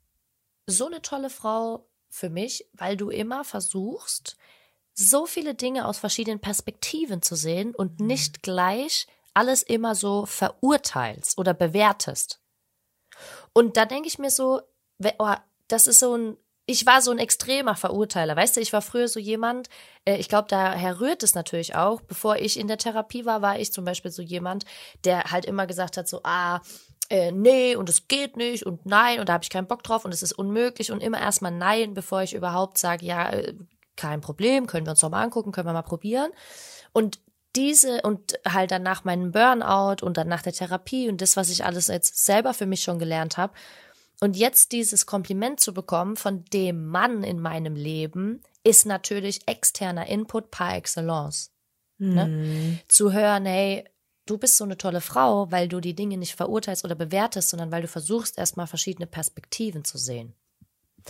so 0.66 0.86
eine 0.86 1.02
tolle 1.02 1.30
Frau 1.30 1.88
für 2.08 2.30
mich, 2.30 2.68
weil 2.72 2.96
du 2.96 3.10
immer 3.10 3.44
versuchst, 3.44 4.36
so 4.92 5.26
viele 5.26 5.54
Dinge 5.54 5.86
aus 5.86 5.98
verschiedenen 5.98 6.40
Perspektiven 6.40 7.22
zu 7.22 7.34
sehen 7.34 7.74
und 7.74 8.00
mhm. 8.00 8.06
nicht 8.06 8.42
gleich 8.42 9.08
alles 9.32 9.62
immer 9.62 9.94
so 9.94 10.26
verurteilst 10.26 11.38
oder 11.38 11.54
bewertest. 11.54 12.40
Und 13.52 13.76
da 13.76 13.84
denke 13.84 14.06
ich 14.06 14.18
mir 14.18 14.30
so, 14.30 14.62
oh, 15.18 15.34
das 15.68 15.86
ist 15.86 16.00
so 16.00 16.16
ein, 16.16 16.36
ich 16.66 16.86
war 16.86 17.02
so 17.02 17.10
ein 17.10 17.18
extremer 17.18 17.76
Verurteiler, 17.76 18.36
weißt 18.36 18.56
du, 18.56 18.60
ich 18.60 18.72
war 18.72 18.82
früher 18.82 19.08
so 19.08 19.20
jemand, 19.20 19.68
äh, 20.04 20.16
ich 20.16 20.28
glaube, 20.28 20.48
daher 20.48 21.00
rührt 21.00 21.22
es 21.22 21.34
natürlich 21.34 21.74
auch, 21.74 22.00
bevor 22.00 22.36
ich 22.36 22.58
in 22.58 22.68
der 22.68 22.78
Therapie 22.78 23.24
war, 23.24 23.42
war 23.42 23.58
ich 23.58 23.72
zum 23.72 23.84
Beispiel 23.84 24.10
so 24.10 24.22
jemand, 24.22 24.64
der 25.04 25.24
halt 25.24 25.44
immer 25.44 25.66
gesagt 25.66 25.96
hat, 25.96 26.08
so, 26.08 26.20
ah, 26.24 26.60
äh, 27.10 27.32
nee 27.32 27.76
und 27.76 27.88
es 27.88 28.08
geht 28.08 28.36
nicht 28.36 28.64
und 28.64 28.86
nein 28.86 29.20
und 29.20 29.28
da 29.28 29.34
habe 29.34 29.44
ich 29.44 29.50
keinen 29.50 29.66
Bock 29.66 29.82
drauf 29.82 30.04
und 30.04 30.14
es 30.14 30.22
ist 30.22 30.32
unmöglich 30.32 30.90
und 30.90 31.02
immer 31.02 31.20
erstmal 31.20 31.52
nein, 31.52 31.92
bevor 31.92 32.22
ich 32.22 32.34
überhaupt 32.34 32.78
sage, 32.78 33.04
ja, 33.04 33.30
äh, 33.30 33.54
kein 33.96 34.20
Problem, 34.20 34.66
können 34.66 34.86
wir 34.86 34.90
uns 34.90 35.00
doch 35.00 35.10
mal 35.10 35.22
angucken, 35.22 35.52
können 35.52 35.68
wir 35.68 35.72
mal 35.72 35.82
probieren. 35.82 36.30
Und 36.92 37.20
diese 37.56 38.02
und 38.02 38.40
halt 38.46 38.72
dann 38.72 38.82
nach 38.82 39.04
meinem 39.04 39.30
Burnout 39.30 40.04
und 40.04 40.16
dann 40.16 40.28
nach 40.28 40.42
der 40.42 40.52
Therapie 40.52 41.08
und 41.08 41.20
das, 41.20 41.36
was 41.36 41.50
ich 41.50 41.64
alles 41.64 41.86
jetzt 41.88 42.24
selber 42.24 42.54
für 42.54 42.66
mich 42.66 42.82
schon 42.82 42.98
gelernt 42.98 43.36
habe. 43.36 43.52
Und 44.20 44.36
jetzt 44.36 44.72
dieses 44.72 45.06
Kompliment 45.06 45.60
zu 45.60 45.74
bekommen 45.74 46.16
von 46.16 46.44
dem 46.46 46.86
Mann 46.86 47.24
in 47.24 47.40
meinem 47.40 47.74
Leben, 47.74 48.42
ist 48.62 48.86
natürlich 48.86 49.46
externer 49.46 50.06
Input 50.06 50.50
par 50.50 50.76
excellence. 50.76 51.52
Ne? 51.98 52.26
Mhm. 52.26 52.42
Ne? 52.42 52.78
Zu 52.88 53.12
hören, 53.12 53.46
hey, 53.46 53.84
du 54.26 54.38
bist 54.38 54.56
so 54.56 54.64
eine 54.64 54.78
tolle 54.78 55.00
Frau, 55.00 55.50
weil 55.50 55.68
du 55.68 55.80
die 55.80 55.94
Dinge 55.94 56.16
nicht 56.16 56.34
verurteilst 56.34 56.84
oder 56.84 56.94
bewertest, 56.94 57.50
sondern 57.50 57.70
weil 57.70 57.82
du 57.82 57.88
versuchst, 57.88 58.38
erstmal 58.38 58.66
verschiedene 58.66 59.06
Perspektiven 59.06 59.84
zu 59.84 59.98
sehen. 59.98 60.34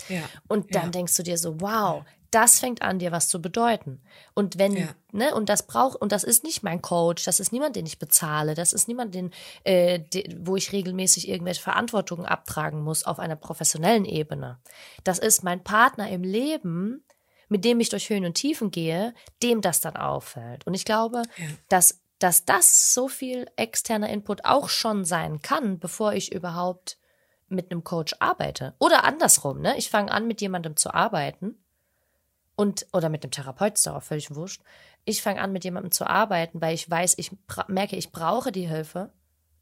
Ja, 0.09 0.29
und 0.49 0.75
dann 0.75 0.87
ja. 0.87 0.91
denkst 0.91 1.17
du 1.17 1.23
dir 1.23 1.39
so, 1.39 1.61
wow, 1.61 2.05
das 2.35 2.59
fängt 2.59 2.82
an, 2.82 2.99
dir 2.99 3.12
was 3.12 3.28
zu 3.28 3.41
bedeuten. 3.41 4.03
Und 4.35 4.59
wenn, 4.59 4.76
ja. 4.76 4.89
ne, 5.12 5.35
und 5.35 5.49
das 5.49 5.66
braucht, 5.66 6.01
und 6.01 6.11
das 6.11 6.24
ist 6.24 6.43
nicht 6.43 6.62
mein 6.62 6.82
Coach, 6.82 7.24
das 7.24 7.39
ist 7.39 7.53
niemand, 7.53 7.76
den 7.76 7.87
ich 7.87 7.99
bezahle, 7.99 8.55
das 8.55 8.72
ist 8.72 8.89
niemand, 8.89 9.14
den, 9.14 9.30
äh, 9.62 10.01
de, 10.01 10.37
wo 10.41 10.57
ich 10.57 10.72
regelmäßig 10.72 11.28
irgendwelche 11.28 11.62
Verantwortungen 11.62 12.26
abtragen 12.26 12.82
muss 12.82 13.05
auf 13.05 13.18
einer 13.18 13.37
professionellen 13.37 14.05
Ebene. 14.05 14.59
Das 15.05 15.18
ist 15.18 15.45
mein 15.45 15.62
Partner 15.62 16.09
im 16.09 16.24
Leben, 16.24 17.05
mit 17.49 17.64
dem 17.64 17.78
ich 17.78 17.91
durch 17.91 18.11
Höhen 18.11 18.24
und 18.24 18.35
Tiefen 18.35 18.70
gehe, 18.70 19.14
dem 19.43 19.61
das 19.61 19.80
dann 19.80 19.97
auffällt. 19.97 20.66
Und 20.66 20.74
ich 20.74 20.85
glaube, 20.85 21.22
dass 21.68 22.01
dass 22.20 22.45
das 22.45 22.95
so 22.95 23.09
viel 23.09 23.47
externer 23.57 24.09
Input 24.09 24.45
auch 24.45 24.68
schon 24.68 25.05
sein 25.05 25.43
kann, 25.43 25.78
bevor 25.78 26.14
ich 26.14 26.32
überhaupt 26.32 26.97
mit 27.49 27.70
einem 27.70 27.85
Coach 27.85 28.14
arbeite. 28.18 28.74
Oder 28.78 29.05
andersrum, 29.05 29.61
ne? 29.61 29.76
Ich 29.76 29.91
fange 29.91 30.11
an, 30.11 30.26
mit 30.26 30.41
jemandem 30.41 30.76
zu 30.76 30.95
arbeiten 30.95 31.59
und 32.57 32.87
oder 32.93 33.09
mit 33.09 33.25
dem 33.25 33.31
Therapeut 33.31 33.75
ist 33.75 33.87
darauf 33.87 34.05
völlig 34.05 34.35
wurscht. 34.35 34.63
Ich 35.05 35.23
fange 35.23 35.41
an, 35.41 35.53
mit 35.53 35.65
jemandem 35.65 35.91
zu 35.91 36.07
arbeiten, 36.07 36.61
weil 36.61 36.75
ich 36.75 36.89
weiß, 36.89 37.15
ich 37.19 37.33
merke, 37.69 37.97
ich 37.97 38.13
brauche 38.13 38.53
die 38.53 38.69
Hilfe. 38.69 39.13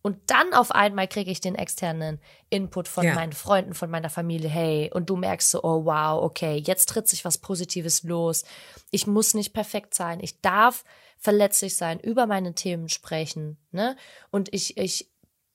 Und 0.03 0.19
dann 0.27 0.53
auf 0.53 0.73
einmal 0.73 1.07
kriege 1.07 1.31
ich 1.31 1.41
den 1.41 1.55
externen 1.55 2.21
Input 2.51 2.89
von 2.89 3.05
ja. 3.05 3.15
meinen 3.15 3.33
Freunden, 3.33 3.73
von 3.73 3.89
meiner 3.89 4.11
Familie. 4.11 4.51
Hey, 4.51 4.91
und 4.93 5.09
du 5.09 5.17
merkst 5.17 5.51
so, 5.51 5.63
oh 5.63 5.85
wow, 5.85 6.23
okay, 6.23 6.57
jetzt 6.57 6.89
tritt 6.89 7.09
sich 7.09 7.25
was 7.25 7.39
Positives 7.39 8.03
los. 8.03 8.45
Ich 8.91 9.07
muss 9.07 9.35
nicht 9.35 9.53
perfekt 9.53 9.95
sein. 9.95 10.19
Ich 10.21 10.41
darf 10.41 10.85
verletzlich 11.19 11.77
sein, 11.77 12.01
über 12.01 12.27
meine 12.27 12.55
Themen 12.55 12.89
sprechen, 12.89 13.59
ne? 13.71 13.97
Und 14.31 14.53
ich, 14.53 14.77
ich 14.77 15.09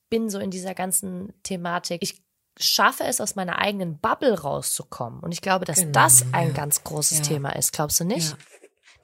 bin 0.08 0.30
so 0.30 0.38
in 0.38 0.50
dieser 0.50 0.74
ganzen 0.74 1.34
Thematik. 1.42 2.02
Ich 2.02 2.22
schaffe 2.58 3.04
es, 3.04 3.20
aus 3.20 3.34
meiner 3.34 3.58
eigenen 3.58 3.98
Bubble 3.98 4.40
rauszukommen. 4.40 5.20
Und 5.20 5.32
ich 5.32 5.40
glaube, 5.40 5.64
dass 5.64 5.78
genau, 5.80 5.92
das 5.92 6.24
ein 6.32 6.54
ganz 6.54 6.84
großes 6.84 7.18
ja. 7.18 7.24
Thema 7.24 7.50
ist. 7.50 7.72
Glaubst 7.72 8.00
du 8.00 8.04
nicht? 8.04 8.30
Ja. 8.30 8.36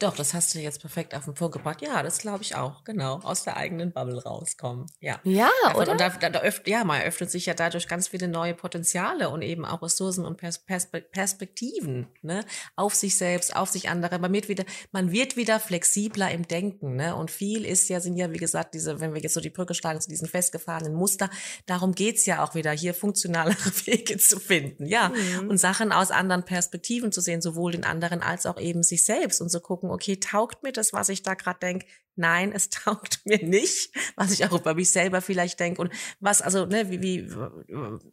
Doch, 0.00 0.16
das 0.16 0.34
hast 0.34 0.54
du 0.54 0.58
jetzt 0.58 0.80
perfekt 0.80 1.14
auf 1.14 1.24
den 1.24 1.34
Punkt 1.34 1.54
gebracht. 1.54 1.80
Ja, 1.80 2.02
das 2.02 2.18
glaube 2.18 2.42
ich 2.42 2.56
auch. 2.56 2.82
Genau, 2.84 3.20
aus 3.22 3.44
der 3.44 3.56
eigenen 3.56 3.92
Bubble 3.92 4.22
rauskommen. 4.22 4.86
Ja, 5.00 5.20
ja 5.22 5.48
Einfach, 5.66 5.80
oder? 5.80 5.92
Und 5.92 6.00
da, 6.00 6.08
da, 6.08 6.30
da 6.30 6.40
öffnet, 6.40 6.68
ja, 6.68 6.84
man 6.84 7.00
öffnet 7.02 7.30
sich 7.30 7.46
ja 7.46 7.54
dadurch 7.54 7.86
ganz 7.86 8.08
viele 8.08 8.28
neue 8.28 8.54
Potenziale 8.54 9.30
und 9.30 9.42
eben 9.42 9.64
auch 9.64 9.82
Ressourcen 9.82 10.24
und 10.24 10.36
Pers 10.36 10.64
Perspektiven 10.64 12.08
ne? 12.22 12.44
auf 12.76 12.94
sich 12.94 13.16
selbst, 13.16 13.54
auf 13.54 13.70
sich 13.70 13.88
andere. 13.88 14.18
Man 14.18 14.32
wird 14.32 14.48
wieder, 14.48 14.64
man 14.90 15.12
wird 15.12 15.36
wieder 15.36 15.60
flexibler 15.60 16.30
im 16.30 16.46
Denken. 16.48 16.96
Ne? 16.96 17.14
Und 17.14 17.30
viel 17.30 17.64
ist 17.64 17.88
ja, 17.88 18.00
sind 18.00 18.16
ja, 18.16 18.32
wie 18.32 18.38
gesagt, 18.38 18.74
diese, 18.74 19.00
wenn 19.00 19.14
wir 19.14 19.22
jetzt 19.22 19.34
so 19.34 19.40
die 19.40 19.50
Brücke 19.50 19.74
schlagen 19.74 20.00
zu 20.00 20.08
diesen 20.08 20.28
festgefahrenen 20.28 20.94
Muster, 20.94 21.30
darum 21.66 21.94
geht's 21.94 22.26
ja 22.26 22.44
auch 22.44 22.54
wieder, 22.54 22.72
hier 22.72 22.94
funktionalere 22.94 23.56
Wege 23.86 24.18
zu 24.18 24.40
finden. 24.40 24.86
Ja, 24.86 25.10
mhm. 25.10 25.48
und 25.50 25.58
Sachen 25.58 25.92
aus 25.92 26.10
anderen 26.10 26.44
Perspektiven 26.44 27.12
zu 27.12 27.20
sehen, 27.20 27.40
sowohl 27.40 27.72
den 27.72 27.84
anderen 27.84 28.22
als 28.22 28.46
auch 28.46 28.60
eben 28.60 28.82
sich 28.82 29.04
selbst 29.04 29.40
und 29.40 29.50
zu 29.50 29.60
gucken, 29.60 29.83
gucken, 29.84 29.94
okay, 29.94 30.16
taugt 30.16 30.62
mir 30.62 30.72
das, 30.72 30.92
was 30.92 31.08
ich 31.08 31.22
da 31.22 31.34
gerade 31.34 31.58
denke? 31.60 31.86
Nein, 32.16 32.52
es 32.52 32.70
taugt 32.70 33.20
mir 33.24 33.42
nicht, 33.44 33.94
was 34.16 34.32
ich 34.32 34.44
auch 34.46 34.52
über 34.52 34.74
mich 34.74 34.90
selber 34.90 35.20
vielleicht 35.20 35.60
denke. 35.60 35.80
Und 35.82 35.92
was, 36.20 36.42
also, 36.42 36.66
ne, 36.66 36.90
wie, 36.90 37.02
wie, 37.02 37.30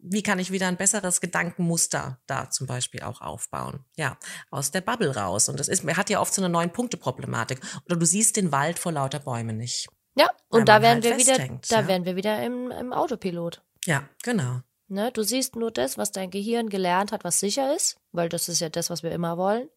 wie 0.02 0.22
kann 0.22 0.38
ich 0.38 0.50
wieder 0.50 0.68
ein 0.68 0.76
besseres 0.76 1.20
Gedankenmuster 1.20 2.20
da 2.26 2.50
zum 2.50 2.66
Beispiel 2.66 3.02
auch 3.02 3.20
aufbauen? 3.20 3.84
Ja, 3.96 4.18
aus 4.50 4.70
der 4.70 4.80
Bubble 4.80 5.14
raus. 5.14 5.48
Und 5.48 5.58
das 5.58 5.68
ist, 5.68 5.84
hat 5.96 6.10
ja 6.10 6.20
oft 6.20 6.34
so 6.34 6.42
eine 6.42 6.48
neun 6.48 6.72
Punkte 6.72 6.96
Problematik. 6.96 7.60
Oder 7.86 7.96
du 7.96 8.06
siehst 8.06 8.36
den 8.36 8.52
Wald 8.52 8.78
vor 8.78 8.92
lauter 8.92 9.20
Bäumen 9.20 9.56
nicht. 9.56 9.88
Ja, 10.14 10.28
und 10.48 10.68
da 10.68 10.82
wären 10.82 11.02
halt 11.02 11.04
wir 11.04 11.16
wieder, 11.16 11.38
da 11.68 11.80
ja. 11.80 11.88
wären 11.88 12.04
wir 12.04 12.16
wieder 12.16 12.42
im, 12.42 12.70
im 12.70 12.92
Autopilot. 12.92 13.62
Ja, 13.86 14.08
genau. 14.22 14.60
Ne, 14.88 15.10
du 15.10 15.22
siehst 15.22 15.56
nur 15.56 15.70
das, 15.70 15.96
was 15.96 16.12
dein 16.12 16.30
Gehirn 16.30 16.68
gelernt 16.68 17.12
hat, 17.12 17.24
was 17.24 17.40
sicher 17.40 17.74
ist, 17.74 17.98
weil 18.10 18.28
das 18.28 18.50
ist 18.50 18.60
ja 18.60 18.68
das, 18.68 18.90
was 18.90 19.02
wir 19.02 19.10
immer 19.10 19.38
wollen. 19.38 19.70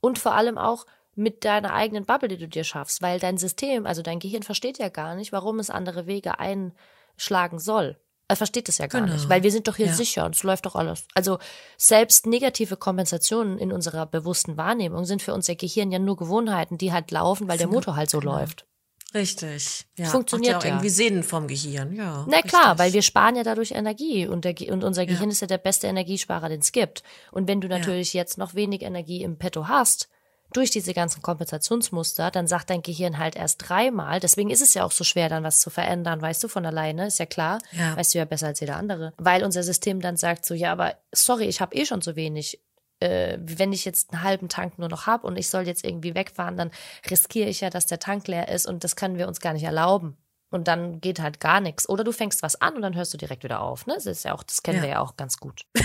Und 0.00 0.18
vor 0.18 0.34
allem 0.34 0.58
auch, 0.58 0.86
mit 1.14 1.44
deiner 1.44 1.74
eigenen 1.74 2.04
Bubble, 2.04 2.28
die 2.28 2.38
du 2.38 2.48
dir 2.48 2.64
schaffst, 2.64 3.02
weil 3.02 3.18
dein 3.18 3.38
System, 3.38 3.86
also 3.86 4.02
dein 4.02 4.20
Gehirn 4.20 4.42
versteht 4.42 4.78
ja 4.78 4.88
gar 4.88 5.14
nicht, 5.14 5.32
warum 5.32 5.58
es 5.58 5.70
andere 5.70 6.06
Wege 6.06 6.38
einschlagen 6.38 7.58
soll. 7.58 7.98
Er 8.28 8.36
versteht 8.36 8.68
es 8.68 8.78
ja 8.78 8.86
gar 8.86 9.00
genau. 9.00 9.14
nicht, 9.14 9.28
weil 9.28 9.42
wir 9.42 9.50
sind 9.50 9.66
doch 9.66 9.74
hier 9.74 9.86
ja. 9.86 9.92
sicher 9.92 10.24
und 10.24 10.36
es 10.36 10.44
läuft 10.44 10.64
doch 10.64 10.76
alles. 10.76 11.04
Also 11.14 11.40
selbst 11.76 12.26
negative 12.26 12.76
Kompensationen 12.76 13.58
in 13.58 13.72
unserer 13.72 14.06
bewussten 14.06 14.56
Wahrnehmung 14.56 15.04
sind 15.04 15.20
für 15.20 15.34
unser 15.34 15.56
Gehirn 15.56 15.90
ja 15.90 15.98
nur 15.98 16.16
Gewohnheiten, 16.16 16.78
die 16.78 16.92
halt 16.92 17.10
laufen, 17.10 17.48
weil 17.48 17.58
der 17.58 17.66
Motor 17.66 17.96
halt 17.96 18.08
so 18.08 18.20
genau. 18.20 18.38
läuft. 18.38 18.66
Richtig. 19.12 19.86
Ja. 19.96 20.06
Funktioniert 20.06 20.54
Macht 20.54 20.64
ja 20.64 20.70
auch 20.70 20.74
irgendwie 20.74 20.90
Sinn 20.90 21.24
vom 21.24 21.48
Gehirn, 21.48 21.92
ja. 21.96 22.24
Na 22.28 22.42
klar, 22.42 22.78
weil 22.78 22.92
wir 22.92 23.02
sparen 23.02 23.34
ja 23.34 23.42
dadurch 23.42 23.72
Energie 23.72 24.28
und, 24.28 24.44
der, 24.44 24.54
und 24.72 24.84
unser 24.84 25.06
Gehirn 25.06 25.30
ja. 25.30 25.32
ist 25.32 25.40
ja 25.40 25.48
der 25.48 25.58
beste 25.58 25.88
Energiesparer, 25.88 26.48
den 26.48 26.60
es 26.60 26.70
gibt. 26.70 27.02
Und 27.32 27.48
wenn 27.48 27.60
du 27.60 27.66
natürlich 27.66 28.14
ja. 28.14 28.20
jetzt 28.20 28.38
noch 28.38 28.54
wenig 28.54 28.82
Energie 28.82 29.22
im 29.24 29.38
Petto 29.38 29.66
hast, 29.66 30.08
durch 30.52 30.70
diese 30.70 30.94
ganzen 30.94 31.22
Kompensationsmuster, 31.22 32.30
dann 32.30 32.46
sagt 32.46 32.70
dein 32.70 32.82
Gehirn 32.82 33.18
halt 33.18 33.36
erst 33.36 33.68
dreimal. 33.68 34.20
Deswegen 34.20 34.50
ist 34.50 34.62
es 34.62 34.74
ja 34.74 34.84
auch 34.84 34.92
so 34.92 35.04
schwer, 35.04 35.28
dann 35.28 35.44
was 35.44 35.60
zu 35.60 35.70
verändern, 35.70 36.20
weißt 36.20 36.42
du, 36.42 36.48
von 36.48 36.66
alleine, 36.66 37.06
ist 37.06 37.18
ja 37.18 37.26
klar. 37.26 37.58
Ja. 37.72 37.96
Weißt 37.96 38.14
du 38.14 38.18
ja 38.18 38.24
besser 38.24 38.48
als 38.48 38.60
jeder 38.60 38.76
andere. 38.76 39.12
Weil 39.16 39.44
unser 39.44 39.62
System 39.62 40.00
dann 40.00 40.16
sagt 40.16 40.44
so, 40.44 40.54
ja, 40.54 40.72
aber 40.72 40.96
sorry, 41.12 41.44
ich 41.44 41.60
habe 41.60 41.74
eh 41.74 41.86
schon 41.86 42.02
so 42.02 42.16
wenig. 42.16 42.60
Äh, 42.98 43.38
wenn 43.40 43.72
ich 43.72 43.86
jetzt 43.86 44.12
einen 44.12 44.22
halben 44.22 44.48
Tank 44.48 44.78
nur 44.78 44.88
noch 44.88 45.06
habe 45.06 45.26
und 45.26 45.38
ich 45.38 45.48
soll 45.48 45.66
jetzt 45.66 45.84
irgendwie 45.84 46.14
wegfahren, 46.14 46.56
dann 46.56 46.70
riskiere 47.10 47.48
ich 47.48 47.62
ja, 47.62 47.70
dass 47.70 47.86
der 47.86 47.98
Tank 47.98 48.28
leer 48.28 48.48
ist 48.48 48.66
und 48.66 48.84
das 48.84 48.94
können 48.94 49.16
wir 49.16 49.26
uns 49.26 49.40
gar 49.40 49.54
nicht 49.54 49.64
erlauben. 49.64 50.18
Und 50.50 50.66
dann 50.66 51.00
geht 51.00 51.20
halt 51.20 51.38
gar 51.38 51.60
nichts. 51.60 51.88
Oder 51.88 52.02
du 52.02 52.12
fängst 52.12 52.42
was 52.42 52.60
an 52.60 52.74
und 52.74 52.82
dann 52.82 52.96
hörst 52.96 53.14
du 53.14 53.18
direkt 53.18 53.44
wieder 53.44 53.60
auf. 53.60 53.86
Ne? 53.86 53.94
Das 53.94 54.06
ist 54.06 54.24
ja 54.24 54.34
auch, 54.34 54.42
das 54.42 54.62
kennen 54.62 54.78
ja. 54.78 54.82
wir 54.82 54.90
ja 54.90 55.00
auch 55.00 55.16
ganz 55.16 55.38
gut. 55.38 55.62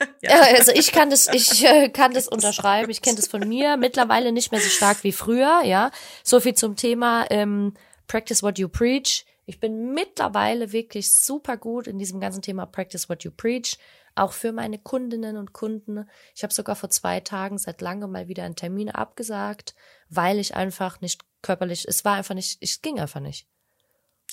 ja. 0.22 0.40
Also 0.40 0.72
ich 0.72 0.92
kann 0.92 1.10
das, 1.10 1.28
ich 1.32 1.64
äh, 1.64 1.88
kann 1.90 2.14
das 2.14 2.28
unterschreiben. 2.28 2.90
Ich 2.90 3.02
kenne 3.02 3.16
das 3.16 3.28
von 3.28 3.46
mir. 3.46 3.76
Mittlerweile 3.76 4.32
nicht 4.32 4.50
mehr 4.50 4.60
so 4.60 4.68
stark 4.68 5.04
wie 5.04 5.12
früher. 5.12 5.62
Ja, 5.64 5.90
so 6.22 6.40
viel 6.40 6.54
zum 6.54 6.76
Thema 6.76 7.26
ähm, 7.30 7.74
Practice 8.06 8.42
what 8.42 8.58
you 8.58 8.68
preach. 8.68 9.24
Ich 9.46 9.60
bin 9.60 9.94
mittlerweile 9.94 10.72
wirklich 10.72 11.16
super 11.16 11.56
gut 11.56 11.86
in 11.86 11.98
diesem 11.98 12.20
ganzen 12.20 12.42
Thema 12.42 12.66
Practice 12.66 13.08
what 13.08 13.24
you 13.24 13.30
preach. 13.30 13.78
Auch 14.14 14.32
für 14.32 14.52
meine 14.52 14.78
Kundinnen 14.78 15.36
und 15.36 15.52
Kunden. 15.52 16.08
Ich 16.34 16.42
habe 16.42 16.52
sogar 16.52 16.76
vor 16.76 16.90
zwei 16.90 17.20
Tagen 17.20 17.56
seit 17.56 17.80
langem 17.80 18.10
mal 18.10 18.26
wieder 18.26 18.42
einen 18.42 18.56
Termin 18.56 18.90
abgesagt, 18.90 19.74
weil 20.08 20.38
ich 20.38 20.54
einfach 20.54 21.00
nicht 21.00 21.22
körperlich, 21.40 21.86
es 21.86 22.04
war 22.04 22.16
einfach 22.16 22.34
nicht, 22.34 22.58
es 22.60 22.82
ging 22.82 22.98
einfach 22.98 23.20
nicht. 23.20 23.46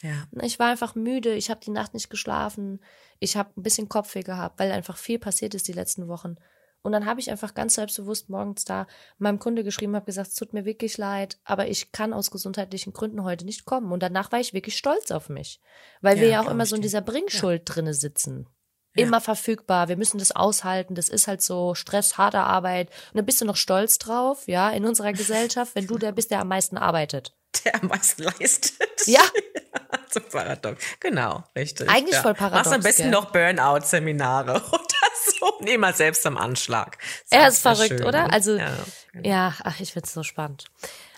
Ja. 0.02 0.28
Ich 0.42 0.60
war 0.60 0.68
einfach 0.68 0.96
müde, 0.96 1.34
ich 1.34 1.50
habe 1.50 1.62
die 1.64 1.72
Nacht 1.72 1.94
nicht 1.94 2.10
geschlafen, 2.10 2.82
ich 3.20 3.38
habe 3.38 3.52
ein 3.58 3.64
bisschen 3.64 3.90
Kopfweh 3.90 4.24
gehabt, 4.24 4.60
weil 4.60 4.72
einfach 4.72 4.98
viel 4.98 5.20
passiert 5.20 5.56
ist 5.56 5.68
die 5.68 5.74
letzten 5.74 6.08
Wochen. 6.08 6.36
Und 6.82 6.92
dann 6.92 7.08
habe 7.08 7.20
ich 7.20 7.32
einfach 7.32 7.56
ganz 7.56 7.74
selbstbewusst 7.74 8.30
morgens 8.30 8.64
da 8.64 8.86
meinem 9.18 9.40
Kunde 9.40 9.64
geschrieben, 9.64 9.96
habe 9.96 10.06
gesagt, 10.06 10.28
es 10.30 10.36
tut 10.36 10.54
mir 10.54 10.66
wirklich 10.66 11.00
leid, 11.00 11.40
aber 11.44 11.68
ich 11.68 11.92
kann 11.92 12.14
aus 12.14 12.30
gesundheitlichen 12.30 12.94
Gründen 12.94 13.24
heute 13.24 13.44
nicht 13.44 13.66
kommen. 13.66 13.92
Und 13.92 14.04
danach 14.04 14.32
war 14.32 14.40
ich 14.40 14.54
wirklich 14.54 14.78
stolz 14.78 15.10
auf 15.10 15.28
mich, 15.28 15.60
weil 16.02 16.18
ja, 16.18 16.22
wir 16.22 16.30
ja 16.30 16.42
auch 16.42 16.52
immer 16.52 16.68
so 16.68 16.76
in 16.76 16.84
dieser 16.84 17.02
Bringschuld 17.02 17.68
ja. 17.68 17.74
drinne 17.74 17.96
sitzen. 17.96 18.48
Ja. 18.96 19.08
Immer 19.08 19.20
verfügbar, 19.20 19.90
wir 19.90 19.98
müssen 19.98 20.20
das 20.20 20.32
aushalten, 20.32 20.94
das 20.94 21.10
ist 21.10 21.28
halt 21.28 21.42
so 21.42 21.74
Stress, 21.74 22.20
harte 22.20 22.42
Arbeit. 22.42 22.90
Und 23.10 23.18
dann 23.18 23.26
bist 23.26 23.42
du 23.42 23.46
noch 23.46 23.58
stolz 23.58 23.98
drauf, 23.98 24.48
ja, 24.48 24.70
in 24.70 24.86
unserer 24.86 25.12
Gesellschaft, 25.14 25.74
wenn 25.74 25.88
du 25.88 25.98
der 25.98 26.12
bist, 26.12 26.30
der 26.30 26.40
am 26.42 26.50
meisten 26.50 26.78
arbeitet. 26.78 27.35
Der 27.64 27.76
am 27.76 27.88
meisten 27.88 28.24
leistet. 28.24 29.08
Ja. 29.08 29.22
so 30.10 30.20
paradox. 30.20 30.84
Genau, 31.00 31.44
richtig. 31.56 31.90
Eigentlich 31.90 32.16
ja. 32.16 32.22
voll 32.22 32.34
paradox. 32.34 32.66
Machst 32.66 32.74
am 32.74 32.82
besten 32.82 33.04
gell? 33.04 33.12
noch 33.12 33.32
Burnout-Seminare 33.32 34.54
oder 34.72 35.06
so. 35.40 35.54
Nee, 35.62 35.78
mal 35.78 35.94
selbst 35.94 36.26
am 36.26 36.38
Anschlag. 36.38 36.98
Das 37.30 37.40
er 37.40 37.48
ist 37.48 37.62
verrückt, 37.62 38.00
schön, 38.00 38.04
oder? 38.04 38.28
Ne? 38.28 38.34
Also, 38.34 38.56
ja, 38.58 38.72
genau. 39.14 39.30
ja 39.30 39.54
ach, 39.64 39.80
ich 39.80 39.94
find's 39.94 40.14
so 40.14 40.24
spannend. 40.24 40.66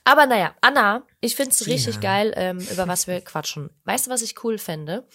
Aber 0.03 0.25
naja, 0.25 0.55
Anna, 0.61 1.03
ich 1.19 1.35
find's 1.35 1.59
Gina. 1.59 1.73
richtig 1.73 1.99
geil, 1.99 2.33
ähm, 2.35 2.59
über 2.71 2.87
was 2.87 3.07
wir 3.07 3.19
quatschen. 3.21 3.69
Weißt 3.83 4.07
du, 4.07 4.11
was 4.11 4.21
ich 4.21 4.43
cool 4.43 4.57
fände? 4.57 5.05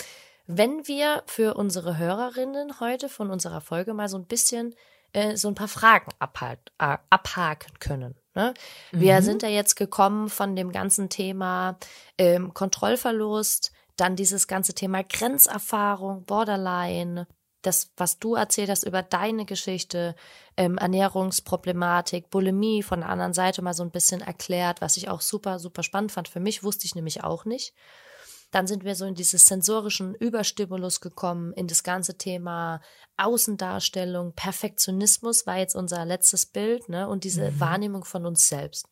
Wenn 0.46 0.86
wir 0.86 1.22
für 1.26 1.54
unsere 1.54 1.96
Hörerinnen 1.96 2.80
heute 2.80 3.08
von 3.08 3.30
unserer 3.30 3.60
Folge 3.60 3.94
mal 3.94 4.08
so 4.08 4.18
ein 4.18 4.26
bisschen 4.26 4.74
äh, 5.12 5.36
so 5.36 5.48
ein 5.48 5.54
paar 5.54 5.68
Fragen 5.68 6.10
äh, 6.20 6.96
abhaken 7.10 7.78
können. 7.78 8.16
Ne? 8.34 8.54
Wir 8.90 9.20
mhm. 9.20 9.24
sind 9.24 9.42
ja 9.42 9.48
jetzt 9.48 9.76
gekommen 9.76 10.28
von 10.28 10.56
dem 10.56 10.72
ganzen 10.72 11.08
Thema 11.08 11.78
ähm, 12.18 12.54
Kontrollverlust, 12.54 13.72
dann 13.96 14.16
dieses 14.16 14.46
ganze 14.46 14.74
Thema 14.74 15.02
Grenzerfahrung, 15.02 16.24
Borderline, 16.24 17.26
das, 17.60 17.92
was 17.96 18.18
du 18.18 18.34
erzählt 18.34 18.70
hast 18.70 18.84
über 18.84 19.02
deine 19.02 19.44
Geschichte, 19.44 20.16
ähm, 20.56 20.78
Ernährungsproblematik, 20.78 22.28
Bulimie 22.30 22.82
von 22.82 23.00
der 23.00 23.08
anderen 23.08 23.34
Seite 23.34 23.62
mal 23.62 23.74
so 23.74 23.84
ein 23.84 23.90
bisschen 23.90 24.20
erklärt, 24.20 24.80
was 24.80 24.96
ich 24.96 25.08
auch 25.08 25.20
super, 25.20 25.58
super 25.58 25.82
spannend 25.82 26.12
fand. 26.12 26.28
Für 26.28 26.40
mich 26.40 26.64
wusste 26.64 26.86
ich 26.86 26.94
nämlich 26.94 27.22
auch 27.22 27.44
nicht. 27.44 27.74
Dann 28.52 28.68
sind 28.68 28.84
wir 28.84 28.94
so 28.94 29.06
in 29.06 29.14
dieses 29.14 29.46
sensorischen 29.46 30.14
Überstimulus 30.14 31.00
gekommen, 31.00 31.52
in 31.54 31.66
das 31.66 31.82
ganze 31.82 32.16
Thema 32.16 32.80
Außendarstellung, 33.16 34.34
Perfektionismus 34.34 35.46
war 35.46 35.58
jetzt 35.58 35.74
unser 35.74 36.04
letztes 36.04 36.46
Bild, 36.46 36.88
ne? 36.88 37.08
Und 37.08 37.24
diese 37.24 37.50
mhm. 37.50 37.60
Wahrnehmung 37.60 38.04
von 38.04 38.24
uns 38.26 38.48
selbst. 38.48 38.86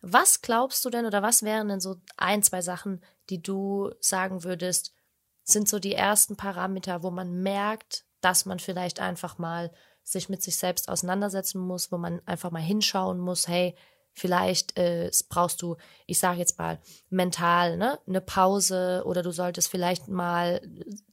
Was 0.00 0.40
glaubst 0.40 0.84
du 0.84 0.90
denn 0.90 1.04
oder 1.04 1.22
was 1.22 1.42
wären 1.42 1.68
denn 1.68 1.80
so 1.80 1.96
ein, 2.16 2.42
zwei 2.42 2.62
Sachen, 2.62 3.02
die 3.28 3.42
du 3.42 3.90
sagen 4.00 4.44
würdest, 4.44 4.94
sind 5.42 5.68
so 5.68 5.78
die 5.78 5.94
ersten 5.94 6.36
Parameter, 6.36 7.02
wo 7.02 7.10
man 7.10 7.42
merkt, 7.42 8.04
dass 8.20 8.46
man 8.46 8.58
vielleicht 8.58 9.00
einfach 9.00 9.38
mal 9.38 9.72
sich 10.02 10.28
mit 10.28 10.42
sich 10.42 10.56
selbst 10.56 10.88
auseinandersetzen 10.88 11.60
muss, 11.60 11.90
wo 11.90 11.98
man 11.98 12.20
einfach 12.26 12.52
mal 12.52 12.62
hinschauen 12.62 13.18
muss, 13.18 13.48
hey, 13.48 13.76
Vielleicht 14.18 14.78
äh, 14.78 15.10
brauchst 15.28 15.60
du, 15.60 15.76
ich 16.06 16.18
sage 16.18 16.38
jetzt 16.38 16.58
mal, 16.58 16.80
mental 17.10 17.76
ne, 17.76 17.98
eine 18.06 18.22
Pause 18.22 19.02
oder 19.04 19.22
du 19.22 19.30
solltest 19.30 19.68
vielleicht 19.68 20.08
mal 20.08 20.62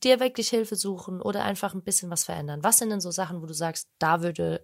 dir 0.01 0.21
wirklich 0.21 0.47
Hilfe 0.47 0.77
suchen 0.77 1.21
oder 1.21 1.43
einfach 1.43 1.73
ein 1.73 1.83
bisschen 1.83 2.09
was 2.09 2.23
verändern. 2.23 2.63
Was 2.63 2.77
sind 2.77 2.91
denn 2.91 3.01
so 3.01 3.11
Sachen, 3.11 3.41
wo 3.41 3.45
du 3.45 3.53
sagst, 3.53 3.89
da 3.99 4.21
würdest 4.21 4.63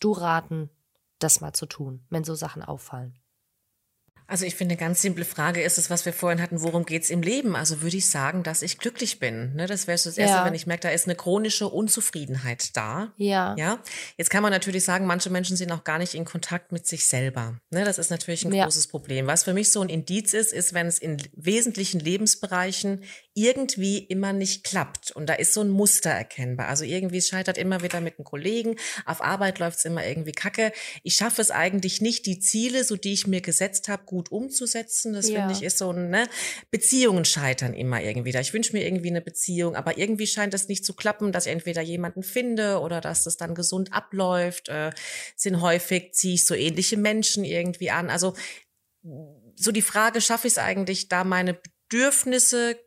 du 0.00 0.12
raten, 0.12 0.68
das 1.18 1.40
mal 1.40 1.54
zu 1.54 1.64
tun, 1.64 2.04
wenn 2.10 2.24
so 2.24 2.34
Sachen 2.34 2.62
auffallen? 2.62 3.18
Also 4.30 4.44
ich 4.44 4.54
finde, 4.56 4.74
eine 4.74 4.78
ganz 4.78 5.00
simple 5.00 5.24
Frage 5.24 5.62
ist 5.62 5.78
es, 5.78 5.88
was 5.88 6.04
wir 6.04 6.12
vorhin 6.12 6.42
hatten, 6.42 6.60
worum 6.60 6.84
geht's 6.84 7.08
im 7.08 7.22
Leben? 7.22 7.56
Also 7.56 7.80
würde 7.80 7.96
ich 7.96 8.10
sagen, 8.10 8.42
dass 8.42 8.60
ich 8.60 8.76
glücklich 8.76 9.18
bin. 9.18 9.54
Ne, 9.54 9.66
das 9.66 9.86
wäre 9.86 9.96
so 9.96 10.10
das 10.10 10.18
Erste, 10.18 10.36
ja. 10.36 10.44
wenn 10.44 10.54
ich 10.54 10.66
merke, 10.66 10.82
da 10.82 10.90
ist 10.90 11.06
eine 11.06 11.14
chronische 11.14 11.66
Unzufriedenheit 11.66 12.76
da. 12.76 13.14
Ja. 13.16 13.54
Ja. 13.56 13.78
Jetzt 14.18 14.28
kann 14.28 14.42
man 14.42 14.52
natürlich 14.52 14.84
sagen, 14.84 15.06
manche 15.06 15.30
Menschen 15.30 15.56
sind 15.56 15.72
auch 15.72 15.82
gar 15.82 15.96
nicht 15.98 16.12
in 16.12 16.26
Kontakt 16.26 16.72
mit 16.72 16.86
sich 16.86 17.06
selber. 17.06 17.58
Ne, 17.70 17.86
das 17.86 17.96
ist 17.96 18.10
natürlich 18.10 18.44
ein 18.44 18.52
ja. 18.52 18.64
großes 18.64 18.88
Problem. 18.88 19.26
Was 19.26 19.44
für 19.44 19.54
mich 19.54 19.72
so 19.72 19.80
ein 19.80 19.88
Indiz 19.88 20.34
ist, 20.34 20.52
ist, 20.52 20.74
wenn 20.74 20.88
es 20.88 20.98
in 20.98 21.16
wesentlichen 21.34 21.98
Lebensbereichen 21.98 23.04
irgendwie 23.42 23.98
immer 23.98 24.32
nicht 24.32 24.64
klappt. 24.64 25.10
Und 25.12 25.26
da 25.26 25.34
ist 25.34 25.54
so 25.54 25.60
ein 25.60 25.68
Muster 25.68 26.10
erkennbar. 26.10 26.68
Also 26.68 26.84
irgendwie 26.84 27.20
scheitert 27.20 27.58
immer 27.58 27.82
wieder 27.82 28.00
mit 28.00 28.18
einem 28.18 28.24
Kollegen. 28.24 28.76
Auf 29.06 29.20
Arbeit 29.20 29.58
läuft's 29.58 29.84
immer 29.84 30.06
irgendwie 30.06 30.32
kacke. 30.32 30.72
Ich 31.02 31.14
schaffe 31.14 31.40
es 31.40 31.50
eigentlich 31.50 32.00
nicht, 32.00 32.26
die 32.26 32.40
Ziele, 32.40 32.84
so 32.84 32.96
die 32.96 33.12
ich 33.12 33.26
mir 33.26 33.40
gesetzt 33.40 33.88
habe, 33.88 34.04
gut 34.04 34.32
umzusetzen. 34.32 35.12
Das 35.12 35.28
ja. 35.28 35.40
finde 35.40 35.54
ich 35.54 35.62
ist 35.62 35.78
so 35.78 35.92
ein, 35.92 36.10
ne? 36.10 36.28
Beziehungen 36.70 37.24
scheitern 37.24 37.74
immer 37.74 38.02
irgendwie 38.02 38.32
da. 38.32 38.40
Ich 38.40 38.52
wünsche 38.52 38.72
mir 38.72 38.84
irgendwie 38.84 39.10
eine 39.10 39.20
Beziehung, 39.20 39.76
aber 39.76 39.98
irgendwie 39.98 40.26
scheint 40.26 40.54
es 40.54 40.68
nicht 40.68 40.84
zu 40.84 40.94
klappen, 40.94 41.32
dass 41.32 41.46
ich 41.46 41.52
entweder 41.52 41.82
jemanden 41.82 42.22
finde 42.22 42.80
oder 42.80 43.00
dass 43.00 43.24
das 43.24 43.36
dann 43.36 43.54
gesund 43.54 43.92
abläuft. 43.92 44.68
Äh, 44.68 44.90
sind 45.36 45.60
häufig, 45.60 46.12
ziehe 46.12 46.34
ich 46.34 46.44
so 46.44 46.54
ähnliche 46.54 46.96
Menschen 46.96 47.44
irgendwie 47.44 47.90
an. 47.90 48.10
Also 48.10 48.34
so 49.56 49.72
die 49.72 49.82
Frage, 49.82 50.20
schaffe 50.20 50.46
ich 50.46 50.54
es 50.54 50.58
eigentlich, 50.58 51.08
da 51.08 51.24
meine 51.24 51.58
Bedürfnisse 51.88 52.78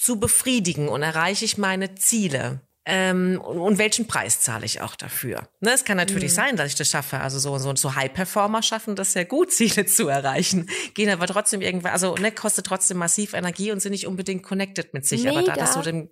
zu 0.00 0.18
befriedigen 0.18 0.88
und 0.88 1.02
erreiche 1.02 1.44
ich 1.44 1.58
meine 1.58 1.94
Ziele? 1.94 2.62
Ähm, 2.86 3.38
und, 3.44 3.58
und, 3.58 3.78
welchen 3.78 4.06
Preis 4.06 4.40
zahle 4.40 4.64
ich 4.64 4.80
auch 4.80 4.96
dafür? 4.96 5.48
Ne, 5.60 5.72
es 5.72 5.84
kann 5.84 5.98
natürlich 5.98 6.30
mhm. 6.30 6.36
sein, 6.36 6.56
dass 6.56 6.68
ich 6.68 6.74
das 6.74 6.88
schaffe. 6.88 7.20
Also 7.20 7.38
so, 7.38 7.58
so, 7.58 7.76
so 7.76 7.94
High-Performer 7.94 8.62
schaffen 8.62 8.96
das 8.96 9.12
sehr 9.12 9.26
gut, 9.26 9.52
Ziele 9.52 9.84
zu 9.84 10.08
erreichen. 10.08 10.68
Gehen 10.94 11.10
aber 11.10 11.26
trotzdem 11.26 11.60
irgendwann, 11.60 11.92
also 11.92 12.14
ne, 12.14 12.32
kostet 12.32 12.66
trotzdem 12.66 12.96
massiv 12.96 13.34
Energie 13.34 13.70
und 13.70 13.80
sind 13.80 13.92
nicht 13.92 14.06
unbedingt 14.06 14.42
connected 14.42 14.94
mit 14.94 15.06
sich. 15.06 15.24
Mega. 15.24 15.38
Aber 15.38 15.46
da 15.46 15.54
das 15.54 15.74
so 15.74 15.82
dem, 15.82 16.08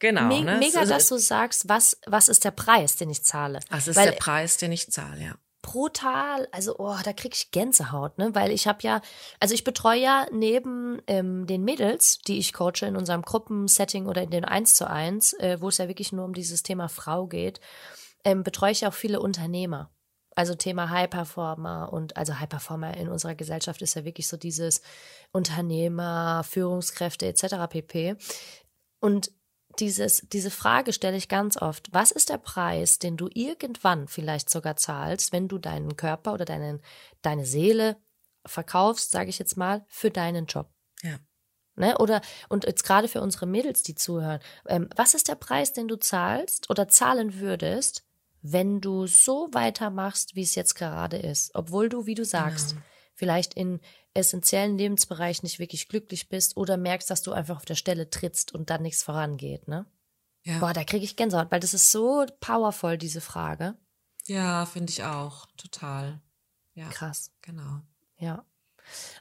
genau. 0.00 0.26
Me 0.26 0.42
ne? 0.42 0.58
Mega, 0.58 0.84
dass 0.84 1.08
du 1.08 1.16
sagst, 1.16 1.68
was, 1.68 1.96
was 2.06 2.28
ist 2.28 2.44
der 2.44 2.50
Preis, 2.50 2.96
den 2.96 3.08
ich 3.08 3.24
zahle? 3.24 3.60
Was 3.70 3.86
ist 3.86 3.94
Weil, 3.94 4.10
der 4.10 4.16
Preis, 4.16 4.56
den 4.56 4.72
ich 4.72 4.90
zahle, 4.90 5.22
ja 5.22 5.34
brutal. 5.64 6.46
Also, 6.52 6.76
oh, 6.78 6.96
da 7.02 7.14
krieg 7.14 7.34
ich 7.34 7.50
Gänsehaut, 7.50 8.18
ne? 8.18 8.34
Weil 8.34 8.50
ich 8.50 8.68
habe 8.68 8.80
ja, 8.82 9.00
also 9.40 9.54
ich 9.54 9.64
betreue 9.64 9.98
ja 9.98 10.26
neben 10.30 11.00
ähm, 11.06 11.46
den 11.46 11.64
Mädels, 11.64 12.18
die 12.18 12.38
ich 12.38 12.52
coache 12.52 12.86
in 12.86 12.96
unserem 12.96 13.22
Gruppensetting 13.22 14.06
oder 14.06 14.22
in 14.22 14.30
den 14.30 14.44
1 14.44 14.74
zu 14.74 14.88
1, 14.88 15.32
äh, 15.34 15.56
wo 15.60 15.68
es 15.68 15.78
ja 15.78 15.88
wirklich 15.88 16.12
nur 16.12 16.26
um 16.26 16.34
dieses 16.34 16.62
Thema 16.62 16.88
Frau 16.88 17.26
geht, 17.26 17.60
ähm, 18.24 18.42
betreue 18.42 18.72
ich 18.72 18.86
auch 18.86 18.92
viele 18.92 19.20
Unternehmer. 19.20 19.90
Also 20.36 20.54
Thema 20.54 20.90
High 20.90 21.08
Performer 21.08 21.92
und 21.92 22.16
also 22.16 22.38
High 22.38 22.48
Performer 22.48 22.96
in 22.96 23.08
unserer 23.08 23.34
Gesellschaft 23.34 23.80
ist 23.80 23.94
ja 23.94 24.04
wirklich 24.04 24.28
so 24.28 24.36
dieses 24.36 24.82
Unternehmer, 25.32 26.42
Führungskräfte 26.44 27.26
etc. 27.26 27.54
pp. 27.70 28.16
Und 29.00 29.30
dieses, 29.80 30.26
diese 30.32 30.50
Frage 30.50 30.92
stelle 30.92 31.16
ich 31.16 31.28
ganz 31.28 31.56
oft. 31.56 31.92
Was 31.92 32.10
ist 32.10 32.28
der 32.28 32.38
Preis, 32.38 32.98
den 32.98 33.16
du 33.16 33.28
irgendwann 33.32 34.08
vielleicht 34.08 34.50
sogar 34.50 34.76
zahlst, 34.76 35.32
wenn 35.32 35.48
du 35.48 35.58
deinen 35.58 35.96
Körper 35.96 36.32
oder 36.32 36.44
deinen, 36.44 36.80
deine 37.22 37.46
Seele 37.46 37.96
verkaufst, 38.46 39.10
sage 39.10 39.30
ich 39.30 39.38
jetzt 39.38 39.56
mal, 39.56 39.84
für 39.88 40.10
deinen 40.10 40.46
Job? 40.46 40.70
Ja. 41.02 41.18
Ne? 41.76 41.98
Oder, 41.98 42.20
und 42.48 42.64
jetzt 42.64 42.84
gerade 42.84 43.08
für 43.08 43.20
unsere 43.20 43.46
Mädels, 43.46 43.82
die 43.82 43.94
zuhören, 43.94 44.40
ähm, 44.68 44.88
was 44.94 45.14
ist 45.14 45.28
der 45.28 45.34
Preis, 45.34 45.72
den 45.72 45.88
du 45.88 45.96
zahlst 45.96 46.70
oder 46.70 46.88
zahlen 46.88 47.40
würdest, 47.40 48.04
wenn 48.42 48.80
du 48.80 49.06
so 49.06 49.48
weitermachst, 49.52 50.36
wie 50.36 50.42
es 50.42 50.54
jetzt 50.54 50.74
gerade 50.74 51.16
ist, 51.16 51.54
obwohl 51.54 51.88
du, 51.88 52.06
wie 52.06 52.14
du 52.14 52.24
sagst, 52.24 52.70
genau. 52.70 52.82
Vielleicht 53.14 53.54
in 53.54 53.80
essentiellen 54.12 54.78
Lebensbereich 54.78 55.42
nicht 55.42 55.58
wirklich 55.58 55.88
glücklich 55.88 56.28
bist 56.28 56.56
oder 56.56 56.76
merkst, 56.76 57.10
dass 57.10 57.22
du 57.22 57.32
einfach 57.32 57.56
auf 57.56 57.64
der 57.64 57.74
Stelle 57.74 58.10
trittst 58.10 58.54
und 58.54 58.70
dann 58.70 58.82
nichts 58.82 59.02
vorangeht, 59.02 59.68
ne? 59.68 59.86
Ja. 60.42 60.58
Boah, 60.58 60.72
da 60.72 60.84
kriege 60.84 61.04
ich 61.04 61.16
Gänsehaut, 61.16 61.50
weil 61.50 61.60
das 61.60 61.74
ist 61.74 61.90
so 61.90 62.26
powerful, 62.40 62.98
diese 62.98 63.22
Frage. 63.22 63.76
Ja, 64.26 64.66
finde 64.66 64.90
ich 64.90 65.02
auch. 65.02 65.46
Total. 65.56 66.20
Ja. 66.74 66.88
Krass. 66.88 67.32
Genau. 67.40 67.80
Ja. 68.18 68.44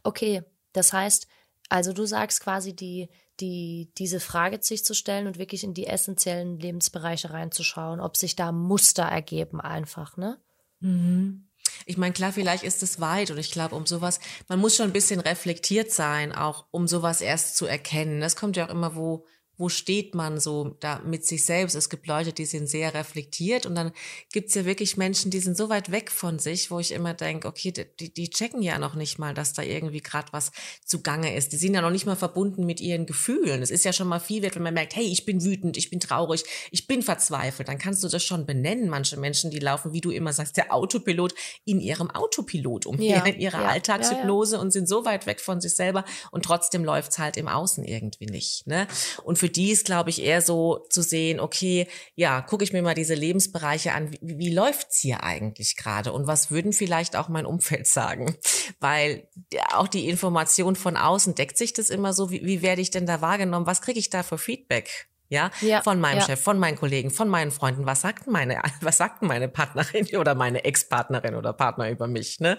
Okay, 0.04 0.44
das 0.74 0.92
heißt, 0.92 1.28
also 1.70 1.94
du 1.94 2.06
sagst 2.06 2.42
quasi, 2.42 2.76
die, 2.76 3.10
die, 3.40 3.92
diese 3.98 4.20
Frage 4.20 4.62
sich 4.62 4.84
zu 4.84 4.94
stellen 4.94 5.28
und 5.28 5.38
wirklich 5.38 5.64
in 5.64 5.74
die 5.74 5.88
essentiellen 5.88 6.60
Lebensbereiche 6.60 7.32
reinzuschauen, 7.32 8.00
ob 8.00 8.18
sich 8.18 8.36
da 8.36 8.52
Muster 8.52 9.04
ergeben 9.04 9.62
einfach, 9.62 10.18
ne? 10.18 10.40
Mhm. 10.80 11.48
Ich 11.86 11.98
meine, 11.98 12.14
klar, 12.14 12.32
vielleicht 12.32 12.64
ist 12.64 12.84
es 12.84 13.00
weit 13.00 13.32
und 13.32 13.38
ich 13.38 13.52
glaube, 13.52 13.76
um 13.76 13.86
sowas, 13.86 14.20
man 14.48 14.60
muss 14.60 14.76
schon 14.76 14.88
ein 14.88 14.94
bisschen 14.94 15.20
reflektiert 15.20 15.92
sein, 15.92 16.34
auch 16.34 16.66
um 16.72 16.88
sowas 16.88 17.22
erst 17.22 17.58
zu 17.58 17.66
erkennen. 17.66 18.22
Das 18.22 18.36
kommt 18.36 18.58
ja 18.58 18.66
auch 18.66 18.72
immer, 18.72 18.96
wo 18.96 19.26
wo 19.58 19.70
steht 19.70 20.16
man 20.16 20.40
so 20.40 20.76
da 20.80 21.00
mit 21.06 21.26
sich 21.26 21.46
selbst? 21.46 21.76
Es 21.76 21.90
gibt 21.90 22.08
Leute, 22.08 22.34
die 22.34 22.46
sind 22.46 22.68
sehr 22.68 22.94
reflektiert 22.94 23.66
und 23.66 23.76
dann 23.76 23.92
gibt's 24.32 24.56
ja 24.56 24.66
wirklich 24.66 24.98
Menschen, 24.98 25.30
die 25.30 25.40
sind 25.40 25.56
so 25.56 25.70
weit 25.70 25.92
weg 25.92 26.10
von 26.10 26.40
sich, 26.40 26.72
wo 26.72 26.80
ich 26.80 26.92
immer 26.92 27.14
denke, 27.14 27.48
okay, 27.48 27.72
die, 27.72 28.12
die 28.14 28.30
checken 28.30 28.64
ja 28.64 28.80
noch 28.80 28.96
nicht 28.96 29.20
mal, 29.20 29.34
dass 29.34 29.54
da 29.54 29.62
irgendwie 29.62 30.02
gerade 30.02 30.28
was 30.32 30.52
zugange 30.86 31.36
ist. 31.36 31.54
Die 31.54 31.58
sind 31.58 31.76
ja 31.76 31.82
noch 31.82 31.92
nicht 31.92 32.08
mal 32.08 32.16
verbunden 32.16 32.66
mit 32.66 32.82
ihren 32.82 33.06
Gefühlen. 33.06 33.62
Es 33.62 33.70
ist 33.70 33.86
ja 33.86 33.94
schon 33.94 34.08
mal 34.08 34.20
viel 34.20 34.42
wert, 34.42 34.56
wenn 34.56 34.64
man 34.64 34.74
merkt, 34.74 34.96
hey, 34.96 35.06
ich 35.06 35.26
bin 35.26 35.44
wütend, 35.44 35.78
ich 35.78 35.92
bin 35.92 36.00
traurig, 36.00 36.44
ich 36.72 36.88
bin 36.88 37.04
verzweifelt. 37.04 37.68
Dann 37.68 37.78
kannst 37.78 38.04
du 38.04 38.08
das 38.08 38.24
schon 38.24 38.48
benennen. 38.48 38.90
Manche 38.90 39.18
Menschen, 39.18 39.52
die 39.52 39.60
laufen, 39.60 39.94
wie 39.94 40.02
du 40.02 40.10
immer 40.10 40.34
sagst, 40.34 40.58
der 40.58 40.74
Autopilot 40.74 41.36
in 41.64 41.80
ihrem 41.80 42.10
Autopilot 42.10 42.88
umher, 42.88 43.18
ja, 43.18 43.26
in 43.26 43.40
ihrer 43.40 43.62
ja, 43.62 43.68
Alltagshypnose 43.70 44.56
ja, 44.56 44.62
und 44.62 44.72
sind 44.72 44.90
so 44.90 45.06
weit 45.06 45.28
weg 45.28 45.40
von 45.40 45.62
sich 45.62 45.76
selber 45.76 46.06
und 46.32 46.44
trotzdem 46.44 46.84
läuft's 46.84 47.20
halt 47.20 47.38
im 47.38 47.48
Außen 47.48 47.84
irgendwie 47.84 48.26
nicht. 48.26 48.66
Ne? 48.66 48.88
Und 49.24 49.38
für 49.44 49.50
die 49.50 49.72
ist, 49.72 49.84
glaube 49.86 50.10
ich, 50.10 50.24
eher 50.24 50.42
so 50.42 50.86
zu 50.90 51.02
sehen, 51.02 51.42
okay, 51.42 51.90
ja, 52.16 52.40
gucke 52.40 52.64
ich 52.64 52.72
mir 52.72 52.82
mal 52.82 52.96
diese 52.96 53.14
Lebensbereiche 53.14 53.92
an, 53.92 54.10
wie, 54.10 54.20
wie 54.22 54.54
läuft's 54.54 55.02
hier 55.02 55.22
eigentlich 55.22 55.76
gerade 55.76 56.14
und 56.14 56.28
was 56.28 56.50
würden 56.50 56.72
vielleicht 56.72 57.18
auch 57.18 57.28
mein 57.28 57.46
Umfeld 57.46 57.86
sagen? 58.00 58.38
Weil 58.80 59.28
auch 59.74 59.90
die 59.90 60.08
Information 60.08 60.78
von 60.78 60.96
außen 60.96 61.36
deckt 61.36 61.58
sich 61.58 61.74
das 61.74 61.90
immer 61.90 62.14
so, 62.14 62.32
wie, 62.32 62.46
wie 62.46 62.62
werde 62.62 62.80
ich 62.80 62.90
denn 62.90 63.06
da 63.06 63.20
wahrgenommen? 63.20 63.68
Was 63.68 63.82
kriege 63.82 64.00
ich 64.00 64.10
da 64.10 64.24
für 64.24 64.38
Feedback? 64.38 65.10
Ja, 65.28 65.52
ja, 65.60 65.82
von 65.82 66.00
meinem 66.00 66.20
ja. 66.20 66.26
Chef, 66.26 66.42
von 66.42 66.58
meinen 66.58 66.78
Kollegen, 66.78 67.12
von 67.12 67.28
meinen 67.28 67.52
Freunden. 67.52 67.86
Was 67.86 68.00
sagten 68.00 68.32
meine, 68.32 68.62
was 68.80 68.96
sagten 68.96 69.28
meine 69.28 69.50
Partnerin 69.50 70.08
oder 70.18 70.36
meine 70.36 70.64
Ex-Partnerin 70.64 71.36
oder 71.36 71.52
Partner 71.52 71.90
über 71.90 72.08
mich? 72.08 72.40
Ne? 72.40 72.56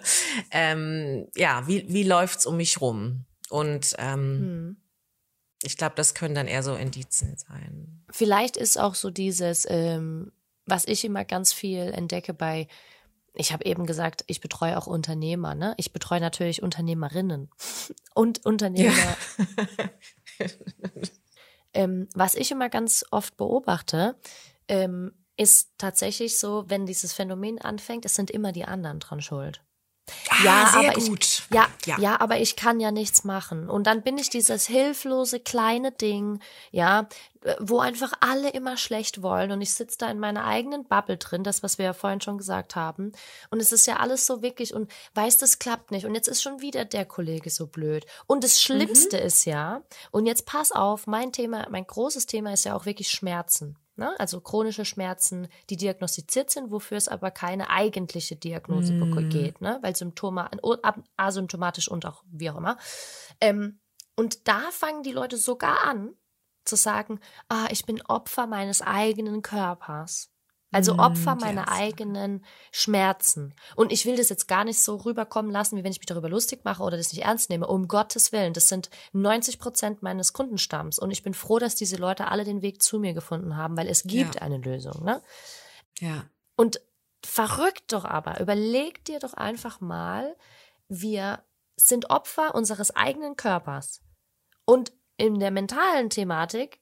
Ähm, 0.50 1.28
ja, 1.34 1.66
wie 1.66 1.86
wie 1.88 2.02
läuft's 2.02 2.44
um 2.44 2.58
mich 2.58 2.82
rum? 2.82 3.24
Und 3.48 3.94
ähm, 3.98 4.18
hm. 4.18 4.76
Ich 5.64 5.76
glaube, 5.76 5.94
das 5.96 6.14
können 6.14 6.34
dann 6.34 6.46
eher 6.46 6.62
so 6.62 6.74
Indizien 6.74 7.36
sein. 7.36 8.04
Vielleicht 8.10 8.56
ist 8.56 8.78
auch 8.78 8.94
so 8.94 9.10
dieses, 9.10 9.66
ähm, 9.68 10.32
was 10.66 10.86
ich 10.86 11.04
immer 11.04 11.24
ganz 11.24 11.52
viel 11.52 11.92
entdecke 11.92 12.34
bei, 12.34 12.68
ich 13.34 13.52
habe 13.52 13.64
eben 13.64 13.86
gesagt, 13.86 14.24
ich 14.26 14.40
betreue 14.40 14.78
auch 14.78 14.86
Unternehmer, 14.86 15.54
ne? 15.54 15.74
Ich 15.76 15.92
betreue 15.92 16.20
natürlich 16.20 16.62
Unternehmerinnen 16.62 17.50
und 18.14 18.44
Unternehmer. 18.44 19.16
Ja. 20.38 20.46
ähm, 21.74 22.08
was 22.14 22.34
ich 22.34 22.50
immer 22.50 22.68
ganz 22.68 23.04
oft 23.10 23.36
beobachte, 23.36 24.16
ähm, 24.68 25.12
ist 25.36 25.70
tatsächlich 25.78 26.38
so, 26.38 26.64
wenn 26.68 26.86
dieses 26.86 27.12
Phänomen 27.12 27.60
anfängt, 27.60 28.04
es 28.04 28.14
sind 28.14 28.30
immer 28.30 28.52
die 28.52 28.64
anderen 28.64 29.00
dran 29.00 29.20
schuld. 29.20 29.62
Ah, 30.28 30.44
ja, 30.44 30.70
sehr 30.72 30.90
aber 30.90 31.00
gut. 31.00 31.24
Ich, 31.24 31.42
ja, 31.50 31.66
ja, 31.86 31.98
ja, 31.98 32.20
aber 32.20 32.38
ich 32.38 32.56
kann 32.56 32.80
ja 32.80 32.90
nichts 32.90 33.24
machen. 33.24 33.70
Und 33.70 33.86
dann 33.86 34.02
bin 34.02 34.18
ich 34.18 34.28
dieses 34.28 34.66
hilflose 34.66 35.40
kleine 35.40 35.92
Ding, 35.92 36.40
ja, 36.70 37.08
wo 37.58 37.78
einfach 37.78 38.12
alle 38.20 38.50
immer 38.50 38.76
schlecht 38.76 39.22
wollen 39.22 39.52
und 39.52 39.60
ich 39.60 39.74
sitze 39.74 39.98
da 39.98 40.10
in 40.10 40.18
meiner 40.18 40.44
eigenen 40.44 40.84
Bubble 40.84 41.18
drin, 41.18 41.44
das, 41.44 41.62
was 41.62 41.78
wir 41.78 41.86
ja 41.86 41.92
vorhin 41.92 42.20
schon 42.20 42.38
gesagt 42.38 42.74
haben. 42.74 43.12
Und 43.50 43.60
es 43.60 43.72
ist 43.72 43.86
ja 43.86 43.96
alles 43.96 44.26
so 44.26 44.42
wirklich 44.42 44.74
und 44.74 44.90
weiß, 45.14 45.38
das 45.38 45.58
klappt 45.58 45.90
nicht. 45.90 46.06
Und 46.06 46.14
jetzt 46.14 46.28
ist 46.28 46.42
schon 46.42 46.60
wieder 46.60 46.84
der 46.84 47.04
Kollege 47.04 47.50
so 47.50 47.66
blöd. 47.66 48.06
Und 48.26 48.44
das 48.44 48.62
Schlimmste 48.62 49.18
mhm. 49.18 49.26
ist 49.26 49.44
ja, 49.44 49.82
und 50.10 50.26
jetzt 50.26 50.46
pass 50.46 50.72
auf, 50.72 51.06
mein 51.06 51.32
Thema, 51.32 51.66
mein 51.70 51.86
großes 51.86 52.26
Thema 52.26 52.52
ist 52.52 52.64
ja 52.64 52.74
auch 52.74 52.86
wirklich 52.86 53.10
Schmerzen. 53.10 53.76
Ne? 53.96 54.18
Also 54.18 54.40
chronische 54.40 54.84
Schmerzen, 54.84 55.48
die 55.70 55.76
diagnostiziert 55.76 56.50
sind, 56.50 56.72
wofür 56.72 56.96
es 56.96 57.08
aber 57.08 57.30
keine 57.30 57.70
eigentliche 57.70 58.34
Diagnose 58.34 58.92
mm. 58.92 59.30
geht, 59.30 59.60
ne? 59.60 59.78
weil 59.82 59.94
Symptome 59.94 60.50
asymptomatisch 61.16 61.88
und 61.88 62.04
auch 62.04 62.24
wie 62.26 62.50
auch 62.50 62.56
immer. 62.56 62.76
Ähm, 63.40 63.78
und 64.16 64.48
da 64.48 64.60
fangen 64.70 65.02
die 65.02 65.12
Leute 65.12 65.36
sogar 65.36 65.84
an 65.84 66.14
zu 66.64 66.76
sagen, 66.76 67.20
ah, 67.48 67.66
ich 67.70 67.84
bin 67.84 68.02
Opfer 68.02 68.46
meines 68.46 68.82
eigenen 68.82 69.42
Körpers. 69.42 70.33
Also 70.74 70.94
mm, 70.94 70.98
Opfer 70.98 71.36
meiner 71.36 71.66
yes. 71.68 71.70
eigenen 71.70 72.44
Schmerzen. 72.72 73.54
Und 73.76 73.92
ich 73.92 74.06
will 74.06 74.16
das 74.16 74.28
jetzt 74.28 74.48
gar 74.48 74.64
nicht 74.64 74.80
so 74.80 74.96
rüberkommen 74.96 75.52
lassen, 75.52 75.76
wie 75.76 75.84
wenn 75.84 75.92
ich 75.92 76.00
mich 76.00 76.06
darüber 76.06 76.28
lustig 76.28 76.64
mache 76.64 76.82
oder 76.82 76.96
das 76.96 77.12
nicht 77.12 77.24
ernst 77.24 77.48
nehme. 77.48 77.66
Um 77.68 77.86
Gottes 77.86 78.32
Willen, 78.32 78.52
das 78.52 78.68
sind 78.68 78.90
90 79.12 79.58
Prozent 79.60 80.02
meines 80.02 80.32
Kundenstamms. 80.32 80.98
Und 80.98 81.12
ich 81.12 81.22
bin 81.22 81.32
froh, 81.32 81.60
dass 81.60 81.76
diese 81.76 81.96
Leute 81.96 82.28
alle 82.28 82.44
den 82.44 82.60
Weg 82.60 82.82
zu 82.82 82.98
mir 82.98 83.14
gefunden 83.14 83.56
haben, 83.56 83.76
weil 83.76 83.88
es 83.88 84.02
gibt 84.02 84.34
ja. 84.34 84.42
eine 84.42 84.58
Lösung. 84.58 85.04
Ne? 85.04 85.22
Ja. 86.00 86.24
Und 86.56 86.80
verrückt 87.24 87.92
doch 87.92 88.04
aber, 88.04 88.40
überleg 88.40 89.04
dir 89.04 89.20
doch 89.20 89.34
einfach 89.34 89.80
mal, 89.80 90.36
wir 90.88 91.42
sind 91.76 92.10
Opfer 92.10 92.54
unseres 92.54 92.94
eigenen 92.94 93.36
Körpers. 93.36 94.02
Und 94.64 94.92
in 95.16 95.38
der 95.38 95.50
mentalen 95.50 96.10
Thematik 96.10 96.80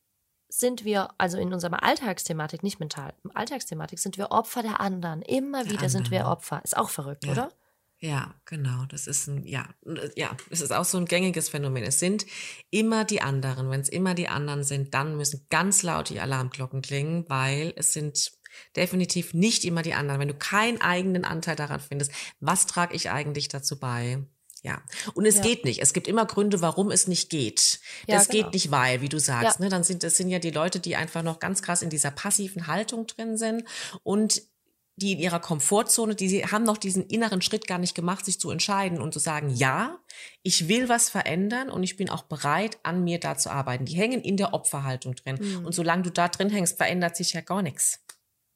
sind 0.55 0.85
wir, 0.85 1.09
also 1.17 1.39
in 1.39 1.55
unserer 1.55 1.83
Alltagsthematik, 1.83 2.63
nicht 2.63 2.79
mental, 2.79 3.15
Alltagsthematik 3.33 3.99
sind 3.99 4.19
wir 4.19 4.31
Opfer 4.31 4.63
der 4.63 4.81
anderen. 4.81 5.23
Immer 5.23 5.71
wieder 5.71 5.89
sind 5.89 6.11
wir 6.11 6.27
Opfer. 6.27 6.61
Ist 6.63 6.77
auch 6.77 6.91
verrückt, 6.91 7.25
ja. 7.25 7.33
oder? 7.33 7.53
Ja, 7.99 8.35
genau. 8.45 8.85
Das 8.87 9.07
ist 9.07 9.29
ein, 9.29 9.47
ja, 9.47 9.67
ja, 10.15 10.37
es 10.51 10.61
ist 10.61 10.73
auch 10.73 10.85
so 10.85 10.99
ein 10.99 11.07
gängiges 11.07 11.49
Phänomen. 11.49 11.85
Es 11.85 12.01
sind 12.01 12.27
immer 12.71 13.05
die 13.05 13.23
anderen. 13.23 13.71
Wenn 13.71 13.81
es 13.81 13.89
immer 13.89 14.15
die 14.15 14.29
anderen 14.29 14.63
sind, 14.63 14.93
dann 14.93 15.17
müssen 15.17 15.47
ganz 15.49 15.83
laut 15.83 16.11
die 16.11 16.21
Alarmglocken 16.21 16.83
klingen, 16.83 17.25
weil 17.29 17.73
es 17.77 17.95
sind 17.95 18.33
definitiv 18.77 19.33
nicht 19.33 19.65
immer 19.65 19.81
die 19.81 19.95
anderen. 19.95 20.21
Wenn 20.21 20.29
du 20.29 20.35
keinen 20.35 20.83
eigenen 20.83 21.25
Anteil 21.25 21.57
daran 21.57 21.81
findest, 21.81 22.13
was 22.41 22.67
trage 22.67 22.95
ich 22.95 23.11
eigentlich 23.11 23.49
dazu 23.49 23.81
bei? 23.81 24.23
Ja. 24.63 24.81
Und 25.15 25.27
es 25.27 25.37
ja. 25.37 25.43
geht 25.43 25.65
nicht. 25.65 25.83
Es 25.83 25.93
gibt 25.93 26.07
immer 26.07 26.25
Gründe, 26.25 26.61
warum 26.61 26.91
es 26.91 27.09
nicht 27.09 27.31
geht. 27.31 27.81
Das 28.07 28.27
ja, 28.27 28.33
genau. 28.33 28.45
geht 28.45 28.55
nicht, 28.55 28.71
weil, 28.71 29.01
wie 29.01 29.09
du 29.09 29.19
sagst, 29.19 29.59
ja. 29.59 29.65
ne, 29.65 29.69
dann 29.69 29.83
sind, 29.83 30.05
das 30.05 30.17
sind 30.17 30.29
ja 30.29 30.39
die 30.39 30.53
Leute, 30.53 30.79
die 30.79 30.95
einfach 30.95 31.23
noch 31.23 31.41
ganz 31.41 31.63
krass 31.63 31.83
in 31.83 31.91
dieser 31.91 32.13
passiven 32.13 32.69
Haltung 32.69 33.07
drin 33.09 33.37
sind 33.37 33.65
und 34.05 34.43
die 34.97 35.13
in 35.13 35.19
ihrer 35.19 35.41
Komfortzone, 35.41 36.15
die 36.15 36.45
haben 36.45 36.65
noch 36.65 36.77
diesen 36.77 37.07
inneren 37.07 37.41
Schritt 37.41 37.67
gar 37.67 37.79
nicht 37.79 37.95
gemacht, 37.95 38.25
sich 38.25 38.39
zu 38.39 38.51
entscheiden 38.51 39.01
und 39.01 39.13
zu 39.13 39.19
sagen, 39.19 39.51
ja, 39.51 39.99
ich 40.43 40.69
will 40.69 40.89
was 40.89 41.09
verändern 41.09 41.71
und 41.71 41.83
ich 41.83 41.97
bin 41.97 42.11
auch 42.11 42.25
bereit, 42.25 42.79
an 42.83 43.03
mir 43.03 43.19
da 43.19 43.37
zu 43.37 43.51
arbeiten. 43.51 43.87
Die 43.87 43.97
hängen 43.97 44.21
in 44.21 44.37
der 44.37 44.53
Opferhaltung 44.53 45.15
drin. 45.15 45.39
Mhm. 45.41 45.67
Und 45.67 45.73
solange 45.73 46.03
du 46.03 46.11
da 46.11 46.29
drin 46.29 46.51
hängst, 46.51 46.77
verändert 46.77 47.17
sich 47.17 47.33
ja 47.33 47.41
gar 47.41 47.63
nichts. 47.63 48.01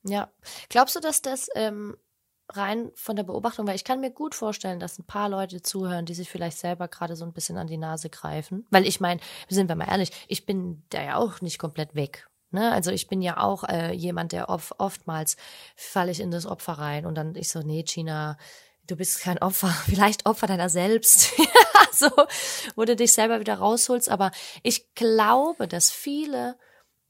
Ja. 0.02 0.30
Glaubst 0.68 0.94
du, 0.94 1.00
dass 1.00 1.22
das 1.22 1.48
ähm, 1.54 1.96
rein 2.50 2.90
von 2.94 3.16
der 3.16 3.24
Beobachtung, 3.24 3.66
weil 3.66 3.76
ich 3.76 3.84
kann 3.84 4.00
mir 4.00 4.10
gut 4.10 4.34
vorstellen, 4.34 4.80
dass 4.80 4.98
ein 4.98 5.06
paar 5.06 5.28
Leute 5.28 5.62
zuhören, 5.62 6.06
die 6.06 6.14
sich 6.14 6.30
vielleicht 6.30 6.58
selber 6.58 6.88
gerade 6.88 7.16
so 7.16 7.24
ein 7.24 7.32
bisschen 7.32 7.58
an 7.58 7.66
die 7.66 7.76
Nase 7.76 8.10
greifen. 8.10 8.66
Weil 8.70 8.86
ich 8.86 9.00
meine, 9.00 9.20
sind 9.48 9.68
wir 9.68 9.76
mal 9.76 9.88
ehrlich, 9.88 10.10
ich 10.28 10.46
bin 10.46 10.82
da 10.90 11.02
ja 11.02 11.16
auch 11.16 11.40
nicht 11.40 11.58
komplett 11.58 11.94
weg. 11.94 12.28
Ne? 12.50 12.72
Also 12.72 12.90
ich 12.90 13.08
bin 13.08 13.22
ja 13.22 13.38
auch 13.38 13.64
äh, 13.64 13.92
jemand, 13.92 14.32
der 14.32 14.48
oft, 14.48 14.78
oftmals 14.78 15.36
falle 15.74 16.12
ich 16.12 16.20
in 16.20 16.30
das 16.30 16.46
Opfer 16.46 16.74
rein 16.74 17.04
und 17.04 17.16
dann 17.16 17.34
ich 17.34 17.50
so, 17.50 17.60
nee, 17.60 17.82
China, 17.82 18.38
du 18.86 18.96
bist 18.96 19.20
kein 19.20 19.38
Opfer, 19.38 19.68
vielleicht 19.86 20.26
Opfer 20.26 20.46
deiner 20.46 20.68
selbst. 20.68 21.32
so, 21.92 22.10
wo 22.76 22.84
du 22.84 22.94
dich 22.94 23.12
selber 23.12 23.40
wieder 23.40 23.58
rausholst. 23.58 24.08
Aber 24.08 24.30
ich 24.62 24.94
glaube, 24.94 25.66
dass 25.66 25.90
viele 25.90 26.56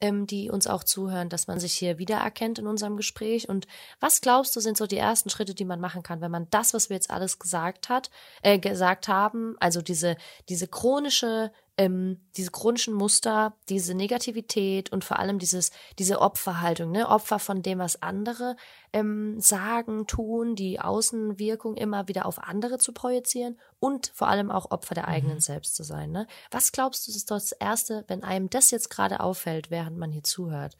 ähm, 0.01 0.27
die 0.27 0.51
uns 0.51 0.67
auch 0.67 0.85
zuhören, 0.85 1.29
dass 1.29 1.47
man 1.47 1.61
sich 1.61 1.73
hier 1.75 1.99
wiedererkennt 1.99 2.59
in 2.59 2.67
unserem 2.67 2.97
Gespräch. 2.97 3.49
Und 3.49 3.67
was 4.01 4.21
glaubst 4.21 4.55
du, 4.55 4.61
sind 4.61 4.77
so 4.77 4.87
die 4.87 4.99
ersten 4.99 5.31
Schritte, 5.31 5.55
die 5.55 5.65
man 5.65 5.81
machen 5.81 6.03
kann, 6.03 6.21
wenn 6.21 6.31
man 6.31 6.49
das, 6.51 6.75
was 6.75 6.91
wir 6.91 6.97
jetzt 6.97 7.11
alles 7.11 7.39
gesagt 7.39 7.89
hat, 7.89 8.11
äh, 8.43 8.59
gesagt 8.59 9.09
haben, 9.09 9.57
also 9.61 9.83
diese, 9.83 10.17
diese 10.49 10.69
chronische 10.69 11.53
ähm, 11.79 12.27
diese 12.37 12.51
chronischen 12.51 12.95
Muster, 12.95 13.57
diese 13.69 13.95
Negativität 13.95 14.91
und 14.93 15.05
vor 15.05 15.19
allem 15.19 15.39
dieses, 15.39 15.71
diese 15.99 16.21
Opferhaltung, 16.21 16.91
ne, 16.91 17.09
Opfer 17.09 17.39
von 17.39 17.63
dem, 17.63 17.79
was 17.79 18.03
andere 18.03 18.57
ähm, 18.93 19.39
sagen, 19.41 20.07
tun, 20.07 20.55
die 20.55 20.81
Außenwirkung 20.81 21.77
immer 21.77 22.09
wieder 22.09 22.25
auf 22.25 22.43
andere 22.43 22.79
zu 22.79 22.93
projizieren 22.93 23.59
und 23.79 24.11
vor 24.15 24.29
allem 24.29 24.51
auch 24.51 24.71
Opfer 24.71 24.95
der 24.95 25.09
eigenen 25.09 25.37
mhm. 25.37 25.41
selbst 25.41 25.77
zu 25.77 25.83
sein. 25.83 26.11
Ne? 26.11 26.27
Was 26.51 26.73
glaubst 26.73 27.07
du, 27.07 27.13
ist 27.13 27.31
das 27.31 27.53
Erste, 27.53 28.05
wenn 28.09 28.23
einem 28.25 28.49
das 28.49 28.71
jetzt 28.71 28.89
gerade 28.89 29.21
auffällt, 29.21 29.71
während 29.71 29.99
man 29.99 30.13
hier 30.13 30.25
zuhört? 30.25 30.77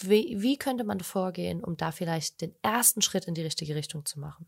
Wie, 0.00 0.36
wie 0.40 0.56
könnte 0.56 0.84
man 0.84 1.00
vorgehen, 1.00 1.64
um 1.64 1.76
da 1.76 1.90
vielleicht 1.90 2.40
den 2.40 2.54
ersten 2.62 3.02
Schritt 3.02 3.26
in 3.26 3.34
die 3.34 3.42
richtige 3.42 3.74
Richtung 3.74 4.06
zu 4.06 4.20
machen? 4.20 4.46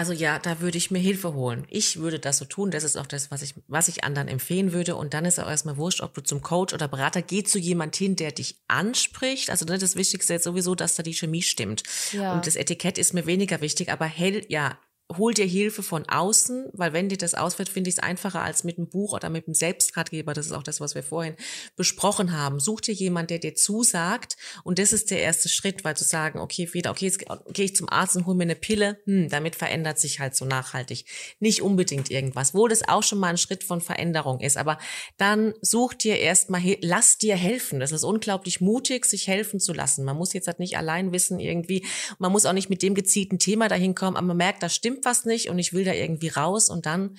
Also 0.00 0.14
ja, 0.14 0.38
da 0.38 0.60
würde 0.60 0.78
ich 0.78 0.90
mir 0.90 0.98
Hilfe 0.98 1.34
holen. 1.34 1.66
Ich 1.68 1.98
würde 1.98 2.18
das 2.18 2.38
so 2.38 2.46
tun. 2.46 2.70
Das 2.70 2.84
ist 2.84 2.96
auch 2.96 3.04
das, 3.04 3.30
was 3.30 3.42
ich, 3.42 3.52
was 3.68 3.86
ich 3.86 4.02
anderen 4.02 4.28
empfehlen 4.28 4.72
würde. 4.72 4.96
Und 4.96 5.12
dann 5.12 5.26
ist 5.26 5.38
auch 5.38 5.46
erstmal 5.46 5.76
wurscht, 5.76 6.00
ob 6.00 6.14
du 6.14 6.22
zum 6.22 6.40
Coach 6.40 6.72
oder 6.72 6.88
Berater 6.88 7.20
geh 7.20 7.44
zu 7.44 7.58
jemand 7.58 7.96
hin, 7.96 8.16
der 8.16 8.32
dich 8.32 8.56
anspricht. 8.66 9.50
Also 9.50 9.66
das 9.66 9.96
Wichtigste 9.96 10.32
ist 10.32 10.44
sowieso, 10.44 10.74
dass 10.74 10.94
da 10.94 11.02
die 11.02 11.12
Chemie 11.12 11.42
stimmt. 11.42 11.82
Ja. 12.12 12.32
Und 12.32 12.46
das 12.46 12.56
Etikett 12.56 12.96
ist 12.96 13.12
mir 13.12 13.26
weniger 13.26 13.60
wichtig, 13.60 13.92
aber 13.92 14.06
hell, 14.06 14.42
ja, 14.48 14.78
hol 15.16 15.34
dir 15.34 15.46
Hilfe 15.46 15.82
von 15.82 16.08
außen, 16.08 16.68
weil 16.72 16.92
wenn 16.92 17.08
dir 17.08 17.18
das 17.18 17.34
ausfällt, 17.34 17.68
finde 17.68 17.88
ich 17.90 17.96
es 17.96 18.02
einfacher 18.02 18.42
als 18.42 18.64
mit 18.64 18.78
einem 18.78 18.88
Buch 18.88 19.12
oder 19.12 19.28
mit 19.28 19.46
einem 19.46 19.54
Selbstratgeber. 19.54 20.34
Das 20.34 20.46
ist 20.46 20.52
auch 20.52 20.62
das, 20.62 20.80
was 20.80 20.94
wir 20.94 21.02
vorhin 21.02 21.34
besprochen 21.76 22.36
haben. 22.36 22.60
Such 22.60 22.82
dir 22.82 22.94
jemand, 22.94 23.30
der 23.30 23.38
dir 23.38 23.54
zusagt. 23.54 24.36
Und 24.62 24.78
das 24.78 24.92
ist 24.92 25.10
der 25.10 25.20
erste 25.20 25.48
Schritt, 25.48 25.84
weil 25.84 25.96
zu 25.96 26.04
sagen, 26.04 26.38
okay, 26.38 26.72
wieder, 26.72 26.90
okay, 26.90 27.06
jetzt 27.06 27.24
gehe 27.52 27.64
ich 27.64 27.76
zum 27.76 27.88
Arzt 27.88 28.16
und 28.16 28.26
hole 28.26 28.36
mir 28.36 28.44
eine 28.44 28.54
Pille. 28.54 28.98
Hm, 29.04 29.28
damit 29.28 29.56
verändert 29.56 29.98
sich 29.98 30.20
halt 30.20 30.36
so 30.36 30.44
nachhaltig. 30.44 31.04
Nicht 31.40 31.62
unbedingt 31.62 32.10
irgendwas, 32.10 32.54
wo 32.54 32.68
das 32.68 32.88
auch 32.88 33.02
schon 33.02 33.18
mal 33.18 33.28
ein 33.28 33.38
Schritt 33.38 33.64
von 33.64 33.80
Veränderung 33.80 34.40
ist. 34.40 34.56
Aber 34.56 34.78
dann 35.16 35.54
such 35.60 35.94
dir 35.94 36.18
erstmal, 36.18 36.62
lass 36.82 37.18
dir 37.18 37.36
helfen. 37.36 37.80
Das 37.80 37.92
ist 37.92 38.04
unglaublich 38.04 38.60
mutig, 38.60 39.06
sich 39.06 39.26
helfen 39.26 39.58
zu 39.58 39.72
lassen. 39.72 40.04
Man 40.04 40.16
muss 40.16 40.32
jetzt 40.32 40.46
halt 40.46 40.60
nicht 40.60 40.76
allein 40.76 41.12
wissen 41.12 41.40
irgendwie. 41.40 41.84
Man 42.18 42.30
muss 42.30 42.46
auch 42.46 42.52
nicht 42.52 42.70
mit 42.70 42.82
dem 42.82 42.94
gezielten 42.94 43.38
Thema 43.38 43.68
dahin 43.68 43.94
kommen, 43.94 44.16
aber 44.16 44.28
man 44.28 44.36
merkt, 44.36 44.62
das 44.62 44.74
stimmt 44.74 44.99
was 45.04 45.24
nicht 45.24 45.48
und 45.48 45.58
ich 45.58 45.72
will 45.72 45.84
da 45.84 45.92
irgendwie 45.92 46.28
raus 46.28 46.68
und 46.68 46.86
dann 46.86 47.16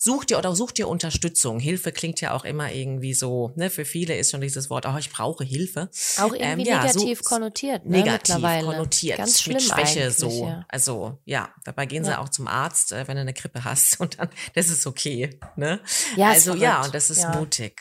such 0.00 0.26
dir 0.26 0.38
oder 0.38 0.54
such 0.54 0.72
dir 0.72 0.88
Unterstützung. 0.88 1.58
Hilfe 1.58 1.90
klingt 1.90 2.20
ja 2.20 2.32
auch 2.32 2.44
immer 2.44 2.72
irgendwie 2.72 3.14
so, 3.14 3.52
ne, 3.56 3.68
für 3.68 3.84
viele 3.84 4.16
ist 4.16 4.30
schon 4.30 4.40
dieses 4.40 4.70
Wort, 4.70 4.86
oh, 4.86 4.96
ich 4.96 5.10
brauche 5.10 5.42
Hilfe. 5.42 5.90
Auch 6.18 6.32
irgendwie 6.32 6.42
ähm, 6.42 6.60
ja, 6.60 6.82
negativ 6.84 7.18
so, 7.18 7.24
konnotiert, 7.24 7.84
ne, 7.84 7.98
Negativ 7.98 8.36
konnotiert, 8.36 9.18
Ganz 9.18 9.42
schlimm 9.42 9.56
mit 9.56 9.64
Schwäche 9.64 10.10
so. 10.12 10.46
Ja. 10.46 10.64
Also, 10.68 11.18
ja, 11.24 11.52
dabei 11.64 11.86
gehen 11.86 12.04
sie 12.04 12.12
ja. 12.12 12.20
auch 12.20 12.28
zum 12.28 12.46
Arzt, 12.46 12.92
äh, 12.92 13.08
wenn 13.08 13.16
du 13.16 13.22
eine 13.22 13.34
Grippe 13.34 13.64
hast 13.64 13.98
und 14.00 14.20
dann, 14.20 14.28
das 14.54 14.68
ist 14.68 14.86
okay, 14.86 15.38
ne? 15.56 15.80
Ja, 16.16 16.30
also, 16.30 16.54
ja, 16.54 16.84
und 16.84 16.94
das 16.94 17.10
ist 17.10 17.22
ja. 17.22 17.36
mutig. 17.36 17.80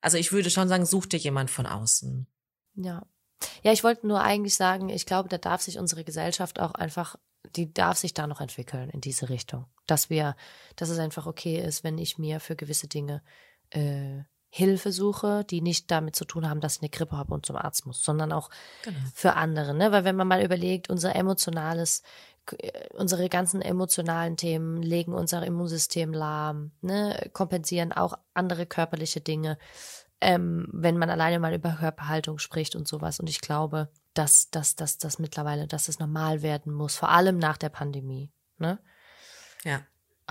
Also, 0.00 0.16
ich 0.16 0.32
würde 0.32 0.48
schon 0.48 0.68
sagen, 0.68 0.86
such 0.86 1.06
dir 1.06 1.18
jemand 1.18 1.50
von 1.50 1.66
außen. 1.66 2.26
Ja. 2.76 3.06
Ja, 3.62 3.72
ich 3.72 3.84
wollte 3.84 4.06
nur 4.06 4.22
eigentlich 4.22 4.54
sagen, 4.54 4.88
ich 4.88 5.06
glaube, 5.06 5.28
da 5.28 5.38
darf 5.38 5.62
sich 5.62 5.78
unsere 5.78 6.04
Gesellschaft 6.04 6.60
auch 6.60 6.72
einfach 6.72 7.16
die 7.56 7.72
darf 7.72 7.98
sich 7.98 8.14
da 8.14 8.26
noch 8.26 8.40
entwickeln 8.40 8.90
in 8.90 9.00
diese 9.00 9.28
Richtung. 9.28 9.66
Dass 9.86 10.10
wir, 10.10 10.36
dass 10.76 10.88
es 10.88 10.98
einfach 10.98 11.26
okay 11.26 11.58
ist, 11.58 11.84
wenn 11.84 11.98
ich 11.98 12.18
mir 12.18 12.40
für 12.40 12.56
gewisse 12.56 12.88
Dinge 12.88 13.22
äh, 13.70 14.22
Hilfe 14.52 14.90
suche, 14.90 15.44
die 15.44 15.60
nicht 15.60 15.90
damit 15.92 16.16
zu 16.16 16.24
tun 16.24 16.48
haben, 16.48 16.60
dass 16.60 16.76
ich 16.76 16.82
eine 16.82 16.90
Grippe 16.90 17.16
habe 17.16 17.32
und 17.32 17.46
zum 17.46 17.54
Arzt 17.54 17.86
muss, 17.86 18.02
sondern 18.02 18.32
auch 18.32 18.50
genau. 18.82 18.98
für 19.14 19.34
andere. 19.34 19.74
Ne? 19.74 19.92
Weil 19.92 20.04
wenn 20.04 20.16
man 20.16 20.26
mal 20.26 20.44
überlegt, 20.44 20.90
unser 20.90 21.14
emotionales, 21.14 22.02
äh, 22.58 22.88
unsere 22.94 23.28
ganzen 23.28 23.62
emotionalen 23.62 24.36
Themen 24.36 24.82
legen 24.82 25.14
unser 25.14 25.46
Immunsystem 25.46 26.12
lahm, 26.12 26.72
ne? 26.80 27.30
kompensieren 27.32 27.92
auch 27.92 28.14
andere 28.34 28.66
körperliche 28.66 29.20
Dinge, 29.20 29.56
ähm, 30.20 30.68
wenn 30.72 30.98
man 30.98 31.10
alleine 31.10 31.38
mal 31.38 31.54
über 31.54 31.76
Körperhaltung 31.78 32.38
spricht 32.38 32.74
und 32.74 32.88
sowas. 32.88 33.20
Und 33.20 33.30
ich 33.30 33.40
glaube, 33.40 33.88
dass, 34.14 34.50
dass, 34.50 34.76
dass 34.76 34.98
dass 34.98 35.18
mittlerweile, 35.18 35.66
dass 35.66 35.88
es 35.88 35.98
normal 35.98 36.42
werden 36.42 36.72
muss, 36.72 36.96
vor 36.96 37.10
allem 37.10 37.38
nach 37.38 37.56
der 37.56 37.68
Pandemie. 37.68 38.30
Ne? 38.58 38.78
Ja. 39.64 39.82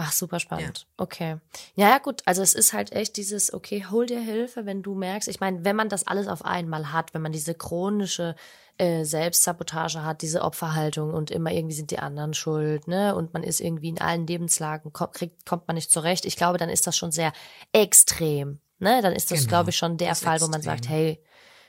Ach, 0.02 0.14
super 0.14 0.40
spannend. 0.40 0.80
Ja. 0.80 1.04
Okay. 1.04 1.38
Ja, 1.76 1.90
ja, 1.90 1.98
gut. 1.98 2.22
Also 2.26 2.42
es 2.42 2.54
ist 2.54 2.72
halt 2.72 2.94
echt 2.94 3.18
dieses, 3.18 3.54
okay, 3.54 3.86
hol 3.90 4.06
dir 4.06 4.22
Hilfe, 4.22 4.66
wenn 4.66 4.82
du 4.82 4.96
merkst. 4.96 5.28
Ich 5.28 5.42
meine, 5.42 5.66
wenn 5.66 5.76
man 5.76 5.90
das 5.90 6.08
alles 6.08 6.30
auf 6.30 6.46
einmal 6.46 6.94
hat, 6.94 7.14
wenn 7.14 7.22
man 7.22 7.34
diese 7.34 7.54
chronische 7.54 8.38
äh, 8.78 9.04
Selbstsabotage 9.04 10.02
hat, 10.02 10.22
diese 10.22 10.42
Opferhaltung 10.42 11.14
und 11.14 11.32
immer 11.32 11.52
irgendwie 11.52 11.76
sind 11.76 11.92
die 11.92 12.00
anderen 12.00 12.34
schuld, 12.34 12.88
ne? 12.88 13.14
Und 13.14 13.34
man 13.34 13.44
ist 13.44 13.60
irgendwie 13.60 13.90
in 13.90 14.00
allen 14.00 14.26
Lebenslagen, 14.26 14.94
kommt, 14.94 15.16
kriegt, 15.16 15.46
kommt 15.46 15.68
man 15.68 15.76
nicht 15.76 15.92
zurecht. 15.92 16.24
Ich 16.24 16.38
glaube, 16.38 16.58
dann 16.58 16.70
ist 16.70 16.88
das 16.88 16.96
schon 16.96 17.12
sehr 17.12 17.34
extrem. 17.74 18.62
Ne? 18.78 19.02
Dann 19.02 19.12
ist 19.12 19.32
das, 19.32 19.40
genau. 19.40 19.50
glaube 19.50 19.72
ich, 19.72 19.76
schon 19.76 19.98
der 19.98 20.16
Fall, 20.16 20.36
extrem. 20.36 20.48
wo 20.48 20.52
man 20.52 20.62
sagt, 20.62 20.88
hey, 20.88 21.22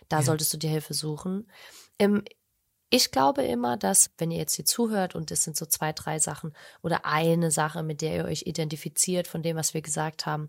da 0.08 0.18
ja. 0.18 0.22
solltest 0.22 0.52
du 0.52 0.56
dir 0.56 0.70
Hilfe 0.70 0.94
suchen. 0.94 1.50
Ähm, 2.00 2.24
ich 2.92 3.12
glaube 3.12 3.42
immer, 3.42 3.76
dass, 3.76 4.10
wenn 4.18 4.32
ihr 4.32 4.38
jetzt 4.38 4.54
hier 4.54 4.64
zuhört 4.64 5.14
und 5.14 5.30
es 5.30 5.44
sind 5.44 5.56
so 5.56 5.64
zwei, 5.64 5.92
drei 5.92 6.18
Sachen 6.18 6.52
oder 6.82 7.04
eine 7.04 7.52
Sache, 7.52 7.84
mit 7.84 8.00
der 8.00 8.16
ihr 8.16 8.24
euch 8.24 8.42
identifiziert 8.46 9.28
von 9.28 9.44
dem, 9.44 9.56
was 9.56 9.74
wir 9.74 9.82
gesagt 9.82 10.26
haben, 10.26 10.48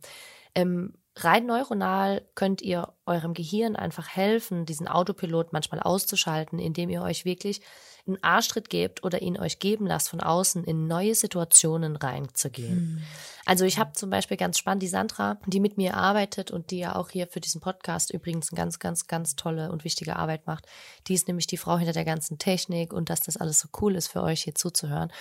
ähm, 0.55 0.95
rein 1.15 1.45
neuronal 1.45 2.27
könnt 2.33 2.63
ihr 2.63 2.93
eurem 3.05 3.35
Gehirn 3.35 3.75
einfach 3.75 4.07
helfen, 4.07 4.65
diesen 4.65 4.87
Autopilot 4.87 5.53
manchmal 5.53 5.81
auszuschalten, 5.81 6.57
indem 6.57 6.89
ihr 6.89 7.03
euch 7.03 7.25
wirklich 7.25 7.61
einen 8.07 8.21
Arschtritt 8.23 8.69
gebt 8.69 9.03
oder 9.03 9.21
ihn 9.21 9.39
euch 9.39 9.59
geben 9.59 9.85
lasst, 9.87 10.09
von 10.09 10.21
außen 10.21 10.63
in 10.63 10.87
neue 10.87 11.15
Situationen 11.15 11.95
reinzugehen. 11.95 12.71
Hm. 12.71 13.03
Also 13.45 13.65
ich 13.65 13.79
habe 13.79 13.93
zum 13.93 14.09
Beispiel 14.09 14.37
ganz 14.37 14.57
spannend 14.57 14.83
die 14.83 14.87
Sandra, 14.87 15.39
die 15.45 15.59
mit 15.59 15.77
mir 15.77 15.95
arbeitet 15.95 16.51
und 16.51 16.71
die 16.71 16.79
ja 16.79 16.95
auch 16.95 17.09
hier 17.09 17.27
für 17.27 17.39
diesen 17.39 17.61
Podcast 17.61 18.11
übrigens 18.11 18.51
eine 18.51 18.57
ganz, 18.57 18.79
ganz, 18.79 19.07
ganz 19.07 19.35
tolle 19.35 19.71
und 19.71 19.83
wichtige 19.83 20.15
Arbeit 20.15 20.47
macht. 20.47 20.65
Die 21.07 21.13
ist 21.13 21.27
nämlich 21.27 21.47
die 21.47 21.57
Frau 21.57 21.77
hinter 21.77 21.93
der 21.93 22.05
ganzen 22.05 22.37
Technik 22.37 22.93
und 22.93 23.09
dass 23.09 23.21
das 23.21 23.37
alles 23.37 23.59
so 23.59 23.69
cool 23.81 23.95
ist 23.95 24.07
für 24.07 24.21
euch 24.21 24.43
hier 24.43 24.55
zuzuhören. 24.55 25.11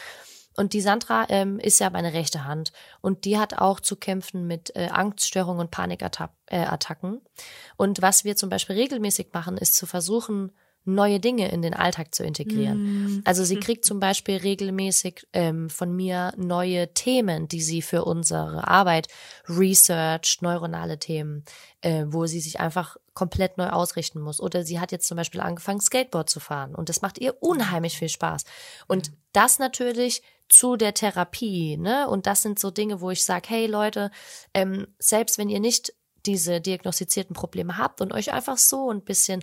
Und 0.57 0.73
die 0.73 0.81
Sandra 0.81 1.27
ähm, 1.29 1.59
ist 1.59 1.79
ja 1.81 1.91
meine 1.91 2.13
rechte 2.13 2.45
Hand 2.45 2.73
und 3.01 3.25
die 3.25 3.39
hat 3.39 3.59
auch 3.59 3.81
zu 3.81 3.97
kämpfen 3.97 4.47
mit 4.47 4.75
äh, 4.75 4.89
Angststörungen 4.89 5.61
und 5.61 5.71
Panikattacken. 5.71 7.15
Äh, 7.15 7.41
und 7.77 8.03
was 8.03 8.25
wir 8.25 8.37
zum 8.37 8.51
Beispiel 8.51 8.77
regelmäßig 8.77 9.29
machen, 9.33 9.57
ist 9.57 9.77
zu 9.77 9.87
versuchen, 9.87 10.53
neue 10.85 11.21
Dinge 11.21 11.51
in 11.51 11.63
den 11.63 11.75
Alltag 11.75 12.15
zu 12.15 12.25
integrieren. 12.25 12.83
Mhm. 12.83 13.23
Also 13.25 13.45
sie 13.45 13.61
kriegt 13.61 13.85
zum 13.85 14.01
Beispiel 14.01 14.37
regelmäßig 14.37 15.27
ähm, 15.33 15.69
von 15.69 15.95
mir 15.95 16.33
neue 16.37 16.93
Themen, 16.95 17.49
die 17.49 17.61
sie 17.61 17.83
für 17.83 18.05
unsere 18.05 18.67
Arbeit 18.67 19.09
Research, 19.49 20.39
neuronale 20.41 20.99
Themen, 20.99 21.45
äh, 21.83 22.05
wo 22.07 22.27
sie 22.27 22.41
sich 22.41 22.61
einfach 22.61 22.97
komplett 23.13 23.59
neu 23.59 23.69
ausrichten 23.69 24.21
muss. 24.21 24.41
Oder 24.41 24.65
sie 24.65 24.81
hat 24.81 24.93
jetzt 24.93 25.07
zum 25.07 25.17
Beispiel 25.17 25.41
angefangen, 25.41 25.81
Skateboard 25.81 26.31
zu 26.31 26.41
fahren 26.41 26.75
und 26.75 26.89
das 26.89 27.03
macht 27.03 27.19
ihr 27.19 27.43
unheimlich 27.43 27.99
viel 27.99 28.09
Spaß. 28.09 28.45
Und 28.87 29.13
das 29.33 29.59
natürlich 29.59 30.23
zu 30.49 30.77
der 30.77 30.95
Therapie, 30.95 31.77
ne? 31.77 32.09
Und 32.09 32.27
das 32.27 32.43
sind 32.43 32.59
so 32.59 32.71
Dinge, 32.71 33.01
wo 33.01 33.11
ich 33.11 33.25
sage, 33.25 33.49
hey 33.49 33.67
Leute, 33.67 34.11
ähm, 34.55 34.89
selbst 34.99 35.39
wenn 35.39 35.49
ihr 35.49 35.61
nicht 35.61 35.93
diese 36.27 36.61
diagnostizierten 36.61 37.35
Probleme 37.35 37.79
habt 37.79 38.01
und 38.01 38.13
euch 38.13 38.33
einfach 38.33 38.59
so 38.59 38.91
ein 38.91 39.03
bisschen 39.03 39.43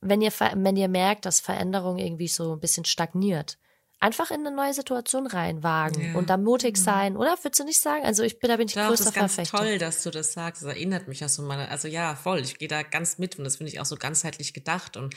wenn 0.00 0.22
ihr, 0.22 0.32
wenn 0.32 0.76
ihr 0.76 0.88
merkt, 0.88 1.26
dass 1.26 1.40
Veränderung 1.40 1.98
irgendwie 1.98 2.28
so 2.28 2.52
ein 2.52 2.60
bisschen 2.60 2.84
stagniert, 2.84 3.58
einfach 4.00 4.30
in 4.30 4.46
eine 4.46 4.54
neue 4.54 4.72
Situation 4.72 5.26
reinwagen 5.26 6.12
ja. 6.12 6.14
und 6.18 6.30
da 6.30 6.36
mutig 6.36 6.76
mhm. 6.76 6.82
sein, 6.82 7.16
oder? 7.16 7.36
Würdest 7.42 7.60
du 7.60 7.64
nicht 7.64 7.80
sagen? 7.80 8.04
Also 8.04 8.22
ich 8.22 8.38
bin, 8.38 8.48
da 8.48 8.56
bin 8.56 8.68
ich 8.68 8.74
Doch, 8.74 8.86
größter 8.88 9.04
das 9.04 9.08
ist 9.08 9.14
ganz 9.14 9.34
Verfechter. 9.34 9.58
toll, 9.58 9.78
dass 9.78 10.02
du 10.02 10.10
das 10.10 10.32
sagst. 10.32 10.62
Das 10.62 10.68
erinnert 10.68 11.08
mich 11.08 11.20
ja 11.20 11.28
so 11.28 11.42
mal, 11.42 11.66
also 11.66 11.88
ja, 11.88 12.14
voll. 12.14 12.40
Ich 12.40 12.58
gehe 12.58 12.68
da 12.68 12.82
ganz 12.82 13.18
mit 13.18 13.38
und 13.38 13.44
das 13.44 13.56
finde 13.56 13.72
ich 13.72 13.80
auch 13.80 13.86
so 13.86 13.96
ganzheitlich 13.96 14.54
gedacht 14.54 14.96
und 14.96 15.14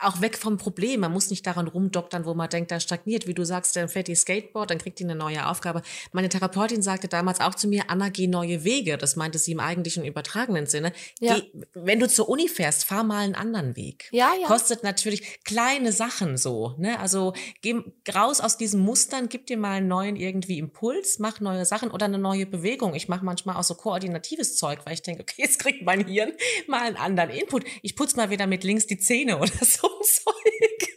auch 0.00 0.20
weg 0.20 0.36
vom 0.36 0.56
Problem. 0.56 1.00
Man 1.00 1.12
muss 1.12 1.30
nicht 1.30 1.46
daran 1.46 1.66
rumdoktern, 1.68 2.24
wo 2.24 2.34
man 2.34 2.48
denkt, 2.48 2.70
da 2.70 2.80
stagniert. 2.80 3.26
Wie 3.26 3.34
du 3.34 3.44
sagst, 3.44 3.76
dann 3.76 3.88
fährt 3.88 4.08
die 4.08 4.14
Skateboard, 4.14 4.70
dann 4.70 4.78
kriegt 4.78 4.98
die 4.98 5.04
eine 5.04 5.14
neue 5.14 5.46
Aufgabe. 5.46 5.82
Meine 6.12 6.28
Therapeutin 6.28 6.82
sagte 6.82 7.08
damals 7.08 7.40
auch 7.40 7.54
zu 7.54 7.68
mir, 7.68 7.84
Anna, 7.88 8.08
geh 8.08 8.26
neue 8.26 8.64
Wege. 8.64 8.98
Das 8.98 9.16
meinte 9.16 9.38
sie 9.38 9.52
im 9.52 9.60
eigentlichen 9.60 10.04
übertragenen 10.04 10.66
Sinne. 10.66 10.92
Ja. 11.20 11.36
Geh, 11.36 11.50
wenn 11.74 12.00
du 12.00 12.08
zur 12.08 12.28
Uni 12.28 12.48
fährst, 12.48 12.84
fahr 12.84 13.04
mal 13.04 13.24
einen 13.24 13.34
anderen 13.34 13.76
Weg. 13.76 14.08
Ja, 14.12 14.32
ja. 14.40 14.46
Kostet 14.46 14.82
natürlich 14.82 15.42
kleine 15.44 15.92
Sachen 15.92 16.36
so. 16.36 16.74
Ne? 16.78 16.98
Also 17.00 17.34
geh 17.62 17.80
raus 18.14 18.40
aus 18.40 18.56
diesen 18.56 18.80
Mustern, 18.80 19.28
gib 19.28 19.46
dir 19.46 19.56
mal 19.56 19.72
einen 19.72 19.88
neuen 19.88 20.16
irgendwie 20.16 20.58
Impuls, 20.58 21.18
mach 21.18 21.40
neue 21.40 21.64
Sachen 21.64 21.90
oder 21.90 22.06
eine 22.06 22.18
neue 22.18 22.46
Bewegung. 22.46 22.94
Ich 22.94 23.08
mache 23.08 23.24
manchmal 23.24 23.56
auch 23.56 23.64
so 23.64 23.74
koordinatives 23.74 24.56
Zeug, 24.56 24.80
weil 24.84 24.94
ich 24.94 25.02
denke, 25.02 25.22
okay, 25.22 25.34
jetzt 25.42 25.58
kriegt 25.58 25.82
mein 25.82 26.06
Hirn 26.06 26.32
mal 26.66 26.82
einen 26.82 26.96
anderen 26.96 27.30
Input. 27.30 27.64
Ich 27.82 27.96
putze 27.96 28.16
mal 28.16 28.30
wieder 28.30 28.46
mit 28.46 28.64
links 28.64 28.86
die 28.86 28.98
Zähne 28.98 29.38
oder 29.38 29.52
so 29.64 29.79
so 29.80 29.88
Zeug. 29.88 30.96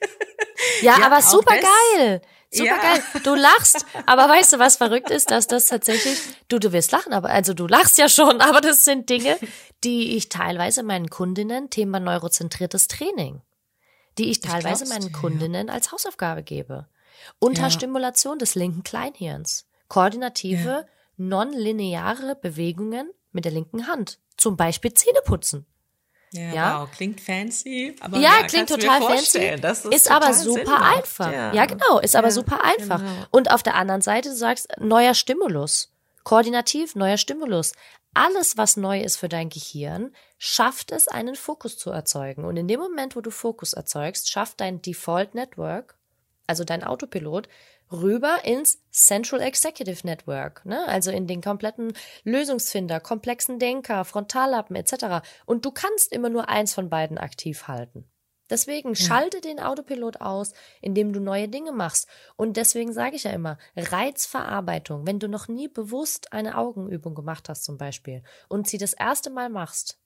Ja, 0.82 1.00
ja 1.00 1.06
aber 1.06 1.22
super 1.22 1.56
geil. 1.56 2.22
Super 2.52 2.68
ja. 2.68 2.78
geil. 2.78 3.04
Du 3.24 3.34
lachst, 3.34 3.86
aber 4.06 4.30
weißt 4.30 4.54
du, 4.54 4.60
was 4.60 4.78
verrückt 4.78 5.10
ist, 5.10 5.32
dass 5.32 5.48
das 5.48 5.68
tatsächlich, 5.68 6.20
du, 6.50 6.60
du 6.60 6.72
wirst 6.72 6.92
lachen, 6.92 7.12
aber, 7.12 7.30
also 7.30 7.54
du 7.54 7.66
lachst 7.66 7.98
ja 7.98 8.08
schon, 8.08 8.42
aber 8.42 8.62
das 8.62 8.84
sind 8.86 9.10
Dinge, 9.10 9.40
die 9.84 10.16
ich 10.16 10.30
teilweise 10.30 10.84
meinen 10.84 11.10
Kundinnen, 11.10 11.72
Thema 11.72 12.00
neurozentriertes 12.00 12.88
Training, 12.88 13.42
die 14.20 14.30
ich 14.30 14.42
teilweise 14.42 14.84
ich 14.84 14.90
meinen 14.92 15.12
Kundinnen 15.12 15.68
ja. 15.68 15.74
als 15.74 15.92
Hausaufgabe 15.92 16.44
gebe. 16.44 16.88
Unterstimulation 17.40 18.34
ja. 18.34 18.40
des 18.40 18.56
linken 18.56 18.84
Kleinhirns. 18.84 19.68
Koordinative, 19.88 20.86
nonlineare 21.18 22.36
Bewegungen 22.36 23.10
mit 23.32 23.46
der 23.46 23.52
linken 23.52 23.88
Hand. 23.88 24.20
Zum 24.38 24.58
Beispiel 24.58 24.94
Zähneputzen. 24.94 25.66
Ja, 26.34 26.54
ja, 26.54 26.82
wow, 26.82 26.90
klingt 26.90 27.22
fancy, 27.22 27.96
aber 28.00 28.18
ja, 28.18 28.40
ja 28.40 28.48
klingt 28.48 28.68
total 28.68 29.04
fancy, 29.04 29.38
ist, 29.38 29.86
ist 29.86 30.12
aber 30.12 30.34
super 30.34 30.82
einfach. 30.82 31.32
Ja. 31.32 31.54
ja. 31.54 31.66
genau, 31.68 32.00
ist 32.00 32.16
aber 32.16 32.32
super 32.32 32.64
einfach. 32.64 32.98
Genau. 33.00 33.26
Und 33.30 33.52
auf 33.52 33.62
der 33.62 33.76
anderen 33.76 34.02
Seite 34.02 34.30
du 34.30 34.36
sagst 34.36 34.68
neuer 34.80 35.14
Stimulus, 35.14 35.94
koordinativ 36.24 36.96
neuer 36.96 37.18
Stimulus. 37.18 37.74
Alles, 38.16 38.58
was 38.58 38.78
neu 38.78 39.02
ist 39.02 39.18
für 39.18 39.30
dein 39.30 39.50
Gehirn, 39.50 40.12
schafft 40.40 40.92
es, 40.92 41.08
einen 41.08 41.36
Fokus 41.36 41.78
zu 41.78 41.92
erzeugen. 41.92 42.46
Und 42.46 42.58
in 42.58 42.68
dem 42.68 42.80
Moment, 42.80 43.16
wo 43.16 43.22
du 43.22 43.30
Fokus 43.30 43.74
erzeugst, 43.74 44.32
schafft 44.32 44.60
dein 44.60 44.82
Default 44.82 45.36
Network, 45.36 45.96
also 46.48 46.64
dein 46.64 46.84
Autopilot, 46.84 47.48
rüber 47.94 48.39
ins 48.44 48.80
Central 48.91 49.41
Executive 49.41 50.06
Network, 50.06 50.66
ne? 50.66 50.88
also 50.88 51.12
in 51.12 51.28
den 51.28 51.41
kompletten 51.41 51.94
Lösungsfinder, 52.24 53.00
komplexen 53.00 53.60
Denker, 53.60 54.06
Frontallappen 54.06 54.76
etc. 54.76 55.26
Und 55.46 55.66
du 55.66 55.72
kannst 55.72 56.12
immer 56.12 56.30
nur 56.30 56.50
eins 56.50 56.74
von 56.74 56.89
beiden 56.89 57.18
aktiv 57.18 57.68
halten. 57.68 58.06
Deswegen 58.50 58.89
ja. 58.89 58.96
schalte 58.96 59.41
den 59.41 59.60
Autopilot 59.60 60.22
aus, 60.22 60.54
indem 60.82 61.14
du 61.14 61.20
neue 61.20 61.48
Dinge 61.48 61.72
machst. 61.72 62.08
Und 62.36 62.58
deswegen 62.58 62.94
sage 62.94 63.16
ich 63.16 63.24
ja 63.24 63.32
immer, 63.32 63.58
Reizverarbeitung, 63.76 65.08
wenn 65.08 65.20
du 65.20 65.28
noch 65.28 65.48
nie 65.48 65.68
bewusst 65.68 66.34
eine 66.34 66.58
Augenübung 66.58 67.16
gemacht 67.16 67.50
hast 67.50 67.64
zum 67.64 67.78
Beispiel 67.78 68.24
und 68.50 68.68
sie 68.68 68.78
das 68.78 68.94
erste 68.94 69.30
Mal 69.30 69.50
machst, 69.50 69.98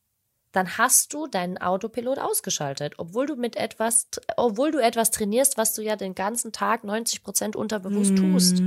dann 0.51 0.77
hast 0.77 1.13
du 1.13 1.27
deinen 1.27 1.57
Autopilot 1.57 2.19
ausgeschaltet, 2.19 2.95
obwohl 2.97 3.25
du 3.25 3.35
mit 3.35 3.55
etwas, 3.55 4.07
obwohl 4.37 4.71
du 4.71 4.79
etwas 4.79 5.11
trainierst, 5.11 5.57
was 5.57 5.73
du 5.73 5.81
ja 5.81 5.95
den 5.95 6.15
ganzen 6.15 6.51
Tag 6.51 6.83
90 6.83 7.23
Prozent 7.23 7.55
unterbewusst 7.55 8.13
mm. 8.13 8.15
tust. 8.15 8.63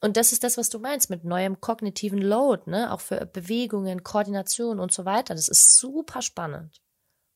Und 0.00 0.18
das 0.18 0.32
ist 0.32 0.44
das, 0.44 0.58
was 0.58 0.68
du 0.68 0.78
meinst 0.78 1.08
mit 1.08 1.24
neuem 1.24 1.60
kognitiven 1.60 2.20
Load, 2.20 2.68
ne? 2.68 2.92
Auch 2.92 3.00
für 3.00 3.24
Bewegungen, 3.24 4.02
Koordination 4.02 4.78
und 4.78 4.92
so 4.92 5.06
weiter. 5.06 5.34
Das 5.34 5.48
ist 5.48 5.78
super 5.78 6.20
spannend. 6.20 6.82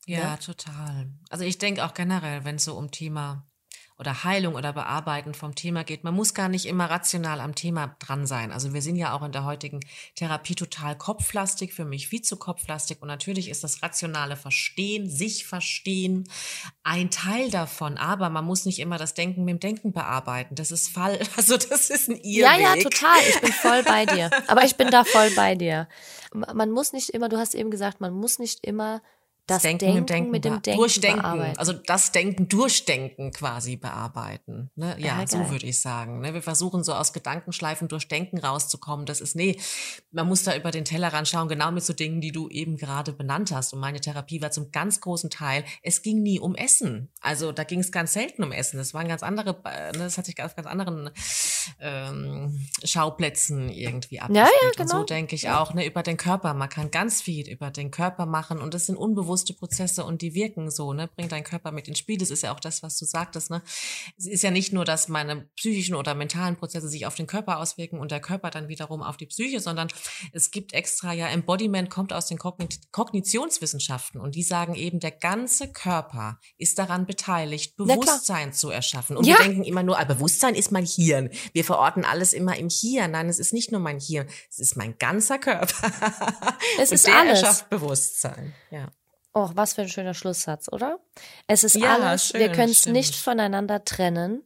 Ja, 0.05 0.19
ja? 0.19 0.37
total. 0.37 1.11
Also 1.31 1.45
ich 1.45 1.57
denke 1.57 1.85
auch 1.85 1.95
generell, 1.95 2.45
wenn 2.45 2.57
es 2.57 2.65
so 2.65 2.77
um 2.77 2.91
Thema 2.91 3.48
oder 3.99 4.23
Heilung 4.23 4.55
oder 4.55 4.73
Bearbeiten 4.73 5.35
vom 5.35 5.57
Thema 5.57 5.83
geht. 5.83 6.05
Man 6.05 6.15
muss 6.15 6.33
gar 6.33 6.49
nicht 6.49 6.67
immer 6.67 6.89
rational 6.89 7.41
am 7.41 7.57
Thema 7.57 7.97
dran 7.99 8.27
sein. 8.27 8.53
Also 8.53 8.73
wir 8.73 8.81
sind 8.81 8.95
ja 8.95 9.13
auch 9.13 9.23
in 9.23 9.33
der 9.33 9.45
heutigen 9.45 9.81
Therapie 10.15 10.55
total 10.55 10.97
kopflastig, 10.97 11.75
für 11.75 11.85
mich 11.85 12.07
viel 12.07 12.23
zu 12.23 12.37
kopflastig. 12.37 13.03
Und 13.03 13.09
natürlich 13.09 13.49
ist 13.49 13.65
das 13.65 13.83
rationale 13.83 14.37
Verstehen, 14.37 15.11
sich 15.11 15.47
verstehen, 15.47 16.29
ein 16.85 17.11
Teil 17.11 17.51
davon. 17.51 17.99
Aber 17.99 18.31
man 18.31 18.45
muss 18.45 18.67
nicht 18.67 18.79
immer 18.79 18.99
das 18.99 19.15
Denken 19.15 19.45
mit 19.45 19.55
dem 19.55 19.61
Denken 19.61 19.93
bearbeiten. 19.93 20.55
Das 20.55 20.71
ist 20.71 20.89
Fall, 20.89 21.19
also 21.37 21.57
das 21.57 21.91
ist 21.91 22.09
ein 22.09 22.17
Irrweg. 22.17 22.61
Ja, 22.61 22.77
ja, 22.77 22.83
total. 22.83 23.19
Ich 23.29 23.41
bin 23.41 23.53
voll 23.53 23.83
bei 23.83 24.07
dir. 24.07 24.31
Aber 24.47 24.65
ich 24.65 24.77
bin 24.77 24.91
da 24.91 25.03
voll 25.03 25.31
bei 25.33 25.57
dir. 25.57 25.89
Man 26.33 26.71
muss 26.71 26.93
nicht 26.93 27.09
immer, 27.11 27.29
du 27.29 27.39
hast 27.39 27.55
eben 27.55 27.71
gesagt, 27.71 28.01
man 28.01 28.13
muss 28.13 28.39
nicht 28.39 28.65
immer 28.65 29.03
das 29.49 29.63
Denken, 29.63 29.79
Denken, 29.79 30.01
mit, 30.01 30.11
Denken, 30.11 30.31
mit 30.31 30.45
dem 30.45 30.63
Denken 30.63 30.79
durchdenken, 30.79 31.23
bearbeiten. 31.23 31.59
also 31.59 31.73
das 31.73 32.13
Denken 32.13 32.49
durchdenken 32.49 33.33
quasi 33.33 33.77
bearbeiten. 33.77 34.71
Ne? 34.77 34.95
Ja, 34.99 35.21
ja 35.21 35.27
so 35.27 35.51
würde 35.51 35.67
ich 35.67 35.81
sagen. 35.81 36.21
Ne? 36.21 36.35
Wir 36.35 36.43
versuchen 36.43 36.85
so 36.85 36.93
aus 36.93 37.15
Gedankenschleifen 37.15 37.89
durch 37.89 38.09
Denken 38.09 38.39
rauszukommen. 38.39 39.07
Das 39.07 39.23
ist 39.23 39.35
nee, 39.35 39.59
man 40.11 40.29
muss 40.29 40.43
da 40.43 40.55
über 40.55 40.71
den 40.71 40.85
Tellerrand 40.85 41.29
schauen, 41.29 41.49
genau 41.49 41.71
mit 41.71 41.83
so 41.83 41.95
Dingen, 41.95 42.21
die 42.21 42.31
du 42.31 42.51
eben 42.51 42.77
gerade 42.77 43.13
benannt 43.13 43.51
hast. 43.51 43.73
Und 43.73 43.81
meine 43.81 44.01
Therapie 44.01 44.43
war 44.43 44.51
zum 44.51 44.71
ganz 44.71 45.01
großen 45.01 45.31
Teil, 45.31 45.65
es 45.83 46.03
ging 46.03 46.23
nie 46.23 46.39
um 46.39 46.55
Essen. 46.55 47.09
Also 47.23 47.51
da 47.51 47.65
ging 47.65 47.81
es 47.81 47.91
ganz 47.91 48.13
selten 48.13 48.45
um 48.45 48.53
Essen. 48.53 48.77
Das 48.77 48.93
waren 48.93 49.09
ganz 49.09 49.23
andere, 49.23 49.53
ne? 49.63 49.93
das 49.95 50.19
hat 50.19 50.27
sich 50.27 50.43
auf 50.43 50.57
ganz 50.57 50.69
anderen 50.69 51.11
ähm, 51.81 52.69
Schauplätzen 52.85 53.71
irgendwie 53.71 54.21
abgespielt. 54.21 54.47
Ja, 54.63 54.67
ja, 54.67 54.71
genau. 54.73 54.83
Und 54.83 54.89
so 54.89 54.95
genau. 54.97 55.07
denke 55.07 55.35
ich 55.35 55.49
auch 55.49 55.73
ne, 55.73 55.87
über 55.87 56.03
den 56.03 56.19
Körper. 56.19 56.53
Man 56.53 56.69
kann 56.69 56.91
ganz 56.91 57.23
viel 57.23 57.49
über 57.49 57.71
den 57.71 57.91
Körper 57.91 58.27
machen 58.27 58.61
und 58.61 58.75
das 58.75 58.85
sind 58.85 58.97
unbewusst 58.97 59.38
unbewusste 59.39 59.55
Prozesse 59.55 60.05
und 60.05 60.23
die 60.23 60.35
wirken 60.35 60.71
so, 60.71 60.93
ne? 60.93 61.09
Bring 61.15 61.29
deinen 61.29 61.45
Körper 61.45 61.73
mit 61.73 61.89
ins 61.89 61.99
Spiel. 61.99 62.19
Das 62.19 62.31
ist 62.31 62.43
ja 62.43 62.55
auch 62.55 62.61
das, 62.61 62.83
was 62.83 62.99
du 62.99 63.05
sagtest, 63.05 63.51
ne? 63.51 63.63
Es 64.17 64.27
ist 64.27 64.43
ja 64.43 64.51
nicht 64.51 64.73
nur, 64.73 64.85
dass 64.85 65.09
meine 65.09 65.49
psychischen 65.57 65.95
oder 65.95 66.15
mentalen 66.15 66.57
Prozesse 66.57 66.89
sich 66.89 67.07
auf 67.07 67.15
den 67.15 67.27
Körper 67.27 67.59
auswirken 67.59 68.01
und 68.01 68.11
der 68.11 68.21
Körper 68.21 68.51
dann 68.51 68.69
wiederum 68.69 69.03
auf 69.03 69.17
die 69.17 69.27
Psyche, 69.27 69.61
sondern 69.61 69.89
es 70.33 70.51
gibt 70.51 70.73
extra 70.73 71.13
ja 71.13 71.29
Embodiment 71.29 71.91
kommt 71.91 72.13
aus 72.13 72.27
den 72.27 72.39
Kognit 72.39 72.91
Kognitionswissenschaften 72.93 74.21
und 74.21 74.35
die 74.35 74.43
sagen 74.43 74.75
eben, 74.75 75.01
der 75.01 75.13
ganze 75.13 75.73
Körper 75.73 76.39
ist 76.57 76.79
daran 76.79 77.07
beteiligt, 77.07 77.77
Bewusstsein 77.77 78.53
zu 78.53 78.71
erschaffen. 78.71 79.17
Und 79.17 79.27
ja. 79.27 79.39
wir 79.39 79.45
denken 79.45 79.65
immer 79.65 79.83
nur, 79.83 79.99
ah, 79.99 80.05
Bewusstsein 80.05 80.55
ist 80.55 80.73
mein 80.73 80.85
Hirn. 80.85 81.31
Wir 81.53 81.65
verorten 81.65 82.05
alles 82.05 82.33
immer 82.33 82.57
im 82.57 82.69
Hirn. 82.69 83.13
Nein, 83.13 83.29
es 83.29 83.39
ist 83.39 83.53
nicht 83.53 83.73
nur 83.73 83.81
mein 83.81 84.01
Hirn, 84.01 84.27
es 84.51 84.59
ist 84.59 84.77
mein 84.77 84.99
ganzer 84.99 85.39
Körper. 85.39 85.69
Es 86.81 86.91
und 86.91 86.95
ist 86.95 87.07
der 87.07 87.19
alles. 87.19 87.43
erschafft 87.43 87.71
Bewusstsein. 87.71 88.55
Ja. 88.71 88.89
Oh, 89.39 89.51
was 89.55 89.75
für 89.75 89.83
ein 89.83 89.89
schöner 89.89 90.15
Schlusssatz, 90.15 90.69
oder? 90.69 90.99
Es 91.47 91.63
ist 91.63 91.77
ja, 91.77 91.95
alles, 91.95 92.27
schön, 92.27 92.41
wir 92.41 92.51
können 92.51 92.73
es 92.73 92.87
nicht 92.87 93.15
voneinander 93.15 93.85
trennen. 93.85 94.43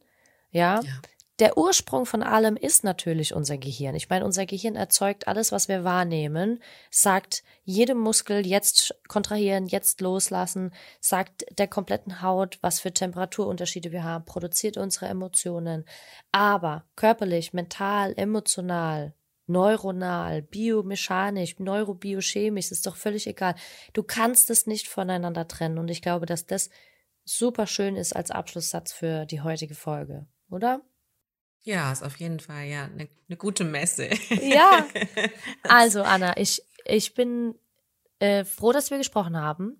Ja? 0.51 0.81
ja. 0.81 0.91
Der 1.39 1.57
Ursprung 1.57 2.05
von 2.05 2.21
allem 2.21 2.55
ist 2.55 2.83
natürlich 2.83 3.33
unser 3.33 3.57
Gehirn. 3.57 3.95
Ich 3.95 4.09
meine, 4.09 4.23
unser 4.23 4.45
Gehirn 4.45 4.75
erzeugt 4.75 5.27
alles, 5.27 5.51
was 5.51 5.67
wir 5.67 5.83
wahrnehmen, 5.83 6.61
sagt 6.91 7.43
jedem 7.63 7.97
Muskel 7.97 8.45
jetzt 8.45 8.93
kontrahieren, 9.07 9.65
jetzt 9.65 9.99
loslassen, 9.99 10.71
sagt 10.99 11.43
der 11.57 11.67
kompletten 11.67 12.21
Haut, 12.21 12.59
was 12.61 12.79
für 12.79 12.93
Temperaturunterschiede 12.93 13.91
wir 13.91 14.03
haben, 14.03 14.25
produziert 14.25 14.77
unsere 14.77 15.07
Emotionen. 15.07 15.85
Aber 16.31 16.85
körperlich, 16.95 17.51
mental, 17.51 18.13
emotional, 18.15 19.15
neuronal, 19.47 20.41
biomechanisch, 20.41 21.59
neurobiochemisch, 21.59 22.71
ist 22.71 22.85
doch 22.85 22.95
völlig 22.95 23.27
egal. 23.27 23.55
Du 23.93 24.03
kannst 24.03 24.49
es 24.49 24.67
nicht 24.67 24.87
voneinander 24.87 25.47
trennen 25.47 25.77
und 25.77 25.89
ich 25.89 26.01
glaube, 26.01 26.25
dass 26.25 26.45
das 26.45 26.69
super 27.25 27.67
schön 27.67 27.95
ist 27.95 28.15
als 28.15 28.31
Abschlusssatz 28.31 28.93
für 28.93 29.25
die 29.25 29.41
heutige 29.41 29.75
Folge, 29.75 30.27
oder? 30.49 30.81
Ja, 31.61 31.91
ist 31.91 32.03
auf 32.03 32.17
jeden 32.17 32.39
Fall 32.39 32.65
ja 32.65 32.85
eine, 32.85 33.07
eine 33.27 33.37
gute 33.37 33.63
Messe. 33.63 34.09
Ja. 34.29 34.85
Also 35.63 36.03
Anna, 36.03 36.35
ich 36.37 36.61
ich 36.85 37.13
bin 37.13 37.55
äh, 38.19 38.43
froh, 38.45 38.71
dass 38.71 38.91
wir 38.91 38.97
gesprochen 38.97 39.37
haben. 39.37 39.77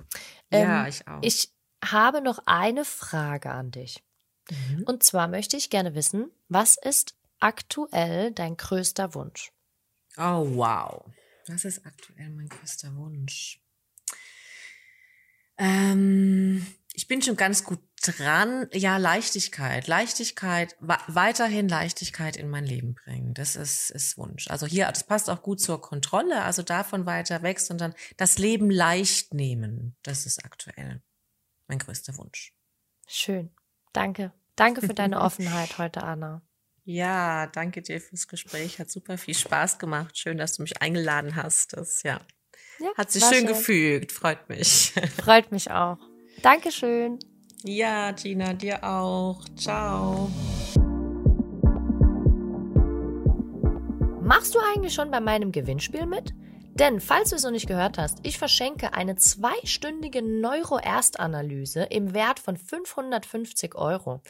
Ähm, 0.52 0.70
ja, 0.70 0.88
ich 0.88 1.08
auch. 1.08 1.20
Ich 1.22 1.50
habe 1.84 2.22
noch 2.22 2.40
eine 2.46 2.86
Frage 2.86 3.52
an 3.52 3.72
dich. 3.72 4.04
Mhm. 4.50 4.84
Und 4.86 5.04
zwar 5.04 5.28
möchte 5.28 5.58
ich 5.58 5.70
gerne 5.70 5.96
wissen, 5.96 6.32
was 6.50 6.78
ist 6.78 7.16
aktuell 7.40 8.32
dein 8.32 8.58
größter 8.58 9.14
Wunsch? 9.14 9.53
Oh, 10.18 10.48
wow. 10.56 11.06
Was 11.48 11.66
ist 11.66 11.86
aktuell 11.86 12.30
mein 12.30 12.48
größter 12.48 12.96
Wunsch? 12.96 13.60
Ähm, 15.58 16.66
ich 16.94 17.08
bin 17.08 17.22
schon 17.22 17.36
ganz 17.36 17.64
gut 17.64 17.80
dran. 18.02 18.68
Ja, 18.72 18.98
Leichtigkeit. 18.98 19.88
Leichtigkeit, 19.88 20.76
weiterhin 20.80 21.68
Leichtigkeit 21.68 22.38
in 22.38 22.50
mein 22.50 22.66
Leben 22.66 22.96
bringen. 22.96 23.34
Das 23.34 23.56
ist, 23.56 23.90
ist 23.90 24.18
Wunsch. 24.18 24.48
Also 24.50 24.66
hier, 24.66 24.88
das 24.88 25.04
passt 25.04 25.30
auch 25.30 25.42
gut 25.42 25.60
zur 25.60 25.82
Kontrolle. 25.82 26.44
Also 26.44 26.62
davon 26.64 27.06
weiter 27.06 27.42
weg, 27.42 27.60
sondern 27.60 27.94
das 28.18 28.38
Leben 28.38 28.70
leicht 28.70 29.34
nehmen. 29.34 29.96
Das 30.04 30.26
ist 30.26 30.44
aktuell 30.46 31.02
mein 31.68 31.80
größter 31.80 32.18
Wunsch. 32.18 32.54
Schön. 33.08 33.52
Danke. 33.92 34.32
Danke 34.56 34.82
für 34.82 34.94
deine 34.94 35.22
Offenheit 35.22 35.78
heute, 35.78 36.04
Anna. 36.04 36.42
Ja, 36.86 37.48
danke 37.48 37.82
dir 37.82 38.02
fürs 38.02 38.28
Gespräch. 38.28 38.80
Hat 38.80 38.92
super 38.92 39.18
viel 39.18 39.34
Spaß 39.34 39.80
gemacht. 39.80 40.18
Schön, 40.18 40.38
dass 40.38 40.58
du 40.58 40.64
mich 40.64 40.82
eingeladen 40.82 41.36
hast. 41.36 41.78
Das 41.78 42.04
ja, 42.04 42.20
ja 42.80 42.90
hat 42.98 43.12
sich 43.12 43.24
schön, 43.24 43.34
schön 43.34 43.48
gefügt. 43.48 44.12
Freut 44.12 44.50
mich. 44.50 44.94
Freut 45.24 45.52
mich 45.52 45.72
auch. 45.72 45.98
Dankeschön. 46.42 47.20
Ja, 47.64 48.12
Gina, 48.12 48.54
dir 48.54 48.84
auch. 48.84 49.46
Ciao. 49.56 50.30
Machst 54.22 54.54
du 54.54 54.60
eigentlich 54.60 54.94
schon 54.94 55.10
bei 55.10 55.22
meinem 55.22 55.54
Gewinnspiel 55.54 56.06
mit? 56.06 56.34
Denn, 56.76 57.00
falls 57.00 57.30
du 57.30 57.36
es 57.36 57.44
noch 57.44 57.52
nicht 57.52 57.68
gehört 57.68 58.00
hast, 58.00 58.18
ich 58.24 58.40
verschenke 58.40 58.94
eine 58.94 59.16
zweistündige 59.16 60.24
Neuro-Erstanalyse 60.24 61.84
im 61.84 62.16
Wert 62.16 62.40
von 62.40 62.58
550 62.58 63.76
Euro. 63.76 64.22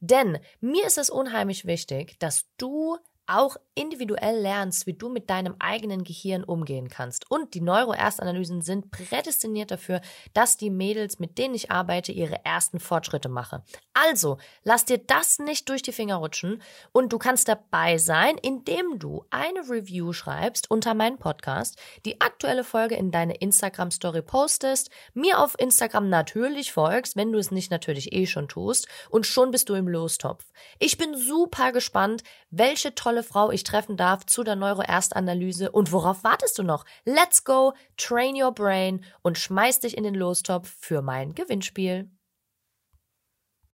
Denn 0.00 0.38
mir 0.60 0.86
ist 0.86 0.98
es 0.98 1.08
unheimlich 1.08 1.64
wichtig, 1.64 2.18
dass 2.18 2.44
du 2.58 2.98
auch 3.26 3.56
individuell 3.74 4.40
lernst, 4.40 4.86
wie 4.86 4.94
du 4.94 5.08
mit 5.08 5.28
deinem 5.28 5.56
eigenen 5.58 6.04
Gehirn 6.04 6.44
umgehen 6.44 6.88
kannst. 6.88 7.30
Und 7.30 7.54
die 7.54 7.60
Neuro-Erstanalysen 7.60 8.62
sind 8.62 8.90
prädestiniert 8.90 9.70
dafür, 9.70 10.00
dass 10.32 10.56
die 10.56 10.70
Mädels, 10.70 11.18
mit 11.18 11.38
denen 11.38 11.54
ich 11.54 11.70
arbeite, 11.70 12.12
ihre 12.12 12.44
ersten 12.44 12.80
Fortschritte 12.80 13.28
machen. 13.28 13.62
Also, 13.92 14.38
lass 14.64 14.84
dir 14.84 14.98
das 14.98 15.38
nicht 15.38 15.68
durch 15.68 15.82
die 15.82 15.92
Finger 15.92 16.16
rutschen 16.16 16.62
und 16.92 17.12
du 17.12 17.18
kannst 17.18 17.48
dabei 17.48 17.98
sein, 17.98 18.38
indem 18.38 18.98
du 18.98 19.24
eine 19.30 19.60
Review 19.68 20.12
schreibst 20.12 20.70
unter 20.70 20.94
meinen 20.94 21.18
Podcast, 21.18 21.78
die 22.04 22.20
aktuelle 22.20 22.64
Folge 22.64 22.94
in 22.94 23.10
deine 23.10 23.36
Instagram-Story 23.36 24.22
postest, 24.22 24.90
mir 25.14 25.38
auf 25.38 25.58
Instagram 25.58 26.08
natürlich 26.08 26.72
folgst, 26.72 27.16
wenn 27.16 27.32
du 27.32 27.38
es 27.38 27.50
nicht 27.50 27.70
natürlich 27.70 28.12
eh 28.12 28.26
schon 28.26 28.48
tust, 28.48 28.88
und 29.10 29.26
schon 29.26 29.50
bist 29.50 29.68
du 29.68 29.74
im 29.74 29.88
Lostopf. 29.88 30.44
Ich 30.78 30.96
bin 30.96 31.16
super 31.16 31.72
gespannt, 31.72 32.22
welche 32.50 32.94
tolle 33.16 33.22
Frau 33.22 33.50
ich 33.50 33.64
treffen 33.64 33.96
darf 33.96 34.26
zu 34.26 34.44
der 34.44 34.56
Neuro-Erstanalyse 34.56 35.70
und 35.70 35.90
worauf 35.90 36.22
wartest 36.22 36.58
du 36.58 36.62
noch? 36.62 36.84
Let's 37.04 37.44
go, 37.44 37.72
train 37.96 38.40
your 38.40 38.52
brain 38.52 39.02
und 39.22 39.38
schmeiß 39.38 39.80
dich 39.80 39.96
in 39.96 40.04
den 40.04 40.14
Lostopf 40.14 40.74
für 40.78 41.00
mein 41.00 41.34
Gewinnspiel. 41.34 42.10